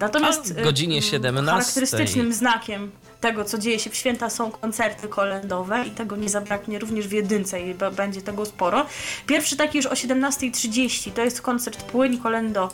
Natomiast 0.00 0.54
A 0.56 0.60
w 0.60 0.64
godzinie 0.64 0.98
y, 0.98 1.00
17:00. 1.00 1.46
charakterystycznym 1.46 2.32
znakiem 2.32 2.90
tego, 3.20 3.44
co 3.44 3.58
dzieje 3.58 3.78
się 3.78 3.90
w 3.90 3.94
święta, 3.94 4.30
są 4.30 4.50
koncerty 4.50 5.08
kolędowe 5.08 5.84
i 5.86 5.90
tego 5.90 6.16
nie 6.16 6.28
zabraknie 6.28 6.78
również 6.78 7.08
w 7.08 7.12
jedynce 7.12 7.60
i 7.60 7.74
będzie 7.96 8.22
tego 8.22 8.46
sporo. 8.46 8.86
Pierwszy 9.26 9.56
taki 9.56 9.76
już 9.78 9.86
o 9.86 9.94
17.30 9.94 11.12
to 11.12 11.22
jest 11.24 11.42
koncert 11.42 11.82
Płyń 11.82 12.18
Kolendo, 12.18 12.70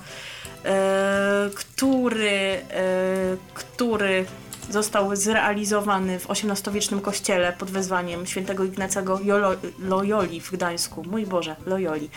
e, 0.64 1.51
który, 1.55 2.30
e, 2.30 3.36
który 3.55 4.26
został 4.71 5.16
zrealizowany 5.16 6.18
w 6.18 6.31
XVIII 6.31 7.01
kościele 7.03 7.53
pod 7.53 7.71
wezwaniem 7.71 8.27
świętego 8.27 8.64
Ignacego 8.64 9.18
Jolo- 9.18 9.57
Loyoli 9.79 10.41
w 10.41 10.51
Gdańsku. 10.53 11.05
Mój 11.11 11.27
Boże, 11.27 11.57
Loyoli. 11.66 12.11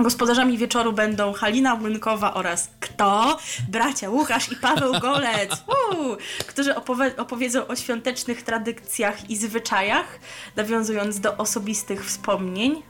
Gospodarzami 0.00 0.58
wieczoru 0.58 0.92
będą 0.92 1.32
Halina 1.32 1.74
Młynkowa 1.74 2.34
oraz 2.34 2.70
kto? 2.80 3.38
Bracia 3.68 4.10
Łukasz 4.10 4.52
i 4.52 4.56
Paweł 4.56 4.92
Golec, 5.00 5.50
Uuu, 5.92 6.16
którzy 6.46 6.74
opowie- 6.74 7.16
opowiedzą 7.16 7.66
o 7.66 7.76
świątecznych 7.76 8.42
tradycjach 8.42 9.30
i 9.30 9.36
zwyczajach, 9.36 10.18
nawiązując 10.56 11.20
do 11.20 11.36
osobistych 11.36 12.06
wspomnień 12.06 12.82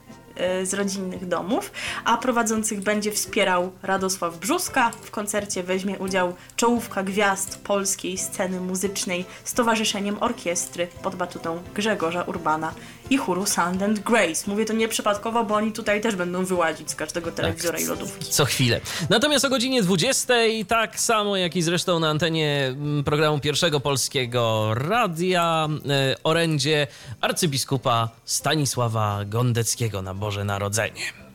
z 0.62 0.74
rodzinnych 0.74 1.28
domów, 1.28 1.72
a 2.04 2.16
prowadzących 2.16 2.80
będzie 2.80 3.12
wspierał 3.12 3.72
Radosław 3.82 4.38
Brzuska. 4.38 4.90
W 4.90 5.10
koncercie 5.10 5.62
weźmie 5.62 5.98
udział 5.98 6.34
czołówka 6.56 7.02
gwiazd 7.02 7.58
polskiej 7.58 8.18
sceny 8.18 8.60
muzycznej 8.60 9.24
z 9.44 9.54
Towarzyszeniem 9.54 10.16
Orkiestry 10.20 10.86
pod 11.02 11.16
batutą 11.16 11.62
Grzegorza 11.74 12.22
Urbana 12.22 12.74
i 13.10 13.16
chóru 13.16 13.46
Sound 13.46 13.82
and 13.82 14.00
Grace. 14.00 14.50
Mówię 14.50 14.64
to 14.64 14.72
nieprzypadkowo, 14.72 15.44
bo 15.44 15.54
oni 15.54 15.72
tutaj 15.72 16.00
też 16.00 16.16
będą 16.16 16.44
wyłazić 16.44 16.90
z 16.90 16.94
każdego 16.94 17.32
telewizora 17.32 17.78
i 17.78 17.84
lodówki. 17.84 18.26
Co 18.26 18.44
chwilę. 18.44 18.80
Natomiast 19.10 19.44
o 19.44 19.50
godzinie 19.50 19.82
20, 19.82 20.34
tak 20.68 21.00
samo 21.00 21.36
jak 21.36 21.56
i 21.56 21.62
zresztą 21.62 21.98
na 22.00 22.08
antenie 22.08 22.66
mm, 22.66 23.04
programu 23.04 23.38
pierwszego 23.40 23.80
polskiego 23.80 24.74
radia, 24.74 25.68
e, 25.88 26.16
orędzie 26.24 26.86
arcybiskupa 27.20 28.08
Stanisława 28.24 29.24
Gondeckiego 29.24 30.02
na 30.02 30.14
Boże 30.14 30.44
Narodzenie. 30.44 31.27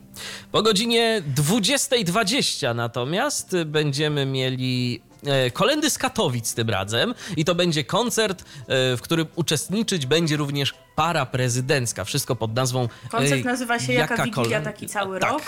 Po 0.52 0.62
godzinie 0.62 1.22
20.20 1.36 2.74
natomiast 2.74 3.56
będziemy 3.66 4.26
mieli 4.26 5.02
e, 5.26 5.50
kolendy 5.50 5.90
z 5.90 5.98
Katowic 5.98 6.54
tym 6.54 6.70
razem 6.70 7.14
i 7.36 7.44
to 7.44 7.54
będzie 7.54 7.84
koncert, 7.84 8.42
e, 8.42 8.44
w 8.96 9.00
którym 9.00 9.26
uczestniczyć 9.36 10.06
będzie 10.06 10.36
również 10.36 10.74
para 10.96 11.26
prezydencka. 11.26 12.04
Wszystko 12.04 12.36
pod 12.36 12.54
nazwą... 12.54 12.84
e, 12.84 13.08
Koncert 13.08 13.44
nazywa 13.44 13.78
się 13.78 13.92
Jaka, 13.92 14.16
Wigilia, 14.16 14.34
kolenda? 14.34 14.72
taki 14.72 14.86
cały 14.86 15.20
tak, 15.20 15.30
rok. 15.30 15.42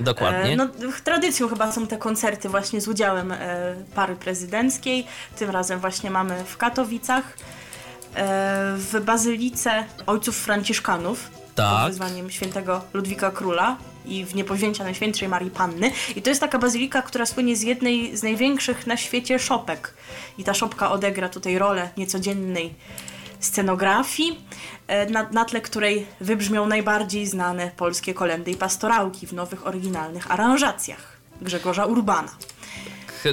Dokładnie. 0.00 0.56
No, 0.56 0.68
tradycją 1.04 1.48
chyba 1.48 1.72
są 1.72 1.86
te 1.86 1.96
koncerty 1.96 2.48
właśnie 2.48 2.80
z 2.80 2.88
udziałem 2.88 3.34
pary 3.94 4.16
prezydenckiej. 4.16 5.06
Tym 5.36 5.50
razem 5.50 5.80
właśnie 5.80 6.10
mamy 6.10 6.44
w 6.44 6.56
Katowicach, 6.56 7.36
w 8.76 9.00
Bazylice 9.04 9.84
Ojców 10.06 10.36
Franciszkanów 10.36 11.30
Tak. 11.54 11.88
wezwaniem 11.88 12.30
świętego 12.30 12.80
Ludwika 12.92 13.30
Króla 13.30 13.76
i 14.06 14.24
w 14.24 14.34
niepowzięcia 14.34 14.84
Najświętszej 14.84 15.28
Marii 15.28 15.50
Panny. 15.50 15.90
I 16.16 16.22
to 16.22 16.30
jest 16.30 16.40
taka 16.40 16.58
bazylika, 16.58 17.02
która 17.02 17.26
słynie 17.26 17.56
z 17.56 17.62
jednej 17.62 18.16
z 18.16 18.22
największych 18.22 18.86
na 18.86 18.96
świecie 18.96 19.38
szopek. 19.38 19.94
I 20.38 20.44
ta 20.44 20.54
szopka 20.54 20.90
odegra 20.90 21.28
tutaj 21.28 21.58
rolę 21.58 21.90
niecodziennej 21.96 22.74
scenografii, 23.40 24.40
e, 24.86 25.06
na, 25.06 25.28
na 25.32 25.44
tle 25.44 25.60
której 25.60 26.06
wybrzmią 26.20 26.66
najbardziej 26.66 27.26
znane 27.26 27.70
polskie 27.76 28.14
kolendy 28.14 28.50
i 28.50 28.56
pastorałki 28.56 29.26
w 29.26 29.32
nowych, 29.32 29.66
oryginalnych 29.66 30.30
aranżacjach 30.30 31.16
Grzegorza 31.42 31.86
Urbana. 31.86 32.30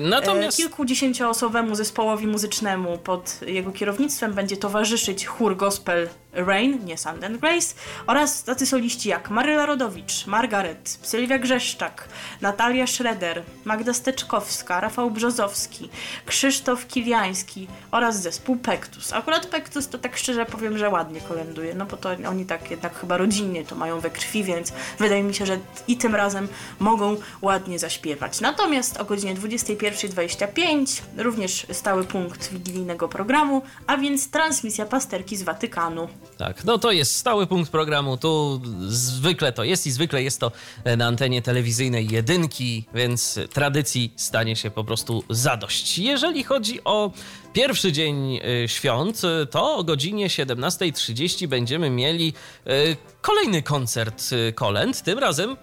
Natomiast... 0.01 0.59
E, 0.59 0.63
Kilkudziesięcioosobowemu 0.63 1.76
zespołowi 1.76 2.28
muzycznemu 2.28 2.97
pod 2.97 3.39
jego 3.47 3.72
kierownictwem 3.72 4.34
będzie 4.34 4.57
towarzyszyć 4.57 5.26
chór 5.26 5.57
gospel 5.57 6.09
Rain, 6.34 6.86
nie 6.86 6.97
Sound 6.97 7.23
and 7.23 7.38
Grace, 7.38 7.75
oraz 8.07 8.43
tacy 8.43 8.65
soliści 8.65 9.09
jak 9.09 9.29
Maryla 9.29 9.65
Rodowicz, 9.65 10.27
Margaret, 10.27 10.99
Sylwia 11.01 11.39
Grzeszczak, 11.39 12.07
Natalia 12.41 12.88
Schroeder, 12.88 13.43
Magda 13.65 13.93
Steczkowska, 13.93 14.79
Rafał 14.79 15.11
Brzozowski, 15.11 15.89
Krzysztof 16.25 16.88
Kiliański 16.88 17.67
oraz 17.91 18.21
zespół 18.21 18.57
Pektus. 18.57 19.13
Akurat 19.13 19.45
Pektus 19.45 19.88
to 19.88 19.97
tak 19.97 20.17
szczerze 20.17 20.45
powiem, 20.45 20.77
że 20.77 20.89
ładnie 20.89 21.21
kolenduje, 21.21 21.73
no 21.73 21.86
bo 21.86 21.97
to 21.97 22.09
oni 22.29 22.45
tak 22.45 22.71
jednak 22.71 22.99
chyba 22.99 23.17
rodzinnie 23.17 23.65
to 23.65 23.75
mają 23.75 23.99
we 23.99 24.09
krwi, 24.09 24.43
więc 24.43 24.73
wydaje 24.99 25.23
mi 25.23 25.34
się, 25.34 25.45
że 25.45 25.59
i 25.88 25.97
tym 25.97 26.15
razem 26.15 26.47
mogą 26.79 27.17
ładnie 27.41 27.79
zaśpiewać. 27.79 28.41
Natomiast 28.41 28.97
o 28.97 29.05
godzinie 29.05 29.36
21.25 29.36 31.01
również 31.17 31.67
stały 31.71 32.03
punkt 32.03 32.53
wigilijnego 32.53 33.07
programu, 33.07 33.61
a 33.88 33.97
więc 33.97 34.29
transmisja 34.29 34.86
pasterki 34.86 35.38
z 35.38 35.43
Watykanu. 35.43 36.07
Tak, 36.38 36.63
no 36.63 36.78
to 36.78 36.91
jest 36.91 37.15
stały 37.15 37.47
punkt 37.47 37.72
programu. 37.72 38.17
Tu 38.17 38.61
zwykle 38.88 39.51
to 39.51 39.63
jest 39.63 39.88
i 39.88 39.91
zwykle 39.91 40.24
jest 40.24 40.39
to 40.39 40.51
na 40.97 41.05
antenie 41.05 41.41
telewizyjnej 41.41 42.07
jedynki, 42.07 42.86
więc 42.93 43.39
tradycji 43.53 44.13
stanie 44.15 44.55
się 44.55 44.72
po 44.72 44.84
prostu 44.84 45.24
zadość. 45.30 45.97
Jeżeli 45.97 46.43
chodzi 46.43 46.84
o 46.84 47.11
pierwszy 47.54 47.91
dzień 47.91 48.39
y, 48.64 48.68
świąt, 48.68 49.22
to 49.52 49.76
o 49.76 49.84
godzinie 49.84 50.28
17.30 50.28 51.47
będziemy 51.47 51.89
mieli 51.89 52.34
y, 52.68 52.97
kolejny 53.22 53.62
koncert 53.62 54.24
y, 54.32 54.54
kolęd, 54.54 55.02
tym 55.02 55.20
razem 55.20 55.58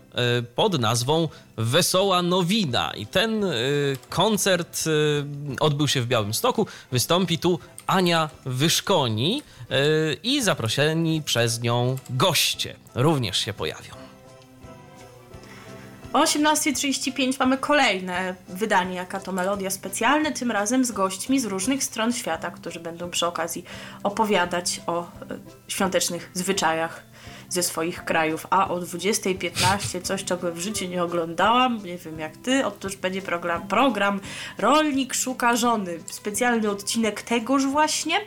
pod 0.54 0.80
nazwą 0.80 1.28
Wesoła 1.56 2.22
Nowina. 2.22 2.92
I 2.96 3.06
ten 3.06 3.44
koncert 4.08 4.84
odbył 5.60 5.88
się 5.88 6.02
w 6.02 6.06
Białymstoku. 6.06 6.66
Wystąpi 6.92 7.38
tu 7.38 7.58
Ania 7.86 8.30
Wyszkoni 8.46 9.42
i 10.22 10.42
zaproszeni 10.42 11.22
przez 11.22 11.60
nią 11.60 11.96
goście 12.10 12.76
również 12.94 13.38
się 13.38 13.52
pojawią. 13.52 14.07
O 16.18 16.22
18.35 16.22 17.38
mamy 17.38 17.58
kolejne 17.58 18.34
wydanie 18.48 18.96
Jaka 18.96 19.20
to 19.20 19.32
Melodia 19.32 19.70
specjalne, 19.70 20.32
tym 20.32 20.50
razem 20.50 20.84
z 20.84 20.92
gośćmi 20.92 21.40
z 21.40 21.44
różnych 21.44 21.84
stron 21.84 22.12
świata, 22.12 22.50
którzy 22.50 22.80
będą 22.80 23.10
przy 23.10 23.26
okazji 23.26 23.64
opowiadać 24.02 24.80
o 24.86 25.02
e, 25.02 25.06
świątecznych 25.68 26.30
zwyczajach 26.34 27.02
ze 27.48 27.62
swoich 27.62 28.04
krajów. 28.04 28.46
A 28.50 28.68
o 28.68 28.80
20.15 28.80 30.02
coś, 30.02 30.24
czego 30.24 30.52
w 30.52 30.58
życiu 30.58 30.86
nie 30.86 31.02
oglądałam, 31.02 31.84
nie 31.84 31.98
wiem 31.98 32.18
jak 32.18 32.36
ty, 32.36 32.66
otóż 32.66 32.96
będzie 32.96 33.22
program, 33.22 33.68
program 33.68 34.20
Rolnik 34.58 35.14
szuka 35.14 35.56
żony. 35.56 35.98
Specjalny 36.06 36.70
odcinek 36.70 37.22
tegoż 37.22 37.66
właśnie. 37.66 38.20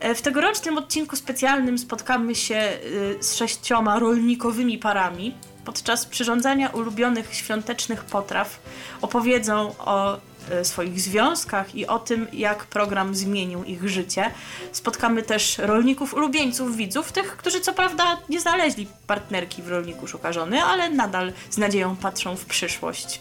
E, 0.00 0.14
W 0.14 0.22
tegorocznym 0.22 0.78
odcinku 0.78 1.16
specjalnym 1.16 1.78
spotkamy 1.78 2.34
się 2.34 2.78
y, 2.84 3.22
z 3.22 3.34
sześcioma 3.34 3.98
rolnikowymi 3.98 4.78
parami. 4.78 5.34
Podczas 5.68 6.06
przyrządzania 6.06 6.68
ulubionych 6.68 7.34
świątecznych 7.34 8.04
potraw 8.04 8.60
opowiedzą 9.02 9.74
o 9.78 10.18
swoich 10.62 11.00
związkach 11.00 11.74
i 11.74 11.86
o 11.86 11.98
tym, 11.98 12.26
jak 12.32 12.64
program 12.64 13.14
zmienił 13.14 13.64
ich 13.64 13.88
życie. 13.88 14.30
Spotkamy 14.72 15.22
też 15.22 15.58
rolników, 15.58 16.14
ulubieńców, 16.14 16.76
widzów, 16.76 17.12
tych, 17.12 17.36
którzy 17.36 17.60
co 17.60 17.72
prawda 17.72 18.18
nie 18.28 18.40
znaleźli 18.40 18.86
partnerki 19.06 19.62
w 19.62 19.68
rolniku 19.68 20.06
szuka 20.06 20.32
żony, 20.32 20.62
ale 20.62 20.90
nadal 20.90 21.32
z 21.50 21.58
nadzieją 21.58 21.96
patrzą 21.96 22.36
w 22.36 22.44
przyszłość. 22.44 23.20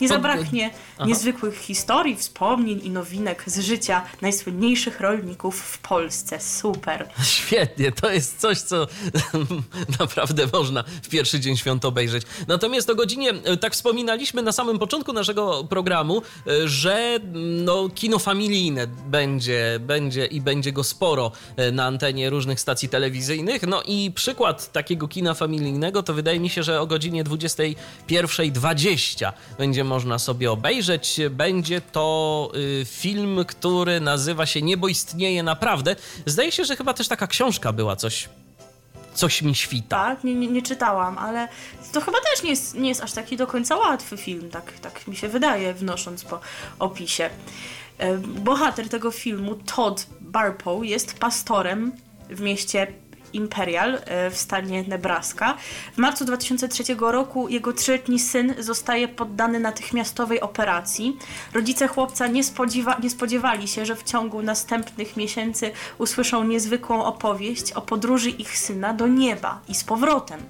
Nie 0.00 0.08
zabraknie 0.08 0.70
Aha. 0.96 1.06
niezwykłych 1.06 1.58
historii, 1.58 2.16
wspomnień 2.16 2.80
i 2.84 2.90
nowinek 2.90 3.42
z 3.46 3.58
życia 3.58 4.02
najsłynniejszych 4.22 5.00
rolników 5.00 5.60
w 5.60 5.78
Polsce. 5.78 6.40
Super. 6.40 7.08
Świetnie, 7.24 7.92
to 7.92 8.10
jest 8.10 8.40
coś, 8.40 8.58
co 8.58 8.86
naprawdę 10.00 10.46
można 10.52 10.84
w 11.02 11.08
pierwszy 11.08 11.40
dzień 11.40 11.56
świąt 11.56 11.84
obejrzeć. 11.84 12.22
Natomiast 12.48 12.90
o 12.90 12.94
godzinie, 12.94 13.30
e, 13.44 13.56
tak 13.56 13.72
wspominaliśmy 13.72 14.42
na 14.42 14.52
samym 14.52 14.78
początku 14.78 15.12
naszego 15.12 15.64
programu, 15.64 16.22
e, 16.46 16.65
że 16.68 17.18
no, 17.64 17.88
kino 17.88 18.18
familijne 18.18 18.86
będzie, 18.86 19.78
będzie 19.80 20.26
i 20.26 20.40
będzie 20.40 20.72
go 20.72 20.84
sporo 20.84 21.32
e, 21.56 21.72
na 21.72 21.84
antenie 21.84 22.30
różnych 22.30 22.60
stacji 22.60 22.88
telewizyjnych. 22.88 23.62
No 23.62 23.82
i 23.82 24.12
przykład 24.14 24.72
takiego 24.72 25.08
kina 25.08 25.34
familijnego 25.34 26.02
to 26.02 26.14
wydaje 26.14 26.40
mi 26.40 26.48
się, 26.48 26.62
że 26.62 26.80
o 26.80 26.86
godzinie 26.86 27.24
21.20 27.24 29.32
będzie 29.58 29.84
można 29.84 30.18
sobie 30.18 30.52
obejrzeć. 30.52 31.20
Będzie 31.30 31.80
to 31.80 32.50
y, 32.54 32.84
film, 32.84 33.44
który 33.48 34.00
nazywa 34.00 34.46
się 34.46 34.62
Niebo 34.62 34.88
istnieje 34.88 35.42
naprawdę. 35.42 35.96
Zdaje 36.26 36.52
się, 36.52 36.64
że 36.64 36.76
chyba 36.76 36.94
też 36.94 37.08
taka 37.08 37.26
książka 37.26 37.72
była, 37.72 37.96
coś, 37.96 38.28
coś 39.16 39.42
mi 39.42 39.54
świta. 39.54 39.86
Tak, 39.96 40.24
nie, 40.24 40.34
nie, 40.34 40.48
nie 40.48 40.62
czytałam, 40.62 41.18
ale 41.18 41.48
to 41.92 42.00
chyba 42.00 42.18
też 42.20 42.42
nie 42.42 42.50
jest, 42.50 42.74
nie 42.74 42.88
jest 42.88 43.02
aż 43.02 43.12
taki 43.12 43.36
do 43.36 43.46
końca 43.46 43.76
łatwy 43.76 44.16
film, 44.16 44.50
tak, 44.50 44.72
tak 44.72 45.06
mi 45.06 45.16
się 45.16 45.28
wydaje, 45.28 45.74
wnosząc 45.74 46.24
po 46.24 46.40
opisie. 46.78 47.30
E, 47.98 48.18
Bohater 48.18 48.88
tego 48.88 49.10
filmu, 49.10 49.54
Todd 49.54 50.06
Barpow, 50.20 50.84
jest 50.84 51.18
pastorem 51.18 51.92
w 52.30 52.40
mieście 52.40 52.86
Imperial 53.36 53.98
e, 54.04 54.30
w 54.30 54.36
stanie 54.36 54.84
Nebraska. 54.88 55.56
W 55.94 55.98
marcu 55.98 56.24
2003 56.24 56.84
roku 57.00 57.48
jego 57.48 57.72
trzyletni 57.72 58.18
syn 58.18 58.54
zostaje 58.58 59.08
poddany 59.08 59.60
natychmiastowej 59.60 60.40
operacji. 60.40 61.16
Rodzice 61.54 61.88
chłopca 61.88 62.26
nie, 62.26 62.42
spodziewa- 62.44 63.02
nie 63.02 63.10
spodziewali 63.10 63.68
się, 63.68 63.86
że 63.86 63.96
w 63.96 64.02
ciągu 64.02 64.42
następnych 64.42 65.16
miesięcy 65.16 65.70
usłyszą 65.98 66.44
niezwykłą 66.44 67.04
opowieść 67.04 67.72
o 67.72 67.80
podróży 67.80 68.30
ich 68.30 68.58
syna 68.58 68.94
do 68.94 69.06
nieba 69.06 69.60
i 69.68 69.74
z 69.74 69.84
powrotem. 69.84 70.40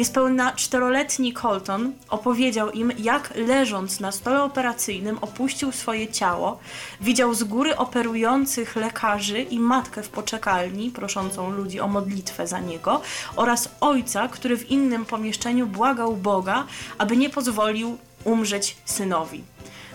Niespełna 0.00 0.52
czteroletni 0.52 1.32
Colton 1.32 1.92
opowiedział 2.08 2.70
im, 2.70 2.92
jak 2.98 3.32
leżąc 3.36 4.00
na 4.00 4.12
stole 4.12 4.42
operacyjnym 4.42 5.18
opuścił 5.20 5.72
swoje 5.72 6.08
ciało, 6.08 6.58
widział 7.00 7.34
z 7.34 7.44
góry 7.44 7.76
operujących 7.76 8.76
lekarzy 8.76 9.42
i 9.42 9.58
matkę 9.58 10.02
w 10.02 10.08
poczekalni, 10.08 10.90
proszącą 10.90 11.50
ludzi 11.50 11.80
o 11.80 11.88
modlitwę 11.88 12.46
za 12.46 12.60
niego, 12.60 13.00
oraz 13.36 13.68
ojca, 13.80 14.28
który 14.28 14.56
w 14.56 14.70
innym 14.70 15.04
pomieszczeniu 15.04 15.66
błagał 15.66 16.16
Boga, 16.16 16.66
aby 16.98 17.16
nie 17.16 17.30
pozwolił 17.30 17.98
umrzeć 18.24 18.76
synowi. 18.84 19.44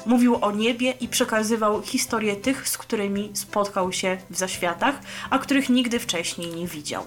Mówił 0.05 0.37
o 0.41 0.51
niebie 0.51 0.91
i 0.91 1.07
przekazywał 1.07 1.81
historię 1.81 2.35
tych, 2.35 2.69
z 2.69 2.77
którymi 2.77 3.31
spotkał 3.33 3.91
się 3.91 4.17
w 4.29 4.37
zaświatach, 4.37 4.95
a 5.29 5.39
których 5.39 5.69
nigdy 5.69 5.99
wcześniej 5.99 6.55
nie 6.55 6.67
widział. 6.67 7.05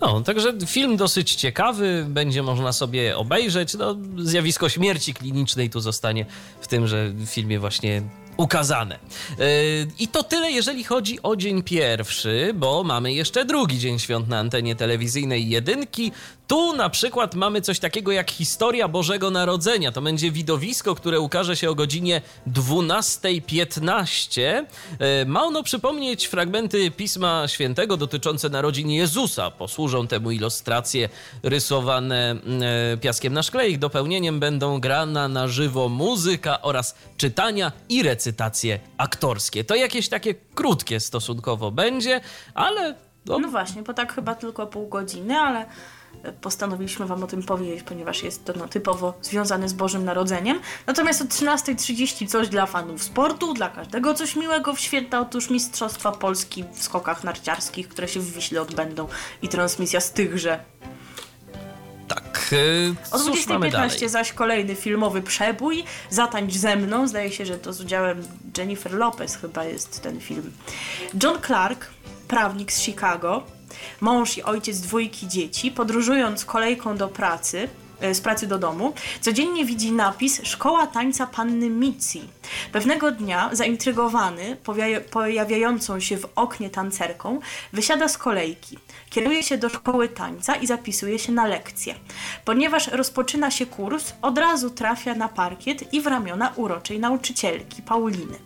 No, 0.00 0.20
także 0.20 0.52
film 0.66 0.96
dosyć 0.96 1.34
ciekawy, 1.34 2.06
będzie 2.08 2.42
można 2.42 2.72
sobie 2.72 3.16
obejrzeć. 3.16 3.74
No, 3.74 3.96
zjawisko 4.18 4.68
śmierci 4.68 5.14
klinicznej 5.14 5.70
tu 5.70 5.80
zostanie 5.80 6.26
w 6.60 6.68
tymże 6.68 7.12
filmie 7.26 7.58
właśnie 7.58 8.02
ukazane. 8.36 8.98
Yy, 9.38 9.46
I 9.98 10.08
to 10.08 10.22
tyle, 10.22 10.50
jeżeli 10.50 10.84
chodzi 10.84 11.22
o 11.22 11.36
dzień 11.36 11.62
pierwszy, 11.62 12.50
bo 12.54 12.84
mamy 12.84 13.12
jeszcze 13.12 13.44
drugi 13.44 13.78
dzień 13.78 13.98
świąt 13.98 14.28
na 14.28 14.38
antenie 14.38 14.76
telewizyjnej 14.76 15.48
jedynki. 15.48 16.12
Tu 16.48 16.72
na 16.72 16.90
przykład 16.90 17.34
mamy 17.34 17.60
coś 17.60 17.78
takiego 17.78 18.12
jak 18.12 18.30
historia 18.30 18.88
Bożego 18.88 19.30
Narodzenia. 19.30 19.92
To 19.92 20.02
będzie 20.02 20.30
widowisko, 20.30 20.94
które 20.94 21.20
ukaże 21.20 21.56
się 21.56 21.70
o 21.70 21.74
godzinie 21.74 22.22
12.15. 22.46 24.40
Yy, 24.40 25.26
ma 25.26 25.44
ono 25.44 25.62
przypomnieć 25.62 26.26
fragmenty 26.26 26.90
Pisma 26.90 27.48
Świętego 27.48 27.96
dotyczące 27.96 28.48
narodzin 28.48 28.90
Jezusa. 28.90 29.50
Posłużą 29.50 30.06
temu 30.06 30.30
ilustracje 30.30 31.08
rysowane 31.42 32.36
yy, 32.92 32.98
piaskiem 32.98 33.32
na 33.32 33.42
szkle. 33.42 33.68
Ich 33.68 33.78
dopełnieniem 33.78 34.40
będą 34.40 34.80
grana 34.80 35.28
na 35.28 35.48
żywo 35.48 35.88
muzyka 35.88 36.62
oraz 36.62 36.94
czytania 37.16 37.72
i 37.88 38.02
recytacje 38.02 38.80
aktorskie. 38.98 39.64
To 39.64 39.74
jakieś 39.74 40.08
takie 40.08 40.34
krótkie 40.54 41.00
stosunkowo 41.00 41.70
będzie, 41.70 42.20
ale 42.54 42.94
no, 43.26 43.38
No 43.38 43.48
właśnie, 43.48 43.82
bo 43.82 43.94
tak 43.94 44.14
chyba 44.14 44.34
tylko 44.34 44.66
pół 44.66 44.88
godziny, 44.88 45.36
ale 45.36 45.66
postanowiliśmy 46.32 47.06
Wam 47.06 47.22
o 47.22 47.26
tym 47.26 47.42
powiedzieć, 47.42 47.82
ponieważ 47.82 48.22
jest 48.22 48.44
to 48.44 48.52
no, 48.56 48.68
typowo 48.68 49.14
związane 49.22 49.68
z 49.68 49.72
Bożym 49.72 50.04
Narodzeniem. 50.04 50.60
Natomiast 50.86 51.22
o 51.22 51.24
13.30 51.24 52.28
coś 52.28 52.48
dla 52.48 52.66
fanów 52.66 53.02
sportu, 53.02 53.54
dla 53.54 53.68
każdego 53.68 54.14
coś 54.14 54.36
miłego 54.36 54.74
w 54.74 54.80
święta. 54.80 55.20
Otóż 55.20 55.50
Mistrzostwa 55.50 56.12
Polski 56.12 56.64
w 56.74 56.82
skokach 56.82 57.24
narciarskich, 57.24 57.88
które 57.88 58.08
się 58.08 58.20
w 58.20 58.32
Wiśle 58.32 58.62
odbędą 58.62 59.08
i 59.42 59.48
transmisja 59.48 60.00
z 60.00 60.12
tychże. 60.12 60.60
tak. 62.08 62.48
Yy, 62.52 62.94
O 63.10 63.18
cóż 63.18 63.46
mamy 63.46 63.70
dalej? 63.70 63.90
20.15 63.90 64.08
zaś 64.08 64.32
kolejny 64.32 64.74
filmowy 64.74 65.22
przebój. 65.22 65.84
Zatańcz 66.10 66.54
ze 66.54 66.76
mną. 66.76 67.08
Zdaje 67.08 67.32
się, 67.32 67.46
że 67.46 67.58
to 67.58 67.72
z 67.72 67.80
udziałem 67.80 68.22
Jennifer 68.58 68.92
Lopez 68.94 69.36
chyba 69.36 69.64
jest 69.64 70.02
ten 70.02 70.20
film. 70.20 70.52
John 71.22 71.38
Clark, 71.46 71.86
prawnik 72.28 72.72
z 72.72 72.80
Chicago, 72.80 73.42
mąż 74.00 74.38
i 74.38 74.42
ojciec 74.42 74.80
dwójki 74.80 75.28
dzieci, 75.28 75.70
podróżując 75.70 76.44
kolejką 76.44 76.96
do 76.96 77.08
pracy, 77.08 77.68
e, 78.00 78.14
z 78.14 78.20
pracy 78.20 78.46
do 78.46 78.58
domu, 78.58 78.92
codziennie 79.20 79.64
widzi 79.64 79.92
napis 79.92 80.40
Szkoła 80.44 80.86
Tańca 80.86 81.26
Panny 81.26 81.70
Mitzi. 81.70 82.22
Pewnego 82.72 83.10
dnia, 83.10 83.50
zaintrygowany 83.52 84.56
pojawiającą 85.10 86.00
się 86.00 86.16
w 86.16 86.28
oknie 86.36 86.70
tancerką, 86.70 87.40
wysiada 87.72 88.08
z 88.08 88.18
kolejki. 88.18 88.78
Kieruje 89.10 89.42
się 89.42 89.58
do 89.58 89.68
szkoły 89.68 90.08
tańca 90.08 90.54
i 90.54 90.66
zapisuje 90.66 91.18
się 91.18 91.32
na 91.32 91.46
lekcję. 91.46 91.94
Ponieważ 92.44 92.88
rozpoczyna 92.88 93.50
się 93.50 93.66
kurs, 93.66 94.12
od 94.22 94.38
razu 94.38 94.70
trafia 94.70 95.14
na 95.14 95.28
parkiet 95.28 95.94
i 95.94 96.00
w 96.00 96.06
ramiona 96.06 96.52
uroczej 96.56 97.00
nauczycielki, 97.00 97.82
Pauliny. 97.82 98.38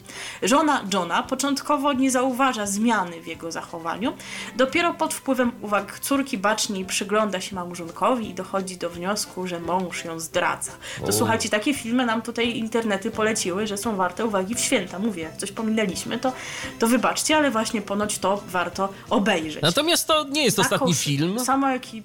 Żona 0.43 0.83
Johna 0.93 1.23
początkowo 1.23 1.93
nie 1.93 2.11
zauważa 2.11 2.67
zmiany 2.67 3.21
w 3.23 3.27
jego 3.27 3.53
zachowaniu, 3.53 4.13
dopiero 4.57 4.95
pod 4.95 5.15
wpływem 5.15 5.53
uwag 5.63 6.01
córki 6.01 6.39
baczniej 6.39 6.85
przygląda 6.85 7.41
się 7.41 7.55
małżonkowi 7.57 8.31
i 8.31 8.35
dochodzi 8.35 8.77
do 8.77 8.91
wniosku, 8.91 9.47
że 9.47 9.61
mąż 9.61 10.05
ją 10.05 10.21
zdradza. 10.21 10.73
To 11.01 11.07
O. 11.07 11.13
słuchajcie, 11.13 11.49
takie 11.49 11.75
filmy 11.75 12.07
nam 12.07 12.23
tutaj 12.23 12.57
internety 12.57 13.11
poleciły, 13.11 13.67
że 13.67 13.79
są 13.79 13.97
warte 13.97 14.27
uwagi 14.27 14.55
w 14.55 14.61
święta. 14.61 14.99
Mówię, 14.99 15.23
jak 15.23 15.37
coś 15.37 15.53
pominęliśmy, 15.53 16.19
to, 16.19 16.33
to 16.79 16.87
wybaczcie, 16.87 17.37
ale 17.37 17.51
właśnie 17.51 17.83
ponoć 17.83 18.19
to 18.19 18.43
warto 18.47 18.89
obejrzeć. 19.11 19.63
Natomiast 19.63 20.07
to 20.07 20.25
nie 20.25 20.45
jest 20.45 20.52
ostatni 20.59 20.79
Takoż 20.79 21.05
film. 21.05 21.45
Samo 21.45 21.71
jak 21.71 21.95
i. 21.95 22.03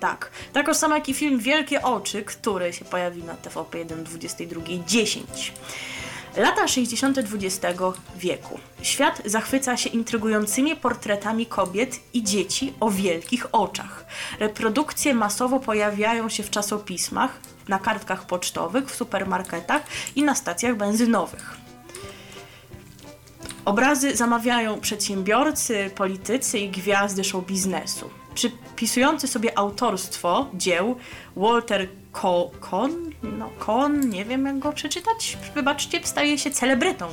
Tak. 0.00 0.30
Takoż 0.52 0.76
samo 0.76 0.94
jak 0.94 1.08
i 1.08 1.14
film 1.14 1.38
Wielkie 1.38 1.82
Oczy, 1.82 2.22
który 2.22 2.72
się 2.72 2.84
pojawi 2.84 3.22
na 3.22 3.34
TVP1 3.34 4.04
22.10. 4.04 5.22
Lata 6.36 6.68
60. 6.68 7.18
XX 7.18 7.80
wieku. 8.16 8.60
Świat 8.82 9.22
zachwyca 9.24 9.76
się 9.76 9.90
intrygującymi 9.90 10.76
portretami 10.76 11.46
kobiet 11.46 12.00
i 12.14 12.22
dzieci 12.22 12.74
o 12.80 12.90
wielkich 12.90 13.46
oczach. 13.52 14.04
Reprodukcje 14.40 15.14
masowo 15.14 15.60
pojawiają 15.60 16.28
się 16.28 16.42
w 16.42 16.50
czasopismach, 16.50 17.40
na 17.68 17.78
kartkach 17.78 18.26
pocztowych, 18.26 18.90
w 18.90 18.94
supermarketach 18.94 19.82
i 20.16 20.22
na 20.22 20.34
stacjach 20.34 20.76
benzynowych. 20.76 21.59
Obrazy 23.70 24.16
zamawiają 24.16 24.80
przedsiębiorcy, 24.80 25.90
politycy 25.94 26.58
i 26.58 26.68
gwiazdy 26.68 27.24
show 27.24 27.46
biznesu. 27.46 28.10
Przypisujący 28.34 29.28
sobie 29.28 29.58
autorstwo 29.58 30.48
dzieł 30.54 30.96
Walter 31.36 31.88
Ko- 32.12 32.50
Kohn, 32.60 32.92
no 33.22 33.50
Kohn, 33.58 34.08
nie 34.08 34.24
wiem 34.24 34.46
jak 34.46 34.58
go 34.58 34.72
przeczytać, 34.72 35.38
wybaczcie, 35.54 36.00
staje 36.04 36.38
się 36.38 36.50
celebrytą. 36.50 37.06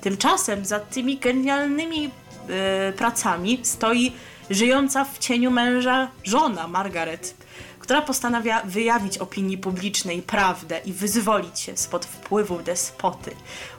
Tymczasem 0.00 0.64
za 0.64 0.80
tymi 0.80 1.18
genialnymi 1.18 2.10
e, 2.48 2.92
pracami 2.92 3.60
stoi 3.62 4.12
żyjąca 4.50 5.04
w 5.04 5.18
cieniu 5.18 5.50
męża 5.50 6.08
żona 6.24 6.68
Margaret, 6.68 7.34
która 7.82 8.02
postanawia 8.02 8.62
wyjawić 8.64 9.18
opinii 9.18 9.58
publicznej 9.58 10.22
prawdę 10.22 10.80
i 10.84 10.92
wyzwolić 10.92 11.60
się 11.60 11.76
spod 11.76 12.04
wpływów 12.04 12.64
despoty. 12.64 13.30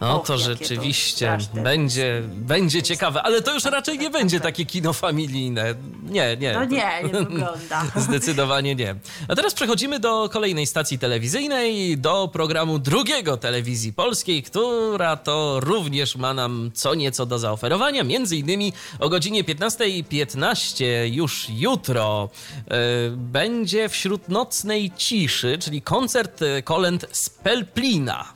No 0.02 0.20
Och, 0.20 0.28
to 0.28 0.38
rzeczywiście 0.38 1.26
straszne. 1.26 1.62
będzie, 1.62 2.22
będzie 2.28 2.84
ciekawe, 2.84 3.22
ale 3.22 3.42
to 3.42 3.54
już 3.54 3.66
raczej 3.66 4.00
nie 4.00 4.10
będzie 4.10 4.40
takie 4.40 4.66
kino 4.66 4.94
familijne. 4.94 5.76
Nie, 6.04 6.38
nie. 6.38 6.54
No 6.54 6.66
nie, 6.66 6.90
nie 7.04 7.10
wygląda. 7.10 7.84
Zdecydowanie 8.08 8.76
nie. 8.76 8.96
A 9.28 9.36
teraz 9.36 9.54
przechodzimy 9.54 10.00
do 10.00 10.30
kolejnej 10.30 10.68
stacji 10.68 11.00
telewizyjnej, 11.00 11.98
do 11.98 12.30
programu 12.34 12.80
drugiego 12.80 13.38
telewizji 13.38 13.94
polskiej, 13.94 14.44
która 14.44 15.18
to 15.18 15.60
również 15.60 16.16
ma 16.16 16.34
nam 16.34 16.72
co 16.74 16.96
nieco 16.96 17.26
do 17.26 17.40
zaoferowania. 17.40 18.04
Między 18.04 18.38
innymi 18.38 18.74
o 19.00 19.10
godzinie 19.10 19.44
15.15 19.44 20.86
już 21.12 21.48
jutro 21.50 22.30
e, 22.68 22.78
będzie 23.10 23.90
wśród 23.94 24.30
nocnej 24.30 24.92
ciszy, 24.98 25.58
czyli 25.58 25.82
koncert 25.82 26.42
e, 26.42 26.62
kolęd 26.62 27.06
z 27.12 27.30
Pelplina. 27.30 28.34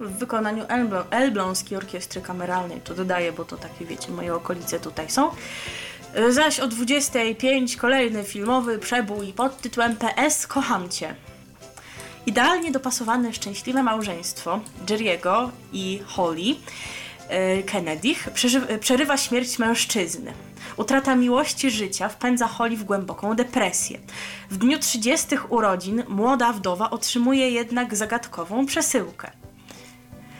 W 0.00 0.18
wykonaniu 0.18 0.64
Elblą, 0.68 1.02
Elbląskiej 1.10 1.78
Orkiestry 1.78 2.20
Kameralnej, 2.20 2.80
to 2.80 2.94
dodaję, 2.94 3.32
bo 3.32 3.44
to 3.44 3.56
takie, 3.56 3.84
wiecie, 3.84 4.10
moje 4.12 4.34
okolice 4.34 4.80
tutaj 4.80 5.10
są. 5.10 5.30
Y, 6.18 6.32
Zaś 6.32 6.60
o 6.60 6.68
25 6.68 7.76
kolejny 7.76 8.24
filmowy 8.24 8.78
przebój 8.78 9.32
pod 9.32 9.60
tytułem 9.60 9.96
PS 9.96 10.46
Kocham 10.46 10.88
Cię. 10.88 11.14
Idealnie 12.26 12.72
dopasowane 12.72 13.34
szczęśliwe 13.34 13.82
małżeństwo 13.82 14.60
Jerry'ego 14.86 15.48
i 15.72 16.00
Holly 16.06 16.40
y, 16.50 17.62
Kennedy 17.62 18.14
przerywa 18.80 19.16
śmierć 19.16 19.58
mężczyzny. 19.58 20.32
Utrata 20.76 21.14
miłości 21.14 21.70
życia 21.70 22.08
wpędza 22.08 22.46
Holly 22.46 22.76
w 22.76 22.84
głęboką 22.84 23.36
depresję. 23.36 23.98
W 24.50 24.56
dniu 24.56 24.78
30 24.78 25.28
urodzin 25.48 26.02
młoda 26.08 26.52
wdowa 26.52 26.90
otrzymuje 26.90 27.50
jednak 27.50 27.96
zagadkową 27.96 28.66
przesyłkę. 28.66 29.30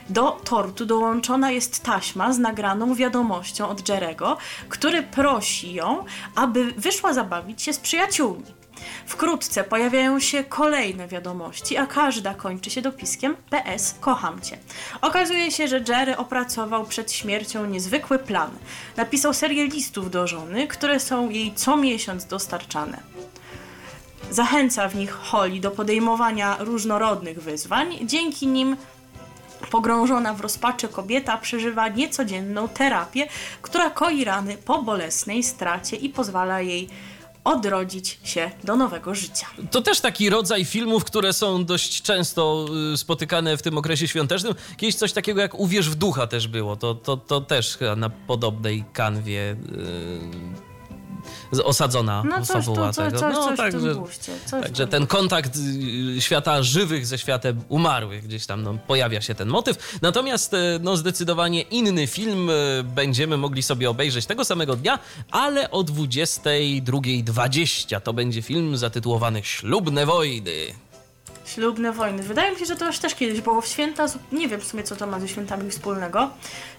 Do 0.09 0.31
tortu 0.31 0.87
dołączona 0.87 1.51
jest 1.51 1.83
taśma 1.83 2.33
z 2.33 2.39
nagraną 2.39 2.95
wiadomością 2.95 3.69
od 3.69 3.89
Jerego, 3.89 4.37
który 4.69 5.03
prosi 5.03 5.75
ją, 5.75 6.05
aby 6.35 6.73
wyszła 6.77 7.13
zabawić 7.13 7.63
się 7.63 7.73
z 7.73 7.79
przyjaciółmi. 7.79 8.62
Wkrótce 9.07 9.65
pojawiają 9.65 10.21
się 10.21 10.45
kolejne 10.45 11.09
wiadomości, 11.09 11.77
a 11.77 11.87
każda 11.87 12.35
kończy 12.35 12.71
się 12.71 12.83
dopiskiem 12.83 13.37
PS 13.51 13.95
kocham 14.01 14.41
cię. 14.41 14.59
Okazuje 15.01 15.51
się, 15.51 15.69
że 15.69 15.85
Jerry 15.89 16.17
opracował 16.17 16.85
przed 16.85 17.13
śmiercią 17.13 17.67
niezwykły 17.67 18.19
plan. 18.19 18.51
Napisał 18.97 19.35
serię 19.35 19.67
listów 19.67 20.11
do 20.11 20.27
żony, 20.27 20.69
które 20.69 21.01
są 21.01 21.31
jej 21.31 21.53
co 21.55 21.77
miesiąc 21.77 22.25
dostarczane. 22.25 23.01
Zachęca 24.31 24.89
w 24.89 24.95
nich 24.95 25.13
Holly 25.13 25.61
do 25.61 25.71
podejmowania 25.71 26.57
różnorodnych 26.61 27.43
wyzwań, 27.43 27.99
dzięki 28.03 28.47
nim 28.47 28.77
Pogrążona 29.71 30.35
w 30.35 30.41
rozpaczy 30.41 30.89
kobieta 30.89 31.39
przeżywa 31.39 31.89
niecodzienną 31.89 32.69
terapię, 32.69 33.27
która 33.63 33.91
koi 33.91 34.25
rany 34.25 34.57
po 34.57 34.83
bolesnej 34.83 35.43
stracie 35.43 35.97
i 35.97 36.09
pozwala 36.09 36.61
jej 36.61 36.89
odrodzić 37.45 38.19
się 38.25 38.51
do 38.65 38.77
nowego 38.77 39.15
życia. 39.15 39.47
To 39.71 39.83
też 39.83 40.01
taki 40.01 40.31
rodzaj 40.31 40.65
filmów, 40.65 41.05
które 41.05 41.33
są 41.33 41.65
dość 41.65 42.03
często 42.03 42.67
y, 42.95 42.97
spotykane 42.99 43.57
w 43.57 43.63
tym 43.63 43.79
okresie 43.79 44.09
świątecznym. 44.09 44.55
Kiedyś 44.77 44.95
coś 44.97 45.13
takiego 45.13 45.41
jak 45.41 45.55
Uwierz 45.55 45.91
w 45.91 45.95
ducha 45.95 46.27
też 46.27 46.49
było. 46.49 46.77
To, 46.77 46.95
to, 46.95 47.17
to 47.17 47.41
też 47.41 47.77
chyba 47.77 47.97
na 47.97 48.11
podobnej 48.11 48.85
kanwie 48.93 49.53
y, 49.53 49.57
z- 49.57 50.72
osadzona 51.65 52.23
No 52.25 52.47
coś, 52.47 52.49
tu, 52.49 52.53
fabuła 52.53 52.93
co, 52.93 53.05
tego. 53.05 53.19
coś, 53.19 53.35
no, 53.35 53.49
coś 53.49 53.57
także, 53.57 53.95
guście. 53.95 54.33
Także 54.51 54.87
ten 54.87 55.07
kontakt 55.07 55.57
y, 55.57 55.61
świata 56.21 56.63
żywych 56.63 57.07
ze 57.07 57.19
światem 57.19 57.61
umarłych 57.69 58.25
gdzieś 58.25 58.47
tam 58.47 58.63
no, 58.63 58.79
pojawia 58.87 59.21
się 59.21 59.35
ten 59.35 59.49
motyw. 59.49 59.99
Natomiast 60.03 60.55
y, 60.55 60.57
no, 60.81 60.97
zdecydowanie 60.97 61.63
inny 61.63 62.07
film 62.07 62.51
y, 62.51 62.85
będziemy 62.85 63.37
mogli 63.37 63.63
sobie 63.63 63.91
obejrzeć 63.91 64.27
tego 64.27 64.45
samego 64.45 64.77
dnia, 64.77 64.99
ale 65.31 65.71
o 65.71 65.81
22.20 65.81 68.01
to 68.01 68.13
będzie 68.13 68.43
film 68.43 68.77
zatytułowany 68.77 69.43
Ślubne 69.43 70.07
Wojny. 70.07 70.53
Ślubne 71.55 71.93
wojny. 71.93 72.23
Wydaje 72.23 72.53
mi 72.53 72.59
się, 72.59 72.65
że 72.65 72.77
to 72.77 72.87
już 72.87 72.99
też 72.99 73.15
kiedyś 73.15 73.41
było 73.41 73.61
w 73.61 73.67
święta. 73.67 74.07
Nie 74.33 74.49
wiem 74.49 74.61
w 74.61 74.65
sumie, 74.65 74.83
co 74.83 74.97
to 74.97 75.07
ma 75.07 75.21
ze 75.21 75.29
świętami 75.29 75.71
wspólnego. 75.71 76.31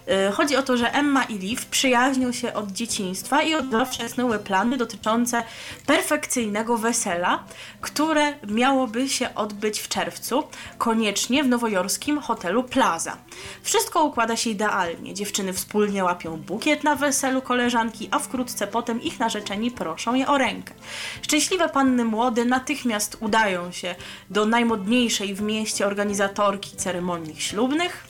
Yy, 0.06 0.32
chodzi 0.32 0.56
o 0.56 0.62
to, 0.62 0.76
że 0.76 0.92
Emma 0.92 1.24
i 1.24 1.38
Liv 1.38 1.62
przyjaźnią 1.70 2.32
się 2.32 2.54
od 2.54 2.72
dzieciństwa 2.72 3.42
i 3.42 3.54
od 3.54 3.70
zawsze 3.70 4.08
snuły 4.08 4.38
plany 4.38 4.76
dotyczące 4.76 5.42
perfekcyjnego 5.86 6.78
wesela, 6.78 7.44
które 7.80 8.34
miałoby 8.48 9.08
się 9.08 9.34
odbyć 9.34 9.80
w 9.80 9.88
czerwcu, 9.88 10.44
koniecznie 10.78 11.44
w 11.44 11.48
nowojorskim 11.48 12.20
hotelu 12.20 12.62
Plaza. 12.62 13.16
Wszystko 13.62 14.04
układa 14.04 14.36
się 14.36 14.50
idealnie. 14.50 15.14
Dziewczyny 15.14 15.52
wspólnie 15.52 16.04
łapią 16.04 16.36
bukiet 16.36 16.84
na 16.84 16.96
weselu 16.96 17.42
koleżanki, 17.42 18.08
a 18.10 18.18
wkrótce 18.18 18.66
potem 18.66 19.02
ich 19.02 19.20
narzeczeni 19.20 19.70
proszą 19.70 20.14
je 20.14 20.26
o 20.26 20.38
rękę. 20.38 20.74
Szczęśliwe 21.22 21.68
panny 21.68 22.04
młode 22.04 22.44
natychmiast 22.44 23.16
udają 23.20 23.72
się 23.72 23.94
do 24.30 24.46
najmodniejszej 24.64 25.34
w 25.34 25.40
mieście 25.40 25.86
organizatorki 25.86 26.76
ceremonii 26.76 27.40
ślubnych 27.40 28.04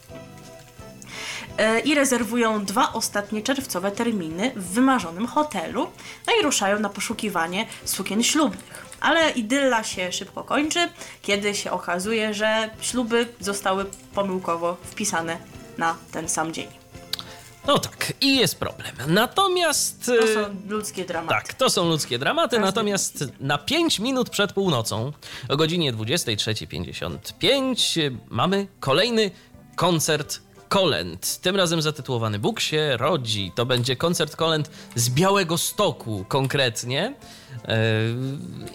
e, 1.59 1.81
i 1.81 1.95
rezerwują 1.95 2.65
dwa 2.65 2.93
ostatnie 2.93 3.43
czerwcowe 3.43 3.91
terminy 3.91 4.53
w 4.57 4.73
wymarzonym 4.73 5.27
hotelu, 5.27 5.91
no 6.27 6.33
i 6.41 6.43
ruszają 6.43 6.79
na 6.79 6.89
poszukiwanie 6.89 7.67
sukien 7.85 8.23
ślubnych. 8.23 8.87
Ale 9.01 9.31
idylla 9.31 9.85
się 9.85 10.13
szybko 10.13 10.45
kończy, 10.45 10.89
kiedy 11.23 11.55
się 11.55 11.71
okazuje, 11.71 12.35
że 12.35 12.71
śluby 12.81 13.27
zostały 13.41 13.87
pomyłkowo 14.15 14.77
wpisane 14.83 15.37
na 15.79 15.97
ten 16.13 16.29
sam 16.29 16.53
dzień. 16.53 16.84
No 17.67 17.79
tak, 17.79 18.13
i 18.21 18.37
jest 18.37 18.59
problem. 18.59 18.91
Natomiast. 19.09 20.07
To 20.07 20.27
są 20.27 20.41
ludzkie 20.69 21.05
dramaty. 21.05 21.35
Tak, 21.35 21.55
to 21.55 21.71
są 21.71 21.89
ludzkie 21.89 22.19
dramaty, 22.19 22.57
Każdy 22.57 22.67
natomiast 22.67 23.25
na 23.41 23.59
5 23.59 23.99
minut 23.99 24.31
przed 24.31 24.53
północą, 24.53 25.13
o 25.49 25.57
godzinie 25.57 25.93
23.55, 25.93 28.11
mamy 28.29 28.67
kolejny 28.81 29.31
koncert 29.77 30.41
kolęd. 30.69 31.41
Tym 31.41 31.57
razem 31.57 31.83
zatytułowany 31.83 32.39
Bóg 32.39 32.61
się 32.61 32.97
rodzi. 32.97 33.53
To 33.55 33.67
będzie 33.67 33.97
koncert 33.97 34.37
kolęd 34.37 34.71
z 34.95 35.11
Białego 35.11 35.59
Stoku 35.59 36.25
konkretnie. 36.29 37.15
E, 37.65 37.79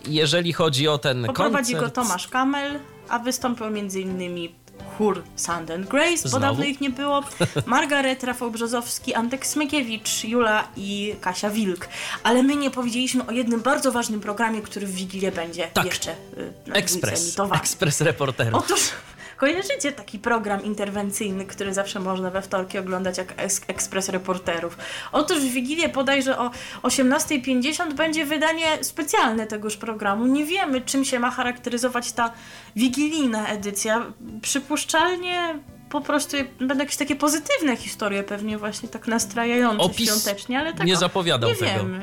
Jeżeli 0.07 0.53
chodzi 0.53 0.87
o 0.87 0.97
ten 0.97 1.25
Poprowadzi 1.25 1.73
koncert... 1.73 1.95
go 1.95 2.01
Tomasz 2.01 2.27
Kamel, 2.27 2.79
a 3.09 3.19
wystąpią 3.19 3.65
m.in. 3.65 4.49
chór 4.97 5.23
Sand 5.35 5.71
and 5.71 5.87
Grace, 5.87 6.29
bo 6.29 6.39
dawno 6.39 6.63
ich 6.65 6.81
nie 6.81 6.89
było, 6.89 7.23
Margaret, 7.65 8.23
Rafał 8.23 8.51
Brzozowski, 8.51 9.13
Antek 9.13 9.45
Smykiewicz, 9.45 10.23
Jula 10.23 10.67
i 10.77 11.15
Kasia 11.21 11.49
Wilk. 11.49 11.87
Ale 12.23 12.43
my 12.43 12.55
nie 12.55 12.71
powiedzieliśmy 12.71 13.25
o 13.27 13.31
jednym 13.31 13.61
bardzo 13.61 13.91
ważnym 13.91 14.19
programie, 14.19 14.61
który 14.61 14.87
w 14.87 14.91
Wigilię 14.95 15.31
będzie 15.31 15.67
Tak. 15.73 15.85
jeszcze 15.85 16.11
y, 16.11 16.73
Ekspres, 16.73 17.23
emitowany. 17.23 17.61
ekspres 17.61 18.01
reporterów. 18.01 18.63
Otóż 18.63 18.81
kojarzycie 19.39 19.91
taki 19.91 20.19
program 20.19 20.63
interwencyjny, 20.63 21.45
który 21.45 21.73
zawsze 21.73 21.99
można 21.99 22.31
we 22.31 22.41
wtorki 22.41 22.77
oglądać 22.77 23.17
jak 23.17 23.33
eks- 23.37 23.61
ekspres 23.67 24.09
reporterów. 24.09 24.77
Otóż 25.11 25.39
w 25.39 25.51
Wigilię 25.53 25.89
bodajże 25.89 26.39
o 26.39 26.51
18.50 26.83 27.93
będzie 27.93 28.25
wydanie 28.25 28.65
specjalne 28.81 29.47
tegoż 29.47 29.77
programu. 29.77 30.25
Nie 30.25 30.45
wiemy, 30.45 30.81
czym 30.81 31.05
się 31.05 31.19
ma 31.19 31.31
charakteryzować 31.31 32.11
ta 32.11 32.31
wigilijna 32.75 33.47
edycja. 33.47 34.05
Przypuszczalnie 34.41 35.59
po 35.89 36.01
prostu 36.01 36.37
będą 36.59 36.77
jakieś 36.77 36.97
takie 36.97 37.15
pozytywne 37.15 37.75
historie, 37.77 38.23
pewnie 38.23 38.57
właśnie 38.57 38.89
tak 38.89 39.07
nastrajające 39.07 39.83
Opis 39.83 40.09
świątecznie, 40.09 40.59
ale 40.59 40.73
tak 40.73 40.87
nie 40.87 40.93
o, 40.93 40.97
zapowiadał 40.97 41.49
nie 41.49 41.55
tego. 41.55 41.71
wiem. 41.71 42.01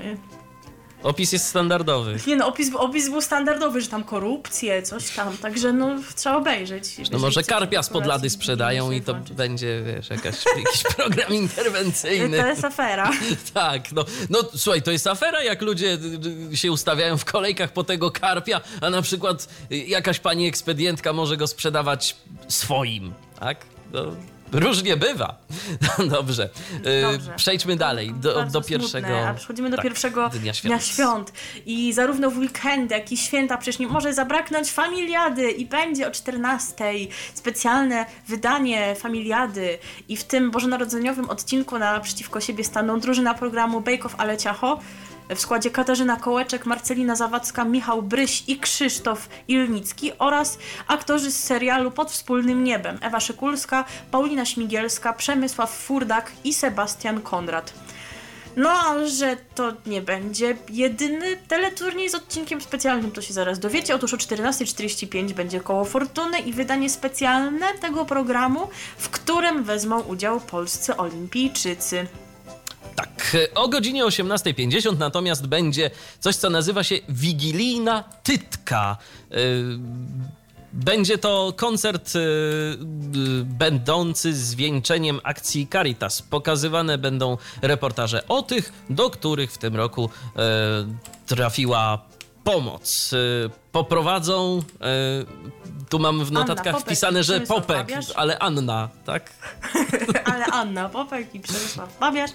Opis 1.07 1.33
jest 1.33 1.47
standardowy. 1.47 2.19
Nie 2.27 2.37
no, 2.37 2.47
opis, 2.47 2.71
opis 2.75 3.09
był 3.09 3.23
standardowy, 3.23 3.81
że 3.81 3.89
tam 3.89 4.05
korupcje, 4.05 4.83
coś 4.83 5.11
tam, 5.11 5.37
także 5.37 5.73
no 5.73 5.97
trzeba 6.17 6.37
obejrzeć. 6.37 7.11
No 7.11 7.19
może 7.19 7.43
karpia 7.43 7.83
z 7.83 7.89
podlady 7.89 8.31
sprzedają 8.31 8.91
i 8.91 9.01
to 9.03 9.15
włączyć. 9.15 9.37
będzie, 9.37 9.83
wiesz, 9.87 10.11
jakaś, 10.11 10.35
jakiś 10.65 10.83
program 10.97 11.35
interwencyjny. 11.35 12.39
To 12.39 12.47
jest 12.47 12.65
afera. 12.65 13.11
Tak, 13.55 13.93
no, 13.93 14.05
no 14.31 14.39
słuchaj, 14.57 14.83
to 14.83 14.91
jest 14.91 15.07
afera, 15.07 15.43
jak 15.43 15.63
ludzie 15.63 15.99
się 16.55 16.73
ustawiają 16.73 17.19
w 17.19 17.25
kolejkach 17.25 17.73
po 17.73 17.85
tego 17.85 18.11
karpia, 18.11 18.61
a 18.81 18.91
na 18.91 19.03
przykład 19.03 19.49
jakaś 19.71 20.21
pani 20.21 20.49
ekspedientka 20.49 21.13
może 21.13 21.37
go 21.37 21.47
sprzedawać 21.47 22.17
swoim, 22.49 23.15
tak? 23.41 23.67
No, 23.93 24.17
różnie 24.61 24.97
bywa. 24.97 25.37
Dobrze. 26.11 26.49
Y, 26.87 27.03
Dobrze. 27.03 27.33
Przejdźmy 27.37 27.77
dalej 27.77 28.15
do, 28.15 28.43
do 28.45 28.63
pierwszego. 28.63 29.07
Smutne. 29.07 29.29
A 29.29 29.35
przechodzimy 29.35 29.71
do 29.71 29.77
tak, 29.77 29.85
pierwszego 29.85 30.29
dnia 30.29 30.39
dnia 30.41 30.53
świąt. 30.55 30.83
świąt. 30.83 31.33
I 31.67 31.93
zarówno 31.93 32.31
w 32.31 32.39
weekendy, 32.39 32.95
jak 32.95 33.13
i 33.13 33.17
święta 33.17 33.59
przecież 33.59 33.79
nie 33.79 33.87
może 33.87 34.15
zabraknąć 34.15 34.73
familiady 34.73 35.51
i 35.51 35.67
będzie 35.67 36.09
o 36.09 36.11
14 36.11 36.85
specjalne 37.35 38.07
wydanie 38.29 38.95
familiady 38.95 39.79
i 40.09 40.17
w 40.17 40.25
tym 40.25 40.51
bożonarodzeniowym 40.51 41.31
odcinku 41.31 41.79
naprzeciwko 41.79 42.41
siebie 42.41 42.65
staną 42.65 43.01
drużyna 43.01 43.35
programu 43.35 43.81
Bake 43.81 44.05
Off 44.05 44.15
Ale 44.19 44.37
Ciacho 44.37 44.81
w 45.35 45.41
składzie 45.41 45.71
Katarzyna 45.71 46.17
Kołeczek, 46.17 46.67
Marcelina 46.67 47.17
Zawadzka, 47.17 47.65
Michał 47.65 48.03
Bryś 48.03 48.45
i 48.47 48.59
Krzysztof 48.59 49.29
Ilnicki 49.49 50.13
oraz 50.19 50.59
aktorzy 50.87 51.31
z 51.31 51.45
serialu 51.45 51.91
Pod 51.91 52.11
wspólnym 52.11 52.65
niebem 52.65 52.99
Ewa 53.01 53.21
Szykulska, 53.21 53.85
Paulina 54.11 54.45
Śmigielska, 54.45 55.13
Przemysław 55.13 55.71
Furdak 55.71 56.33
i 56.45 56.55
Sebastian 56.55 57.23
Konrad. 57.23 57.73
No, 58.57 58.71
a 58.71 59.07
że 59.07 59.37
to 59.55 59.73
nie 59.87 60.03
będzie 60.03 60.57
jedyny 60.69 61.37
teleturniej 61.49 62.11
z 62.11 62.15
odcinkiem 62.15 62.61
specjalnym, 62.61 63.11
to 63.11 63.23
się 63.23 63.35
zaraz 63.35 63.59
dowiecie. 63.59 63.95
Otóż 63.95 64.15
o 64.15 64.17
14.45 64.17 65.33
będzie 65.33 65.61
koło 65.61 65.85
Fortuny 65.85 66.39
i 66.39 66.53
wydanie 66.53 66.91
specjalne 66.91 67.67
tego 67.81 68.05
programu, 68.05 68.69
w 68.99 69.09
którym 69.09 69.65
wezmą 69.65 70.01
udział 70.01 70.41
polscy 70.41 70.97
olimpijczycy. 70.97 72.07
Tak, 72.97 73.37
o 73.55 73.69
godzinie 73.69 74.05
18.50 74.05 74.99
natomiast 74.99 75.47
będzie 75.47 75.91
coś, 76.21 76.37
co 76.37 76.51
nazywa 76.51 76.83
się 76.83 76.99
Wigilijna 77.09 78.05
Tytka. 78.23 78.97
Y, 79.33 79.79
Będzie 80.73 81.19
to 81.19 81.53
koncert 81.57 82.17
y, 82.17 82.19
y, 82.19 83.45
będący 83.45 84.35
zwieńczeniem 84.35 85.21
akcji 85.23 85.69
Caritas. 85.73 86.23
Pokazywane 86.23 86.99
będą 86.99 87.39
reportaże 87.63 88.29
o 88.29 88.43
tych, 88.43 88.73
do 88.91 89.11
których 89.11 89.53
w 89.53 89.59
tym 89.59 89.77
roku 89.77 90.11
trafiła 91.27 92.05
pomoc. 92.45 93.15
Poprowadzą, 93.77 94.59
y, 94.59 95.87
tu 95.89 95.99
mam 95.99 96.25
w 96.25 96.29
Anna 96.29 96.41
notatkach 96.41 96.75
Popek 96.75 96.87
wpisane, 96.87 97.23
że 97.23 97.41
Popek, 97.41 97.89
ale 98.15 98.39
Anna, 98.39 98.89
tak? 99.05 99.31
Ale 100.33 100.45
Anna 100.45 100.89
Popek 100.89 101.35
i 101.35 101.41
Przemysław 101.41 101.99
Babiarz, 101.99 102.31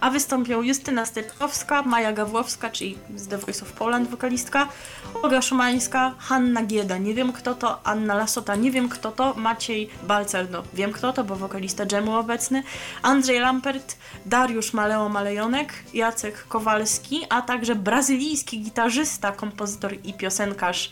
a 0.00 0.10
wystąpią 0.10 0.62
Justyna 0.62 1.06
Steczkowska, 1.06 1.82
Maja 1.82 2.12
Gawłowska, 2.12 2.70
czyli 2.70 2.98
z 3.16 3.28
The 3.28 3.38
Voice 3.38 3.62
of 3.62 3.72
Poland 3.72 4.10
wokalistka, 4.10 4.68
Olga 5.22 5.42
Szumańska, 5.42 6.14
Hanna 6.18 6.62
Gieda, 6.62 6.98
nie 6.98 7.14
wiem 7.14 7.32
kto 7.32 7.54
to, 7.54 7.86
Anna 7.86 8.14
Lasota, 8.14 8.54
nie 8.54 8.70
wiem 8.70 8.88
kto 8.88 9.12
to, 9.12 9.34
Maciej 9.34 9.90
Balcer, 10.02 10.50
no 10.50 10.62
wiem 10.74 10.92
kto 10.92 11.12
to, 11.12 11.24
bo 11.24 11.36
wokalista 11.36 11.86
dżemu 11.86 12.16
obecny, 12.16 12.62
Andrzej 13.02 13.40
Lampert, 13.40 13.96
Dariusz 14.26 14.72
Maleo 14.72 15.08
Malejonek, 15.08 15.72
Jacek 15.94 16.46
Kowalski, 16.48 17.26
a 17.28 17.42
także 17.42 17.74
brazylijski 17.74 18.62
gitarzysta, 18.62 19.32
kompozytor 19.32 19.92
i 20.04 20.14
piosenkarz 20.14 20.85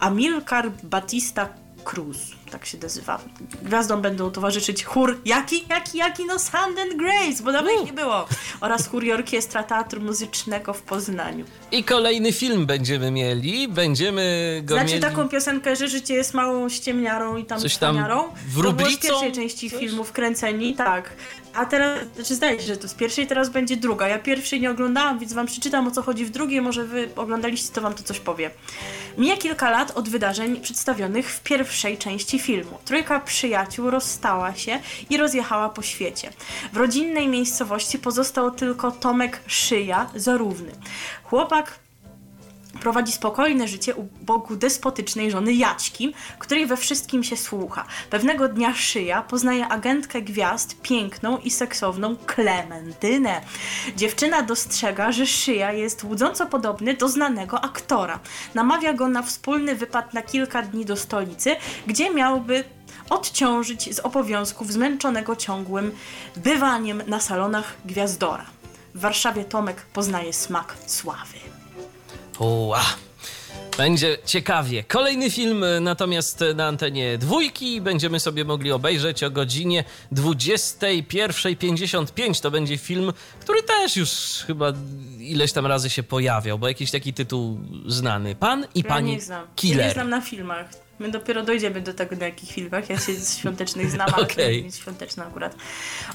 Amilcar 0.00 0.72
Batista 0.82 1.56
Cruz, 1.84 2.34
tak 2.50 2.66
się 2.66 2.78
nazywa. 2.78 3.20
Gwiazdom 3.62 4.02
będą 4.02 4.30
towarzyszyć 4.30 4.84
chór, 4.84 5.20
jaki, 5.24 5.64
jaki, 5.70 5.98
jaki, 5.98 6.24
no 6.26 6.38
Sand 6.38 6.78
and 6.78 6.94
Grace, 6.96 7.42
bo 7.44 7.52
dawno 7.52 7.70
ich 7.70 7.84
nie 7.86 7.92
było, 7.92 8.26
oraz 8.60 8.86
chór 8.88 9.04
i 9.04 9.12
orkiestra 9.12 9.62
Teatru 9.62 10.00
Muzycznego 10.00 10.72
w 10.72 10.82
Poznaniu. 10.82 11.44
I 11.72 11.84
kolejny 11.84 12.32
film 12.32 12.66
będziemy 12.66 13.10
mieli. 13.10 13.68
Będziemy 13.68 14.60
go 14.64 14.74
Znacie 14.74 14.88
mieli... 14.88 15.02
taką 15.02 15.28
piosenkę, 15.28 15.76
że 15.76 15.88
życie 15.88 16.14
jest 16.14 16.34
małą 16.34 16.68
ściemniarą 16.68 17.36
i 17.36 17.44
tam 17.44 17.60
Coś 17.60 17.76
tam 17.76 17.94
ściemniarą? 17.94 18.16
To 18.16 18.28
było 18.28 18.36
z 18.48 18.54
wróblicą? 18.54 19.00
pierwszej 19.00 19.32
części 19.32 19.70
Coś? 19.70 19.80
filmu 19.80 20.04
wkręceni, 20.04 20.74
tak. 20.74 21.10
A 21.54 21.66
teraz, 21.66 22.00
znaczy 22.14 22.34
zdaje 22.34 22.60
się, 22.60 22.66
że 22.66 22.76
to 22.76 22.88
z 22.88 22.94
pierwszej, 22.94 23.26
teraz 23.26 23.48
będzie 23.48 23.76
druga. 23.76 24.08
Ja 24.08 24.18
pierwszej 24.18 24.60
nie 24.60 24.70
oglądałam, 24.70 25.18
więc 25.18 25.32
wam 25.32 25.46
przeczytam 25.46 25.86
o 25.88 25.90
co 25.90 26.02
chodzi 26.02 26.24
w 26.24 26.30
drugiej, 26.30 26.60
może 26.60 26.84
wy 26.84 27.08
oglądaliście, 27.16 27.72
to 27.72 27.80
wam 27.80 27.94
to 27.94 28.02
coś 28.02 28.20
powie. 28.20 28.50
Mija 29.18 29.36
kilka 29.36 29.70
lat 29.70 29.92
od 29.94 30.08
wydarzeń 30.08 30.60
przedstawionych 30.60 31.30
w 31.30 31.40
pierwszej 31.40 31.98
części 31.98 32.33
filmu. 32.38 32.78
Trójka 32.84 33.20
przyjaciół 33.20 33.90
rozstała 33.90 34.54
się 34.54 34.80
i 35.10 35.16
rozjechała 35.16 35.68
po 35.68 35.82
świecie. 35.82 36.30
W 36.72 36.76
rodzinnej 36.76 37.28
miejscowości 37.28 37.98
pozostał 37.98 38.50
tylko 38.50 38.90
Tomek 38.90 39.40
Szyja, 39.46 40.10
zarówny. 40.14 40.72
Chłopak 41.24 41.83
prowadzi 42.80 43.12
spokojne 43.12 43.68
życie 43.68 43.94
u 43.94 44.02
boku 44.02 44.56
despotycznej 44.56 45.30
żony 45.30 45.54
Jaćki, 45.54 46.14
której 46.38 46.66
we 46.66 46.76
wszystkim 46.76 47.24
się 47.24 47.36
słucha. 47.36 47.84
Pewnego 48.10 48.48
dnia 48.48 48.74
Szyja 48.74 49.22
poznaje 49.22 49.68
agentkę 49.68 50.22
gwiazd, 50.22 50.80
piękną 50.82 51.38
i 51.38 51.50
seksowną 51.50 52.16
Klementynę. 52.16 53.40
Dziewczyna 53.96 54.42
dostrzega, 54.42 55.12
że 55.12 55.26
Szyja 55.26 55.72
jest 55.72 56.04
łudząco 56.04 56.46
podobny 56.46 56.94
do 56.94 57.08
znanego 57.08 57.64
aktora. 57.64 58.20
Namawia 58.54 58.92
go 58.92 59.08
na 59.08 59.22
wspólny 59.22 59.74
wypad 59.74 60.14
na 60.14 60.22
kilka 60.22 60.62
dni 60.62 60.84
do 60.84 60.96
stolicy, 60.96 61.56
gdzie 61.86 62.14
miałby 62.14 62.64
odciążyć 63.10 63.94
z 63.94 64.00
obowiązków 64.00 64.72
zmęczonego 64.72 65.36
ciągłym 65.36 65.92
bywaniem 66.36 67.02
na 67.06 67.20
salonach 67.20 67.76
Gwiazdora. 67.84 68.44
W 68.94 69.00
Warszawie 69.00 69.44
Tomek 69.44 69.82
poznaje 69.92 70.32
smak 70.32 70.74
sławy. 70.86 71.53
Ua. 72.38 72.84
Będzie 73.76 74.18
ciekawie. 74.26 74.84
Kolejny 74.84 75.30
film 75.30 75.64
y, 75.64 75.80
natomiast 75.80 76.44
na 76.54 76.66
antenie 76.66 77.18
dwójki 77.18 77.80
będziemy 77.80 78.20
sobie 78.20 78.44
mogli 78.44 78.72
obejrzeć 78.72 79.22
o 79.24 79.30
godzinie 79.30 79.84
21.55. 80.12 82.42
To 82.42 82.50
będzie 82.50 82.78
film, 82.78 83.12
który 83.40 83.62
też 83.62 83.96
już 83.96 84.10
chyba 84.46 84.72
ileś 85.18 85.52
tam 85.52 85.66
razy 85.66 85.90
się 85.90 86.02
pojawiał, 86.02 86.58
bo 86.58 86.68
jakiś 86.68 86.90
taki 86.90 87.12
tytuł 87.14 87.60
znany. 87.86 88.34
Pan 88.34 88.66
i 88.74 88.78
Ja 88.80 88.84
pani 88.88 89.12
nie 89.12 89.20
znam. 89.20 89.40
Ja 89.42 89.48
Killer. 89.56 89.86
nie 89.86 89.92
znam 89.92 90.10
na 90.10 90.20
filmach. 90.20 90.66
My 90.98 91.10
dopiero 91.10 91.42
dojdziemy 91.42 91.80
do 91.80 91.94
tego, 91.94 92.16
na 92.16 92.26
jakich 92.26 92.50
filmach. 92.50 92.90
Ja 92.90 92.98
się 92.98 93.14
z 93.14 93.38
świątecznych 93.38 93.90
znam, 93.90 94.08
ale 94.14 94.22
okay. 94.22 94.70
świąteczna 94.80 95.26
akurat. 95.26 95.56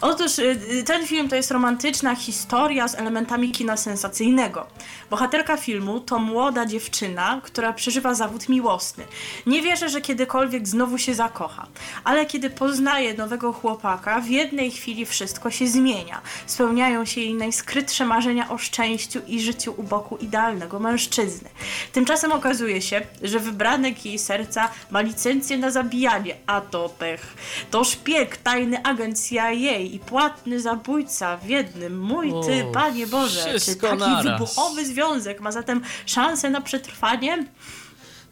Otóż 0.02 0.40
y, 0.40 0.84
ten 0.86 1.08
film 1.08 1.30
to 1.30 1.36
jest 1.36 1.52
romantyczna 1.52 2.16
historia 2.16 2.88
z 2.88 2.96
elementami 2.96 3.52
kina 3.52 3.78
sensacyjnego. 3.78 4.68
Bohaterka 5.10 5.58
filmu 5.58 6.00
to 6.00 6.20
młoda 6.20 6.66
dziewczyna, 6.66 7.42
która 7.44 7.74
przeżywa 7.74 8.14
zawód 8.14 8.50
miłosny. 8.50 9.04
Nie 9.46 9.62
wierzę, 9.62 9.90
że 9.90 10.02
kiedykolwiek 10.02 10.68
znowu 10.68 10.98
się 10.98 11.16
zakocha, 11.16 11.68
ale 12.04 12.26
kiedy 12.26 12.50
poznaje 12.50 13.14
nowego 13.14 13.54
chłopaka, 13.54 14.22
w 14.22 14.28
jednej 14.28 14.72
chwili 14.72 15.06
wszystko 15.06 15.52
się 15.52 15.68
zmienia. 15.68 16.22
Spełniają 16.46 17.06
się 17.06 17.22
jej 17.22 17.34
najskrytsze 17.34 18.06
marzenia 18.06 18.50
o 18.50 18.58
szczęściu 18.58 19.20
i 19.28 19.42
życiu 19.42 19.74
u 19.78 19.84
boku 19.84 20.18
idealnego 20.18 20.80
mężczyzny. 20.80 21.50
Tymczasem 21.94 22.32
okazuje 22.32 22.82
się, 22.82 23.02
że 23.22 23.40
wybranek 23.40 24.06
jej 24.06 24.20
serca 24.20 24.69
ma 24.90 25.02
licencję 25.02 25.58
na 25.58 25.72
zabijanie, 25.72 26.36
a 26.48 26.62
to 26.62 26.90
pech. 26.90 27.34
To 27.72 27.84
szpieg, 27.84 28.38
tajny 28.38 28.84
agent 28.84 29.28
CIA 29.30 29.52
i 29.78 30.00
płatny 30.00 30.60
zabójca 30.60 31.38
w 31.38 31.46
jednym. 31.46 32.00
Mój 32.00 32.34
ty, 32.46 32.66
O, 32.66 32.72
panie 32.72 33.08
Boże, 33.08 33.60
czy 33.60 33.76
taki 33.76 33.98
naraz. 34.00 34.26
wybuchowy 34.26 34.86
związek 34.86 35.42
ma 35.42 35.52
zatem 35.52 35.82
szansę 36.06 36.50
na 36.50 36.62
przetrwanie? 36.62 37.46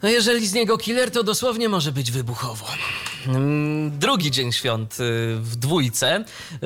No 0.02 0.08
jeżeli 0.08 0.46
z 0.46 0.52
niego 0.52 0.78
killer, 0.78 1.10
to 1.10 1.22
dosłownie 1.22 1.68
może 1.68 1.92
być 1.92 2.12
wybuchowo. 2.12 2.66
Mm, 3.26 3.98
Drugi 3.98 4.30
dzień 4.30 4.52
świąt 4.52 4.92
y, 4.94 4.96
w 5.40 5.56
dwójce. 5.56 6.24
y, 6.54 6.58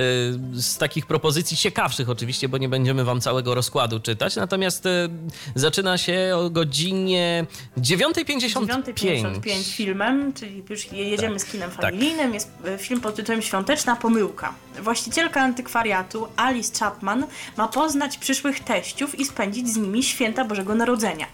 Z 0.62 0.78
takich 0.78 1.07
propozycji 1.07 1.57
ciekawszych 1.57 2.11
oczywiście, 2.11 2.49
bo 2.49 2.59
nie 2.59 2.68
będziemy 2.68 3.05
wam 3.05 3.20
całego 3.20 3.55
rozkładu 3.55 4.01
czytać. 4.01 4.37
Natomiast 4.37 4.87
y, 4.87 5.09
zaczyna 5.55 5.99
się 5.99 6.33
o 6.37 6.51
godzinie 6.51 7.47
9.55. 7.78 8.66
9.55 8.66 9.72
filmem, 9.76 10.33
czyli 10.33 10.62
już 10.70 10.93
je- 10.93 11.09
jedziemy 11.09 11.41
z 11.41 11.45
kinem 11.45 11.70
familijnym. 11.70 12.35
Jest 12.35 12.51
e, 12.64 12.78
film 12.78 13.01
pod 13.01 13.14
tytułem 13.14 13.43
Świąteczna 13.43 13.97
pomyłka. 13.97 14.55
Właścicielka 14.83 15.41
antykwariatu 15.41 16.28
Alice 16.37 16.78
Chapman 16.78 17.26
ma 17.57 17.68
poznać 17.68 18.18
przyszłych 18.18 18.61
teściów 18.61 19.18
i 19.18 19.24
spędzić 19.24 19.68
z 19.68 19.76
nimi 19.76 20.03
święta 20.03 20.45
Bożego 20.45 20.74
Narodzenia. 20.74 21.26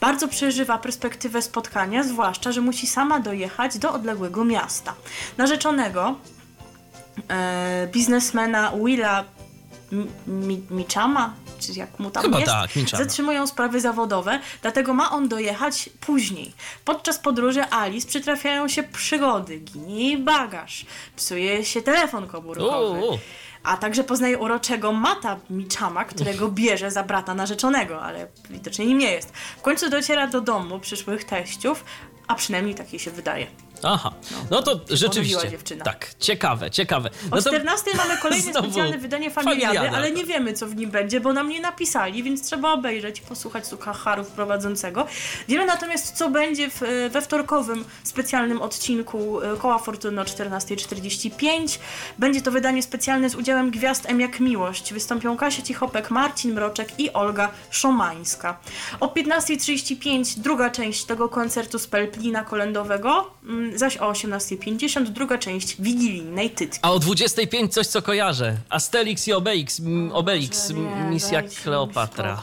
Bardzo 0.00 0.28
przeżywa 0.28 0.78
perspektywę 0.78 1.42
spotkania, 1.44 2.02
zwłaszcza, 2.02 2.52
że 2.52 2.60
musi 2.60 2.86
sama 2.86 3.20
dojechać 3.20 3.78
do 3.78 3.92
odległego 3.92 4.44
miasta. 4.44 4.94
Narzeczonego 5.38 6.14
e, 7.30 7.88
biznesmena 7.92 8.72
Willa 8.84 9.24
Mi- 10.26 10.62
Michama, 10.70 11.34
czy 11.60 11.72
jak 11.72 11.98
mu 11.98 12.10
tam 12.10 12.22
Chyba 12.22 12.38
jest, 12.38 12.52
tak, 12.52 12.70
zatrzymują 12.98 13.46
sprawy 13.46 13.80
zawodowe, 13.80 14.40
dlatego 14.62 14.94
ma 14.94 15.10
on 15.10 15.28
dojechać 15.28 15.90
później. 16.00 16.52
Podczas 16.84 17.18
podróży 17.18 17.64
Alice 17.70 18.08
przytrafiają 18.08 18.68
się 18.68 18.82
przygody, 18.82 19.58
ginie 19.58 20.04
jej 20.08 20.18
bagaż, 20.18 20.86
psuje 21.16 21.64
się 21.64 21.82
telefon 21.82 22.26
komórkowy. 22.26 23.00
Uuu. 23.00 23.18
A 23.64 23.76
także 23.76 24.04
poznaje 24.04 24.38
uroczego 24.38 24.92
Mata 24.92 25.36
Michama, 25.50 26.04
którego 26.04 26.48
bierze 26.48 26.90
za 26.90 27.02
brata 27.02 27.34
narzeczonego, 27.34 28.02
ale 28.02 28.26
widocznie 28.50 28.86
nim 28.86 28.98
nie 28.98 29.12
jest. 29.12 29.32
W 29.58 29.62
końcu 29.62 29.90
dociera 29.90 30.26
do 30.26 30.40
domu 30.40 30.80
przyszłych 30.80 31.24
teściów, 31.24 31.84
a 32.26 32.34
przynajmniej 32.34 32.74
tak 32.74 32.92
jej 32.92 33.00
się 33.00 33.10
wydaje. 33.10 33.46
Aha, 33.82 34.12
no 34.50 34.62
to 34.62 34.80
rzeczywiście. 34.90 35.50
dziewczyna. 35.50 35.84
Tak, 35.84 36.14
ciekawe, 36.18 36.70
ciekawe. 36.70 37.10
O 37.30 37.36
No 37.36 37.42
to 37.42 37.50
14 37.50 37.90
mamy 37.96 38.16
kolejne 38.16 38.44
znowu 38.52 38.66
specjalne 38.66 38.98
wydanie 38.98 39.30
familiady, 39.30 39.66
familiada. 39.66 39.96
ale 39.96 40.10
nie 40.12 40.24
wiemy 40.24 40.52
co 40.52 40.66
w 40.66 40.76
nim 40.76 40.90
będzie, 40.90 41.20
bo 41.20 41.32
nam 41.32 41.48
nie 41.48 41.60
napisali, 41.60 42.22
więc 42.22 42.42
trzeba 42.42 42.72
obejrzeć 42.72 43.18
i 43.18 43.22
posłuchać 43.22 43.66
sucharów 43.66 44.28
prowadzącego. 44.28 45.06
Wiemy 45.48 45.66
natomiast 45.66 46.16
co 46.16 46.30
będzie 46.30 46.70
w, 46.70 46.80
we 47.10 47.22
wtorkowym 47.22 47.84
specjalnym 48.04 48.62
odcinku 48.62 49.40
e, 49.40 49.56
Koła 49.56 49.78
Fortuny 49.78 50.20
o 50.20 50.24
14.45. 50.24 51.78
Będzie 52.18 52.42
to 52.42 52.50
wydanie 52.50 52.82
specjalne 52.82 53.30
z 53.30 53.34
udziałem 53.34 53.70
gwiazd 53.70 54.04
M 54.06 54.20
jak 54.20 54.40
Miłość. 54.40 54.92
Wystąpią 54.92 55.36
Kasia 55.36 55.62
Cichopek, 55.62 56.10
Marcin 56.10 56.52
Mroczek 56.54 57.00
i 57.00 57.12
Olga 57.12 57.50
Szomańska. 57.70 58.56
O 59.00 59.06
15.35 59.06 60.38
druga 60.38 60.70
część 60.70 61.04
tego 61.04 61.28
koncertu 61.28 61.78
z 61.78 61.86
Pelplina 61.86 62.44
kolędowego, 62.44 63.30
mm, 63.44 63.73
zaś 63.74 63.96
o 63.96 64.12
18.50 64.12 65.04
druga 65.04 65.38
część 65.38 65.82
wigilijnej 65.82 66.50
Tytki. 66.50 66.78
A 66.82 66.92
o 66.92 66.98
25 66.98 67.72
coś, 67.72 67.86
co 67.86 68.02
kojarzę. 68.02 68.56
Asterix 68.68 69.28
i 69.28 69.32
Obelix, 69.32 69.80
Obelix 70.12 70.72
Boże, 70.72 70.80
nie, 70.80 71.10
misja 71.10 71.42
Kleopatra. 71.42 72.40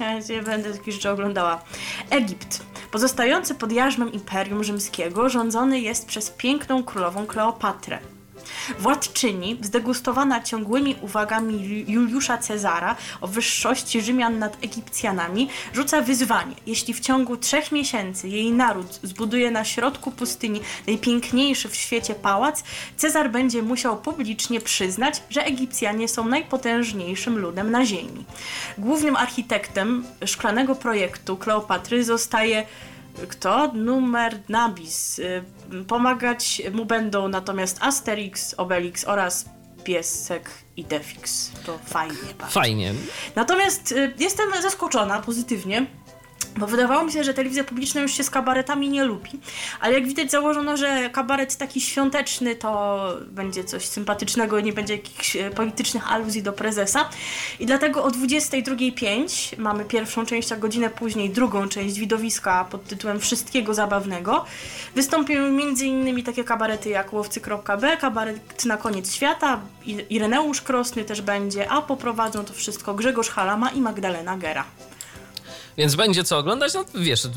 Ja 0.00 0.18
nie 0.18 0.42
będę 0.42 0.72
takich 0.72 0.94
rzeczy 0.94 1.10
oglądała. 1.10 1.64
Egipt. 2.10 2.62
Pozostający 2.90 3.54
pod 3.54 3.72
jarzmem 3.72 4.12
Imperium 4.12 4.64
Rzymskiego 4.64 5.28
rządzony 5.28 5.80
jest 5.80 6.06
przez 6.06 6.30
piękną 6.30 6.84
królową 6.84 7.26
Kleopatrę. 7.26 7.98
Władczyni, 8.78 9.58
zdegustowana 9.62 10.40
ciągłymi 10.42 10.96
uwagami 11.00 11.54
Ju- 11.54 11.90
Juliusza 11.90 12.38
Cezara 12.38 12.96
o 13.20 13.28
wyższości 13.28 14.00
Rzymian 14.02 14.38
nad 14.38 14.64
Egipcjanami, 14.64 15.48
rzuca 15.74 16.00
wyzwanie. 16.00 16.54
Jeśli 16.66 16.94
w 16.94 17.00
ciągu 17.00 17.36
trzech 17.36 17.72
miesięcy 17.72 18.28
jej 18.28 18.52
naród 18.52 19.00
zbuduje 19.02 19.50
na 19.50 19.64
środku 19.64 20.10
pustyni 20.10 20.60
najpiękniejszy 20.86 21.68
w 21.68 21.76
świecie 21.76 22.14
pałac, 22.14 22.64
Cezar 22.96 23.30
będzie 23.30 23.62
musiał 23.62 23.96
publicznie 23.96 24.60
przyznać, 24.60 25.22
że 25.30 25.44
Egipcjanie 25.44 26.08
są 26.08 26.24
najpotężniejszym 26.24 27.38
ludem 27.38 27.70
na 27.70 27.84
ziemi. 27.86 28.24
Głównym 28.78 29.16
architektem 29.16 30.04
szklanego 30.26 30.74
projektu 30.74 31.36
Kleopatry 31.36 32.04
zostaje 32.04 32.66
kto? 33.28 33.72
Numer 33.74 34.38
Nabis. 34.48 35.20
Pomagać 35.88 36.62
mu 36.72 36.84
będą 36.84 37.28
natomiast 37.28 37.78
Asterix, 37.80 38.54
Obelix 38.56 39.04
oraz 39.04 39.44
Piesek 39.84 40.50
i 40.76 40.84
Defix. 40.84 41.50
To 41.66 41.78
fajnie 41.84 42.34
bardzo. 42.38 42.54
Fajnie. 42.54 42.94
Natomiast 43.36 43.92
y, 43.92 44.14
jestem 44.18 44.62
zaskoczona 44.62 45.20
pozytywnie, 45.20 45.86
bo 46.56 46.66
wydawało 46.66 47.04
mi 47.04 47.12
się, 47.12 47.24
że 47.24 47.34
telewizja 47.34 47.64
publiczna 47.64 48.00
już 48.00 48.12
się 48.12 48.24
z 48.24 48.30
kabaretami 48.30 48.88
nie 48.88 49.04
lubi, 49.04 49.30
ale 49.80 49.94
jak 49.94 50.06
widać 50.06 50.30
założono, 50.30 50.76
że 50.76 51.10
kabaret 51.10 51.56
taki 51.56 51.80
świąteczny 51.80 52.56
to 52.56 53.00
będzie 53.26 53.64
coś 53.64 53.86
sympatycznego, 53.86 54.60
nie 54.60 54.72
będzie 54.72 54.94
jakichś 54.94 55.36
e, 55.36 55.50
politycznych 55.50 56.12
aluzji 56.12 56.42
do 56.42 56.52
prezesa 56.52 57.08
i 57.60 57.66
dlatego 57.66 58.04
o 58.04 58.08
22.05 58.08 59.58
mamy 59.58 59.84
pierwszą 59.84 60.26
część, 60.26 60.52
a 60.52 60.56
godzinę 60.56 60.90
później 60.90 61.30
drugą 61.30 61.68
część 61.68 61.98
widowiska 61.98 62.64
pod 62.70 62.84
tytułem 62.84 63.20
Wszystkiego 63.20 63.74
Zabawnego. 63.74 64.44
Wystąpią 64.94 65.34
m.in. 65.34 66.24
takie 66.24 66.44
kabarety 66.44 66.88
jak 66.88 67.12
Łowcy.b, 67.12 67.96
kabaret 67.96 68.64
Na 68.64 68.76
Koniec 68.76 69.14
Świata, 69.14 69.60
Ireneusz 70.10 70.60
Krosny 70.60 71.04
też 71.04 71.22
będzie, 71.22 71.70
a 71.70 71.82
poprowadzą 71.82 72.44
to 72.44 72.52
wszystko 72.52 72.94
Grzegorz 72.94 73.28
Halama 73.28 73.70
i 73.70 73.80
Magdalena 73.80 74.36
Gera. 74.36 74.64
Więc 75.80 75.94
będzie 75.94 76.24
co 76.24 76.38
oglądać. 76.38 76.74
No 76.74 76.84
wiesz, 76.94 77.28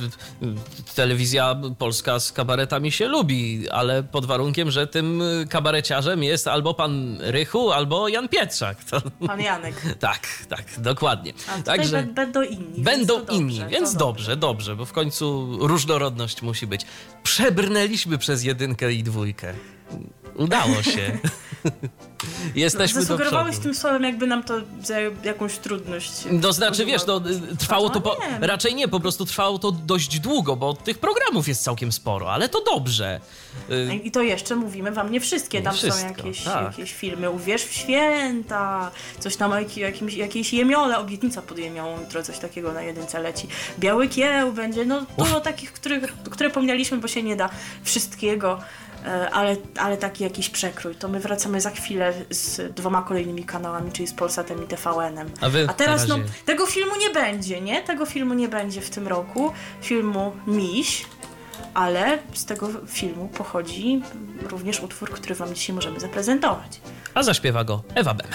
telewizja 0.96 1.56
polska 1.78 2.20
z 2.20 2.32
kabaretami 2.32 2.92
się 2.92 3.08
lubi, 3.08 3.70
ale 3.70 4.04
pod 4.04 4.26
warunkiem, 4.26 4.72
że 4.72 4.88
tym 4.88 5.22
y, 5.22 5.48
kabareciarzem 5.50 6.24
jest 6.24 6.48
albo 6.48 6.74
pan 6.74 7.18
Rychu, 7.22 7.72
albo 7.72 8.08
Jan 8.08 8.30
Pietrzak. 8.30 8.84
To... 8.84 9.02
Pan 9.28 9.42
Janek. 9.42 9.76
Tak, 10.00 10.28
tak, 10.50 10.64
dokładnie. 10.78 11.34
A 11.48 11.58
tutaj 11.58 11.78
Także 11.78 12.04
bę- 12.04 12.14
będą 12.14 12.42
inni. 12.42 12.84
będą 12.84 13.26
inni, 13.26 13.62
więc 13.70 13.96
dobrze, 13.96 14.38
dobrze, 14.38 14.76
bo 14.76 14.86
w 14.86 14.94
końcu 14.94 15.58
różnorodność 15.68 16.42
musi 16.42 16.68
być. 16.68 16.82
Przebrnęliśmy 17.24 18.18
przez 18.18 18.44
jedynkę 18.44 18.94
i 18.94 19.04
dwójkę. 19.04 19.54
Udało 20.36 20.84
się. 20.84 21.12
Jesteśmy 22.56 23.00
do 23.02 23.06
Zasugerowałeś 23.06 23.58
tym 23.58 23.76
słowem, 23.76 24.04
jakby 24.04 24.28
nam 24.28 24.44
to 24.44 24.54
jakąś 25.24 25.58
trudność. 25.58 26.12
To 26.42 26.54
znaczy, 26.54 26.86
wiesz, 26.86 27.06
no, 27.06 27.22
trwało 27.60 27.90
to, 27.90 28.02
po, 28.02 28.18
Nie. 28.42 28.48
raczej 28.48 28.76
nie, 28.76 28.88
po 28.88 29.00
prostu 29.00 29.26
trwało 29.26 29.60
to 29.60 29.72
dość 29.72 30.20
długo, 30.20 30.56
bo 30.56 30.74
tych 30.74 30.98
programów 30.98 31.48
jest 31.48 31.64
całkiem 31.64 31.92
sporo, 31.92 32.34
ale 32.34 32.50
to 32.50 32.64
dobrze. 32.64 33.20
Y, 33.72 33.96
I 34.04 34.12
to 34.12 34.22
jeszcze 34.22 34.56
mówimy 34.56 34.92
wam 34.92 35.12
nie 35.12 35.20
wszystkie. 35.20 35.58
Nie 35.58 35.64
Tam 35.64 35.74
są 35.74 35.80
wszystko, 35.80 36.08
jakieś, 36.08 36.44
tak. 36.44 36.64
jakieś 36.66 36.94
filmy 36.94 37.30
Uwierz 37.30 37.64
w 37.64 37.74
święta, 37.74 38.92
coś 39.20 39.36
tam 39.36 39.52
o 39.52 39.56
jaki- 39.60 39.80
jakimś, 39.82 40.14
jakiejś 40.14 40.54
jemiole, 40.54 40.98
obietnica 41.00 41.42
pod 41.42 41.58
jutro 41.60 42.24
coś 42.24 42.40
takiego 42.40 42.74
na 42.74 42.82
jedynce 42.82 43.20
leci. 43.20 43.48
Biały 43.80 44.08
kieł 44.08 44.54
będzie, 44.54 44.86
no 44.86 45.06
dużo 45.18 45.42
takich, 45.42 45.74
których, 45.74 46.14
które 46.32 46.50
pomnialiśmy, 46.50 46.98
bo 46.98 47.08
się 47.08 47.24
nie 47.24 47.36
da 47.36 47.50
wszystkiego. 47.84 48.60
E, 49.06 49.30
Ale, 49.30 49.56
ale 49.78 49.98
taki 49.98 50.24
jakiś 50.24 50.50
przekrój. 50.50 50.96
To 50.96 51.08
my 51.08 51.20
wracamy 51.20 51.62
za 51.62 51.70
chwilę 51.70 52.14
z 52.30 52.76
dwoma 52.76 53.02
kolejnymi 53.02 53.44
kanałami, 53.44 53.92
czyli 53.92 54.08
z 54.08 54.14
Polsatem 54.14 54.64
i 54.64 54.68
TVN-em. 54.68 55.32
A 55.42 55.50
wy 55.50 55.68
A 55.70 55.74
teraz 55.74 56.08
no, 56.08 56.18
tego 56.46 56.66
filmu 56.66 56.96
nie 56.96 57.10
będzie, 57.10 57.62
nie? 57.62 57.82
Tego 57.82 58.06
filmu 58.06 58.34
nie 58.34 58.48
będzie 58.48 58.82
w 58.82 58.90
tym 58.90 59.08
roku. 59.08 59.54
Filmu 59.82 60.32
Miś, 60.48 61.06
ale 61.74 62.20
z 62.34 62.46
tego 62.46 62.70
filmu 62.88 63.28
pochodzi 63.28 64.02
również 64.50 64.80
utwór, 64.80 65.12
który 65.12 65.36
wam 65.36 65.56
dzisiaj 65.56 65.76
możemy 65.76 66.00
zaprezentować. 66.00 66.82
A 67.14 67.24
zaśpiewa 67.24 67.64
go 67.64 67.84
Ewa 67.96 68.14
Bem. 68.14 68.28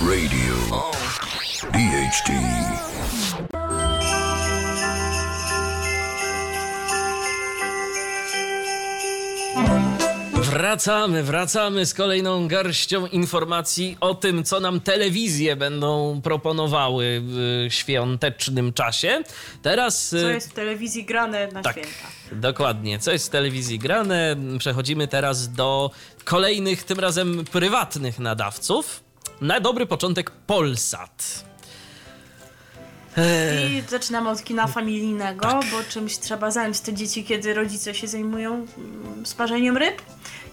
Radio 0.00 0.82
DHT. 1.72 2.30
Wracamy, 10.56 11.22
wracamy 11.22 11.86
z 11.86 11.94
kolejną 11.94 12.48
garścią 12.48 13.06
informacji 13.06 13.96
o 14.00 14.14
tym, 14.14 14.44
co 14.44 14.60
nam 14.60 14.80
telewizje 14.80 15.56
będą 15.56 16.20
proponowały 16.22 17.20
w 17.22 17.66
świątecznym 17.68 18.72
czasie. 18.72 19.22
Teraz. 19.62 20.08
Co 20.08 20.30
y, 20.30 20.34
jest 20.34 20.50
w 20.50 20.52
telewizji 20.52 21.04
grane 21.04 21.48
na 21.52 21.62
Tak, 21.62 21.72
święta. 21.72 22.06
dokładnie. 22.32 22.98
Co 22.98 23.12
jest 23.12 23.26
w 23.26 23.30
telewizji 23.30 23.78
grane? 23.78 24.36
Przechodzimy 24.58 25.08
teraz 25.08 25.52
do 25.52 25.90
kolejnych, 26.24 26.84
tym 26.84 27.00
razem 27.00 27.44
prywatnych 27.44 28.18
nadawców. 28.18 29.00
Na 29.40 29.60
dobry 29.60 29.86
początek 29.86 30.30
Polsat. 30.30 31.44
I 33.70 33.82
zaczynamy 33.88 34.30
od 34.30 34.44
kina 34.44 34.66
familijnego, 34.66 35.40
Tak. 35.40 35.64
bo 35.70 35.82
czymś 35.88 36.18
trzeba 36.18 36.50
zająć 36.50 36.80
te 36.80 36.94
dzieci, 36.94 37.24
kiedy 37.24 37.54
rodzice 37.54 37.94
się 37.94 38.06
zajmują 38.08 38.54
mm, 38.54 39.26
sparzeniem 39.26 39.76
ryb. 39.76 40.02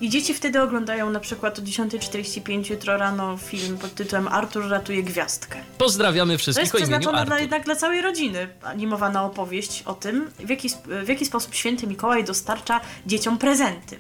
I 0.04 0.10
dzieci 0.10 0.34
wtedy 0.34 0.62
oglądają 0.62 1.10
na 1.10 1.20
przykład 1.20 1.60
o 1.60 1.62
10.45 1.62 2.72
jutro 2.72 2.98
rano 2.98 3.38
film 3.38 3.78
pod 3.78 3.94
tytułem 3.96 4.28
Artur 4.28 4.70
ratuje 4.70 5.04
gwiazdkę. 5.04 5.60
Pozdrawiamy 5.78 6.34
To 6.34 6.38
wszystkich 6.38 6.64
jest 6.64 6.76
o 6.76 6.78
imieniu 6.78 7.00
przeznaczona 7.00 7.26
dla, 7.26 7.40
jednak 7.40 7.66
dla 7.66 7.76
całej 7.76 8.02
rodziny 8.02 8.48
animowana 8.64 9.26
opowieść 9.26 9.84
o 9.86 9.94
tym, 9.94 10.32
w 10.40 10.50
jaki, 10.50 10.70
w 11.06 11.08
jaki 11.08 11.26
sposób 11.26 11.56
święty 11.56 11.88
Mikołaj 11.88 12.24
dostarcza 12.24 12.82
dzieciom 13.06 13.38
prezenty. 13.38 13.98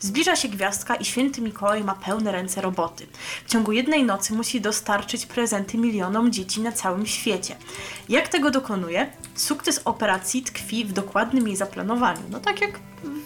Zbliża 0.00 0.36
się 0.36 0.48
gwiazdka 0.48 0.94
i 0.94 1.04
święty 1.04 1.40
Mikołaj 1.40 1.84
ma 1.84 1.94
pełne 1.94 2.32
ręce 2.32 2.60
roboty. 2.60 3.06
W 3.46 3.50
ciągu 3.50 3.72
jednej 3.72 4.04
nocy 4.04 4.34
musi 4.34 4.60
dostarczyć 4.60 5.26
prezenty 5.26 5.78
milionom 5.78 6.32
dzieci 6.32 6.60
na 6.60 6.72
całym 6.72 7.06
świecie. 7.06 7.56
Jak 8.08 8.28
tego 8.28 8.50
dokonuje? 8.50 9.10
Sukces 9.34 9.80
operacji 9.84 10.42
tkwi 10.42 10.84
w 10.84 10.92
dokładnym 10.92 11.48
jej 11.48 11.56
zaplanowaniu. 11.56 12.22
No 12.30 12.40
tak 12.40 12.60
jak 12.60 12.70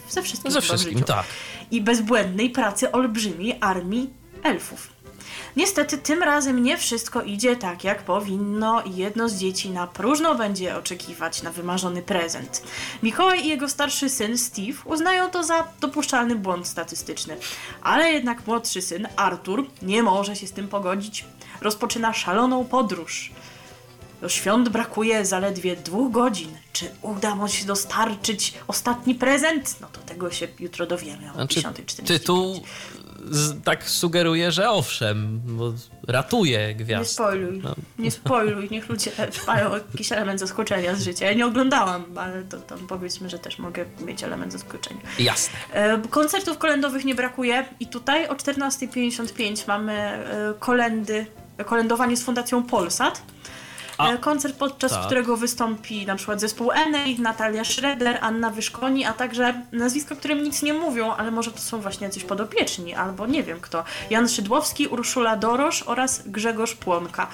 ze 0.08 0.22
wszystkim 0.22 0.52
Ze 0.52 0.60
wszystkim, 0.60 1.02
tak. 1.02 1.26
I 1.70 1.80
bezbłędnej 1.80 2.50
pracy 2.50 2.92
olbrzymiej 2.92 3.58
armii 3.60 4.10
elfów. 4.42 5.00
Niestety 5.56 5.98
tym 5.98 6.22
razem 6.22 6.62
nie 6.62 6.78
wszystko 6.78 7.22
idzie 7.22 7.56
tak 7.56 7.84
jak 7.84 8.02
powinno 8.02 8.82
i 8.82 8.96
jedno 8.96 9.28
z 9.28 9.34
dzieci 9.34 9.70
na 9.70 9.86
próżno 9.86 10.34
będzie 10.34 10.76
oczekiwać 10.76 11.42
na 11.42 11.50
wymarzony 11.50 12.02
prezent. 12.02 12.62
Mikołaj 13.02 13.44
i 13.44 13.48
jego 13.48 13.68
starszy 13.68 14.08
syn 14.08 14.38
Steve 14.38 14.78
uznają 14.84 15.30
to 15.30 15.44
za 15.44 15.68
dopuszczalny 15.80 16.34
błąd 16.34 16.66
statystyczny, 16.66 17.36
ale 17.82 18.12
jednak 18.12 18.46
młodszy 18.46 18.82
syn 18.82 19.08
Arthur 19.16 19.66
nie 19.82 20.02
może 20.02 20.36
się 20.36 20.46
z 20.46 20.52
tym 20.52 20.68
pogodzić. 20.68 21.24
Rozpoczyna 21.60 22.12
szaloną 22.12 22.64
podróż. 22.64 23.32
Do 24.20 24.28
świąt 24.28 24.68
brakuje 24.68 25.26
zaledwie 25.26 25.76
dwóch 25.76 26.12
godzin. 26.12 26.50
Czy 26.72 26.90
uda 27.02 27.34
mu 27.34 27.48
się 27.48 27.66
dostarczyć 27.66 28.54
ostatni 28.66 29.14
prezent? 29.14 29.76
No 29.80 29.88
to 29.92 30.00
tego 30.00 30.30
się 30.30 30.48
jutro 30.60 30.86
dowiemy 30.86 31.30
o 31.30 31.34
Znaczy, 31.34 31.60
10.45. 31.60 32.04
tytuł 32.06 32.60
z, 33.30 33.64
tak 33.64 33.88
sugeruje, 33.90 34.52
że 34.52 34.70
owszem, 34.70 35.40
bo 35.44 35.72
ratuje 36.08 36.58
Nie 36.68 36.74
gwiazd. 36.74 37.10
spoiluj, 37.12 37.60
No. 37.64 37.74
nie 37.98 38.10
spoiluj, 38.10 38.68
niech 38.70 38.88
ludzie 38.88 39.10
mają 39.46 39.74
jakiś 39.74 40.12
element 40.12 40.40
zaskoczenia 40.40 40.94
z 40.94 41.02
życia. 41.02 41.26
Ja 41.26 41.32
nie 41.32 41.46
oglądałam, 41.46 42.04
ale 42.18 42.42
to 42.42 42.56
tam 42.60 42.78
powiedzmy, 42.78 43.30
że 43.30 43.38
też 43.38 43.58
mogę 43.58 43.84
mieć 44.06 44.24
element 44.24 44.52
zaskoczenia. 44.52 45.00
Jasne. 45.18 45.58
E, 45.72 45.98
koncertów 46.10 46.58
kolędowych 46.58 47.04
nie 47.04 47.14
brakuje 47.14 47.64
i 47.80 47.86
tutaj 47.86 48.28
o 48.28 48.34
14.55 48.34 49.68
mamy 49.68 49.92
e, 49.92 50.54
kolendy, 50.58 51.26
kolędowanie 51.66 52.16
z 52.16 52.22
Fundacją 52.24 52.62
Polsat. 52.62 53.22
A, 54.00 54.12
E, 54.12 54.18
Koncert, 54.18 54.56
podczas 54.56 54.92
tak. 54.92 55.06
którego 55.06 55.36
wystąpi 55.36 56.06
na 56.06 56.16
przykład 56.16 56.40
zespół 56.40 56.70
Enej, 56.72 57.20
Natalia 57.20 57.64
Schroeder, 57.64 58.18
Anna 58.20 58.50
Wyszkoni, 58.50 59.04
a 59.04 59.12
także 59.12 59.62
nazwiska, 59.72 60.16
którym 60.16 60.42
nic 60.42 60.62
nie 60.62 60.74
mówią, 60.74 61.12
ale 61.12 61.30
może 61.30 61.52
to 61.52 61.58
są 61.58 61.80
właśnie 61.80 62.06
jacyś 62.06 62.24
podopieczni, 62.24 62.94
albo 62.94 63.26
nie 63.26 63.42
wiem 63.42 63.60
kto. 63.60 63.84
Jan 64.10 64.28
Szydłowski, 64.28 64.86
Urszula 64.86 65.36
Dorosz 65.36 65.82
oraz 65.82 66.22
Grzegorz 66.26 66.74
Płonka. 66.74 67.26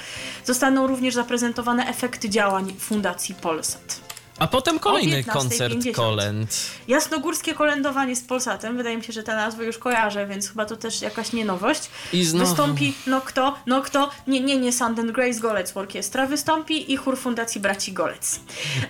Zostaną 0.45 0.87
również 0.87 1.15
zaprezentowane 1.15 1.87
efekty 1.87 2.29
działań 2.31 2.75
Fundacji 2.79 3.35
Polsat. 3.35 4.06
A 4.39 4.47
potem 4.47 4.79
kolejny 4.79 5.23
15:50. 5.23 5.33
koncert 5.33 5.97
kolęd. 5.97 6.57
Jasnogórskie 6.89 7.55
kolędowanie 7.55 8.17
z 8.17 8.21
Polsatem, 8.23 8.77
wydaje 8.77 8.97
mi 8.97 9.05
się, 9.05 9.13
że 9.13 9.23
te 9.23 9.37
nazwy 9.37 9.65
już 9.67 9.79
kojarzę, 9.79 10.27
więc 10.27 10.49
chyba 10.49 10.65
to 10.67 10.77
też 10.77 11.03
jakaś 11.03 11.33
nie 11.33 11.45
nowość. 11.45 11.91
I 12.13 12.25
znowu- 12.25 12.47
Wystąpi, 12.51 12.95
no 13.07 13.21
kto, 13.21 13.59
no 13.67 13.83
kto, 13.83 14.11
nie, 14.27 14.41
nie, 14.41 14.57
nie 14.57 14.73
Sand 14.73 14.99
and 14.99 15.11
Grace 15.13 15.41
Golec 15.41 15.77
Orkiestra, 15.77 16.27
wystąpi 16.27 16.93
i 16.93 16.97
chór 16.97 17.19
Fundacji 17.19 17.61
Braci 17.61 17.93
Golec. 17.93 18.41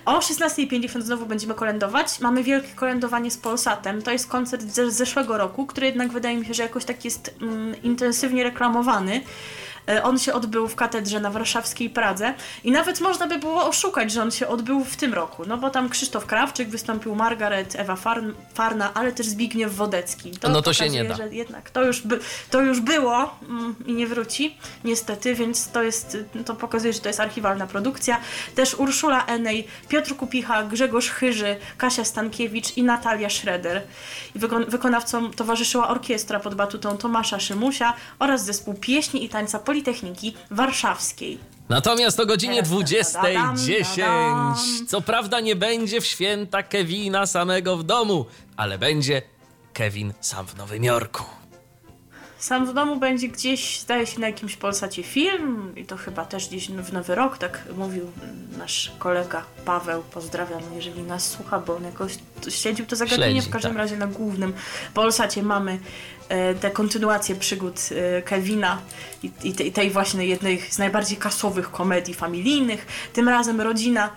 O 0.05 0.19
16.50 0.21 1.01
znowu 1.01 1.25
będziemy 1.25 1.53
kolędować. 1.53 2.19
Mamy 2.19 2.43
wielkie 2.43 2.75
kolędowanie 2.75 3.31
z 3.31 3.37
Polsatem. 3.37 4.01
To 4.01 4.11
jest 4.11 4.27
koncert 4.27 4.63
z 4.63 4.93
zeszłego 4.93 5.37
roku, 5.37 5.65
który 5.65 5.87
jednak 5.87 6.11
wydaje 6.11 6.37
mi 6.37 6.45
się, 6.45 6.53
że 6.53 6.63
jakoś 6.63 6.85
tak 6.85 7.05
jest 7.05 7.35
mm, 7.41 7.81
intensywnie 7.83 8.43
reklamowany. 8.43 9.21
E, 9.89 10.03
On 10.03 10.19
się 10.19 10.33
odbył 10.33 10.67
w 10.67 10.75
katedrze 10.75 11.19
na 11.19 11.31
warszawskiej 11.31 11.89
Pradze 11.89 12.33
i 12.63 12.71
nawet 12.71 13.01
można 13.01 13.27
by 13.27 13.39
było 13.39 13.67
oszukać, 13.67 14.11
że 14.11 14.21
on 14.21 14.31
się 14.31 14.47
odbył 14.47 14.83
w 14.83 14.95
tym 14.95 15.13
roku, 15.13 15.43
no 15.47 15.57
bo 15.57 15.69
tam 15.69 15.89
Krzysztof 15.89 16.25
Krawczyk 16.25 16.69
wystąpił, 16.69 17.15
Margaret, 17.15 17.75
Ewa 17.75 17.95
Farn, 17.95 18.31
Farna, 18.53 18.93
ale 18.93 19.11
też 19.11 19.25
Zbigniew 19.25 19.75
Wodecki. 19.75 20.31
No 20.43 20.61
to 20.61 20.73
się 20.73 20.83
pokazuje, 20.83 21.03
nie 21.03 21.09
da. 21.09 21.15
Że 21.15 21.29
jednak 21.29 21.69
to 21.69 21.83
już, 21.83 22.01
by, 22.01 22.19
to 22.49 22.61
już 22.61 22.79
było 22.79 23.35
mm, 23.49 23.75
i 23.85 23.93
nie 23.93 24.07
wróci, 24.07 24.57
niestety, 24.83 25.35
więc 25.35 25.69
to 25.71 25.83
jest, 25.83 26.17
to 26.45 26.55
pokazuje, 26.55 26.93
że 26.93 26.99
to 26.99 27.09
jest 27.09 27.19
archiwalna 27.19 27.67
produkcja. 27.67 28.19
Też 28.55 28.73
Urszula 28.73 29.25
Enej, 29.25 29.67
Piotr 29.89 30.15
Kupicha, 30.15 30.63
Grzegorz 30.63 31.09
Chyży, 31.09 31.55
Kasia 31.77 32.05
Stankiewicz 32.05 32.77
i 32.77 32.83
Natalia 32.83 33.29
Schroeder. 33.29 33.81
Wykonawcom 34.67 35.33
towarzyszyła 35.33 35.87
orkiestra 35.87 36.39
pod 36.39 36.55
batutą 36.55 36.97
Tomasza 36.97 37.39
Szymusia 37.39 37.93
oraz 38.19 38.45
zespół 38.45 38.73
pieśni 38.73 39.25
i 39.25 39.29
tańca 39.29 39.59
Politechniki 39.81 40.33
Warszawskiej. 40.51 41.37
Natomiast 41.69 42.19
o 42.19 42.25
godzinie 42.25 42.63
Teraz 42.63 43.13
ta- 43.13 43.21
da- 43.21 43.33
da- 43.33 43.33
dam, 43.33 43.55
20.10 43.55 43.97
da- 43.97 44.05
dam. 44.05 44.55
co 44.87 45.01
prawda 45.01 45.39
nie 45.39 45.55
będzie 45.55 46.01
w 46.01 46.05
święta 46.05 46.63
Kevina 46.63 47.25
samego 47.25 47.77
w 47.77 47.83
domu, 47.83 48.25
ale 48.57 48.77
będzie 48.77 49.21
Kevin 49.73 50.13
sam 50.21 50.47
w 50.47 50.55
Nowym 50.57 50.83
Jorku. 50.83 51.23
Sam 52.39 52.65
w 52.65 52.73
domu 52.73 52.95
będzie 52.95 53.27
gdzieś, 53.27 53.79
zdaje 53.79 54.05
się, 54.05 54.19
na 54.19 54.27
jakimś 54.27 54.55
Polsacie 54.55 55.03
film 55.03 55.73
i 55.75 55.85
to 55.85 55.97
chyba 55.97 56.25
też 56.25 56.47
gdzieś 56.47 56.69
w 56.69 56.93
Nowy 56.93 57.15
Rok, 57.15 57.37
tak 57.37 57.63
mówił 57.77 58.11
nasz 58.57 58.91
kolega 58.99 59.45
Paweł, 59.65 60.03
pozdrawiam, 60.11 60.61
jeżeli 60.75 61.01
nas 61.03 61.29
słucha, 61.29 61.59
bo 61.59 61.75
on 61.75 61.83
jakoś 61.83 62.17
śledził 62.49 62.85
to 62.85 62.95
zagadnienie, 62.95 63.31
Śledzi, 63.31 63.49
w 63.49 63.53
każdym 63.53 63.71
tak. 63.71 63.77
razie 63.77 63.97
na 63.97 64.07
głównym 64.07 64.53
Polsacie 64.93 65.43
mamy 65.43 65.79
e, 66.29 66.55
tę 66.55 66.71
kontynuację 66.71 67.35
przygód 67.35 67.79
e, 67.91 68.21
Kevina 68.21 68.81
i, 69.23 69.31
i, 69.43 69.53
te, 69.53 69.63
i 69.63 69.71
tej 69.71 69.91
właśnie 69.91 70.25
jednej 70.25 70.61
z 70.61 70.77
najbardziej 70.77 71.17
kasowych 71.17 71.71
komedii 71.71 72.13
familijnych, 72.13 72.85
tym 73.13 73.29
razem 73.29 73.61
rodzina, 73.61 74.09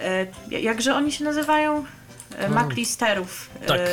e, 0.00 0.26
jakże 0.50 0.94
oni 0.94 1.12
się 1.12 1.24
nazywają? 1.24 1.84
E, 2.38 2.48
McListerów 2.48 3.50
Tak. 3.66 3.80
e, 3.80 3.84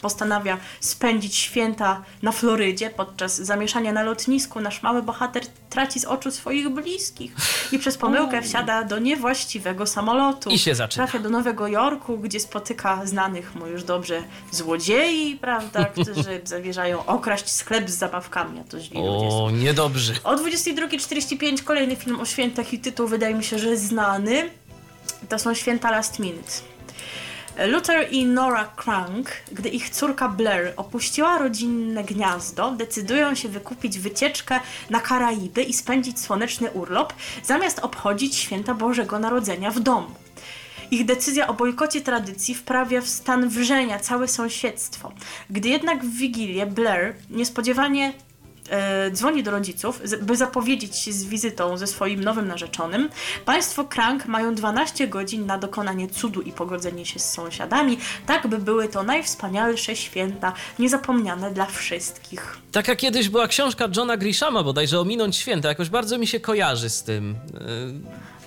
postanawia 0.00 0.58
spędzić 0.80 1.36
święta 1.36 2.02
na 2.22 2.32
Florydzie. 2.32 2.90
Podczas 2.90 3.36
zamieszania 3.36 3.92
na 3.92 4.02
lotnisku 4.02 4.60
nasz 4.60 4.82
mały 4.82 5.02
bohater 5.02 5.42
traci 5.70 6.00
z 6.00 6.04
oczu 6.04 6.30
swoich 6.30 6.68
bliskich 6.68 7.32
i 7.72 7.78
przez 7.78 7.98
pomyłkę 7.98 8.42
wsiada 8.42 8.84
do 8.84 8.98
niewłaściwego 8.98 9.86
samolotu. 9.86 10.50
I 10.50 10.58
się 10.58 10.74
zaczyna. 10.74 11.06
Trafia 11.06 11.18
do 11.18 11.30
Nowego 11.30 11.68
Jorku, 11.68 12.18
gdzie 12.18 12.40
spotyka 12.40 13.06
znanych 13.06 13.54
mu 13.54 13.66
już 13.66 13.84
dobrze 13.84 14.22
złodziei, 14.50 15.38
prawda, 15.40 15.84
którzy 16.02 16.40
zamierzają 16.44 17.06
okraść 17.06 17.50
sklep 17.50 17.90
z 17.90 17.94
zabawkami, 17.94 18.60
a 18.60 18.64
to 18.64 18.80
źli 18.80 18.96
ludzie. 18.96 19.26
O, 19.26 19.50
niedobrze. 19.50 20.12
O 20.24 20.36
22.45 20.36 21.62
kolejny 21.64 21.96
film 21.96 22.20
o 22.20 22.24
świętach 22.24 22.72
i 22.72 22.78
tytuł 22.78 23.08
wydaje 23.08 23.34
mi 23.34 23.44
się, 23.44 23.58
że 23.58 23.76
znany. 23.76 24.50
To 25.28 25.38
są 25.38 25.54
święta 25.54 25.90
last 25.90 26.18
minute. 26.18 26.71
Luther 27.58 28.12
i 28.12 28.24
Nora 28.24 28.64
Crank, 28.76 29.30
gdy 29.52 29.68
ich 29.68 29.90
córka 29.90 30.28
Blair 30.28 30.72
opuściła 30.76 31.38
rodzinne 31.38 32.04
gniazdo, 32.04 32.70
decydują 32.70 33.34
się 33.34 33.48
wykupić 33.48 33.98
wycieczkę 33.98 34.60
na 34.90 35.00
Karaiby 35.00 35.62
i 35.62 35.72
spędzić 35.72 36.20
słoneczny 36.20 36.70
urlop, 36.70 37.12
zamiast 37.44 37.78
obchodzić 37.78 38.36
święta 38.36 38.74
Bożego 38.74 39.18
Narodzenia 39.18 39.70
w 39.70 39.80
domu. 39.80 40.10
Ich 40.90 41.04
decyzja 41.04 41.46
o 41.46 41.54
bojkocie 41.54 42.00
tradycji 42.00 42.54
wprawia 42.54 43.00
w 43.00 43.08
stan 43.08 43.48
wrzenia 43.48 43.98
całe 43.98 44.28
sąsiedztwo. 44.28 45.12
Gdy 45.50 45.68
jednak 45.68 46.04
w 46.04 46.16
Wigilię 46.16 46.66
Blair 46.66 47.14
niespodziewanie 47.30 48.12
dzwoni 49.12 49.42
do 49.42 49.50
rodziców, 49.50 50.00
by 50.22 50.36
zapowiedzieć 50.36 50.96
się 50.96 51.12
z 51.12 51.24
wizytą 51.24 51.76
ze 51.76 51.86
swoim 51.86 52.24
nowym 52.24 52.48
narzeczonym, 52.48 53.08
państwo 53.44 53.84
Crank 53.84 54.26
mają 54.26 54.54
12 54.54 55.08
godzin 55.08 55.46
na 55.46 55.58
dokonanie 55.58 56.08
cudu 56.08 56.42
i 56.42 56.52
pogodzenie 56.52 57.06
się 57.06 57.18
z 57.18 57.32
sąsiadami, 57.32 57.98
tak 58.26 58.46
by 58.46 58.58
były 58.58 58.88
to 58.88 59.02
najwspanialsze 59.02 59.96
święta, 59.96 60.52
niezapomniane 60.78 61.50
dla 61.50 61.66
wszystkich. 61.66 62.56
Taka 62.72 62.96
kiedyś 62.96 63.28
była 63.28 63.48
książka 63.48 63.88
Johna 63.96 64.16
Grishama 64.16 64.62
bodajże 64.62 65.00
Ominąć 65.00 65.36
Święta. 65.36 65.68
Jakoś 65.68 65.88
bardzo 65.88 66.18
mi 66.18 66.26
się 66.26 66.40
kojarzy 66.40 66.90
z 66.90 67.02
tym. 67.02 67.36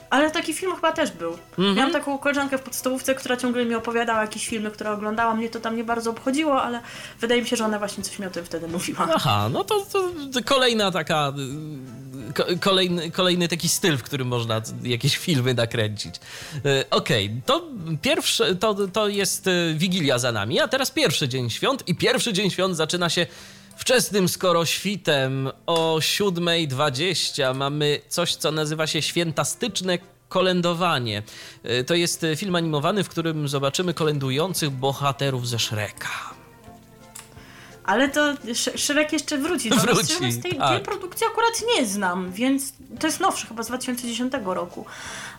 Ale 0.10 0.32
taki 0.32 0.54
film 0.54 0.76
chyba 0.76 0.92
też 0.92 1.12
był. 1.12 1.32
Mhm. 1.32 1.76
Miałam 1.76 1.92
taką 1.92 2.18
koleżankę 2.18 2.58
w 2.58 2.62
podstawówce, 2.62 3.16
która 3.16 3.38
ciągle 3.38 3.66
mi 3.66 3.76
opowiadała 3.76 4.22
jakieś 4.22 4.48
filmy, 4.48 4.72
które 4.72 4.92
oglądała. 4.92 5.36
Mnie 5.36 5.50
to 5.50 5.60
tam 5.60 5.76
nie 5.76 5.84
bardzo 5.84 6.12
obchodziło, 6.12 6.64
ale 6.64 6.82
wydaje 7.22 7.42
mi 7.42 7.48
się, 7.48 7.56
że 7.56 7.66
ona 7.66 7.80
właśnie 7.80 8.04
coś 8.04 8.20
mi 8.20 8.26
o 8.26 8.30
tym 8.30 8.46
wtedy 8.46 8.68
mówiła. 8.68 9.08
Aha, 9.16 9.50
no 9.54 9.64
to, 9.64 9.86
to, 9.92 10.10
kolejna 10.46 10.92
taka. 10.92 11.34
Ko, 12.36 12.44
kolejny, 12.60 13.12
kolejny 13.12 13.48
taki 13.48 13.70
styl, 13.70 13.98
w 13.98 14.04
którym 14.04 14.28
można 14.28 14.62
jakieś 14.84 15.18
filmy 15.18 15.54
nakręcić. 15.54 16.16
Y, 16.56 16.90
Okej, 16.90 17.42
to 17.46 17.64
pierwsze, 18.02 18.56
to, 18.56 18.88
to 18.88 19.08
jest 19.08 19.48
y, 19.48 19.74
Wigilia 19.78 20.20
za 20.20 20.32
nami, 20.32 20.60
a 20.60 20.68
teraz 20.68 20.92
pierwszy 20.92 21.28
dzień 21.28 21.50
świąt 21.50 21.88
i 21.88 21.96
pierwszy 21.96 22.34
dzień 22.34 22.50
świąt 22.50 22.78
zaczyna 22.78 23.10
się 23.10 23.26
wczesnym 23.78 24.30
skoro 24.30 24.66
świtem 24.66 25.50
o 25.66 25.96
7.20. 26.00 27.56
Mamy 27.56 28.02
coś, 28.10 28.36
co 28.36 28.52
nazywa 28.52 28.88
się 28.88 29.02
świętastyczne 29.02 29.98
kolędowanie. 30.30 31.24
Y, 31.66 31.84
To 31.84 31.94
jest 31.96 32.26
film 32.36 32.56
animowany, 32.56 33.04
w 33.04 33.10
którym 33.10 33.48
zobaczymy 33.48 33.94
kolędujących 33.94 34.70
bohaterów 34.70 35.48
ze 35.48 35.60
Shreka. 35.60 36.10
Ale 37.86 38.10
to 38.10 38.32
Sz- 38.48 38.80
Szrek 38.82 39.14
jeszcze 39.14 39.38
wróci 39.38 39.70
do. 39.70 39.76
Wróci, 39.76 40.14
Natomiast 40.14 40.42
tej, 40.42 40.52
tak. 40.56 40.70
tej 40.70 40.80
produkcji 40.80 41.28
akurat 41.32 41.54
nie 41.78 41.86
znam, 41.86 42.32
więc 42.32 42.74
to 43.00 43.08
jest 43.08 43.20
nowsze, 43.20 43.48
chyba 43.48 43.64
z 43.64 43.68
2010 43.68 44.34
roku. 44.46 44.86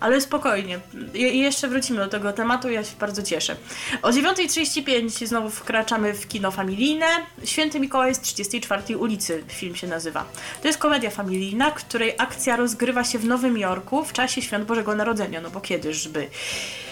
Ale 0.01 0.21
spokojnie. 0.21 0.79
Je, 1.15 1.31
jeszcze 1.33 1.69
wrócimy 1.69 1.99
do 1.99 2.07
tego 2.09 2.33
tematu, 2.33 2.71
ja 2.71 2.85
się 2.85 2.97
bardzo 3.01 3.23
cieszę. 3.23 3.57
O 4.03 4.11
9.35 4.11 5.27
znowu 5.27 5.51
wkraczamy 5.51 6.15
w 6.15 6.29
kino 6.29 6.51
familijne. 6.51 7.07
Święty 7.45 7.81
Mikołaj 7.81 8.15
z 8.15 8.21
34 8.21 8.99
ulicy 8.99 9.45
film 9.49 9.77
się 9.77 9.87
nazywa. 9.87 10.25
To 10.63 10.69
jest 10.69 10.79
komedia 10.81 11.11
familijna, 11.11 11.71
której 11.71 12.15
akcja 12.19 12.57
rozgrywa 12.57 13.05
się 13.05 13.19
w 13.19 13.25
Nowym 13.25 13.59
Jorku 13.59 14.05
w 14.05 14.13
czasie 14.13 14.43
Świąt 14.43 14.65
Bożego 14.65 14.95
Narodzenia, 14.97 15.41
no 15.41 15.51
bo 15.51 15.61
kiedyżby. 15.61 16.21
Do- 16.21 16.86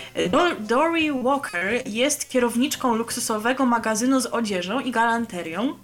Dory 0.61 1.13
Walker 1.23 1.83
jest 1.87 2.29
kierowniczką 2.29 2.95
luksusowego 2.95 3.67
magazynu 3.67 4.21
z 4.21 4.27
odzieżą 4.27 4.81
i 4.81 4.91
galanterią 4.91 5.75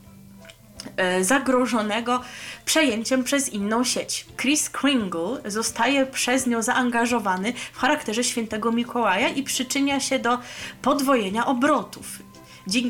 e, 0.96 1.24
zagrożonego 1.24 2.20
przejęciem 2.64 3.24
przez 3.24 3.48
inną 3.48 3.84
sieć. 3.84 4.26
Chris 4.36 4.70
Kringle 4.70 5.40
zostaje 5.44 6.06
przez 6.06 6.46
nią 6.46 6.62
zaangażowany 6.62 7.52
w 7.72 7.78
charakterze 7.78 8.24
świętego 8.24 8.72
Mikołaja 8.72 9.28
i 9.28 9.42
przyczynia 9.42 10.00
się 10.00 10.18
do 10.18 10.38
podwojenia 10.82 11.46
obrotów. 11.46 12.29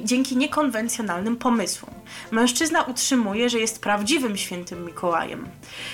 Dzięki 0.05 0.37
niekonwencjonalnym 0.37 1.37
pomysłom. 1.37 1.91
Mężczyzna 2.31 2.83
utrzymuje, 2.83 3.51
że 3.51 3.59
jest 3.59 3.81
prawdziwym 3.83 4.37
świętym 4.37 4.85
Mikołajem. 4.87 5.49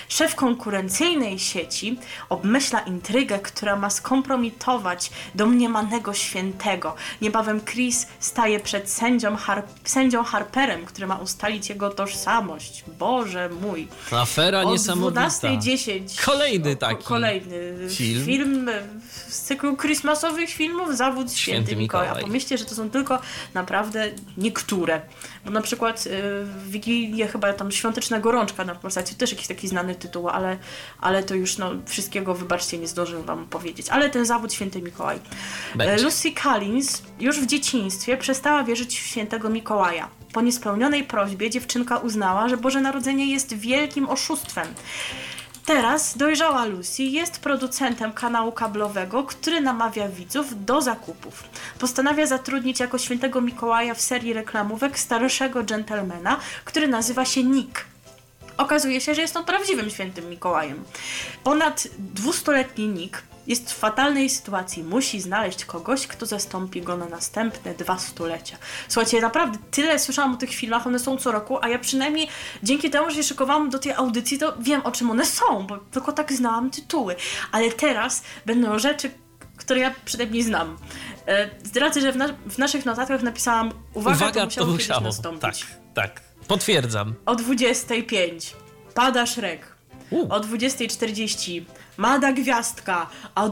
Szef 0.09 0.35
konkurencyjnej 0.35 1.39
sieci 1.39 1.99
obmyśla 2.29 2.79
intrygę, 2.79 3.39
która 3.39 3.75
ma 3.75 3.89
skompromitować 3.89 5.11
domniemanego 5.35 6.13
świętego. 6.13 6.95
Niebawem 7.21 7.61
Chris 7.61 8.07
staje 8.19 8.59
przed 8.59 8.89
sędzią, 8.89 9.35
Har- 9.35 9.63
sędzią 9.83 10.23
Harperem, 10.23 10.85
który 10.85 11.07
ma 11.07 11.15
ustalić 11.15 11.69
jego 11.69 11.89
tożsamość. 11.89 12.83
Boże 12.99 13.49
mój. 13.61 13.87
Afera 14.11 14.61
O 14.61 14.71
niesamowita. 14.71 15.27
12.10. 15.27 16.25
Kolejny 16.25 16.75
taki 16.75 17.03
Kolejny 17.03 17.89
film. 17.89 18.25
film 18.25 18.69
z 19.29 19.41
cyklu 19.41 19.77
christmasowych 19.77 20.49
filmów 20.49 20.97
Zawód 20.97 21.31
Święty, 21.33 21.39
Święty 21.67 21.75
Mikołaj. 21.75 22.05
Mikołaj. 22.07 22.23
Pomyślcie, 22.23 22.57
że 22.57 22.65
to 22.65 22.75
są 22.75 22.89
tylko 22.89 23.19
naprawdę 23.67 24.11
niektóre. 24.37 25.01
Bo 25.45 25.51
na 25.51 25.61
przykład 25.61 26.05
y, 26.05 26.09
w 26.45 26.69
Wigilię 26.69 27.27
chyba 27.27 27.53
tam 27.53 27.71
Świąteczna 27.71 28.19
Gorączka 28.19 28.65
na 28.65 28.75
Polsacie, 28.75 29.15
też 29.15 29.31
jakiś 29.31 29.47
taki 29.47 29.67
znany 29.67 29.95
tytuł, 29.95 30.29
ale, 30.29 30.57
ale 31.01 31.23
to 31.23 31.35
już 31.35 31.57
no, 31.57 31.71
wszystkiego, 31.85 32.33
wybaczcie, 32.33 32.77
nie 32.77 32.87
zdążyłem 32.87 33.23
wam 33.23 33.45
powiedzieć. 33.45 33.89
Ale 33.89 34.09
ten 34.09 34.25
Zawód 34.25 34.53
Święty 34.53 34.81
Mikołaj. 34.81 35.19
Będzie. 35.75 35.93
E, 35.93 36.01
Lucy 36.01 36.31
Collins 36.31 37.01
już 37.19 37.39
w 37.39 37.45
dzieciństwie 37.45 38.17
przestała 38.17 38.63
wierzyć 38.63 38.99
w 38.99 39.05
świętego 39.05 39.49
Mikołaja. 39.49 40.09
Po 40.33 40.41
niespełnionej 40.41 41.03
prośbie 41.03 41.49
dziewczynka 41.49 41.97
uznała, 41.97 42.49
że 42.49 42.57
Boże 42.57 42.81
Narodzenie 42.81 43.25
jest 43.31 43.53
wielkim 43.53 44.09
oszustwem. 44.09 44.67
Teraz 45.67 46.17
dojrzała 46.17 46.65
Lucy 46.65 47.03
jest 47.03 47.39
producentem 47.39 48.13
kanału 48.13 48.51
kablowego, 48.51 49.23
który 49.23 49.61
namawia 49.61 50.09
widzów 50.09 50.65
do 50.65 50.81
zakupów. 50.81 51.43
Postanawia 51.79 52.25
zatrudnić 52.25 52.79
jako 52.79 52.97
świętego 52.97 53.41
Mikołaja 53.41 53.93
w 53.93 54.01
serii 54.01 54.33
reklamówek 54.33 54.99
starszego 54.99 55.63
dżentelmena, 55.63 56.39
który 56.65 56.87
nazywa 56.87 57.25
się 57.25 57.43
Nick. 57.43 57.85
Okazuje 58.57 59.01
się, 59.01 59.15
że 59.15 59.21
jest 59.21 59.37
on 59.37 59.45
prawdziwym 59.45 59.89
świętym 59.89 60.29
Mikołajem. 60.29 60.83
Ponad 61.43 61.87
200-letni 62.15 62.87
Nick 62.87 63.23
jest 63.47 63.71
w 63.71 63.75
fatalnej 63.77 64.29
sytuacji. 64.29 64.83
Musi 64.83 65.21
znaleźć 65.21 65.65
kogoś, 65.65 66.07
kto 66.07 66.25
zastąpi 66.25 66.81
go 66.81 66.97
na 66.97 67.05
następne 67.05 67.73
dwa 67.73 67.97
stulecia. 67.99 68.57
Słuchajcie, 68.87 69.21
naprawdę 69.21 69.57
tyle 69.71 69.99
słyszałam 69.99 70.33
o 70.33 70.37
tych 70.37 70.49
filmach, 70.49 70.87
one 70.87 70.99
są 70.99 71.17
co 71.17 71.31
roku, 71.31 71.57
a 71.61 71.67
ja 71.69 71.79
przynajmniej 71.79 72.27
dzięki 72.63 72.89
temu, 72.89 73.09
że 73.09 73.15
się 73.15 73.23
szykowałam 73.23 73.69
do 73.69 73.79
tej 73.79 73.91
audycji, 73.93 74.37
to 74.39 74.53
wiem 74.59 74.81
o 74.83 74.91
czym 74.91 75.11
one 75.11 75.25
są, 75.25 75.67
bo 75.67 75.77
tylko 75.77 76.11
tak 76.11 76.33
znałam 76.33 76.69
tytuły. 76.71 77.15
Ale 77.51 77.71
teraz 77.71 78.23
będą 78.45 78.79
rzeczy, 78.79 79.11
które 79.57 79.79
ja 79.79 79.93
przynajmniej 80.05 80.43
znam. 80.43 80.77
E, 81.27 81.49
Zdradzę, 81.63 82.01
że 82.01 82.11
w, 82.11 82.15
na- 82.15 82.33
w 82.49 82.57
naszych 82.57 82.85
notatkach 82.85 83.23
napisałam 83.23 83.71
uwaga, 83.93 84.15
Uwaga, 84.17 84.41
to 84.41 84.45
musiało, 84.45 84.67
to 84.67 84.73
musiało. 84.73 85.01
nastąpić. 85.01 85.41
Tak, 85.41 85.67
tak. 85.93 86.21
Potwierdzam. 86.47 87.13
O 87.25 87.35
25 87.35 88.53
pada 88.93 89.25
Szrek. 89.25 89.75
U. 90.09 90.33
O 90.33 90.39
20.40 90.39 91.61
Mada 91.97 92.31
Gwiazdka. 92.31 93.09
A 93.35 93.43
o 93.43 93.49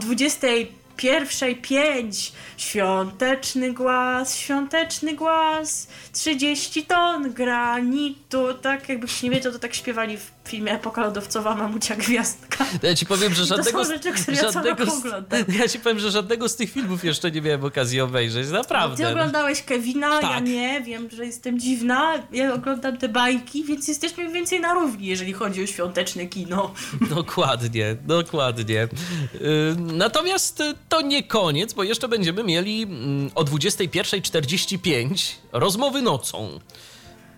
21.05 0.96 2.32
Świąteczny 2.56 3.72
głaz, 3.72 4.36
świąteczny 4.36 5.14
głaz. 5.14 5.88
30 6.12 6.82
ton 6.86 7.32
granitu. 7.32 8.54
Tak 8.54 8.88
jakbyś 8.88 9.22
nie 9.22 9.30
wiedział, 9.30 9.52
to 9.52 9.58
tak 9.58 9.74
śpiewali 9.74 10.16
w 10.16 10.30
filmie 10.48 10.72
Epoka 10.72 11.02
Lodowcowa 11.02 11.54
Mamucia 11.54 11.96
Gwiazdka. 11.96 12.66
Ja 12.82 12.94
ci 12.94 13.06
powiem, 13.06 13.34
że 13.34 13.44
I 13.44 13.48
to 13.48 13.56
żadnego, 13.56 13.84
są 13.84 13.90
rzeczy, 13.92 14.12
które 14.12 14.36
ja 14.36 14.42
co 14.42 14.52
żadnego, 14.52 14.92
oglądam. 14.94 15.44
ja 15.60 15.68
ci 15.68 15.78
powiem, 15.78 15.98
że 15.98 16.10
żadnego 16.10 16.48
z 16.48 16.56
tych 16.56 16.72
filmów 16.72 17.04
jeszcze 17.04 17.30
nie 17.30 17.42
miałem 17.42 17.64
okazji 17.64 18.00
obejrzeć, 18.00 18.46
Ty 18.46 18.52
naprawdę. 18.52 19.10
oglądałeś 19.10 19.62
Kevina, 19.62 20.14
ja 20.14 20.20
Tak. 20.20 20.44
nie, 20.44 20.80
wiem, 20.80 21.08
że 21.10 21.26
jestem 21.26 21.60
dziwna. 21.60 22.12
Ja 22.32 22.54
oglądam 22.54 22.96
te 22.96 23.08
bajki, 23.08 23.64
więc 23.64 23.88
jesteśmy 23.88 24.22
mniej 24.24 24.34
więcej 24.34 24.60
na 24.60 24.74
równi, 24.74 25.06
jeżeli 25.06 25.32
chodzi 25.32 25.64
o 25.64 25.66
świąteczne 25.66 26.26
kino. 26.26 26.74
Dokładnie, 27.00 27.96
dokładnie. 28.06 28.88
Yy, 29.34 29.76
Natomiast 29.78 30.60
y, 30.60 30.74
to 30.88 31.00
nie 31.00 31.22
koniec, 31.22 31.72
bo 31.72 31.82
jeszcze 31.82 32.08
będziemy 32.08 32.44
mieli 32.44 32.82
mm, 32.82 33.30
o 33.34 33.44
21.45 33.44 35.34
rozmowy 35.52 36.02
nocą. 36.02 36.60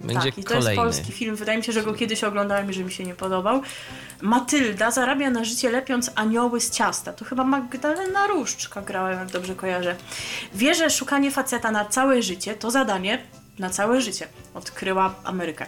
Będzie 0.00 0.32
tak, 0.32 0.38
i 0.38 0.44
to 0.44 0.48
kolejny. 0.48 0.70
jest 0.70 0.98
polski 0.98 1.12
film. 1.12 1.36
Wydaje 1.36 1.58
mi 1.58 1.64
się, 1.64 1.72
że 1.72 1.82
go 1.82 1.94
kiedyś 1.94 2.24
oglądałem 2.24 2.70
i 2.70 2.74
że 2.74 2.84
mi 2.84 2.92
się 2.92 3.04
nie 3.04 3.14
podobał. 3.14 3.62
Matylda 4.22 4.90
zarabia 4.90 5.30
na 5.30 5.44
życie 5.44 5.70
lepiąc 5.70 6.10
anioły 6.14 6.60
z 6.60 6.70
ciasta. 6.70 7.12
To 7.12 7.24
chyba 7.24 7.44
Magdalena 7.44 8.26
Różczka 8.26 8.82
grała, 8.82 9.10
jak 9.10 9.30
dobrze 9.30 9.54
kojarzę. 9.54 9.96
Wie, 10.54 10.74
że 10.74 10.90
szukanie 10.90 11.30
faceta 11.30 11.70
na 11.70 11.84
całe 11.84 12.22
życie 12.22 12.54
to 12.54 12.70
zadanie 12.70 13.22
na 13.58 13.70
całe 13.70 14.00
życie. 14.00 14.28
Odkryła 14.54 15.14
Amerykę. 15.24 15.66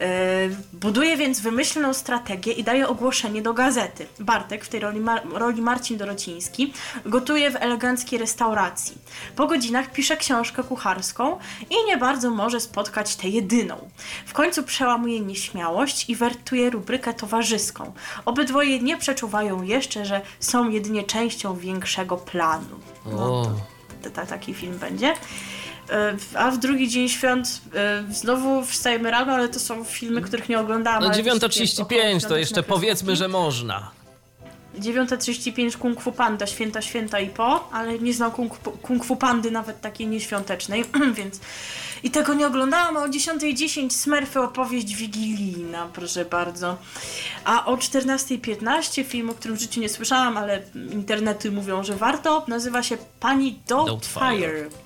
Yy, 0.00 0.56
buduje 0.72 1.16
więc 1.16 1.40
wymyślną 1.40 1.94
strategię 1.94 2.52
i 2.52 2.64
daje 2.64 2.88
ogłoszenie 2.88 3.42
do 3.42 3.54
gazety. 3.54 4.06
Bartek, 4.20 4.64
w 4.64 4.68
tej 4.68 4.80
roli, 4.80 5.00
Mar- 5.00 5.22
roli 5.32 5.62
Marcin 5.62 5.98
Dorociński, 5.98 6.72
gotuje 7.06 7.50
w 7.50 7.56
eleganckiej 7.56 8.18
restauracji. 8.18 8.98
Po 9.36 9.46
godzinach 9.46 9.92
pisze 9.92 10.16
książkę 10.16 10.62
kucharską 10.64 11.38
i 11.70 11.74
nie 11.86 11.96
bardzo 11.96 12.30
może 12.30 12.60
spotkać 12.60 13.16
tę 13.16 13.28
jedyną. 13.28 13.90
W 14.26 14.32
końcu 14.32 14.62
przełamuje 14.62 15.20
nieśmiałość 15.20 16.10
i 16.10 16.16
wertuje 16.16 16.70
rubrykę 16.70 17.14
towarzyską. 17.14 17.92
Obydwoje 18.24 18.78
nie 18.80 18.96
przeczuwają 18.96 19.62
jeszcze, 19.62 20.04
że 20.04 20.20
są 20.40 20.70
jedynie 20.70 21.04
częścią 21.04 21.56
większego 21.56 22.16
planu. 22.16 22.76
O, 23.18 23.50
To, 24.02 24.10
to, 24.10 24.26
taki 24.26 24.54
film 24.54 24.78
będzie. 24.78 25.14
A 26.34 26.50
w 26.50 26.58
drugi 26.58 26.88
dzień 26.88 27.08
świąt 27.08 27.60
e, 27.74 28.04
znowu 28.10 28.64
wstajemy 28.64 29.10
rano, 29.10 29.32
ale 29.32 29.48
to 29.48 29.60
są 29.60 29.84
filmy, 29.84 30.22
których 30.22 30.48
nie 30.48 30.60
oglądałam. 30.60 31.02
no 31.02 31.08
ale 31.08 31.18
jakieś 31.22 31.40
takie 31.40 31.60
9.35 31.60 32.28
to 32.28 32.36
jeszcze 32.36 32.62
powiedzmy, 32.62 33.16
że 33.16 33.28
można. 33.28 33.90
9.35 34.78 35.76
Kung 35.76 36.00
Fu 36.00 36.12
Panda, 36.12 36.46
święta, 36.46 36.82
święta 36.82 37.20
i 37.20 37.28
po, 37.30 37.68
ale 37.72 37.98
nie 37.98 38.14
znam 38.14 38.30
Kung, 38.30 38.54
Fu- 38.58 38.70
Kung 38.70 39.04
Fu 39.04 39.16
Pandy 39.16 39.50
nawet 39.50 39.80
takiej 39.80 40.06
nieświątecznej, 40.06 40.84
więc 41.16 41.40
i 42.02 42.10
tego 42.10 42.34
nie 42.34 42.46
oglądałam, 42.46 42.96
a 42.96 43.00
o 43.02 43.06
10.10 43.08 43.90
Smurfy 43.90 44.40
opowieść 44.40 44.94
wigilijna, 44.94 45.88
proszę 45.92 46.24
bardzo. 46.24 46.76
A 47.44 47.66
o 47.66 47.76
14.15 47.76 49.04
film, 49.04 49.30
o 49.30 49.34
którym 49.34 49.56
w 49.56 49.60
życiu 49.60 49.80
nie 49.80 49.88
słyszałam, 49.88 50.36
ale 50.36 50.62
internety 50.92 51.50
mówią, 51.50 51.84
że 51.84 51.96
warto, 51.96 52.44
nazywa 52.48 52.82
się 52.82 52.96
Pani 53.20 53.58
Doubtfire. 53.68 54.20
Doubtfire. 54.20 54.85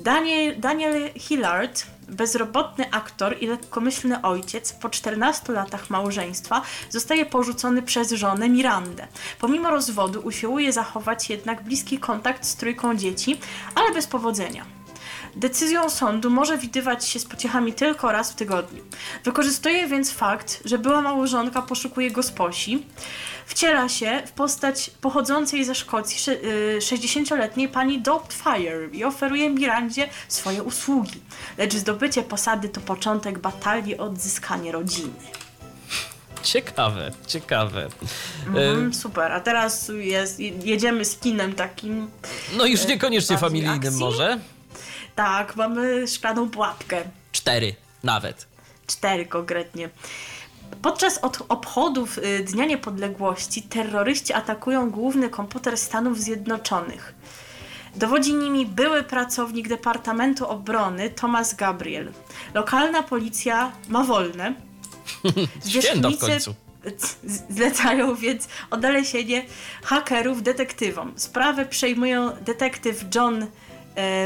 Daniel, 0.00 0.60
Daniel 0.60 1.10
Hillard, 1.14 1.86
bezrobotny 2.08 2.90
aktor 2.90 3.36
i 3.40 3.46
lekkomyślny 3.46 4.22
ojciec, 4.22 4.72
po 4.72 4.88
14 4.88 5.52
latach 5.52 5.90
małżeństwa 5.90 6.62
zostaje 6.90 7.26
porzucony 7.26 7.82
przez 7.82 8.12
żonę 8.12 8.48
Mirandę. 8.48 9.06
Pomimo 9.40 9.70
rozwodu 9.70 10.20
usiłuje 10.20 10.72
zachować 10.72 11.30
jednak 11.30 11.62
bliski 11.62 11.98
kontakt 11.98 12.44
z 12.46 12.56
trójką 12.56 12.96
dzieci, 12.96 13.40
ale 13.74 13.94
bez 13.94 14.06
powodzenia. 14.06 14.80
Decyzją 15.36 15.90
sądu 15.90 16.30
może 16.30 16.58
widywać 16.58 17.04
się 17.04 17.18
z 17.18 17.24
pociechami 17.24 17.72
tylko 17.72 18.12
raz 18.12 18.32
w 18.32 18.34
tygodniu. 18.34 18.82
Wykorzystuje 19.24 19.86
więc 19.86 20.12
fakt, 20.12 20.62
że 20.64 20.78
była 20.78 21.00
małżonka 21.00 21.62
poszukuje 21.62 22.10
go 22.10 22.22
z 22.22 22.30
posi. 22.30 22.86
Wciela 23.50 23.88
się 23.88 24.22
w 24.26 24.30
postać 24.32 24.90
pochodzącej 25.00 25.64
ze 25.64 25.74
Szkocji 25.74 26.18
sze- 26.18 26.32
y, 26.44 26.78
60-letniej 26.80 27.68
pani 27.68 28.00
Doubtfire 28.02 28.88
i 28.92 29.04
oferuje 29.04 29.50
Mirandzie 29.50 30.08
swoje 30.28 30.62
usługi. 30.62 31.20
Lecz 31.58 31.74
zdobycie 31.74 32.22
posady 32.22 32.68
to 32.68 32.80
początek 32.80 33.38
batalii 33.38 33.98
o 33.98 34.02
odzyskanie 34.04 34.72
rodziny. 34.72 35.12
Ciekawe, 36.42 37.10
ciekawe. 37.26 37.88
Mhm, 38.46 38.94
super, 38.94 39.32
a 39.32 39.40
teraz 39.40 39.90
jest, 39.98 40.40
jedziemy 40.64 41.04
z 41.04 41.16
kinem 41.16 41.52
takim. 41.54 42.10
No 42.56 42.66
już 42.66 42.86
niekoniecznie 42.86 43.36
bardziej 43.36 43.48
familijnym 43.62 43.88
akcji? 43.88 44.00
może. 44.04 44.38
Tak, 45.14 45.56
mamy 45.56 46.08
szklaną 46.08 46.50
pułapkę. 46.50 47.02
Cztery 47.32 47.74
nawet. 48.02 48.46
Cztery 48.86 49.26
konkretnie. 49.26 49.90
Podczas 50.82 51.18
od 51.18 51.42
obchodów 51.48 52.18
y, 52.18 52.44
Dnia 52.44 52.64
Niepodległości 52.64 53.62
terroryści 53.62 54.32
atakują 54.32 54.90
główny 54.90 55.28
komputer 55.28 55.78
Stanów 55.78 56.20
Zjednoczonych. 56.20 57.14
Dowodzi 57.96 58.34
nimi 58.34 58.66
były 58.66 59.02
pracownik 59.02 59.68
Departamentu 59.68 60.48
Obrony 60.48 61.10
Thomas 61.10 61.54
Gabriel. 61.54 62.12
Lokalna 62.54 63.02
policja 63.02 63.72
ma 63.88 64.04
wolne. 64.04 64.54
Święta 65.80 66.10
w 66.10 66.18
końcu. 66.18 66.54
Zlecają 67.56 68.14
więc 68.14 68.48
odnalezienie 68.70 69.44
hakerów 69.82 70.42
detektywom. 70.42 71.12
Sprawę 71.16 71.66
przejmują 71.66 72.30
detektyw 72.40 73.04
John 73.14 73.46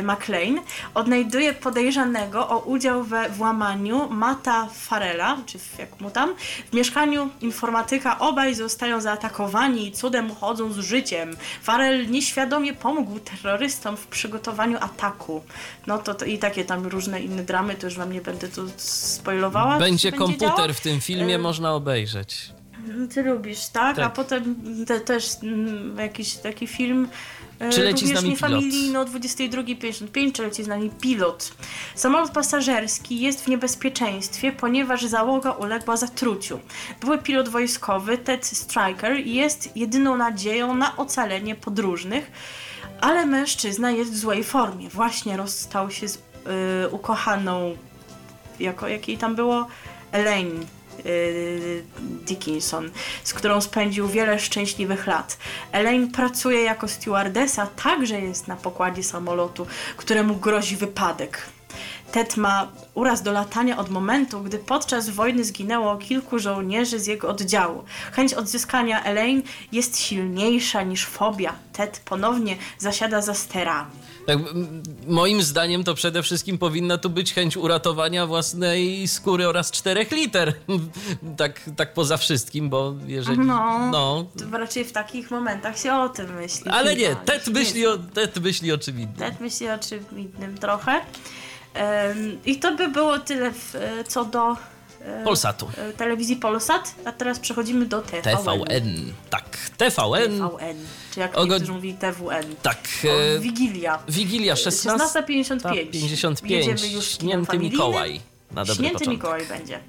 McLean. 0.03 0.61
Odnajduje 0.95 1.53
podejrzanego 1.53 2.49
o 2.49 2.59
udział 2.59 3.03
we 3.05 3.29
włamaniu 3.31 4.09
Mata 4.11 4.67
Farela, 4.75 5.37
czy 5.47 5.59
jak 5.79 6.01
mu 6.01 6.11
tam, 6.11 6.35
w 6.71 6.73
mieszkaniu 6.73 7.31
informatyka. 7.41 8.19
Obaj 8.19 8.55
zostają 8.55 9.01
zaatakowani 9.01 9.89
i 9.89 9.93
cudem 9.93 10.31
uchodzą 10.31 10.73
z 10.73 10.79
życiem. 10.79 11.37
Farel 11.63 12.11
nieświadomie 12.11 12.73
pomógł 12.75 13.19
terrorystom 13.19 13.97
w 13.97 14.07
przygotowaniu 14.07 14.79
ataku. 14.81 15.43
No 15.87 15.99
to, 15.99 16.15
to 16.15 16.25
i 16.25 16.39
takie 16.39 16.65
tam 16.65 16.87
różne 16.87 17.21
inne 17.21 17.43
dramy, 17.43 17.75
to 17.75 17.87
już 17.87 17.97
wam 17.97 18.13
nie 18.13 18.21
będę 18.21 18.49
tu 18.49 18.69
spoilowała. 18.77 19.79
Będzie 19.79 20.13
komputer 20.13 20.49
działo. 20.57 20.73
w 20.75 20.81
tym 20.81 21.01
filmie, 21.01 21.35
E, 21.35 21.39
można 21.39 21.73
obejrzeć. 21.75 22.53
ty 23.15 23.23
lubisz, 23.23 23.67
tak? 23.67 23.99
A 23.99 24.03
Tak. 24.03 24.13
potem 24.13 24.55
te, 24.87 25.01
też 25.01 25.27
mm, 25.43 25.99
jakiś 25.99 26.35
taki 26.37 26.67
film. 26.67 27.09
E, 27.67 27.71
Czy 27.71 27.83
leci 27.83 28.07
z 28.07 28.11
również 28.11 28.23
nami 28.23 28.37
pilot? 28.37 28.51
niefamilijny 28.51 29.01
o 29.01 29.05
22.55, 29.05 30.33
czy 30.33 30.43
leci 30.43 30.65
z 30.65 30.69
nami 30.69 30.91
pilot. 31.01 31.53
Samolot 31.95 32.31
pasażerski 32.31 33.21
jest 33.21 33.45
w 33.45 33.49
niebezpieczeństwie, 33.49 34.53
ponieważ 34.53 35.05
załoga 35.05 35.51
uległa 35.53 35.97
zatruciu. 35.97 36.61
Były 37.01 37.19
pilot 37.19 37.49
wojskowy 37.49 38.19
Ted 38.19 38.47
Striker 38.47 39.27
jest 39.27 39.77
jedyną 39.77 40.17
nadzieją 40.17 40.75
na 40.75 40.97
ocalenie 40.97 41.55
podróżnych, 41.55 42.31
ale 43.01 43.27
mężczyzna 43.27 43.91
jest 43.91 44.13
w 44.13 44.17
złej 44.19 44.45
formie. 44.45 44.89
Właśnie 44.89 45.37
rozstał 45.37 45.91
się 45.91 46.09
z 46.09 46.17
y, 46.17 46.21
ukochaną 46.91 47.77
jako 48.61 48.89
jakiej 48.89 49.19
tam 49.19 49.35
było 49.35 49.67
Elaine 50.13 50.61
yy, 50.61 50.67
Dickinson, 52.01 52.91
z 53.25 53.35
którą 53.35 53.61
spędził 53.61 54.09
wiele 54.09 54.39
szczęśliwych 54.39 55.07
lat. 55.07 55.39
Elaine 55.73 56.11
pracuje 56.11 56.63
jako 56.63 56.89
stewardesa, 56.89 57.67
także 57.67 58.21
jest 58.21 58.49
na 58.49 58.57
pokładzie 58.57 59.03
samolotu, 59.03 59.67
któremu 59.97 60.37
grozi 60.37 60.77
wypadek. 60.77 61.47
Ted 62.13 62.37
ma 62.37 62.69
uraz 62.95 63.23
do 63.23 63.33
latania 63.33 63.79
od 63.79 63.91
momentu, 63.91 64.41
gdy 64.41 64.59
podczas 64.59 65.09
wojny 65.09 65.45
zginęło 65.45 65.97
kilku 65.97 66.39
żołnierzy 66.39 66.99
z 66.99 67.07
jego 67.07 67.29
oddziału. 67.29 67.85
Chęć 68.13 68.35
odzyskania 68.35 69.05
Elaine 69.05 69.43
jest 69.73 69.99
silniejsza 69.99 70.83
niż 70.83 71.07
fobia. 71.07 71.55
Ted 71.73 72.03
ponownie 72.05 72.57
zasiada 72.79 73.23
za 73.23 73.35
sterami. 73.35 74.04
Tak, 74.27 74.39
moim 75.07 75.43
zdaniem 75.43 75.85
to 75.85 75.95
przede 75.95 76.23
wszystkim 76.23 76.59
powinna 76.59 76.99
tu 76.99 77.11
być 77.11 77.35
chęć 77.35 77.57
uratowania 77.57 78.27
własnej 78.27 79.09
skóry 79.09 79.49
oraz 79.49 79.71
czterech 79.71 80.11
liter. 80.11 80.55
tak, 81.37 81.61
tak 81.77 81.95
poza 81.95 82.17
wszystkim, 82.17 82.71
bo 82.71 82.95
jeżeli... 83.07 83.39
No, 83.39 83.91
no 83.91 84.27
to 84.39 84.59
raczej 84.59 84.85
w 84.85 84.93
takich 84.93 85.31
momentach 85.31 85.79
się 85.79 85.95
o 85.95 86.09
tym 86.09 86.35
myśli. 86.35 86.71
ale 86.71 86.97
nie, 86.97 87.17
Ted 87.17 87.49
myśli 87.49 87.87
o, 87.87 87.99
Ted 87.99 88.37
myśli 88.41 88.73
o 88.73 88.79
czym 88.79 89.01
innym. 89.01 89.15
Ted 89.15 89.41
myśli 89.41 89.71
o 89.71 89.79
czym 89.79 90.05
innym 90.11 90.59
trochę. 90.59 91.01
I 92.47 92.59
to 92.59 92.77
by 92.77 92.89
było 92.89 93.19
tyle 93.19 93.53
w, 93.53 93.75
e, 93.75 94.05
co 94.05 94.25
do 94.25 94.57
Polsatu. 95.25 95.69
e, 95.79 95.93
telewizji 95.93 96.37
Polsat, 96.37 96.95
a 97.05 97.13
teraz 97.13 97.39
przechodzimy 97.41 97.87
do 97.87 98.03
TVN. 98.03 98.23
TVN. 98.23 99.13
Tak, 99.31 99.45
TVN. 99.77 100.39
TVN, 100.39 100.77
czy 101.15 101.21
jak 101.21 101.39
O 101.39 101.47
go- 101.47 101.53
niektórzy 101.53 101.73
mówili 101.73 101.95
TWN. 101.95 102.57
Tak. 102.63 102.79
O, 103.05 103.09
E, 103.37 103.39
Wigilia. 103.39 103.99
Wigilia 104.09 104.57
16. 104.57 105.21
16.55. 105.23 105.91
55. 105.91 106.67
Jedziemy 106.67 106.93
już 106.93 107.05
Śnięty. 107.19 107.59
Mikołaj. 107.59 108.21
Na 108.53 108.65
dobry 108.65 108.75
Śnięty 108.75 108.93
początek. 108.99 109.15
Mikołaj 109.23 109.47
będzie. 109.47 109.81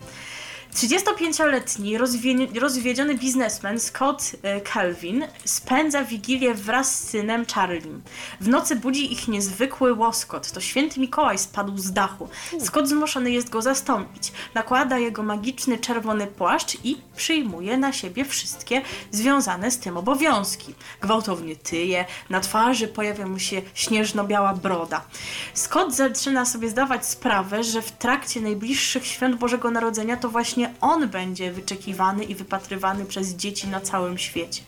35-letni 0.76 1.97
rozwie- 1.97 2.60
rozwiedziony 2.60 3.15
biznesmen 3.15 3.80
Scott 3.80 4.31
Calvin 4.73 5.27
spędza 5.45 6.03
wigilię 6.03 6.53
wraz 6.53 6.95
z 6.99 7.10
synem 7.10 7.45
Charliem. 7.53 8.02
W 8.41 8.47
nocy 8.47 8.76
budzi 8.76 9.14
ich 9.14 9.27
niezwykły 9.27 9.93
łoskot. 9.93 10.52
To 10.52 10.61
święty 10.61 10.99
Mikołaj 10.99 11.38
spadł 11.38 11.77
z 11.77 11.91
dachu. 11.91 12.30
Scott 12.60 12.88
zmuszony 12.88 13.31
jest 13.31 13.49
go 13.49 13.61
zastąpić. 13.61 14.31
Nakłada 14.53 14.97
jego 14.97 15.23
magiczny 15.23 15.77
czerwony 15.77 16.27
płaszcz 16.27 16.77
i 16.84 16.97
przyjmuje 17.15 17.77
na 17.77 17.93
siebie 17.93 18.26
wszystkie 18.26 18.81
związane 19.11 19.72
z 19.72 19.80
tym 19.80 19.97
obowiązki. 19.97 20.76
Gwałtownie 21.02 21.56
tyje, 21.56 22.06
na 22.30 22.39
twarzy 22.39 22.88
pojawia 22.88 23.27
mu 23.27 23.39
się 23.39 23.61
śnieżno-biała 23.73 24.53
broda. 24.53 25.02
Scott 25.53 25.95
zaczyna 25.95 26.45
sobie 26.45 26.69
zdawać 26.69 27.06
sprawę, 27.06 27.64
że 27.64 27.81
w 27.81 27.91
trakcie 27.91 28.41
najbliższych 28.41 29.07
świąt 29.07 29.35
Bożego 29.35 29.72
Narodzenia 29.72 30.18
to 30.18 30.30
właśnie 30.30 30.65
on 30.82 31.10
będzie 31.10 31.52
wyczekiwany 31.52 32.24
i 32.24 32.36
wypatrywany 32.36 33.06
przez 33.06 33.36
dzieci 33.36 33.68
na 33.68 33.82
całym 33.82 34.18
świecie. 34.18 34.62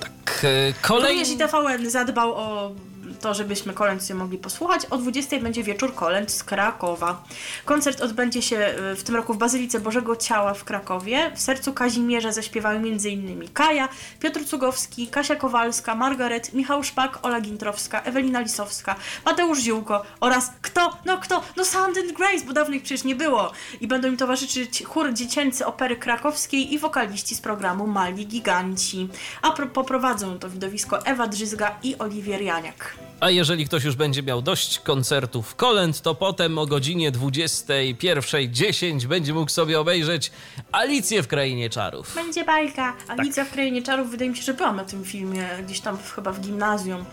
Tak, 0.00 0.44
e, 0.44 0.66
Również 0.90 1.28
i 1.30 1.38
kolejny... 1.38 1.48
TVN 1.48 1.90
zadbał 1.90 2.32
o 2.34 2.72
to 3.20 3.34
żebyśmy 3.34 3.72
kolęd 3.72 4.10
mogli 4.14 4.38
posłuchać. 4.38 4.86
O 4.90 4.96
20 4.96 5.40
będzie 5.40 5.62
wieczór 5.62 5.94
kolęd 5.94 6.32
z 6.32 6.44
Krakowa. 6.44 7.24
Koncert 7.64 8.00
odbędzie 8.00 8.42
się 8.42 8.56
y, 8.92 8.96
w 8.96 9.02
tym 9.02 9.16
roku 9.16 9.34
w 9.34 9.38
Bazylice 9.38 9.80
Bożego 9.80 10.16
Ciała 10.16 10.54
w 10.54 10.64
Krakowie. 10.64 11.32
W 11.34 11.40
sercu 11.40 11.72
Kazimierza 11.72 12.32
zaśpiewają 12.32 12.78
m.in. 12.78 13.48
Kaja, 13.54 13.88
Piotr 14.20 14.44
Cugowski, 14.44 15.08
Kasia 15.08 15.36
Kowalska, 15.36 15.94
Margaret, 15.94 16.54
Michał 16.54 16.84
Szpak, 16.84 17.18
Ola 17.22 17.40
Gintrowska, 17.40 18.02
Ewelina 18.02 18.40
Lisowska, 18.40 18.94
Mateusz 19.24 19.58
Ziółko 19.58 20.02
oraz 20.20 20.52
kto? 20.62 20.96
No 21.04 21.18
kto? 21.18 21.42
No 21.56 21.64
Sound 21.64 21.98
and 21.98 22.12
Grace, 22.12 22.44
bo 22.46 22.52
dawno 22.52 22.74
ich 22.74 22.82
przecież 22.82 23.04
nie 23.04 23.16
było. 23.16 23.52
I 23.80 23.86
będą 23.86 24.08
im 24.08 24.16
towarzyszyć 24.16 24.82
chór 24.86 25.12
dziecięcy 25.12 25.66
Opery 25.66 25.96
Krakowskiej 25.96 26.74
i 26.74 26.78
wokaliści 26.78 27.34
z 27.34 27.40
programu 27.40 27.86
Mali 27.86 28.26
Giganci. 28.26 29.08
A 29.42 29.50
pro- 29.50 29.66
poprowadzą 29.66 30.38
to 30.38 30.50
widowisko 30.50 31.06
Ewa 31.06 31.26
Drzyzga 31.26 31.78
i 31.82 31.98
Oliwier 31.98 32.42
Janiak. 32.42 32.95
A 33.20 33.30
jeżeli 33.30 33.66
ktoś 33.66 33.84
już 33.84 33.96
będzie 33.96 34.22
miał 34.22 34.42
dość 34.42 34.78
koncertów 34.78 35.54
kolęd, 35.54 36.00
to 36.00 36.14
potem 36.14 36.58
o 36.58 36.66
godzinie 36.66 37.12
21.10 37.12 39.06
będzie 39.06 39.34
mógł 39.34 39.50
sobie 39.50 39.80
obejrzeć 39.80 40.32
Alicję 40.72 41.22
w 41.22 41.28
Krainie 41.28 41.70
Czarów. 41.70 42.14
Będzie 42.14 42.44
bajka. 42.44 42.94
Alicja 43.08 43.44
w 43.44 43.50
Krainie 43.50 43.82
Czarów, 43.82 44.10
wydaje 44.10 44.30
mi 44.30 44.36
się, 44.36 44.42
że 44.42 44.54
byłam 44.54 44.76
na 44.76 44.84
tym 44.84 45.04
filmie 45.04 45.48
gdzieś 45.66 45.80
tam 45.80 45.98
w, 45.98 46.12
chyba 46.12 46.32
w 46.32 46.40
gimnazjum. 46.40 47.04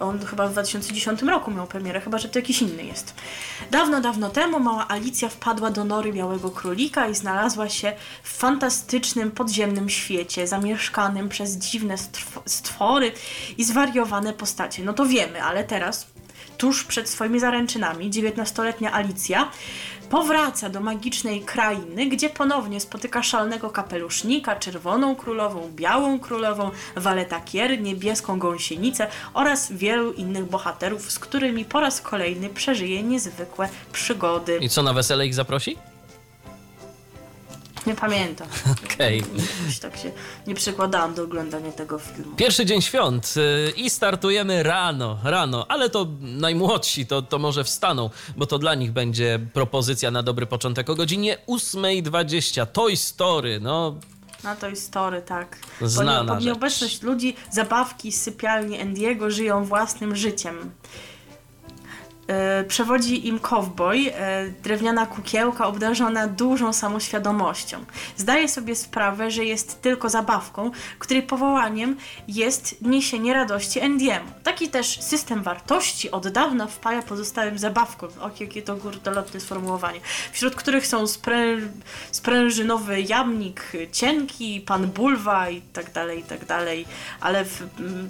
On 0.00 0.26
chyba 0.26 0.48
w 0.48 0.52
2010 0.52 1.22
roku 1.22 1.50
miał 1.50 1.66
premierę, 1.66 2.00
chyba 2.00 2.18
że 2.18 2.28
to 2.28 2.38
jakiś 2.38 2.62
inny 2.62 2.84
jest. 2.84 3.14
Dawno, 3.70 4.00
dawno 4.00 4.30
temu 4.30 4.60
mała 4.60 4.88
Alicja 4.88 5.28
wpadła 5.28 5.70
do 5.70 5.84
nory 5.84 6.12
Białego 6.12 6.50
Królika 6.50 7.08
i 7.08 7.14
znalazła 7.14 7.68
się 7.68 7.92
w 8.22 8.36
fantastycznym 8.36 9.30
podziemnym 9.30 9.88
świecie, 9.88 10.46
zamieszkanym 10.46 11.28
przez 11.28 11.56
dziwne 11.56 11.94
stw- 11.94 12.42
stwory 12.46 13.12
i 13.58 13.64
zwariowane 13.64 14.32
postacie. 14.32 14.84
No 14.84 14.92
to 14.92 15.06
wiemy, 15.06 15.42
ale 15.42 15.64
teraz, 15.64 16.06
tuż 16.56 16.84
przed 16.84 17.08
swoimi 17.08 17.40
zaręczynami, 17.40 18.10
19-letnia 18.10 18.92
Alicja 18.92 19.50
powraca 20.10 20.68
do 20.68 20.80
magicznej 20.80 21.40
krainy, 21.40 22.06
gdzie 22.06 22.30
ponownie 22.30 22.80
spotyka 22.80 23.22
szalnego 23.22 23.70
kapelusznika, 23.70 24.56
czerwoną 24.56 25.16
królową, 25.16 25.70
białą 25.74 26.18
królową, 26.18 26.70
waletakier, 26.96 27.80
niebieską 27.80 28.38
gąsienicę 28.38 29.06
oraz 29.34 29.72
wielu 29.72 30.12
innych 30.12 30.44
bohaterów, 30.44 31.12
z 31.12 31.18
którymi 31.18 31.64
po 31.64 31.80
raz 31.80 32.00
kolejny 32.00 32.48
przeżyje 32.48 33.02
niezwykłe 33.02 33.68
przygody. 33.92 34.58
I 34.60 34.68
co, 34.68 34.82
na 34.82 34.92
wesele 34.92 35.26
ich 35.26 35.34
zaprosi? 35.34 35.76
Nie 37.86 37.94
pamiętam. 37.94 38.48
Okej. 38.94 39.22
Jakoś 39.60 39.78
tak 39.78 39.96
się 39.96 40.10
nie 40.46 40.54
przykładałam 40.54 41.14
do 41.14 41.22
oglądania 41.22 41.72
tego 41.72 41.98
filmu. 41.98 42.36
Pierwszy 42.36 42.66
dzień 42.66 42.82
świąt 42.82 43.34
y, 43.36 43.70
i 43.76 43.90
startujemy 43.90 44.62
rano, 44.62 45.18
rano, 45.24 45.66
ale 45.68 45.90
to 45.90 46.06
najmłodsi 46.20 47.06
to, 47.06 47.22
to 47.22 47.38
może 47.38 47.64
wstaną, 47.64 48.10
bo 48.36 48.46
to 48.46 48.58
dla 48.58 48.74
nich 48.74 48.92
będzie 48.92 49.38
propozycja 49.52 50.10
na 50.10 50.22
dobry 50.22 50.46
początek 50.46 50.90
o 50.90 50.94
godzinie 50.94 51.38
8.20. 51.48 52.66
Toy 52.66 52.96
Story, 52.96 53.60
no 53.60 53.94
Na 54.44 54.56
to 54.56 54.76
story, 54.76 55.22
tak. 55.22 55.56
Znana 55.82 56.18
Pod, 56.18 56.28
pod 56.28 56.36
rzecz. 56.38 56.46
nieobecność 56.46 57.02
ludzi 57.02 57.36
zabawki 57.50 58.12
z 58.12 58.22
sypialni 58.22 58.80
Andiego 58.80 59.30
żyją 59.30 59.64
własnym 59.64 60.16
życiem. 60.16 60.70
E, 62.26 62.64
Przewodzi 62.64 63.28
im 63.28 63.38
cowboy, 63.38 64.12
e, 64.14 64.48
drewniana 64.62 65.06
kukiełka 65.06 65.66
obdarzona 65.66 66.26
dużą 66.26 66.72
samoświadomością. 66.72 67.84
Zdaje 68.16 68.48
sobie 68.48 68.76
sprawę, 68.76 69.30
że 69.30 69.44
jest 69.44 69.82
tylko 69.82 70.08
zabawką, 70.08 70.70
której 70.98 71.22
powołaniem 71.22 71.96
jest 72.28 72.82
niesienie 72.82 73.34
radości 73.34 73.80
Andiemu. 73.80 74.26
Taki 74.42 74.68
też 74.68 75.02
system 75.02 75.42
wartości 75.42 76.10
od 76.10 76.28
dawna 76.28 76.66
wpaja 76.66 77.02
pozostałym 77.02 77.58
zabawkom. 77.58 78.10
O, 78.20 78.30
jakie 78.40 78.62
to 78.62 78.76
górnolotne 78.76 79.40
sformułowanie. 79.40 80.00
Wśród 80.32 80.54
których 80.54 80.86
są 80.86 81.06
sprę 81.06 81.36
sprężynowy 82.10 83.02
jamnik, 83.02 83.72
cienki, 83.92 84.60
pan 84.60 84.86
bulwa 84.86 85.50
i 85.50 85.60
tak 85.60 85.92
dalej, 85.92 86.20
i 86.20 86.22
tak 86.22 86.44
dalej. 86.44 86.86
Ale 87.20 87.44
w, 87.44 87.62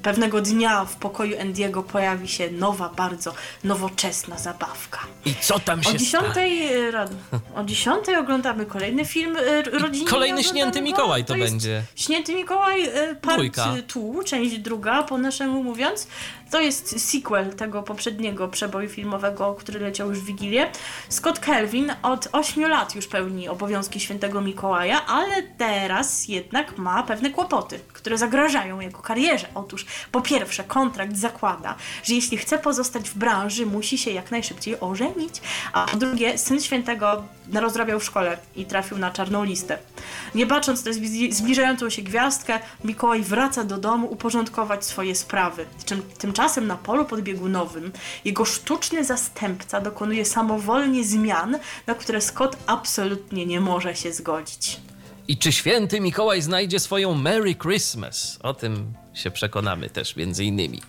pewnego 0.03 0.41
dnia 0.41 0.85
w 0.85 0.97
pokoju 0.97 1.41
Andiego 1.41 1.83
pojawi 1.83 2.29
się 2.29 2.51
nowa, 2.51 2.89
bardzo 2.89 3.35
nowoczesna 3.65 4.06
zabawka. 4.13 5.01
i 5.25 5.35
co 5.41 5.59
tam 5.59 5.83
się 5.83 5.91
O 5.91 5.93
10, 5.93 6.09
stanie? 6.33 6.71
e, 6.71 6.91
ra- 6.91 7.09
o 7.55 7.65
10 7.65 8.09
oglądamy 8.21 8.67
kolejny 8.67 9.05
film 9.05 9.37
e, 9.37 9.63
rodzinny. 9.63 10.11
Kolejny 10.11 10.45
Śnięty. 10.45 10.83
Mikołaj 10.83 11.25
to 11.25 11.37
jest 11.37 11.53
będzie. 11.53 11.83
Śnięty 11.97 12.35
Mikołaj, 12.35 12.85
e, 12.85 13.15
part 13.15 13.35
Dwójka. 13.37 13.75
tu, 13.89 14.21
część 14.25 14.59
druga, 14.59 15.03
po 15.03 15.19
naszemu 15.19 15.63
mówiąc. 15.63 16.07
To 16.51 16.61
jest 16.61 17.11
sequel 17.11 17.55
tego 17.55 17.83
poprzedniego 17.83 18.49
przeboju 18.49 18.89
filmowego, 18.89 19.55
który 19.55 19.81
leciał 19.81 20.09
już 20.09 20.21
w 20.21 20.25
Wigilię. 20.25 20.71
Scott 21.09 21.39
Kelvin 21.39 21.93
od 22.03 22.29
8 22.33 22.71
lat 22.71 22.95
już 22.95 23.07
pełni 23.07 23.49
obowiązki 23.49 24.01
Świętego 24.01 24.41
Mikołaja, 24.41 25.07
ale 25.07 25.43
teraz 25.43 26.29
jednak 26.29 26.79
ma 26.79 27.03
pewne 27.03 27.31
kłopoty, 27.31 27.81
które 27.93 28.19
zagrażają 28.19 28.81
jego 28.81 28.99
karierze. 28.99 29.47
Otóż 29.55 29.87
po 30.13 30.21
pierwsze 30.21 30.65
kontrakt 30.65 31.17
zakłada, 31.17 31.75
że 32.05 32.15
jeśli 32.15 32.39
chce 32.39 32.59
pozostać 32.59 33.11
w 33.11 33.19
branży, 33.19 33.67
musi 33.67 33.99
się 33.99 34.11
jak 34.11 34.31
najszybciej 34.31 34.81
ożenić, 34.81 35.41
a 35.73 35.87
po 35.87 35.97
drugie 35.97 36.39
syn 36.39 36.61
Świętego 36.61 37.23
rozrabiał 37.53 38.01
w 38.01 38.05
szkole 38.05 38.39
i 38.57 38.65
trafił 38.65 38.99
na 38.99 39.11
czarną 39.11 39.45
listę. 39.45 39.79
Nie 40.35 40.47
bacząc 40.47 40.85
na 40.85 40.93
zbli- 40.93 41.33
zbliżającą 41.33 41.91
się 41.91 42.03
gwiazdkę, 42.03 42.59
Mikołaj 42.85 43.23
wraca 43.23 43.65
do 43.65 43.79
domu 43.79 44.07
uporządkować 44.07 44.85
swoje 44.85 45.15
sprawy. 45.15 45.67
Czym, 45.85 46.03
tymczasem 46.37 46.67
na 46.67 46.77
polu 46.77 47.05
podbiegunowym 47.05 47.93
jego 48.25 48.45
sztuczny 48.45 49.05
zastępca 49.05 49.81
dokonuje 49.81 50.25
samowolnie 50.25 51.05
zmian, 51.05 51.59
na 51.87 51.95
które 51.95 52.21
Scott 52.21 52.57
absolutnie 52.67 53.47
nie 53.47 53.61
może 53.61 53.97
się 53.97 54.13
zgodzić. 54.13 54.81
I 55.29 55.39
czy 55.39 55.53
święty 55.53 56.01
Mikołaj 56.01 56.43
znajdzie 56.43 56.81
swoją 56.81 57.15
Merry 57.15 57.55
Christmas? 57.55 58.39
O 58.43 58.55
tym 58.55 58.93
się 59.15 59.31
przekonamy 59.31 59.91
też 59.91 60.17
między 60.17 60.45
innymi. 60.45 60.83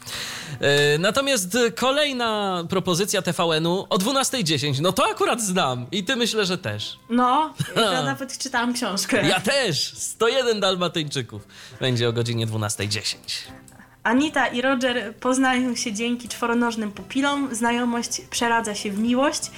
E, 0.60 0.98
Natomiast 0.98 1.57
kolejna 1.76 2.64
propozycja 2.69 3.22
TVN-u 3.22 3.88
o 3.90 3.98
12.10. 3.98 4.82
No 4.82 4.94
to 4.94 5.06
akurat 5.11 5.41
znam 5.41 5.86
i 5.91 6.03
ty 6.03 6.15
myślę, 6.15 6.45
że 6.45 6.57
też. 6.57 6.99
No, 7.10 7.53
ja 7.76 8.03
nawet 8.11 8.38
czytałam 8.38 8.74
książkę. 8.74 9.28
Ja 9.28 9.40
też! 9.40 9.94
101 9.98 10.60
Dalmatyńczyków 10.60 11.48
będzie 11.80 12.10
o 12.10 12.14
godzinie 12.14 12.48
12.10. 12.48 13.15
Anita 14.08 14.48
i 14.48 14.62
Roger 14.62 15.16
poznają 15.16 15.76
się 15.76 15.94
dzięki 15.94 16.28
czworonożnym 16.28 16.92
pupilom. 16.92 17.56
Znajomość 17.56 18.22
przeradza 18.30 18.76
się 18.76 18.92
w 18.92 19.00
miłość. 19.00 19.52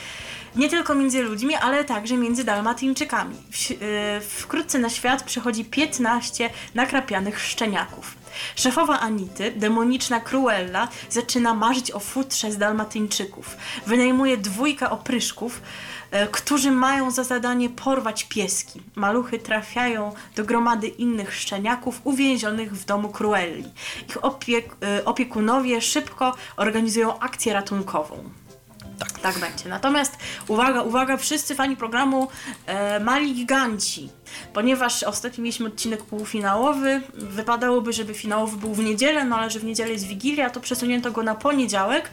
Nie 0.55 0.69
tylko 0.69 0.95
między 0.95 1.21
ludźmi, 1.21 1.55
ale 1.55 1.83
także 1.83 2.17
między 2.17 2.43
Dalmatyńczykami. 2.43 3.35
Yy, 3.69 3.77
wkrótce 4.21 4.79
na 4.79 4.89
świat 4.89 5.23
przychodzi 5.23 5.65
15 5.65 6.49
nakrapianych 6.75 7.39
szczeniaków. 7.39 8.15
Szefowa 8.55 8.99
Anity, 8.99 9.51
demoniczna 9.51 10.19
Cruella, 10.19 10.87
zaczyna 11.09 11.53
marzyć 11.53 11.91
o 11.91 11.99
futrze 11.99 12.51
z 12.51 12.57
Dalmatyńczyków. 12.57 13.57
Wynajmuje 13.87 14.37
dwójkę 14.37 14.89
opryszków, 14.89 15.61
e, 16.11 16.27
którzy 16.27 16.71
mają 16.71 17.11
za 17.11 17.23
zadanie 17.23 17.69
porwać 17.69 18.23
pieski. 18.23 18.81
Maluchy 18.95 19.39
trafiają 19.39 20.13
do 20.35 20.43
gromady 20.43 20.87
innych 20.87 21.35
szczeniaków 21.35 22.01
uwięzionych 22.03 22.73
w 22.73 22.85
domu 22.85 23.09
Cruelli. 23.09 23.63
Ich 24.09 24.17
opiek- 24.17 24.75
e, 24.83 25.05
opiekunowie 25.05 25.81
szybko 25.81 26.35
organizują 26.57 27.19
akcję 27.19 27.53
ratunkową. 27.53 28.29
Tak. 28.99 29.19
tak 29.19 29.39
będzie. 29.39 29.69
Natomiast 29.69 30.17
uwaga, 30.47 30.81
uwaga, 30.81 31.17
wszyscy 31.17 31.55
fani 31.55 31.77
programu 31.77 32.27
e, 32.65 32.99
Mali 32.99 33.33
Giganci. 33.35 34.09
Ponieważ 34.53 35.03
ostatnio 35.03 35.43
mieliśmy 35.43 35.67
odcinek 35.67 36.03
półfinałowy, 36.03 37.01
wypadałoby, 37.13 37.93
żeby 37.93 38.13
finałowy 38.13 38.57
był 38.57 38.73
w 38.73 38.79
niedzielę, 38.79 39.25
no 39.25 39.35
ale 39.35 39.49
że 39.49 39.59
w 39.59 39.63
niedzielę 39.63 39.91
jest 39.91 40.07
Wigilia, 40.07 40.49
to 40.49 40.59
przesunięto 40.59 41.11
go 41.11 41.23
na 41.23 41.35
poniedziałek 41.35 42.09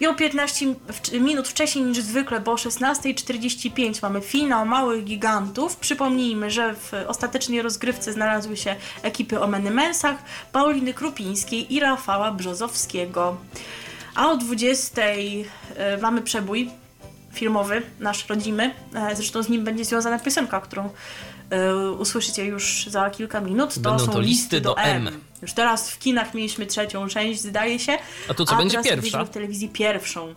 i 0.00 0.06
o 0.06 0.14
15 0.14 0.66
w- 0.88 1.12
minut 1.12 1.48
wcześniej 1.48 1.84
niż 1.84 1.98
zwykle, 1.98 2.40
bo 2.40 2.52
o 2.52 2.54
16.45 2.54 4.02
mamy 4.02 4.20
finał 4.20 4.66
Małych 4.66 5.04
Gigantów. 5.04 5.76
Przypomnijmy, 5.76 6.50
że 6.50 6.74
w 6.74 6.92
ostatecznej 7.06 7.62
rozgrywce 7.62 8.12
znalazły 8.12 8.56
się 8.56 8.76
ekipy 9.02 9.40
o 9.40 9.46
Mensach, 9.70 10.16
Pauliny 10.52 10.94
Krupińskiej 10.94 11.74
i 11.74 11.80
Rafała 11.80 12.32
Brzozowskiego. 12.32 13.36
A 14.14 14.30
o 14.30 14.36
20 14.36 15.02
e, 15.02 15.98
mamy 15.98 16.22
przebój 16.22 16.70
filmowy, 17.32 17.82
nasz 18.00 18.28
rodzimy. 18.28 18.74
E, 18.94 19.16
zresztą 19.16 19.42
z 19.42 19.48
nim 19.48 19.64
będzie 19.64 19.84
związana 19.84 20.18
piosenka, 20.18 20.60
którą 20.60 20.90
e, 21.50 21.76
usłyszycie 21.90 22.44
już 22.44 22.86
za 22.90 23.10
kilka 23.10 23.40
minut. 23.40 23.74
To 23.74 23.80
Będą 23.80 24.06
są 24.06 24.12
to 24.12 24.20
listy 24.20 24.60
do 24.60 24.78
M. 24.78 25.10
Już 25.42 25.52
teraz 25.52 25.90
w 25.90 25.98
kinach 25.98 26.34
mieliśmy 26.34 26.66
trzecią 26.66 27.08
część, 27.08 27.40
zdaje 27.40 27.78
się. 27.78 27.98
A 28.28 28.34
tu 28.34 28.44
co, 28.44 28.56
będzie 28.56 28.82
teraz 28.82 29.02
pierwsza? 29.02 29.24
w 29.24 29.30
telewizji 29.30 29.68
pierwszą. 29.68 30.34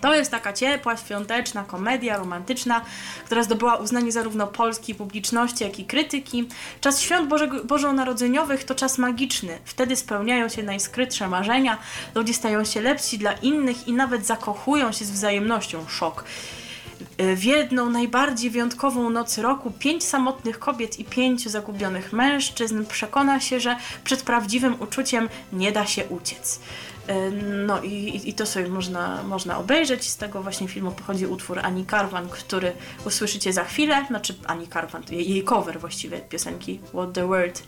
To 0.00 0.14
jest 0.14 0.30
taka 0.30 0.52
ciepła, 0.52 0.96
świąteczna 0.96 1.64
komedia 1.64 2.16
romantyczna, 2.16 2.80
która 3.24 3.42
zdobyła 3.42 3.76
uznanie 3.76 4.12
zarówno 4.12 4.46
polskiej 4.46 4.94
publiczności, 4.94 5.64
jak 5.64 5.78
i 5.78 5.84
krytyki. 5.84 6.48
Czas 6.80 7.00
świąt 7.00 7.30
bożonarodzeniowych 7.64 8.64
to 8.64 8.74
czas 8.74 8.98
magiczny. 8.98 9.58
Wtedy 9.64 9.96
spełniają 9.96 10.48
się 10.48 10.62
najskrytsze 10.62 11.28
marzenia, 11.28 11.78
ludzie 12.14 12.34
stają 12.34 12.64
się 12.64 12.80
lepsi 12.80 13.18
dla 13.18 13.32
innych 13.32 13.88
i 13.88 13.92
nawet 13.92 14.26
zakochują 14.26 14.92
się 14.92 15.04
z 15.04 15.10
wzajemnością. 15.10 15.86
Szok. 15.88 16.24
W 17.18 17.44
jedną 17.44 17.90
najbardziej 17.90 18.50
wyjątkową 18.50 19.10
noc 19.10 19.38
roku 19.38 19.70
pięć 19.70 20.04
samotnych 20.04 20.58
kobiet 20.58 20.98
i 20.98 21.04
pięciu 21.04 21.50
zagubionych 21.50 22.12
mężczyzn 22.12 22.84
przekona 22.84 23.40
się, 23.40 23.60
że 23.60 23.76
przed 24.04 24.22
prawdziwym 24.22 24.80
uczuciem 24.80 25.28
nie 25.52 25.72
da 25.72 25.86
się 25.86 26.04
uciec. 26.04 26.60
E, 27.08 27.30
No 27.66 27.82
i, 27.82 28.20
i 28.24 28.34
to 28.34 28.46
sobie 28.46 28.68
można, 28.68 29.22
można 29.22 29.58
obejrzeć. 29.58 30.04
Z 30.10 30.16
tego 30.16 30.42
właśnie 30.42 30.68
filmu 30.68 30.90
pochodzi 30.90 31.26
utwór 31.26 31.58
Ani 31.58 31.84
Karwan, 31.84 32.28
który 32.28 32.72
usłyszycie 33.06 33.52
za 33.52 33.64
chwilę. 33.64 34.06
Znaczy 34.08 34.34
Ani 34.46 34.66
Karwan, 34.66 35.02
jej 35.10 35.30
jej 35.30 35.44
cover 35.44 35.80
właściwie 35.80 36.18
piosenki 36.18 36.80
What 36.94 37.12
the 37.12 37.26
Word 37.26 37.62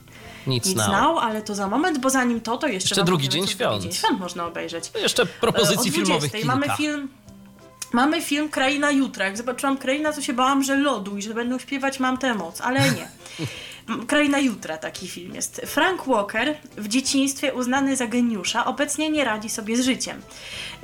Nic, 0.47 0.67
Nic 0.67 0.77
now. 0.77 0.89
Now, 0.89 1.19
ale 1.23 1.43
to 1.43 1.55
za 1.55 1.69
moment, 1.69 1.99
bo 1.99 2.11
zanim 2.11 2.41
to, 2.41 2.57
to 2.57 2.67
jeszcze, 2.67 2.89
Jeszcze 2.89 3.05
drugi 3.05 3.29
dzień 3.29 3.47
świąt. 3.47 3.71
Drugi 3.73 3.83
dzień 3.83 3.93
świąt 3.93 4.21
można 4.21 4.47
obejrzeć. 4.47 4.91
To 4.91 4.99
jeszcze 4.99 5.23
E, 5.23 5.27
propozycji 5.27 5.91
o 5.91 5.95
filmowych 5.95 6.31
20 6.31 6.39
kilka. 6.39 6.55
mamy 6.57 6.77
film. 6.77 7.09
Mamy 7.93 8.23
film 8.23 8.49
Kraina 8.49 8.91
Jutra. 8.91 9.25
Jak 9.25 9.37
zobaczyłam 9.37 9.77
Kraina, 9.79 10.13
to 10.13 10.21
się 10.23 10.33
bałam, 10.33 10.63
że 10.63 10.77
lodu 10.77 11.17
i 11.17 11.23
że 11.23 11.35
będą 11.35 11.59
śpiewać 11.59 12.01
Mam 12.01 12.19
tę 12.19 12.35
moc, 12.35 12.61
ale 12.61 12.81
nie. 12.81 13.09
Kraina 14.07 14.39
Jutra 14.39 14.79
taki 14.79 15.09
film 15.09 15.35
jest. 15.35 15.61
Frank 15.67 16.07
Walker, 16.07 16.57
w 16.77 16.89
dzieciństwie 16.89 17.55
uznany 17.55 17.97
za 17.97 18.07
geniusza, 18.07 18.65
obecnie 18.65 19.11
nie 19.11 19.25
radzi 19.25 19.49
sobie 19.49 19.77
z 19.77 19.81
życiem. 19.81 20.23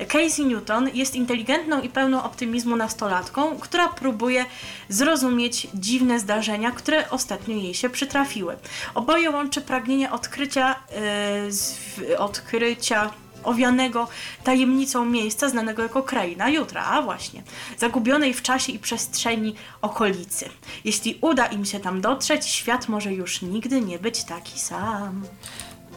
Casey 0.07 0.45
Newton 0.45 0.89
jest 0.93 1.15
inteligentną 1.15 1.81
i 1.81 1.89
pełną 1.89 2.23
optymizmu 2.23 2.75
nastolatką, 2.75 3.59
która 3.59 3.87
próbuje 3.87 4.45
zrozumieć 4.89 5.67
dziwne 5.73 6.19
zdarzenia, 6.19 6.71
które 6.71 7.09
ostatnio 7.09 7.55
jej 7.55 7.73
się 7.73 7.89
przytrafiły. 7.89 8.57
Oboje 8.95 9.31
łączy 9.31 9.61
pragnienie 9.61 10.11
odkrycia, 10.11 10.75
yy, 11.45 11.51
z, 11.51 11.79
odkrycia 12.17 13.11
owianego 13.47 14.07
tajemnicą 14.43 15.05
miejsca 15.05 15.49
znanego 15.49 15.83
jako 15.83 16.03
Kraina 16.03 16.49
Jutra, 16.49 16.85
a 16.85 17.01
właśnie, 17.01 17.43
zagubionej 17.77 18.33
w 18.33 18.41
czasie 18.41 18.71
i 18.71 18.79
przestrzeni 18.79 19.55
okolicy. 19.81 20.49
Jeśli 20.85 21.17
uda 21.21 21.45
im 21.45 21.65
się 21.65 21.79
tam 21.79 22.01
dotrzeć, 22.01 22.45
świat 22.45 22.87
może 22.87 23.13
już 23.13 23.41
nigdy 23.41 23.81
nie 23.81 23.99
być 23.99 24.23
taki 24.23 24.59
sam. 24.59 25.23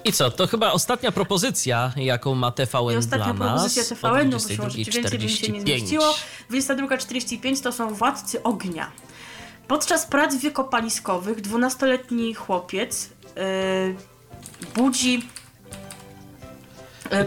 I 0.05 0.13
co, 0.13 0.31
to 0.31 0.47
chyba 0.47 0.73
ostatnia 0.73 1.13
propozycja, 1.13 1.93
jaką 1.97 2.35
ma 2.35 2.51
TVN 2.51 2.95
I 2.95 2.97
ostatnia 2.97 3.35
dla 3.35 3.47
nas. 3.47 3.75
propozycja 3.75 3.97
TVN, 3.97 4.31
no 4.31 4.39
bo 4.39 4.69
by 4.69 4.79
mi 4.79 4.81
się 5.35 5.53
nie 5.53 5.61
22:45. 5.61 5.61
zmieściło. 5.61 6.15
22.45 6.51 7.63
to 7.63 7.73
są 7.73 7.95
Władcy 7.95 8.43
Ognia. 8.43 8.91
Podczas 9.69 10.07
prac 10.07 10.37
wykopaliskowych 10.37 11.43
12-letni 11.43 12.35
chłopiec 12.35 13.11
yy, 13.37 13.43
budzi 14.75 15.29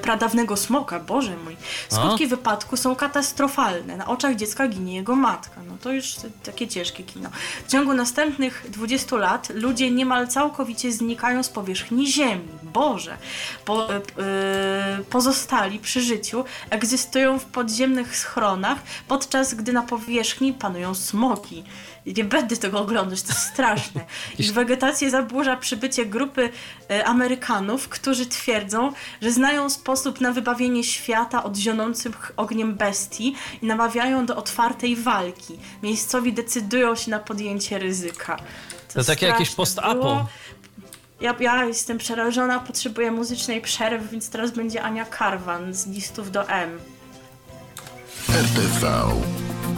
pradawnego 0.01 0.57
smoka, 0.57 0.99
Boże 0.99 1.37
mój. 1.37 1.57
Skutki 1.89 2.27
wypadku 2.27 2.77
są 2.77 2.95
katastrofalne. 2.95 3.97
Na 3.97 4.07
oczach 4.07 4.35
dziecka 4.35 4.67
ginie 4.67 4.95
jego 4.95 5.15
matka. 5.15 5.61
No 5.67 5.77
to 5.81 5.91
już 5.91 6.15
takie 6.43 6.67
ciężkie 6.67 7.03
kino. 7.03 7.29
W 7.67 7.71
ciągu 7.71 7.93
następnych 7.93 8.65
20 8.69 9.15
lat 9.15 9.49
ludzie 9.49 9.91
niemal 9.91 10.27
całkowicie 10.27 10.91
znikają 10.91 11.43
z 11.43 11.49
powierzchni 11.49 12.07
Ziemi. 12.07 12.47
Boże. 12.63 13.17
Po, 13.65 13.87
yy, 13.87 15.03
pozostali 15.09 15.79
przy 15.79 16.01
życiu 16.01 16.45
egzystują 16.69 17.39
w 17.39 17.45
podziemnych 17.45 18.17
schronach, 18.17 18.77
podczas 19.07 19.53
gdy 19.53 19.73
na 19.73 19.81
powierzchni 19.81 20.53
panują 20.53 20.95
smoki. 20.95 21.63
Nie 22.05 22.23
będę 22.23 22.57
tego 22.57 22.79
oglądać, 22.79 23.21
to 23.21 23.27
jest 23.27 23.39
straszne. 23.39 24.05
Ich 24.39 24.53
wegetację 24.53 25.09
zaburza 25.09 25.57
przybycie 25.57 26.05
grupy 26.05 26.49
e, 26.89 27.05
Amerykanów, 27.05 27.89
którzy 27.89 28.25
twierdzą, 28.25 28.91
że 29.21 29.31
znają 29.31 29.69
sposób 29.73 30.21
na 30.21 30.31
wybawienie 30.31 30.83
świata 30.83 31.43
od 31.43 31.57
zionących 31.57 32.31
ogniem 32.37 32.75
bestii 32.75 33.35
i 33.61 33.65
namawiają 33.65 34.25
do 34.25 34.35
otwartej 34.35 34.95
walki. 34.95 35.59
Miejscowi 35.83 36.33
decydują 36.33 36.95
się 36.95 37.11
na 37.11 37.19
podjęcie 37.19 37.79
ryzyka. 37.79 38.37
To 38.93 39.03
takie 39.03 39.25
jakieś 39.27 39.49
post-apo. 39.49 40.27
Ja, 41.21 41.35
ja 41.39 41.65
jestem 41.65 41.97
przerażona, 41.97 42.59
potrzebuję 42.59 43.11
muzycznej 43.11 43.61
przerwy, 43.61 44.07
więc 44.11 44.29
teraz 44.29 44.51
będzie 44.51 44.83
Ania 44.83 45.05
Karwan 45.05 45.73
z 45.73 45.87
listów 45.87 46.31
do 46.31 46.49
M. 46.49 46.79
RTV. 48.29 49.03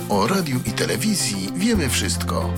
O 0.09 0.27
radiu 0.27 0.59
i 0.65 0.71
telewizji 0.71 1.49
wiemy 1.55 1.89
wszystko. 1.89 2.53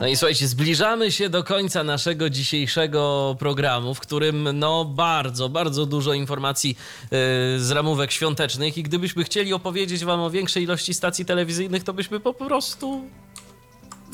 No 0.00 0.06
i 0.06 0.16
słuchajcie, 0.16 0.48
zbliżamy 0.48 1.12
się 1.12 1.28
do 1.28 1.44
końca 1.44 1.84
naszego 1.84 2.30
dzisiejszego 2.30 3.36
programu, 3.38 3.94
w 3.94 4.00
którym 4.00 4.58
no 4.58 4.84
bardzo, 4.84 5.48
bardzo 5.48 5.86
dużo 5.86 6.12
informacji 6.12 6.70
yy, 6.70 7.08
z 7.60 7.70
ramówek 7.70 8.12
świątecznych 8.12 8.78
i 8.78 8.82
gdybyśmy 8.82 9.24
chcieli 9.24 9.52
opowiedzieć 9.52 10.04
wam 10.04 10.20
o 10.20 10.30
większej 10.30 10.62
ilości 10.62 10.94
stacji 10.94 11.24
telewizyjnych, 11.24 11.84
to 11.84 11.92
byśmy 11.92 12.20
po 12.20 12.34
prostu 12.34 13.04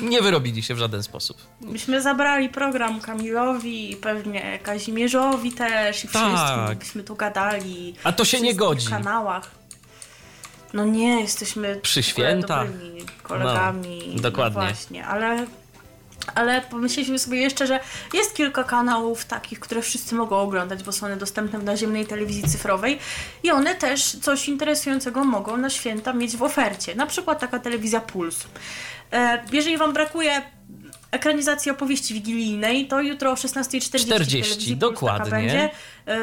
nie 0.01 0.23
wyrobili 0.23 0.63
się 0.63 0.75
w 0.75 0.79
żaden 0.79 1.03
sposób. 1.03 1.37
Byśmy 1.61 2.03
zabrali 2.03 2.49
program 2.49 3.01
Kamilowi 3.01 3.93
i 3.93 3.97
pewnie 3.97 4.59
Kazimierzowi 4.63 5.53
też 5.53 6.05
i 6.05 6.09
Tak. 6.09 6.37
wszystkim 6.37 6.79
byśmy 6.79 7.03
tu 7.03 7.15
gadali. 7.17 7.95
A 8.05 8.13
to 8.13 8.25
się 8.25 8.41
nie 8.41 8.55
godzi. 8.55 8.89
kanałach. 8.89 9.51
No 10.73 10.85
nie, 10.85 11.21
jesteśmy 11.21 11.81
Przy 11.83 12.03
dobrymi 12.03 13.05
kolegami. 13.23 14.13
No, 14.15 14.23
dokładnie. 14.23 14.61
No 14.61 14.67
właśnie, 14.67 15.07
ale, 15.07 15.47
ale 16.35 16.61
pomyśleliśmy 16.61 17.19
sobie 17.19 17.39
jeszcze, 17.39 17.67
że 17.67 17.81
jest 18.15 18.35
kilka 18.35 18.65
kanałów 18.65 19.25
takich, 19.25 19.61
które 19.61 19.83
wszyscy 19.83 20.15
mogą 20.15 20.37
oglądać, 20.37 20.83
bo 20.83 20.93
są 20.93 21.07
one 21.07 21.17
dostępne 21.17 21.59
w 21.59 21.65
naziemnej 21.65 22.07
telewizji 22.07 22.43
cyfrowej 22.43 22.99
i 23.43 23.51
one 23.51 23.75
też 23.75 24.03
coś 24.05 24.49
interesującego 24.49 25.25
mogą 25.25 25.57
na 25.57 25.71
święta 25.71 26.13
mieć 26.13 26.37
w 26.37 26.43
ofercie. 26.43 26.95
Na 26.95 27.07
przykład 27.07 27.41
taka 27.41 27.59
telewizja 27.59 28.01
Puls. 28.01 28.47
E, 29.13 29.45
jeżeli 29.53 29.79
Wam 29.79 29.93
brakuje 29.93 30.43
ekranizacji 31.11 31.71
opowieści 31.71 32.15
wigilijnej, 32.15 32.89
to 32.89 33.01
jutro 33.01 33.31
o 33.31 33.35
16.40 33.35 33.79
w 33.79 34.01
40, 34.01 34.07
telewizji 34.09 34.77
Puls 34.77 34.93
dokładnie. 34.93 35.31
Będzie, 35.31 35.71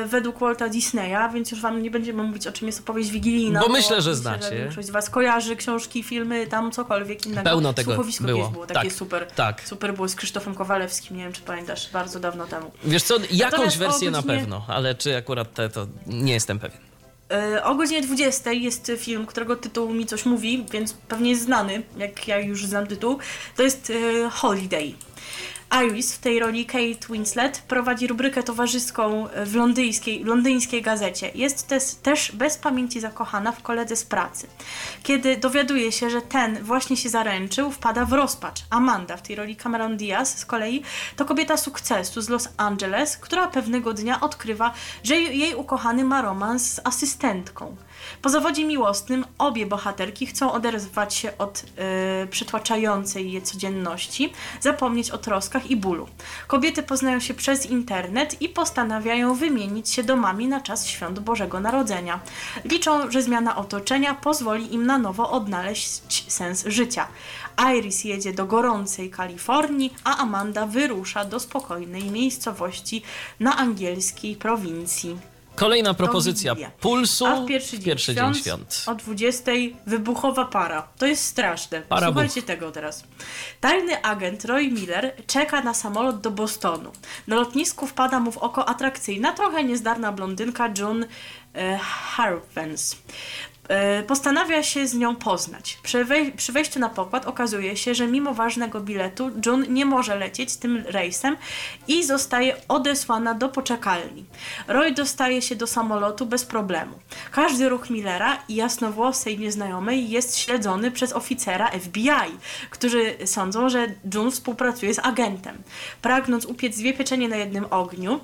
według 0.07 0.39
Walta 0.39 0.69
Disneya, 0.69 1.29
więc 1.33 1.51
już 1.51 1.61
Wam 1.61 1.83
nie 1.83 1.91
będziemy 1.91 2.23
mówić 2.23 2.47
o 2.47 2.51
czym 2.51 2.67
jest 2.67 2.79
opowieść 2.79 3.09
wigilijna. 3.11 3.59
Bo 3.59 3.69
myślę, 3.69 4.01
że 4.01 4.15
znacie. 4.15 4.57
większość 4.57 4.87
z 4.87 4.91
Was 4.91 5.09
kojarzy 5.09 5.55
książki, 5.55 6.03
filmy, 6.03 6.47
tam 6.47 6.71
cokolwiek 6.71 7.25
innego. 7.25 7.43
Pełno 7.49 7.73
tego 7.73 7.91
Słuchowisko 7.93 8.23
było. 8.23 8.49
Było 8.49 8.65
takie 8.67 8.89
Tak, 8.89 8.93
super. 8.97 9.27
tak. 9.35 9.61
Super 9.67 9.93
było 9.93 10.07
z 10.07 10.15
Krzysztofem 10.15 10.55
Kowalewskim, 10.55 11.17
nie 11.17 11.23
wiem 11.23 11.33
czy 11.33 11.41
pamiętasz, 11.41 11.91
bardzo 11.91 12.19
dawno 12.19 12.45
temu. 12.47 12.71
Wiesz 12.83 13.03
co, 13.03 13.15
jakąś 13.15 13.39
Natomiast 13.39 13.77
wersję 13.77 14.11
na 14.11 14.17
godzinie- 14.21 14.39
pewno, 14.39 14.65
ale 14.67 14.95
czy 14.95 15.17
akurat 15.17 15.53
te, 15.53 15.69
to 15.69 15.87
nie 16.07 16.33
jestem 16.33 16.59
pewien. 16.59 16.77
E, 17.31 17.63
O 17.63 17.75
godzinie 17.75 18.01
20 18.01 18.51
jest 18.51 18.91
film, 18.97 19.25
którego 19.25 19.55
tytuł 19.55 19.93
mi 19.93 20.05
coś 20.05 20.25
mówi, 20.25 20.65
więc 20.71 20.93
pewnie 20.93 21.29
jest 21.29 21.43
znany, 21.43 21.83
jak 21.97 22.27
ja 22.27 22.39
już 22.39 22.65
znam 22.65 22.87
tytuł. 22.87 23.17
To 23.55 23.63
jest 23.63 23.89
e, 24.25 24.29
Holiday. 24.29 24.93
Iris 25.81 26.13
w 26.13 26.19
tej 26.19 26.39
roli 26.39 26.65
Kate 26.65 27.07
Winslet 27.09 27.63
prowadzi 27.67 28.07
rubrykę 28.07 28.43
towarzyską 28.43 29.27
w 29.45 29.55
londyńskiej, 29.55 30.23
londyńskiej 30.23 30.81
gazecie. 30.81 31.31
Jest 31.35 31.67
też, 31.67 31.83
też 31.83 32.31
bez 32.31 32.57
pamięci 32.57 32.99
zakochana 32.99 33.51
w 33.51 33.61
koledze 33.61 33.95
z 33.95 34.03
pracy. 34.05 34.47
Kiedy 35.03 35.37
dowiaduje 35.37 35.91
się, 35.91 36.09
że 36.09 36.21
ten 36.21 36.63
właśnie 36.63 36.97
się 36.97 37.09
zaręczył, 37.09 37.71
wpada 37.71 38.05
w 38.05 38.13
rozpacz. 38.13 38.63
Amanda 38.69 39.17
w 39.17 39.21
tej 39.21 39.35
roli 39.35 39.55
Cameron 39.55 39.97
Diaz 39.97 40.37
z 40.37 40.45
kolei 40.45 40.83
to 41.15 41.25
kobieta 41.25 41.57
sukcesu 41.57 42.21
z 42.21 42.29
Los 42.29 42.49
Angeles, 42.57 43.17
która 43.17 43.47
pewnego 43.47 43.93
dnia 43.93 44.21
odkrywa, 44.21 44.73
że 45.03 45.15
jej 45.15 45.55
ukochany 45.55 46.03
ma 46.03 46.21
romans 46.21 46.73
z 46.73 46.79
asystentką. 46.83 47.75
Po 48.23 48.29
zawodzie 48.29 48.65
miłosnym 48.65 49.25
obie 49.37 49.65
bohaterki 49.65 50.25
chcą 50.25 50.51
oderwać 50.51 51.13
się 51.13 51.37
od 51.37 51.63
yy, 51.63 52.27
przytłaczającej 52.27 53.31
je 53.31 53.41
codzienności, 53.41 54.33
zapomnieć 54.61 55.11
o 55.11 55.17
troskach 55.17 55.71
i 55.71 55.75
bólu. 55.75 56.07
Kobiety 56.47 56.83
poznają 56.83 57.19
się 57.19 57.33
przez 57.33 57.65
internet 57.65 58.41
i 58.41 58.49
postanawiają 58.49 59.35
wymienić 59.35 59.89
się 59.89 60.03
domami 60.03 60.47
na 60.47 60.61
czas 60.61 60.87
świąt 60.87 61.19
Bożego 61.19 61.59
Narodzenia. 61.59 62.19
Liczą, 62.65 63.11
że 63.11 63.21
zmiana 63.21 63.55
otoczenia 63.55 64.15
pozwoli 64.15 64.73
im 64.73 64.85
na 64.85 64.97
nowo 64.97 65.31
odnaleźć 65.31 66.31
sens 66.33 66.63
życia. 66.67 67.07
Iris 67.77 68.03
jedzie 68.03 68.33
do 68.33 68.45
gorącej 68.45 69.09
Kalifornii, 69.09 69.93
a 70.03 70.17
Amanda 70.17 70.65
wyrusza 70.65 71.25
do 71.25 71.39
spokojnej 71.39 72.03
miejscowości 72.03 73.01
na 73.39 73.57
angielskiej 73.57 74.35
prowincji. 74.35 75.32
Kolejna 75.55 75.93
propozycja 75.93 76.55
pulsu 76.79 77.25
A 77.25 77.35
w 77.35 77.45
pierwszy 77.45 77.79
dzień, 77.79 77.97
świąt, 77.97 78.17
dzień 78.17 78.43
świąt. 78.43 78.83
o 78.87 78.95
20 78.95 79.51
wybuchowa 79.87 80.45
para. 80.45 80.87
To 80.97 81.05
jest 81.05 81.25
straszne. 81.25 81.81
Para 81.81 82.07
Słuchajcie 82.07 82.41
tego 82.43 82.71
teraz. 82.71 83.03
Tajny 83.61 84.03
agent 84.03 84.45
Roy 84.45 84.71
Miller 84.71 85.15
czeka 85.27 85.61
na 85.61 85.73
samolot 85.73 86.21
do 86.21 86.31
Bostonu. 86.31 86.91
Na 87.27 87.35
lotnisku 87.35 87.87
wpada 87.87 88.19
mu 88.19 88.31
w 88.31 88.37
oko 88.37 88.69
atrakcyjna, 88.69 89.31
trochę 89.33 89.63
niezdarna 89.63 90.11
blondynka 90.11 90.69
June 90.79 91.07
e, 91.53 91.77
Harvens. 91.77 92.95
E, 93.67 94.03
Postanawia 94.03 94.63
się 94.63 94.87
z 94.87 94.93
nią 94.93 95.15
poznać. 95.15 95.77
Przy, 95.83 96.05
wej- 96.05 96.31
przy 96.31 96.51
wejściu 96.51 96.79
na 96.79 96.89
pokład 96.89 97.25
okazuje 97.25 97.77
się, 97.77 97.95
że 97.95 98.07
mimo 98.07 98.33
ważnego 98.33 98.79
biletu 98.79 99.31
June 99.45 99.67
nie 99.67 99.85
może 99.85 100.15
lecieć 100.15 100.55
tym 100.55 100.83
rejsem 100.87 101.37
i 101.87 102.03
zostaje 102.03 102.55
odesłana 102.67 103.33
do 103.33 103.49
poczekalni. 103.49 104.25
Roy 104.67 104.91
dostaje 104.91 105.41
się 105.41 105.55
do 105.55 105.67
samolotu 105.67 106.25
bez 106.25 106.45
problemu. 106.45 106.93
Każdy 107.31 107.69
ruch 107.69 107.89
Millera 107.89 108.37
i 108.47 108.55
jasnowłosej 108.55 109.39
nieznajomej 109.39 110.09
jest 110.09 110.37
śledzony 110.37 110.91
przez 110.91 111.13
oficera 111.13 111.71
FBI, 111.71 112.37
którzy 112.69 113.15
sądzą, 113.25 113.69
że 113.69 113.87
June 114.13 114.31
współpracuje 114.31 114.93
z 114.93 114.99
agentem. 114.99 115.63
Pragnąc 116.01 116.45
upiec 116.45 116.77
dwie 116.77 116.93
pieczenie 116.93 117.29
na 117.29 117.35
jednym 117.35 117.65
ogniu, 117.69 118.19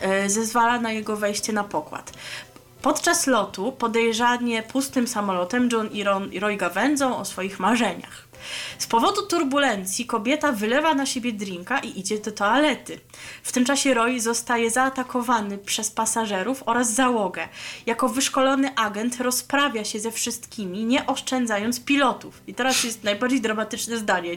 e, 0.00 0.30
zezwala 0.30 0.80
na 0.80 0.92
jego 0.92 1.16
wejście 1.16 1.52
na 1.52 1.64
pokład. 1.64 2.12
Podczas 2.82 3.26
lotu 3.26 3.72
podejrzanie 3.72 4.62
pustym 4.62 5.08
samolotem 5.08 5.68
John 5.72 5.88
i, 5.92 6.04
Ron, 6.04 6.32
i 6.32 6.40
Roy 6.40 6.56
gawędzą 6.56 7.16
o 7.16 7.24
swoich 7.24 7.60
marzeniach. 7.60 8.28
Z 8.78 8.86
powodu 8.86 9.26
turbulencji 9.26 10.06
kobieta 10.06 10.52
wylewa 10.52 10.94
na 10.94 11.06
siebie 11.06 11.32
drinka 11.32 11.78
i 11.78 12.00
idzie 12.00 12.18
do 12.18 12.32
toalety. 12.32 13.00
W 13.42 13.52
tym 13.52 13.64
czasie 13.64 13.94
Roy 13.94 14.20
zostaje 14.20 14.70
zaatakowany 14.70 15.58
przez 15.58 15.90
pasażerów 15.90 16.62
oraz 16.66 16.92
załogę. 16.92 17.48
Jako 17.86 18.08
wyszkolony 18.08 18.74
agent 18.74 19.20
rozprawia 19.20 19.84
się 19.84 20.00
ze 20.00 20.10
wszystkimi, 20.10 20.84
nie 20.84 21.06
oszczędzając 21.06 21.80
pilotów. 21.80 22.42
I 22.46 22.54
teraz 22.54 22.84
jest 22.84 23.04
najbardziej 23.04 23.40
dramatyczne 23.40 23.98
zdanie. 23.98 24.30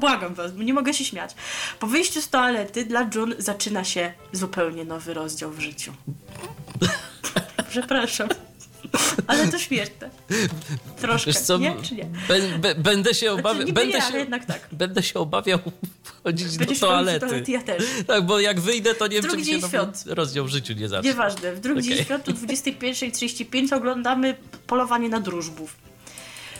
Błagam 0.00 0.34
was, 0.34 0.52
nie 0.56 0.74
mogę 0.74 0.94
się 0.94 1.04
śmiać. 1.04 1.34
Po 1.80 1.86
wyjściu 1.86 2.20
z 2.20 2.28
toalety 2.28 2.84
dla 2.84 3.08
June 3.14 3.34
zaczyna 3.38 3.84
się 3.84 4.12
zupełnie 4.32 4.84
nowy 4.84 5.14
rozdział 5.14 5.50
w 5.50 5.60
życiu. 5.60 5.92
Przepraszam. 7.72 8.28
Ale 9.26 9.48
to 9.48 9.58
śmieszne. 9.58 10.10
Troszkę, 11.00 11.26
Wiesz 11.32 11.40
co, 11.40 11.58
nie? 11.58 11.74
Czy 11.82 11.94
nie? 11.94 12.04
bę- 12.28 12.60
bę- 12.60 12.74
będę 12.74 13.14
się 13.14 13.32
obawiał, 13.32 13.62
niby 13.62 13.72
będę, 13.72 13.98
nie, 13.98 14.02
się, 14.12 14.16
jednak 14.18 14.44
tak. 14.44 14.68
będę 14.72 15.02
się 15.02 15.14
obawiał 15.20 15.58
wchodzić 16.04 16.58
Będziesz 16.58 16.80
do 16.80 16.86
toalety. 16.86 17.26
toalety, 17.26 17.50
ja 17.52 17.62
też. 17.62 17.84
Tak, 18.06 18.26
bo 18.26 18.40
jak 18.40 18.60
wyjdę, 18.60 18.94
to 18.94 19.06
nie 19.06 19.14
wiem, 19.14 19.22
Drugi 19.22 19.38
czy 19.44 19.50
się 19.50 19.60
dzień 19.60 19.68
świąt. 19.70 20.04
rozdział 20.06 20.44
w 20.44 20.48
życiu 20.48 20.72
nie 20.74 20.88
zacznie. 20.88 21.10
Nieważne. 21.10 21.52
W 21.54 21.60
drugi 21.60 21.82
dzień 21.82 21.92
Okej. 21.92 22.04
świąt 22.04 22.28
o 22.28 22.32
21.35 22.32 23.72
oglądamy 23.76 24.34
polowanie 24.66 25.08
na 25.08 25.20
drużbów. 25.20 25.76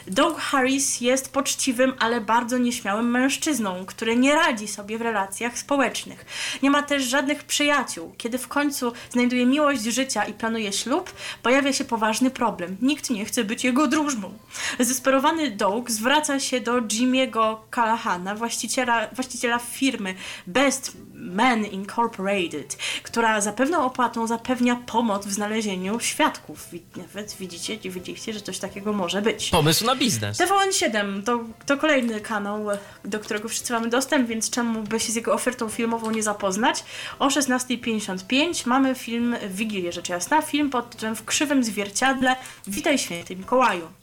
Doug 0.06 0.38
Harris 0.38 1.00
jest 1.00 1.32
poczciwym, 1.32 1.94
ale 1.98 2.20
bardzo 2.20 2.58
nieśmiałym 2.58 3.10
mężczyzną, 3.10 3.86
który 3.86 4.16
nie 4.16 4.34
radzi 4.34 4.68
sobie 4.68 4.98
w 4.98 5.02
relacjach 5.02 5.58
społecznych. 5.58 6.26
Nie 6.62 6.70
ma 6.70 6.82
też 6.82 7.02
żadnych 7.02 7.44
przyjaciół. 7.44 8.14
Kiedy 8.18 8.38
w 8.38 8.48
końcu 8.48 8.92
znajduje 9.10 9.46
miłość 9.46 9.82
życia 9.82 10.24
i 10.24 10.32
planuje 10.32 10.72
ślub, 10.72 11.12
pojawia 11.42 11.72
się 11.72 11.84
poważny 11.84 12.30
problem. 12.30 12.76
Nikt 12.82 13.10
nie 13.10 13.24
chce 13.24 13.44
być 13.44 13.64
jego 13.64 13.86
drużbą. 13.86 14.32
Zdesperowany 14.80 15.50
Doug 15.50 15.90
zwraca 15.90 16.40
się 16.40 16.60
do 16.60 16.72
Jimmy'ego 16.80 17.56
Callahana, 17.70 18.34
właściciela, 18.34 19.08
właściciela 19.12 19.58
firmy 19.58 20.14
Best 20.46 20.96
Men 21.22 21.64
Incorporated, 21.64 22.76
która 23.02 23.40
za 23.40 23.52
pewną 23.52 23.84
opłatą 23.84 24.26
zapewnia 24.26 24.76
pomoc 24.76 25.26
w 25.26 25.32
znalezieniu 25.32 26.00
świadków. 26.00 26.68
Nawet 26.96 27.36
widzicie, 27.40 27.78
nie 27.84 27.90
wiedzieliście, 27.90 28.32
że 28.32 28.40
coś 28.40 28.58
takiego 28.58 28.92
może 28.92 29.22
być. 29.22 29.50
Pomysł 29.50 29.86
na 29.86 29.96
biznes. 29.96 30.38
TVN7 30.38 31.22
to, 31.22 31.40
to 31.66 31.76
kolejny 31.76 32.20
kanał, 32.20 32.66
do 33.04 33.20
którego 33.20 33.48
wszyscy 33.48 33.72
mamy 33.72 33.88
dostęp, 33.88 34.28
więc 34.28 34.50
czemu 34.50 34.82
by 34.82 35.00
się 35.00 35.12
z 35.12 35.14
jego 35.14 35.34
ofertą 35.34 35.68
filmową 35.68 36.10
nie 36.10 36.22
zapoznać? 36.22 36.84
O 37.18 37.28
16.55 37.28 38.66
mamy 38.66 38.94
film 38.94 39.36
Wigilię 39.50 39.92
rzecz 39.92 40.08
jasna, 40.08 40.42
film 40.42 40.70
pod 40.70 40.90
tytułem 40.90 41.16
W 41.16 41.24
krzywym 41.24 41.64
zwierciadle 41.64 42.36
Witaj 42.66 42.98
święty 42.98 43.36
Mikołaju. 43.36 44.01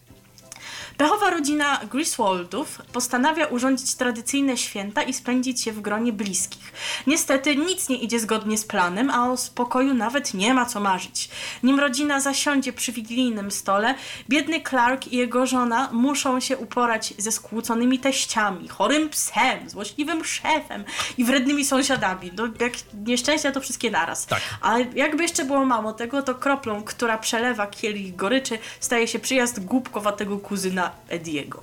Pechowa 0.99 1.29
rodzina 1.29 1.79
Griswoldów 1.91 2.81
postanawia 2.93 3.45
urządzić 3.45 3.95
tradycyjne 3.95 4.57
święta 4.57 5.03
i 5.03 5.13
spędzić 5.13 5.65
je 5.65 5.73
w 5.73 5.81
gronie 5.81 6.13
bliskich. 6.13 6.73
Niestety 7.07 7.55
nic 7.55 7.89
nie 7.89 7.97
idzie 7.97 8.19
zgodnie 8.19 8.57
z 8.57 8.65
planem, 8.65 9.09
a 9.09 9.31
o 9.31 9.37
spokoju 9.37 9.93
nawet 9.93 10.33
nie 10.33 10.53
ma 10.53 10.65
co 10.65 10.79
marzyć. 10.79 11.29
Nim 11.63 11.79
rodzina 11.79 12.19
zasiądzie 12.19 12.73
przy 12.73 12.91
wigilijnym 12.91 13.51
stole, 13.51 13.95
biedny 14.29 14.61
Clark 14.69 15.07
i 15.07 15.17
jego 15.17 15.45
żona 15.45 15.89
muszą 15.91 16.39
się 16.39 16.57
uporać 16.57 17.13
ze 17.17 17.31
skłóconymi 17.31 17.99
teściami, 17.99 18.67
chorym 18.67 19.09
psem, 19.09 19.69
złośliwym 19.69 20.25
szefem 20.25 20.83
i 21.17 21.23
wrednymi 21.23 21.65
sąsiadami. 21.65 22.31
No, 22.37 22.43
jak 22.59 22.73
nieszczęścia 23.05 23.51
to 23.51 23.61
wszystkie 23.61 23.91
naraz. 23.91 24.25
Tak. 24.25 24.41
A 24.61 24.79
jakby 24.79 25.23
jeszcze 25.23 25.45
było 25.45 25.65
mało 25.65 25.93
tego, 25.93 26.21
to 26.21 26.35
kroplą, 26.35 26.83
która 26.83 27.17
przelewa 27.17 27.67
kielich 27.67 28.15
goryczy, 28.15 28.59
staje 28.79 29.07
się 29.07 29.19
przyjazd 29.19 29.65
głupkowatego 29.65 30.37
kuzyna 30.37 30.88
Ediego. 31.07 31.61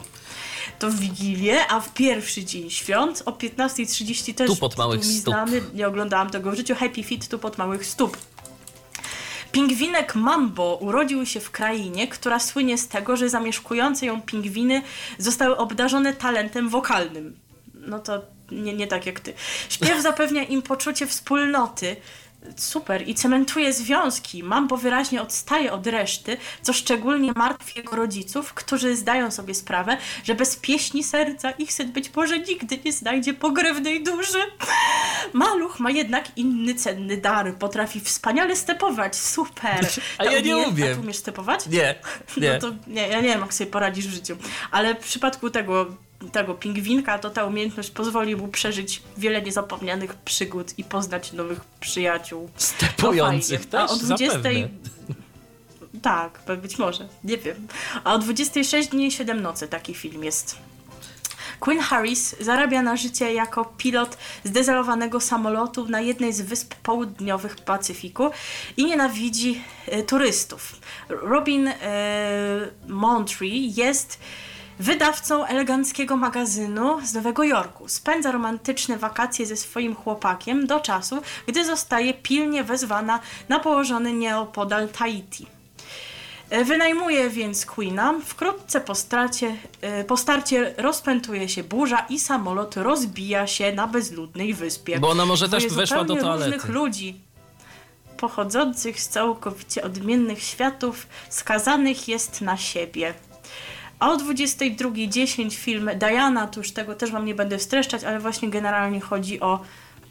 To 0.79 0.91
w 0.91 0.95
Wigilię, 0.95 1.67
a 1.69 1.81
w 1.81 1.95
pierwszy 1.95 2.45
dzień 2.45 2.71
świąt 2.71 3.23
o 3.27 3.31
15.30 3.31 4.35
też 4.35 4.51
Tu 4.51 4.57
pod 4.57 4.79
małych 4.79 5.05
stóp. 5.05 5.35
znany, 5.35 5.63
nie 5.75 5.89
oglądałam 5.89 6.31
tego 6.31 6.51
w 6.51 6.55
życiu, 6.55 6.75
Happy 6.75 7.03
Feet 7.03 7.29
tu 7.29 7.39
pod 7.39 7.59
małych 7.59 7.87
stóp. 7.87 8.17
Pingwinek 9.53 10.15
Mambo 10.15 10.79
urodził 10.81 11.27
się 11.27 11.41
w 11.41 11.51
krainie, 11.51 12.09
która 12.09 12.39
słynie 12.41 12.79
z 12.79 12.89
tego, 12.89 13.17
że 13.17 13.29
zamieszkujące 13.29 14.07
ją 14.07 14.23
pingwiny 14.23 14.83
zostały 15.19 15.57
obdarzone 15.57 16.13
talentem 16.13 16.69
wokalnym. 16.69 17.37
No 17.75 17.99
to 17.99 18.23
nie, 18.53 18.75
nie 18.75 18.87
tak 18.87 19.07
jak 19.07 19.21
ty. 19.21 19.33
Śpiew 19.69 20.03
zapewnia 20.03 20.43
im 20.43 20.63
poczucie 20.63 21.07
wspólnoty. 21.07 21.97
Super 22.57 23.09
i 23.09 23.15
cementuje 23.15 23.73
związki. 23.73 24.43
Mambo 24.43 24.77
wyraźnie 24.77 25.23
odstaje 25.23 25.73
od 25.73 25.87
reszty, 25.87 26.37
co 26.63 26.73
szczególnie 26.73 27.33
martwi 27.37 27.79
jego 27.79 27.97
rodziców, 27.97 28.55
którzy 28.55 28.97
zdają 28.97 29.31
sobie 29.31 29.55
sprawę, 29.55 29.97
że 30.25 30.35
bez 30.35 30.57
pieśni 30.57 31.05
serca 31.05 31.51
ich 31.51 31.73
syn 31.73 31.93
być 31.93 32.15
może 32.15 32.39
nigdy 32.39 32.79
nie 32.85 32.93
znajdzie 32.93 33.35
pogrewnej 33.35 34.03
duszy. 34.03 34.39
Maluch 35.33 35.81
ma 35.81 35.91
jednak 35.91 36.25
inny 36.39 36.75
cenny 36.75 37.17
dar. 37.17 37.55
Potrafi 37.55 38.01
wspaniale 38.01 38.57
stepować. 38.57 39.17
Super. 39.17 39.87
A 40.19 40.25
ja 40.25 40.41
nie 40.41 40.57
umie- 40.57 40.69
umiem. 40.69 40.93
A 40.93 40.95
ty 40.95 41.01
umiesz 41.01 41.17
stepować? 41.17 41.67
Nie, 41.67 41.95
nie. 42.37 42.53
No 42.53 42.59
to 42.61 42.77
nie, 42.87 43.09
ja 43.09 43.21
nie 43.21 43.29
wiem, 43.29 43.41
jak 43.41 43.55
sobie 43.55 43.71
poradzisz 43.71 44.07
w 44.09 44.11
życiu. 44.15 44.37
Ale 44.71 44.95
w 44.95 44.99
przypadku 44.99 45.51
tego, 45.51 45.87
tego 46.33 46.55
pingwinka, 46.55 47.19
to 47.19 47.31
ta 47.31 47.45
umiejętność 47.45 47.91
pozwoli 47.91 48.37
mu 48.37 48.49
przeżyć 48.49 49.03
wiele 49.17 49.43
niezapomnianych 49.43 50.15
przygód 50.15 50.79
i 50.79 50.85
poznać 50.85 51.33
nowych 51.33 51.61
przyjaciół. 51.81 52.51
Stepujących 52.57 53.61
No 53.73 53.79
fajnie. 53.81 53.89
też, 53.89 53.91
A 53.91 53.95
o 53.95 54.17
20... 54.17 54.37
zapewne. 54.37 54.69
Tak, 56.03 56.41
być 56.63 56.79
może, 56.79 57.09
nie 57.25 57.39
wiem. 57.39 57.67
A 58.05 58.15
o 58.15 58.19
26 58.19 58.89
dni 58.89 59.07
i 59.07 59.11
7 59.11 59.43
nocy 59.43 59.69
taki 59.69 59.95
film 59.95 60.25
jest. 60.25 60.59
Queen 61.61 61.81
Harris 61.81 62.37
zarabia 62.41 62.83
na 62.83 62.97
życie 62.97 63.33
jako 63.33 63.65
pilot 63.65 64.19
zdezolowanego 64.45 65.21
samolotu 65.21 65.89
na 65.89 66.01
jednej 66.01 66.33
z 66.33 66.41
wysp 66.41 66.75
południowych 66.75 67.57
Pacyfiku 67.57 68.31
i 68.77 68.85
nienawidzi 68.85 69.61
e, 69.87 70.03
turystów. 70.03 70.81
Robin 71.09 71.69
e, 71.69 71.75
Montree 72.89 73.73
jest 73.77 74.19
wydawcą 74.79 75.45
eleganckiego 75.45 76.17
magazynu 76.17 77.01
z 77.07 77.15
Nowego 77.15 77.45
Jorku. 77.45 77.89
Spędza 77.89 78.33
romantyczne 78.33 78.99
wakacje 78.99 79.47
ze 79.47 79.57
swoim 79.57 79.95
chłopakiem 79.95 80.67
do 80.67 80.81
czasu, 80.81 81.23
gdy 81.47 81.65
zostaje 81.65 82.15
pilnie 82.15 82.65
wezwana 82.65 83.21
na 83.49 83.61
położony 83.61 84.13
nieopodal 84.13 84.89
Tahiti. 84.89 85.47
E, 86.51 86.65
Wynajmuje 86.65 87.31
więc 87.31 87.67
Queena. 87.67 88.15
Wkrótce 88.25 88.81
po, 88.81 88.95
stracie, 88.95 89.57
e, 89.81 90.05
po 90.05 90.17
starcie 90.17 90.75
rozpętuje 90.79 91.49
się 91.49 91.65
burza 91.65 92.07
i 92.09 92.21
samolot 92.21 92.77
rozbija 92.77 93.47
się 93.47 93.73
na 93.73 93.87
bezludnej 93.87 94.55
wyspie. 94.55 95.01
Bo 95.01 95.11
ona 95.11 95.27
może 95.27 95.49
też 95.49 95.67
weszła 95.69 96.05
do 96.05 96.17
toalety. 96.17 96.45
różnych 96.45 96.69
ludzi 96.69 97.21
pochodzących 98.17 99.01
z 99.01 99.09
całkowicie 99.09 99.83
odmiennych 99.83 100.43
światów 100.43 101.07
skazanych 101.29 102.09
jest 102.09 102.41
na 102.41 102.57
siebie. 102.57 103.15
A 103.99 104.11
o 104.11 104.17
22.10 104.17 105.51
film 105.55 105.91
Diana, 105.99 106.47
to 106.47 106.61
już 106.61 106.71
tego 106.73 106.95
też 106.95 107.11
wam 107.13 107.25
nie 107.25 107.35
będę 107.35 107.59
streszczać, 107.59 108.05
ale 108.05 108.21
właśnie 108.21 108.51
generalnie 108.51 109.01
chodzi 109.01 109.41
o, 109.41 109.61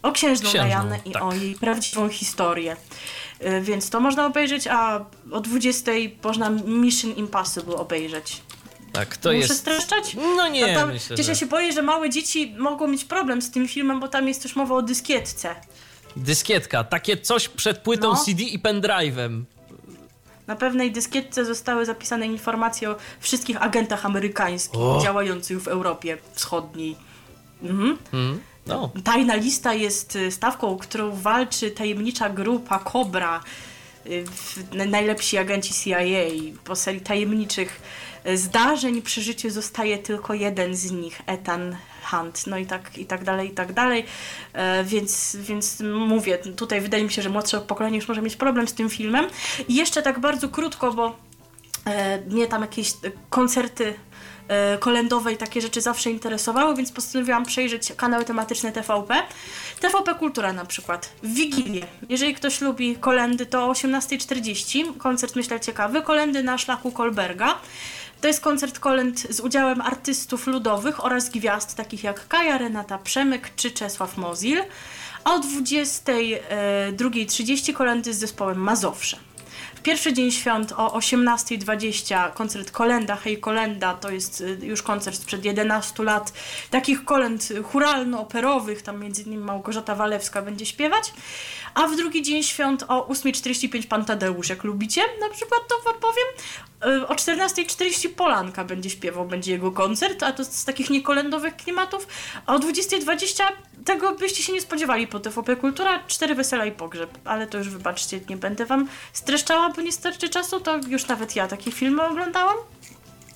o 0.02 0.12
księżną, 0.12 0.48
Księżną, 0.48 0.68
Dianę 0.68 0.98
i 1.04 1.10
tak. 1.10 1.22
o 1.22 1.34
jej 1.34 1.54
prawdziwą 1.54 2.08
historię. 2.08 2.76
Y, 3.44 3.60
Więc 3.60 3.90
to 3.90 4.00
można 4.00 4.26
obejrzeć, 4.26 4.66
a 4.66 4.96
o 5.32 5.40
20.00 5.40 6.10
można 6.24 6.50
Mission 6.50 7.12
Impossible 7.12 7.74
obejrzeć. 7.76 8.42
Tak, 8.92 9.16
to 9.16 9.28
Muszę 9.28 9.38
jest... 9.38 9.56
streszczać? 9.60 10.16
No 10.36 10.48
nie, 10.48 10.74
tam, 10.74 10.92
myślę, 10.92 11.16
ja 11.18 11.22
że... 11.24 11.36
się 11.36 11.46
boję, 11.46 11.72
że 11.72 11.82
małe 11.82 12.10
dzieci 12.10 12.54
mogą 12.58 12.86
mieć 12.88 13.04
problem 13.04 13.42
z 13.42 13.50
tym 13.50 13.68
filmem, 13.68 14.00
bo 14.00 14.08
tam 14.08 14.28
jest 14.28 14.42
też 14.42 14.56
mowa 14.56 14.74
o 14.74 14.82
dyskietce. 14.82 15.54
Dyskietka, 16.16 16.84
takie 16.84 17.16
coś 17.16 17.48
przed 17.48 17.78
płytą 17.78 18.08
No. 18.08 18.16
CD 18.24 18.42
i 18.42 18.58
pendrive'em. 18.58 19.42
Na 20.46 20.56
pewnej 20.56 20.92
dyskietce 20.92 21.44
zostały 21.44 21.84
zapisane 21.86 22.26
informacje 22.26 22.90
o 22.90 22.96
wszystkich 23.20 23.62
agentach 23.62 24.06
amerykańskich 24.06 24.80
O. 24.80 25.00
działających 25.02 25.62
w 25.62 25.68
Europie 25.68 26.18
Wschodniej. 26.32 26.96
Mhm. 27.62 27.98
Mm, 28.12 28.40
no. 28.66 28.90
Tajna 29.04 29.34
lista 29.34 29.74
jest 29.74 30.16
y, 30.16 30.30
stawką, 30.30 30.76
którą 30.78 31.10
walczy 31.16 31.70
tajemnicza 31.70 32.28
grupa 32.30 32.78
Cobra. 32.78 33.40
y, 34.06 34.24
Najlepsi 34.86 35.38
agenci 35.38 35.74
CIA. 35.74 36.54
Po 36.64 36.76
serii 36.76 37.00
tajemniczych 37.00 37.80
y, 38.26 38.38
zdarzeń 38.38 39.02
przy 39.02 39.22
życiu 39.22 39.50
zostaje 39.50 39.98
tylko 39.98 40.34
jeden 40.34 40.74
z 40.76 40.90
nich, 40.90 41.22
Ethan 41.26 41.76
Hunt. 42.10 42.46
No 42.46 42.58
i 42.58 42.66
tak, 42.66 42.98
i 42.98 43.06
tak 43.06 43.24
dalej, 43.24 43.48
i 43.48 43.54
tak 43.54 43.72
dalej. 43.72 44.04
E, 44.52 44.84
Więc, 44.84 45.36
więc 45.40 45.80
mówię, 45.80 46.38
tutaj 46.38 46.80
wydaje 46.80 47.04
mi 47.04 47.10
się, 47.12 47.22
że 47.22 47.28
młodsze 47.30 47.60
pokolenie 47.60 47.96
już 47.96 48.08
może 48.08 48.22
mieć 48.22 48.36
problem 48.36 48.68
z 48.68 48.74
tym 48.74 48.90
filmem. 48.90 49.26
I 49.68 49.74
jeszcze 49.74 50.02
tak 50.02 50.18
bardzo 50.20 50.48
krótko, 50.48 50.92
bo 50.92 51.16
e, 51.86 52.18
mnie 52.20 52.46
tam 52.46 52.62
jakieś 52.62 52.92
koncerty 53.30 53.94
e, 54.48 54.78
kolędowe 54.78 55.32
i 55.32 55.36
takie 55.36 55.60
rzeczy 55.60 55.80
zawsze 55.80 56.10
interesowały, 56.10 56.76
więc 56.76 56.92
postanowiłam 56.92 57.44
przejrzeć 57.44 57.92
kanały 57.96 58.24
tematyczne 58.24 58.72
TVP. 58.72 59.22
TVP 59.80 60.14
Kultura 60.14 60.52
na 60.52 60.64
przykład. 60.64 61.12
Wigilię. 61.22 61.86
Jeżeli 62.08 62.34
ktoś 62.34 62.60
lubi 62.60 62.96
kolendy, 62.96 63.46
to 63.46 63.66
o 63.66 63.72
18.40. 63.72 64.96
Koncert 64.98 65.36
myślę 65.36 65.60
ciekawy. 65.60 66.02
Kolendy 66.02 66.42
na 66.42 66.58
szlaku 66.58 66.90
Kolberga. 66.92 67.58
To 68.20 68.28
jest 68.28 68.40
koncert 68.40 68.78
kolęd 68.78 69.26
z 69.30 69.40
udziałem 69.40 69.80
artystów 69.80 70.46
ludowych 70.46 71.04
oraz 71.04 71.30
gwiazd 71.30 71.74
takich 71.74 72.04
jak 72.04 72.28
Kaja, 72.28 72.58
Renata 72.58 72.98
Przemyk 72.98 73.50
czy 73.56 73.70
Czesław 73.70 74.16
Mozil. 74.16 74.62
A 75.24 75.34
o 75.34 75.40
22.30 75.40 77.72
kolendy 77.72 78.14
z 78.14 78.18
zespołem 78.18 78.58
Mazowsze. 78.58 79.16
Pierwszy 79.82 80.12
dzień 80.12 80.30
świąt 80.30 80.72
o 80.72 80.98
18.20 80.98 82.32
koncert 82.32 82.70
Kolenda, 82.70 83.16
Hej 83.16 83.40
Kolenda, 83.40 83.94
to 83.94 84.10
jest 84.10 84.40
y, 84.40 84.58
już 84.62 84.82
koncert 84.82 85.20
sprzed 85.20 85.44
11 85.44 86.02
lat, 86.02 86.32
takich 86.70 87.04
kolęd 87.04 87.48
churalno-operowych, 87.62 88.82
tam 88.82 89.00
między 89.00 89.22
innymi 89.22 89.44
Małgorzata 89.44 89.94
Walewska 89.94 90.42
będzie 90.42 90.66
śpiewać, 90.66 91.12
a 91.76 91.86
w 91.86 91.96
drugi 91.96 92.22
dzień 92.22 92.42
świąt 92.42 92.84
o 92.88 93.08
8.45 93.08 93.86
Pan 93.86 94.04
Tadeusz, 94.04 94.48
jak 94.48 94.64
lubicie, 94.64 95.00
na 95.20 95.30
przykład 95.30 95.60
to 95.68 95.74
wam 95.84 96.00
powiem, 96.00 96.26
y, 97.02 97.08
o 97.08 97.14
14.40 97.14 98.08
Polanka 98.08 98.64
będzie 98.64 98.90
śpiewał, 98.90 99.24
będzie 99.24 99.52
jego 99.52 99.72
koncert, 99.72 100.22
a 100.22 100.32
to 100.32 100.44
z 100.44 100.64
takich 100.64 100.90
niekolendowych 100.90 101.56
klimatów, 101.56 102.06
a 102.46 102.54
o 102.54 102.58
20.20 102.58 103.42
tego 103.84 104.14
byście 104.14 104.42
się 104.42 104.52
nie 104.52 104.60
spodziewali 104.60 105.06
po 105.06 105.20
TVP 105.20 105.56
Kultura, 105.56 106.04
cztery 106.06 106.34
wesela 106.34 106.66
i 106.66 106.72
pogrzeb, 106.72 107.18
ale 107.24 107.46
to 107.46 107.58
już 107.58 107.68
wybaczcie, 107.68 108.20
nie 108.28 108.36
będę 108.36 108.66
wam 108.66 108.88
streszczała, 109.12 109.70
bo 109.70 109.82
nie 109.82 109.92
starczy 109.92 110.28
czasu, 110.28 110.60
to 110.60 110.80
już 110.88 111.06
nawet 111.06 111.36
ja 111.36 111.46
takie 111.48 111.72
filmy 111.72 112.02
oglądałam. 112.02 112.56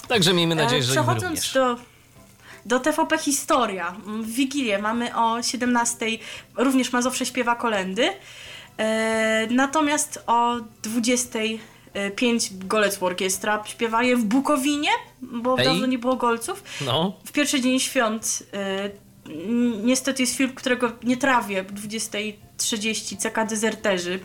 Także 0.09 0.35
miejmy 0.35 0.55
nadzieję, 0.55 0.81
E, 0.81 0.85
że 0.85 0.93
i 0.93 0.97
wy 0.97 1.01
Przechodząc 1.03 1.25
również. 1.25 1.53
do, 1.53 1.77
do 2.67 2.81
TVP 2.81 3.19
Historia, 3.19 3.97
w 4.07 4.27
Wigilię 4.27 4.79
mamy 4.79 5.17
o 5.17 5.43
17, 5.43 6.07
również 6.57 6.93
Mazowsze 6.93 7.27
śpiewa 7.27 7.57
kolendy, 7.57 8.09
e, 8.79 9.47
natomiast 9.51 10.23
o 10.27 10.57
25 10.83 12.51
Golec 12.55 13.03
Orkiestra 13.03 13.63
śpiewa 13.67 14.03
je 14.03 14.17
w 14.17 14.25
Bukowinie, 14.25 14.91
bo 15.23 15.59
Ej. 15.59 15.65
dawno 15.65 15.87
nie 15.87 15.99
było 15.99 16.17
golców. 16.17 16.63
No, 16.81 17.13
W 17.25 17.33
pierwszy 17.33 17.61
dzień 17.61 17.81
świąt 17.81 18.43
n- 19.27 19.87
niestety 19.87 20.23
jest 20.23 20.37
film, 20.37 20.53
którego 20.55 20.93
nie 21.03 21.17
trawię, 21.17 21.65
20.30 21.65 23.17
CK 23.17 23.45
Dezerterzy, 23.49 24.21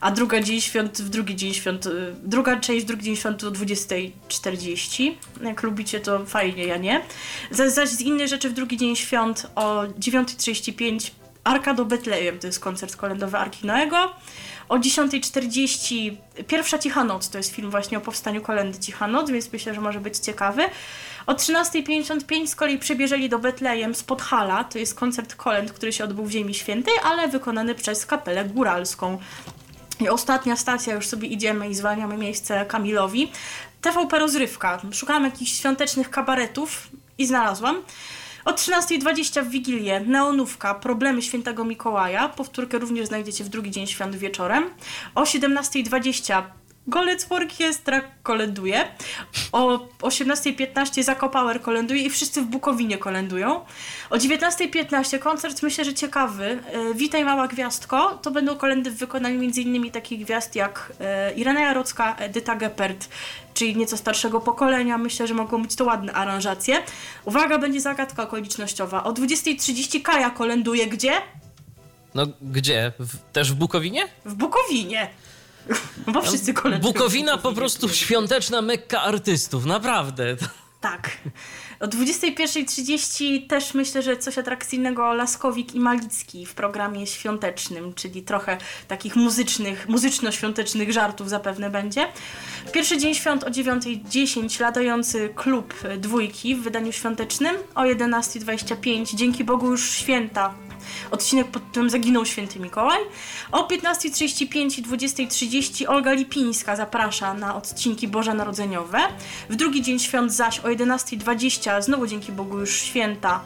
a 0.00 0.10
druga 0.10 0.40
dzień 0.40 0.60
świąt, 0.60 1.02
w 1.02 1.08
drugi 1.08 1.36
dzień 1.36 1.54
świąt, 1.54 1.86
y, 1.86 2.14
druga 2.22 2.60
część, 2.60 2.86
drugi 2.86 3.04
dzień 3.04 3.16
świąt 3.16 3.44
o 3.44 3.50
20.40. 3.50 5.14
Jak 5.42 5.62
lubicie, 5.62 6.00
to 6.00 6.26
fajnie, 6.26 6.64
ja 6.64 6.76
nie. 6.76 7.02
Zaś, 7.50 7.88
z 7.88 8.00
innej 8.00 8.28
rzeczy 8.28 8.48
w 8.50 8.52
drugi 8.52 8.76
dzień 8.76 8.96
świąt 8.96 9.46
o 9.54 9.82
9.35 9.82 11.10
Arka 11.44 11.74
do 11.74 11.84
Betlejem, 11.84 12.38
to 12.38 12.46
jest 12.46 12.60
koncert 12.60 12.96
kolendowy 12.96 13.38
Arki 13.38 13.66
Noego. 13.66 14.12
O 14.68 14.78
10.40 14.78 16.16
Pierwsza 16.46 16.78
Cicha 16.78 17.04
Noc, 17.04 17.28
to 17.28 17.38
jest 17.38 17.54
film 17.54 17.70
właśnie 17.70 17.98
o 17.98 18.00
powstaniu 18.00 18.40
kolendy 18.40 18.78
Cicha 18.78 19.08
Noc, 19.08 19.30
więc 19.30 19.52
myślę, 19.52 19.74
że 19.74 19.80
może 19.80 20.00
być 20.00 20.18
ciekawy. 20.18 20.62
O 21.26 21.32
13.55 21.34 22.46
z 22.46 22.54
kolei 22.54 22.78
przebierzeli 22.78 23.28
do 23.28 23.38
Betlejem 23.38 23.94
z 23.94 24.02
Podhala, 24.02 24.64
to 24.64 24.78
jest 24.78 24.94
koncert 24.94 25.34
kolęd, 25.34 25.72
który 25.72 25.92
się 25.92 26.04
odbył 26.04 26.24
w 26.24 26.30
Ziemi 26.30 26.54
Świętej, 26.54 26.94
ale 27.04 27.28
wykonany 27.28 27.74
przez 27.74 28.06
kapelę 28.06 28.44
góralską. 28.44 29.18
I 30.00 30.08
ostatnia 30.08 30.56
stacja, 30.56 30.94
już 30.94 31.06
sobie 31.06 31.28
idziemy 31.28 31.68
i 31.68 31.74
zwalniamy 31.74 32.16
miejsce 32.16 32.66
Kamilowi. 32.66 33.32
TVP 33.80 34.18
Rozrywka. 34.18 34.80
Szukałam 34.92 35.24
jakichś 35.24 35.52
świątecznych 35.52 36.10
kabaretów 36.10 36.88
i 37.18 37.26
znalazłam. 37.26 37.82
O 38.44 38.52
13.20 38.52 39.44
w 39.44 39.48
Wigilię 39.48 40.00
Neonówka, 40.00 40.74
Problemy 40.74 41.22
Świętego 41.22 41.64
Mikołaja. 41.64 42.28
Powtórkę 42.28 42.78
również 42.78 43.06
znajdziecie 43.06 43.44
w 43.44 43.48
drugi 43.48 43.70
dzień 43.70 43.86
świąt 43.86 44.16
wieczorem. 44.16 44.70
O 45.14 45.22
17.20 45.22 46.42
Golec 46.88 47.26
Orkiestra 47.30 48.00
kolenduje. 48.22 48.84
O 49.52 49.78
18.15 50.02 51.02
Zakopower 51.02 51.62
kolenduje 51.62 52.02
i 52.02 52.10
wszyscy 52.10 52.42
w 52.42 52.44
Bukowinie 52.44 52.98
kolendują. 52.98 53.60
O 54.10 54.16
19.15 54.16 55.18
koncert 55.18 55.62
myślę, 55.62 55.84
że 55.84 55.94
ciekawy. 55.94 56.44
E, 56.44 56.94
Witaj 56.94 57.24
Mała 57.24 57.48
Gwiazdko. 57.48 58.18
To 58.22 58.30
będą 58.30 58.56
kolendy 58.56 58.90
w 58.90 58.96
wykonaniu 58.96 59.40
m.in. 59.40 59.90
takich 59.90 60.24
gwiazd 60.24 60.56
jak 60.56 60.92
e, 61.00 61.34
Irena 61.34 61.60
Jarocka, 61.60 62.16
Edyta 62.16 62.56
Geppert, 62.56 63.08
czyli 63.54 63.76
nieco 63.76 63.96
starszego 63.96 64.40
pokolenia. 64.40 64.98
Myślę, 64.98 65.26
że 65.26 65.34
mogą 65.34 65.62
być 65.62 65.76
to 65.76 65.84
ładne 65.84 66.12
aranżacje. 66.12 66.82
Uwaga, 67.24 67.58
będzie 67.58 67.80
zagadka 67.80 68.22
okolicznościowa. 68.22 69.04
O 69.04 69.12
20.30 69.12 70.02
Kaja 70.02 70.30
kolenduje 70.30 70.86
gdzie? 70.86 71.12
no 72.14 72.26
gdzie? 72.42 72.92
W, 72.98 73.32
też 73.32 73.52
w 73.52 73.54
Bukowinie? 73.54 74.02
W 74.24 74.34
Bukowinie. 74.34 75.10
Bo 76.12 76.22
wszyscy 76.22 76.54
kolendują. 76.54 76.92
w 76.92 76.94
Bukowina 76.94 77.38
po 77.38 77.52
prostu 77.52 77.88
świąteczna 77.88 78.62
mekka 78.62 79.02
artystów, 79.02 79.64
naprawdę. 79.64 80.36
Tak. 80.80 81.10
O 81.80 81.86
21.30 81.86 83.46
też 83.46 83.74
myślę, 83.74 84.02
że 84.02 84.16
coś 84.16 84.38
atrakcyjnego 84.38 85.14
Laskowik 85.14 85.74
i 85.74 85.80
Malicki 85.80 86.46
w 86.46 86.54
programie 86.54 87.06
świątecznym, 87.06 87.94
czyli 87.94 88.22
trochę 88.22 88.58
takich 88.88 89.16
muzycznych, 89.16 89.88
muzyczno-świątecznych 89.88 90.92
żartów 90.92 91.28
zapewne 91.28 91.70
będzie. 91.70 92.08
Pierwszy 92.72 92.98
dzień 92.98 93.14
świąt 93.14 93.44
o 93.44 93.50
9.10 93.50 94.60
latający 94.60 95.32
klub 95.34 95.74
dwójki 95.98 96.54
w 96.54 96.62
wydaniu 96.62 96.92
świątecznym. 96.92 97.56
O 97.74 97.82
11.25 97.82 99.14
dzięki 99.14 99.44
Bogu 99.44 99.70
już 99.70 99.90
święta 99.90 100.54
odcinek 101.10 101.46
pod 101.46 101.66
tytułem 101.66 101.90
Zaginął 101.90 102.26
Święty 102.26 102.60
Mikołaj. 102.60 103.00
O 103.52 103.68
15.35 103.68 104.78
i 104.78 104.82
20.30 104.82 105.88
Olga 105.88 106.12
Lipińska 106.12 106.76
zaprasza 106.76 107.34
na 107.34 107.56
odcinki 107.56 108.08
bożonarodzeniowe. 108.08 108.98
W 109.50 109.56
drugi 109.56 109.82
dzień 109.82 109.98
świąt 109.98 110.32
zaś 110.32 110.60
o 110.60 110.68
11.20 110.68 111.82
znowu 111.82 112.06
dzięki 112.06 112.32
Bogu 112.32 112.58
już 112.58 112.80
święta 112.80 113.40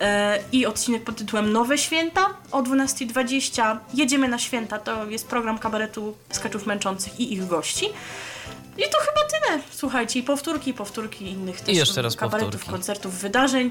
e, 0.00 0.38
i 0.52 0.66
odcinek 0.66 1.04
pod 1.04 1.16
tytułem 1.16 1.52
Nowe 1.52 1.78
Święta. 1.78 2.26
O 2.52 2.62
12.20 2.62 3.76
Jedziemy 3.94 4.28
na 4.28 4.38
Święta, 4.38 4.78
to 4.78 5.06
jest 5.06 5.28
program 5.28 5.58
kabaretu 5.58 6.14
skaczów 6.32 6.66
męczących 6.66 7.20
i 7.20 7.32
ich 7.32 7.46
gości. 7.46 7.86
I 8.78 8.82
to 8.82 8.98
chyba 8.98 9.20
tyle. 9.30 9.62
Słuchajcie, 9.70 10.18
i 10.20 10.22
powtórki, 10.22 10.74
powtórki 10.74 11.30
innych 11.30 11.60
też 11.60 11.76
jeszcze 11.76 12.02
raz 12.02 12.16
kabaretów, 12.16 12.50
powtórki. 12.50 12.70
koncertów, 12.70 13.14
wydarzeń. 13.14 13.70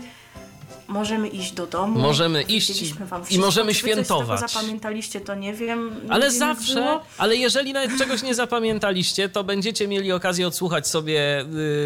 Możemy 0.87 1.27
iść 1.27 1.51
do 1.51 1.67
domu. 1.67 1.99
Możemy 1.99 2.41
iść 2.41 2.93
wam 2.93 3.21
i 3.29 3.39
możemy 3.39 3.67
wy 3.67 3.71
coś 3.73 3.79
świętować. 3.79 4.39
zapamiętaliście, 4.39 5.21
to 5.21 5.35
nie 5.35 5.53
wiem. 5.53 5.95
Ale 6.09 6.31
zawsze, 6.31 6.99
ale 7.17 7.35
jeżeli 7.35 7.73
nawet 7.73 7.97
czegoś 7.97 8.23
nie 8.23 8.35
zapamiętaliście, 8.35 9.29
to 9.29 9.43
będziecie 9.43 9.87
mieli 9.87 10.11
okazję 10.11 10.47
odsłuchać 10.47 10.87
sobie 10.87 11.41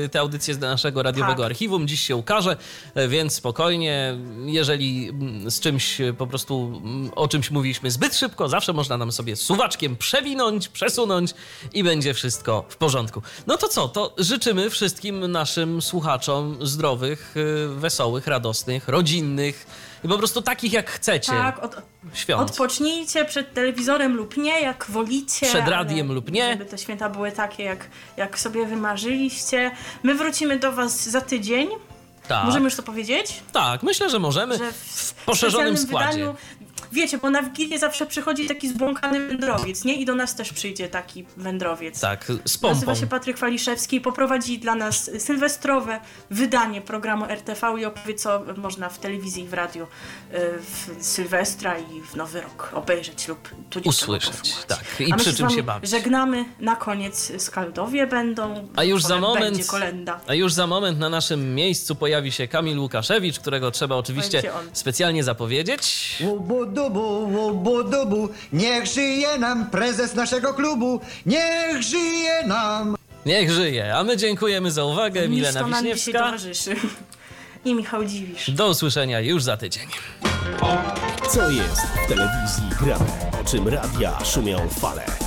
y, 0.06 0.10
te 0.10 0.20
audycje 0.20 0.54
z 0.54 0.60
naszego 0.60 1.04
radiowego 1.04 1.44
Tak. 1.44 1.52
archiwum. 1.52 1.88
Dziś 1.88 2.02
się 2.02 2.16
ukaże, 2.16 2.58
y, 2.98 3.08
więc 3.08 3.34
spokojnie. 3.34 4.18
Jeżeli 4.46 5.10
mm, 5.10 5.52
z 5.52 5.60
czymś 5.60 6.02
y, 6.02 6.14
po 6.14 6.28
prostu 6.28 6.82
mm, 6.84 7.12
o 7.16 7.28
czymś 7.28 7.52
mówiliśmy 7.52 7.92
zbyt 7.92 8.16
szybko, 8.16 8.50
zawsze 8.50 8.74
można 8.74 8.98
nam 8.98 9.12
sobie 9.12 9.36
suwaczkiem 9.36 9.96
przewinąć, 9.98 10.68
przesunąć 10.68 11.34
i 11.74 11.84
będzie 11.84 12.14
wszystko 12.14 12.66
w 12.70 12.78
porządku. 12.78 13.22
No 13.48 13.58
to 13.58 13.68
co, 13.68 13.88
to 13.88 14.14
życzymy 14.18 14.70
wszystkim 14.70 15.32
naszym 15.32 15.82
słuchaczom 15.82 16.58
zdrowych, 16.62 17.36
y, 17.38 17.68
wesołych, 17.68 18.28
radosnych, 18.28 18.87
rodzinnych 18.88 19.68
i 20.04 20.08
po 20.08 20.18
prostu 20.18 20.42
takich 20.42 20.74
jak 20.74 20.90
chcecie 20.90 21.32
Tak, 21.32 21.64
od, 21.64 21.76
świąt. 22.14 22.42
odpocznijcie 22.42 23.26
przed 23.26 23.54
telewizorem 23.54 24.16
lub 24.16 24.38
nie, 24.38 24.62
jak 24.62 24.86
wolicie. 24.90 25.46
Przed 25.46 25.68
radiem 25.68 26.12
lub 26.12 26.32
nie. 26.32 26.50
Żeby 26.52 26.66
te 26.66 26.78
święta 26.78 27.10
były 27.10 27.32
takie, 27.32 27.64
jak, 27.64 27.88
jak 28.18 28.40
sobie 28.40 28.66
wymarzyliście. 28.66 29.72
My 30.04 30.16
wrócimy 30.16 30.60
do 30.60 30.72
Was 30.72 31.10
za 31.10 31.22
tydzień. 31.22 31.70
Tak. 32.28 32.46
Możemy 32.46 32.66
już 32.66 32.76
to 32.76 32.84
powiedzieć? 32.84 33.42
Tak, 33.52 33.84
myślę, 33.84 34.10
że 34.10 34.20
możemy 34.20 34.58
Że 34.58 34.72
w 34.72 35.14
poszerzonym 35.26 35.78
specjalnym 35.78 35.88
składzie. 35.88 36.18
Wydaniu, 36.20 36.36
wiecie, 36.92 37.18
bo 37.18 37.30
na 37.30 37.42
Wigilię 37.44 37.80
zawsze 37.80 38.06
przychodzi 38.06 38.48
taki 38.48 38.70
zbłąkany 38.70 39.28
wędrowiec, 39.28 39.84
nie? 39.86 39.96
I 39.96 40.06
do 40.06 40.16
nas 40.16 40.36
też 40.36 40.54
przyjdzie 40.54 40.88
taki 40.90 41.26
wędrowiec. 41.38 42.00
Tak, 42.00 42.32
z 42.46 42.58
pompą. 42.58 42.76
Nazywa 42.76 42.96
się 42.96 43.08
Patryk 43.08 43.38
Waliszewski 43.38 43.96
i 43.98 44.02
poprowadzi 44.02 44.60
dla 44.60 44.76
nas 44.76 45.12
sylwestrowe 45.20 46.00
wydanie 46.32 46.82
programu 46.82 47.26
RTV 47.26 47.74
i 47.80 47.86
opowie, 47.86 48.14
co 48.16 48.44
można 48.58 48.90
w 48.90 49.00
telewizji 49.00 49.44
i 49.44 49.48
w 49.48 49.54
radiu 49.54 49.84
y, 49.84 49.88
w 50.60 51.06
Sylwestra 51.06 51.78
i 51.78 52.02
w 52.12 52.16
Nowy 52.16 52.42
Rok 52.42 52.72
obejrzeć 52.74 53.28
lub 53.28 53.50
tudzież 53.70 53.88
Usłyszeć, 53.88 54.56
tak. 54.68 54.84
I 55.00 55.14
przy 55.14 55.34
czym 55.36 55.50
się 55.50 55.64
bawić. 55.64 55.92
Żegnamy 55.92 56.46
na 56.60 56.76
koniec 56.76 57.32
Skaldowie 57.44 58.08
będą. 58.08 58.68
A 58.76 58.84
już 58.84 59.04
za 59.04 59.16
kolenda- 59.16 59.22
moment, 59.22 59.72
a 60.28 60.34
już 60.34 60.54
za 60.54 60.68
moment 60.68 61.00
na 61.00 61.10
naszym 61.10 61.56
miejscu 61.56 61.96
pojawi 61.96 62.32
się 62.32 62.48
Kamil 62.48 62.80
Łukaszewicz, 62.80 63.40
którego 63.40 63.72
trzeba 63.72 63.96
oczywiście 63.96 64.44
specjalnie 64.74 65.24
zapowiedzieć. 65.24 66.18
Łubu-dubu, 66.78 67.28
łubu-dubu, 67.38 68.30
niech 68.54 68.86
żyje 68.86 69.38
nam 69.38 69.70
prezes 69.70 70.16
naszego 70.16 70.54
klubu, 70.54 71.00
niech 71.26 71.82
żyje 71.84 72.44
nam. 72.48 72.96
Niech 73.26 73.52
żyje, 73.52 73.96
a 73.96 74.04
my 74.04 74.18
dziękujemy 74.18 74.72
za 74.72 74.84
uwagę. 74.86 75.28
Mistrz 75.30 75.54
Milena 75.56 75.68
nam 75.68 75.84
Wiśniewska. 75.84 76.20
towarzyszy. 76.26 76.76
I 77.66 77.74
Michał 77.76 78.06
Dziwisz. 78.06 78.52
Do 78.52 78.70
usłyszenia 78.70 79.20
już 79.20 79.44
za 79.44 79.58
tydzień. 79.58 79.88
Co 81.32 81.50
jest 81.50 81.82
w 81.82 82.08
telewizji 82.08 82.64
grane? 82.82 83.06
O 83.42 83.50
czym 83.50 83.68
radia 83.68 84.26
szumią 84.26 84.70
fale? 84.70 85.27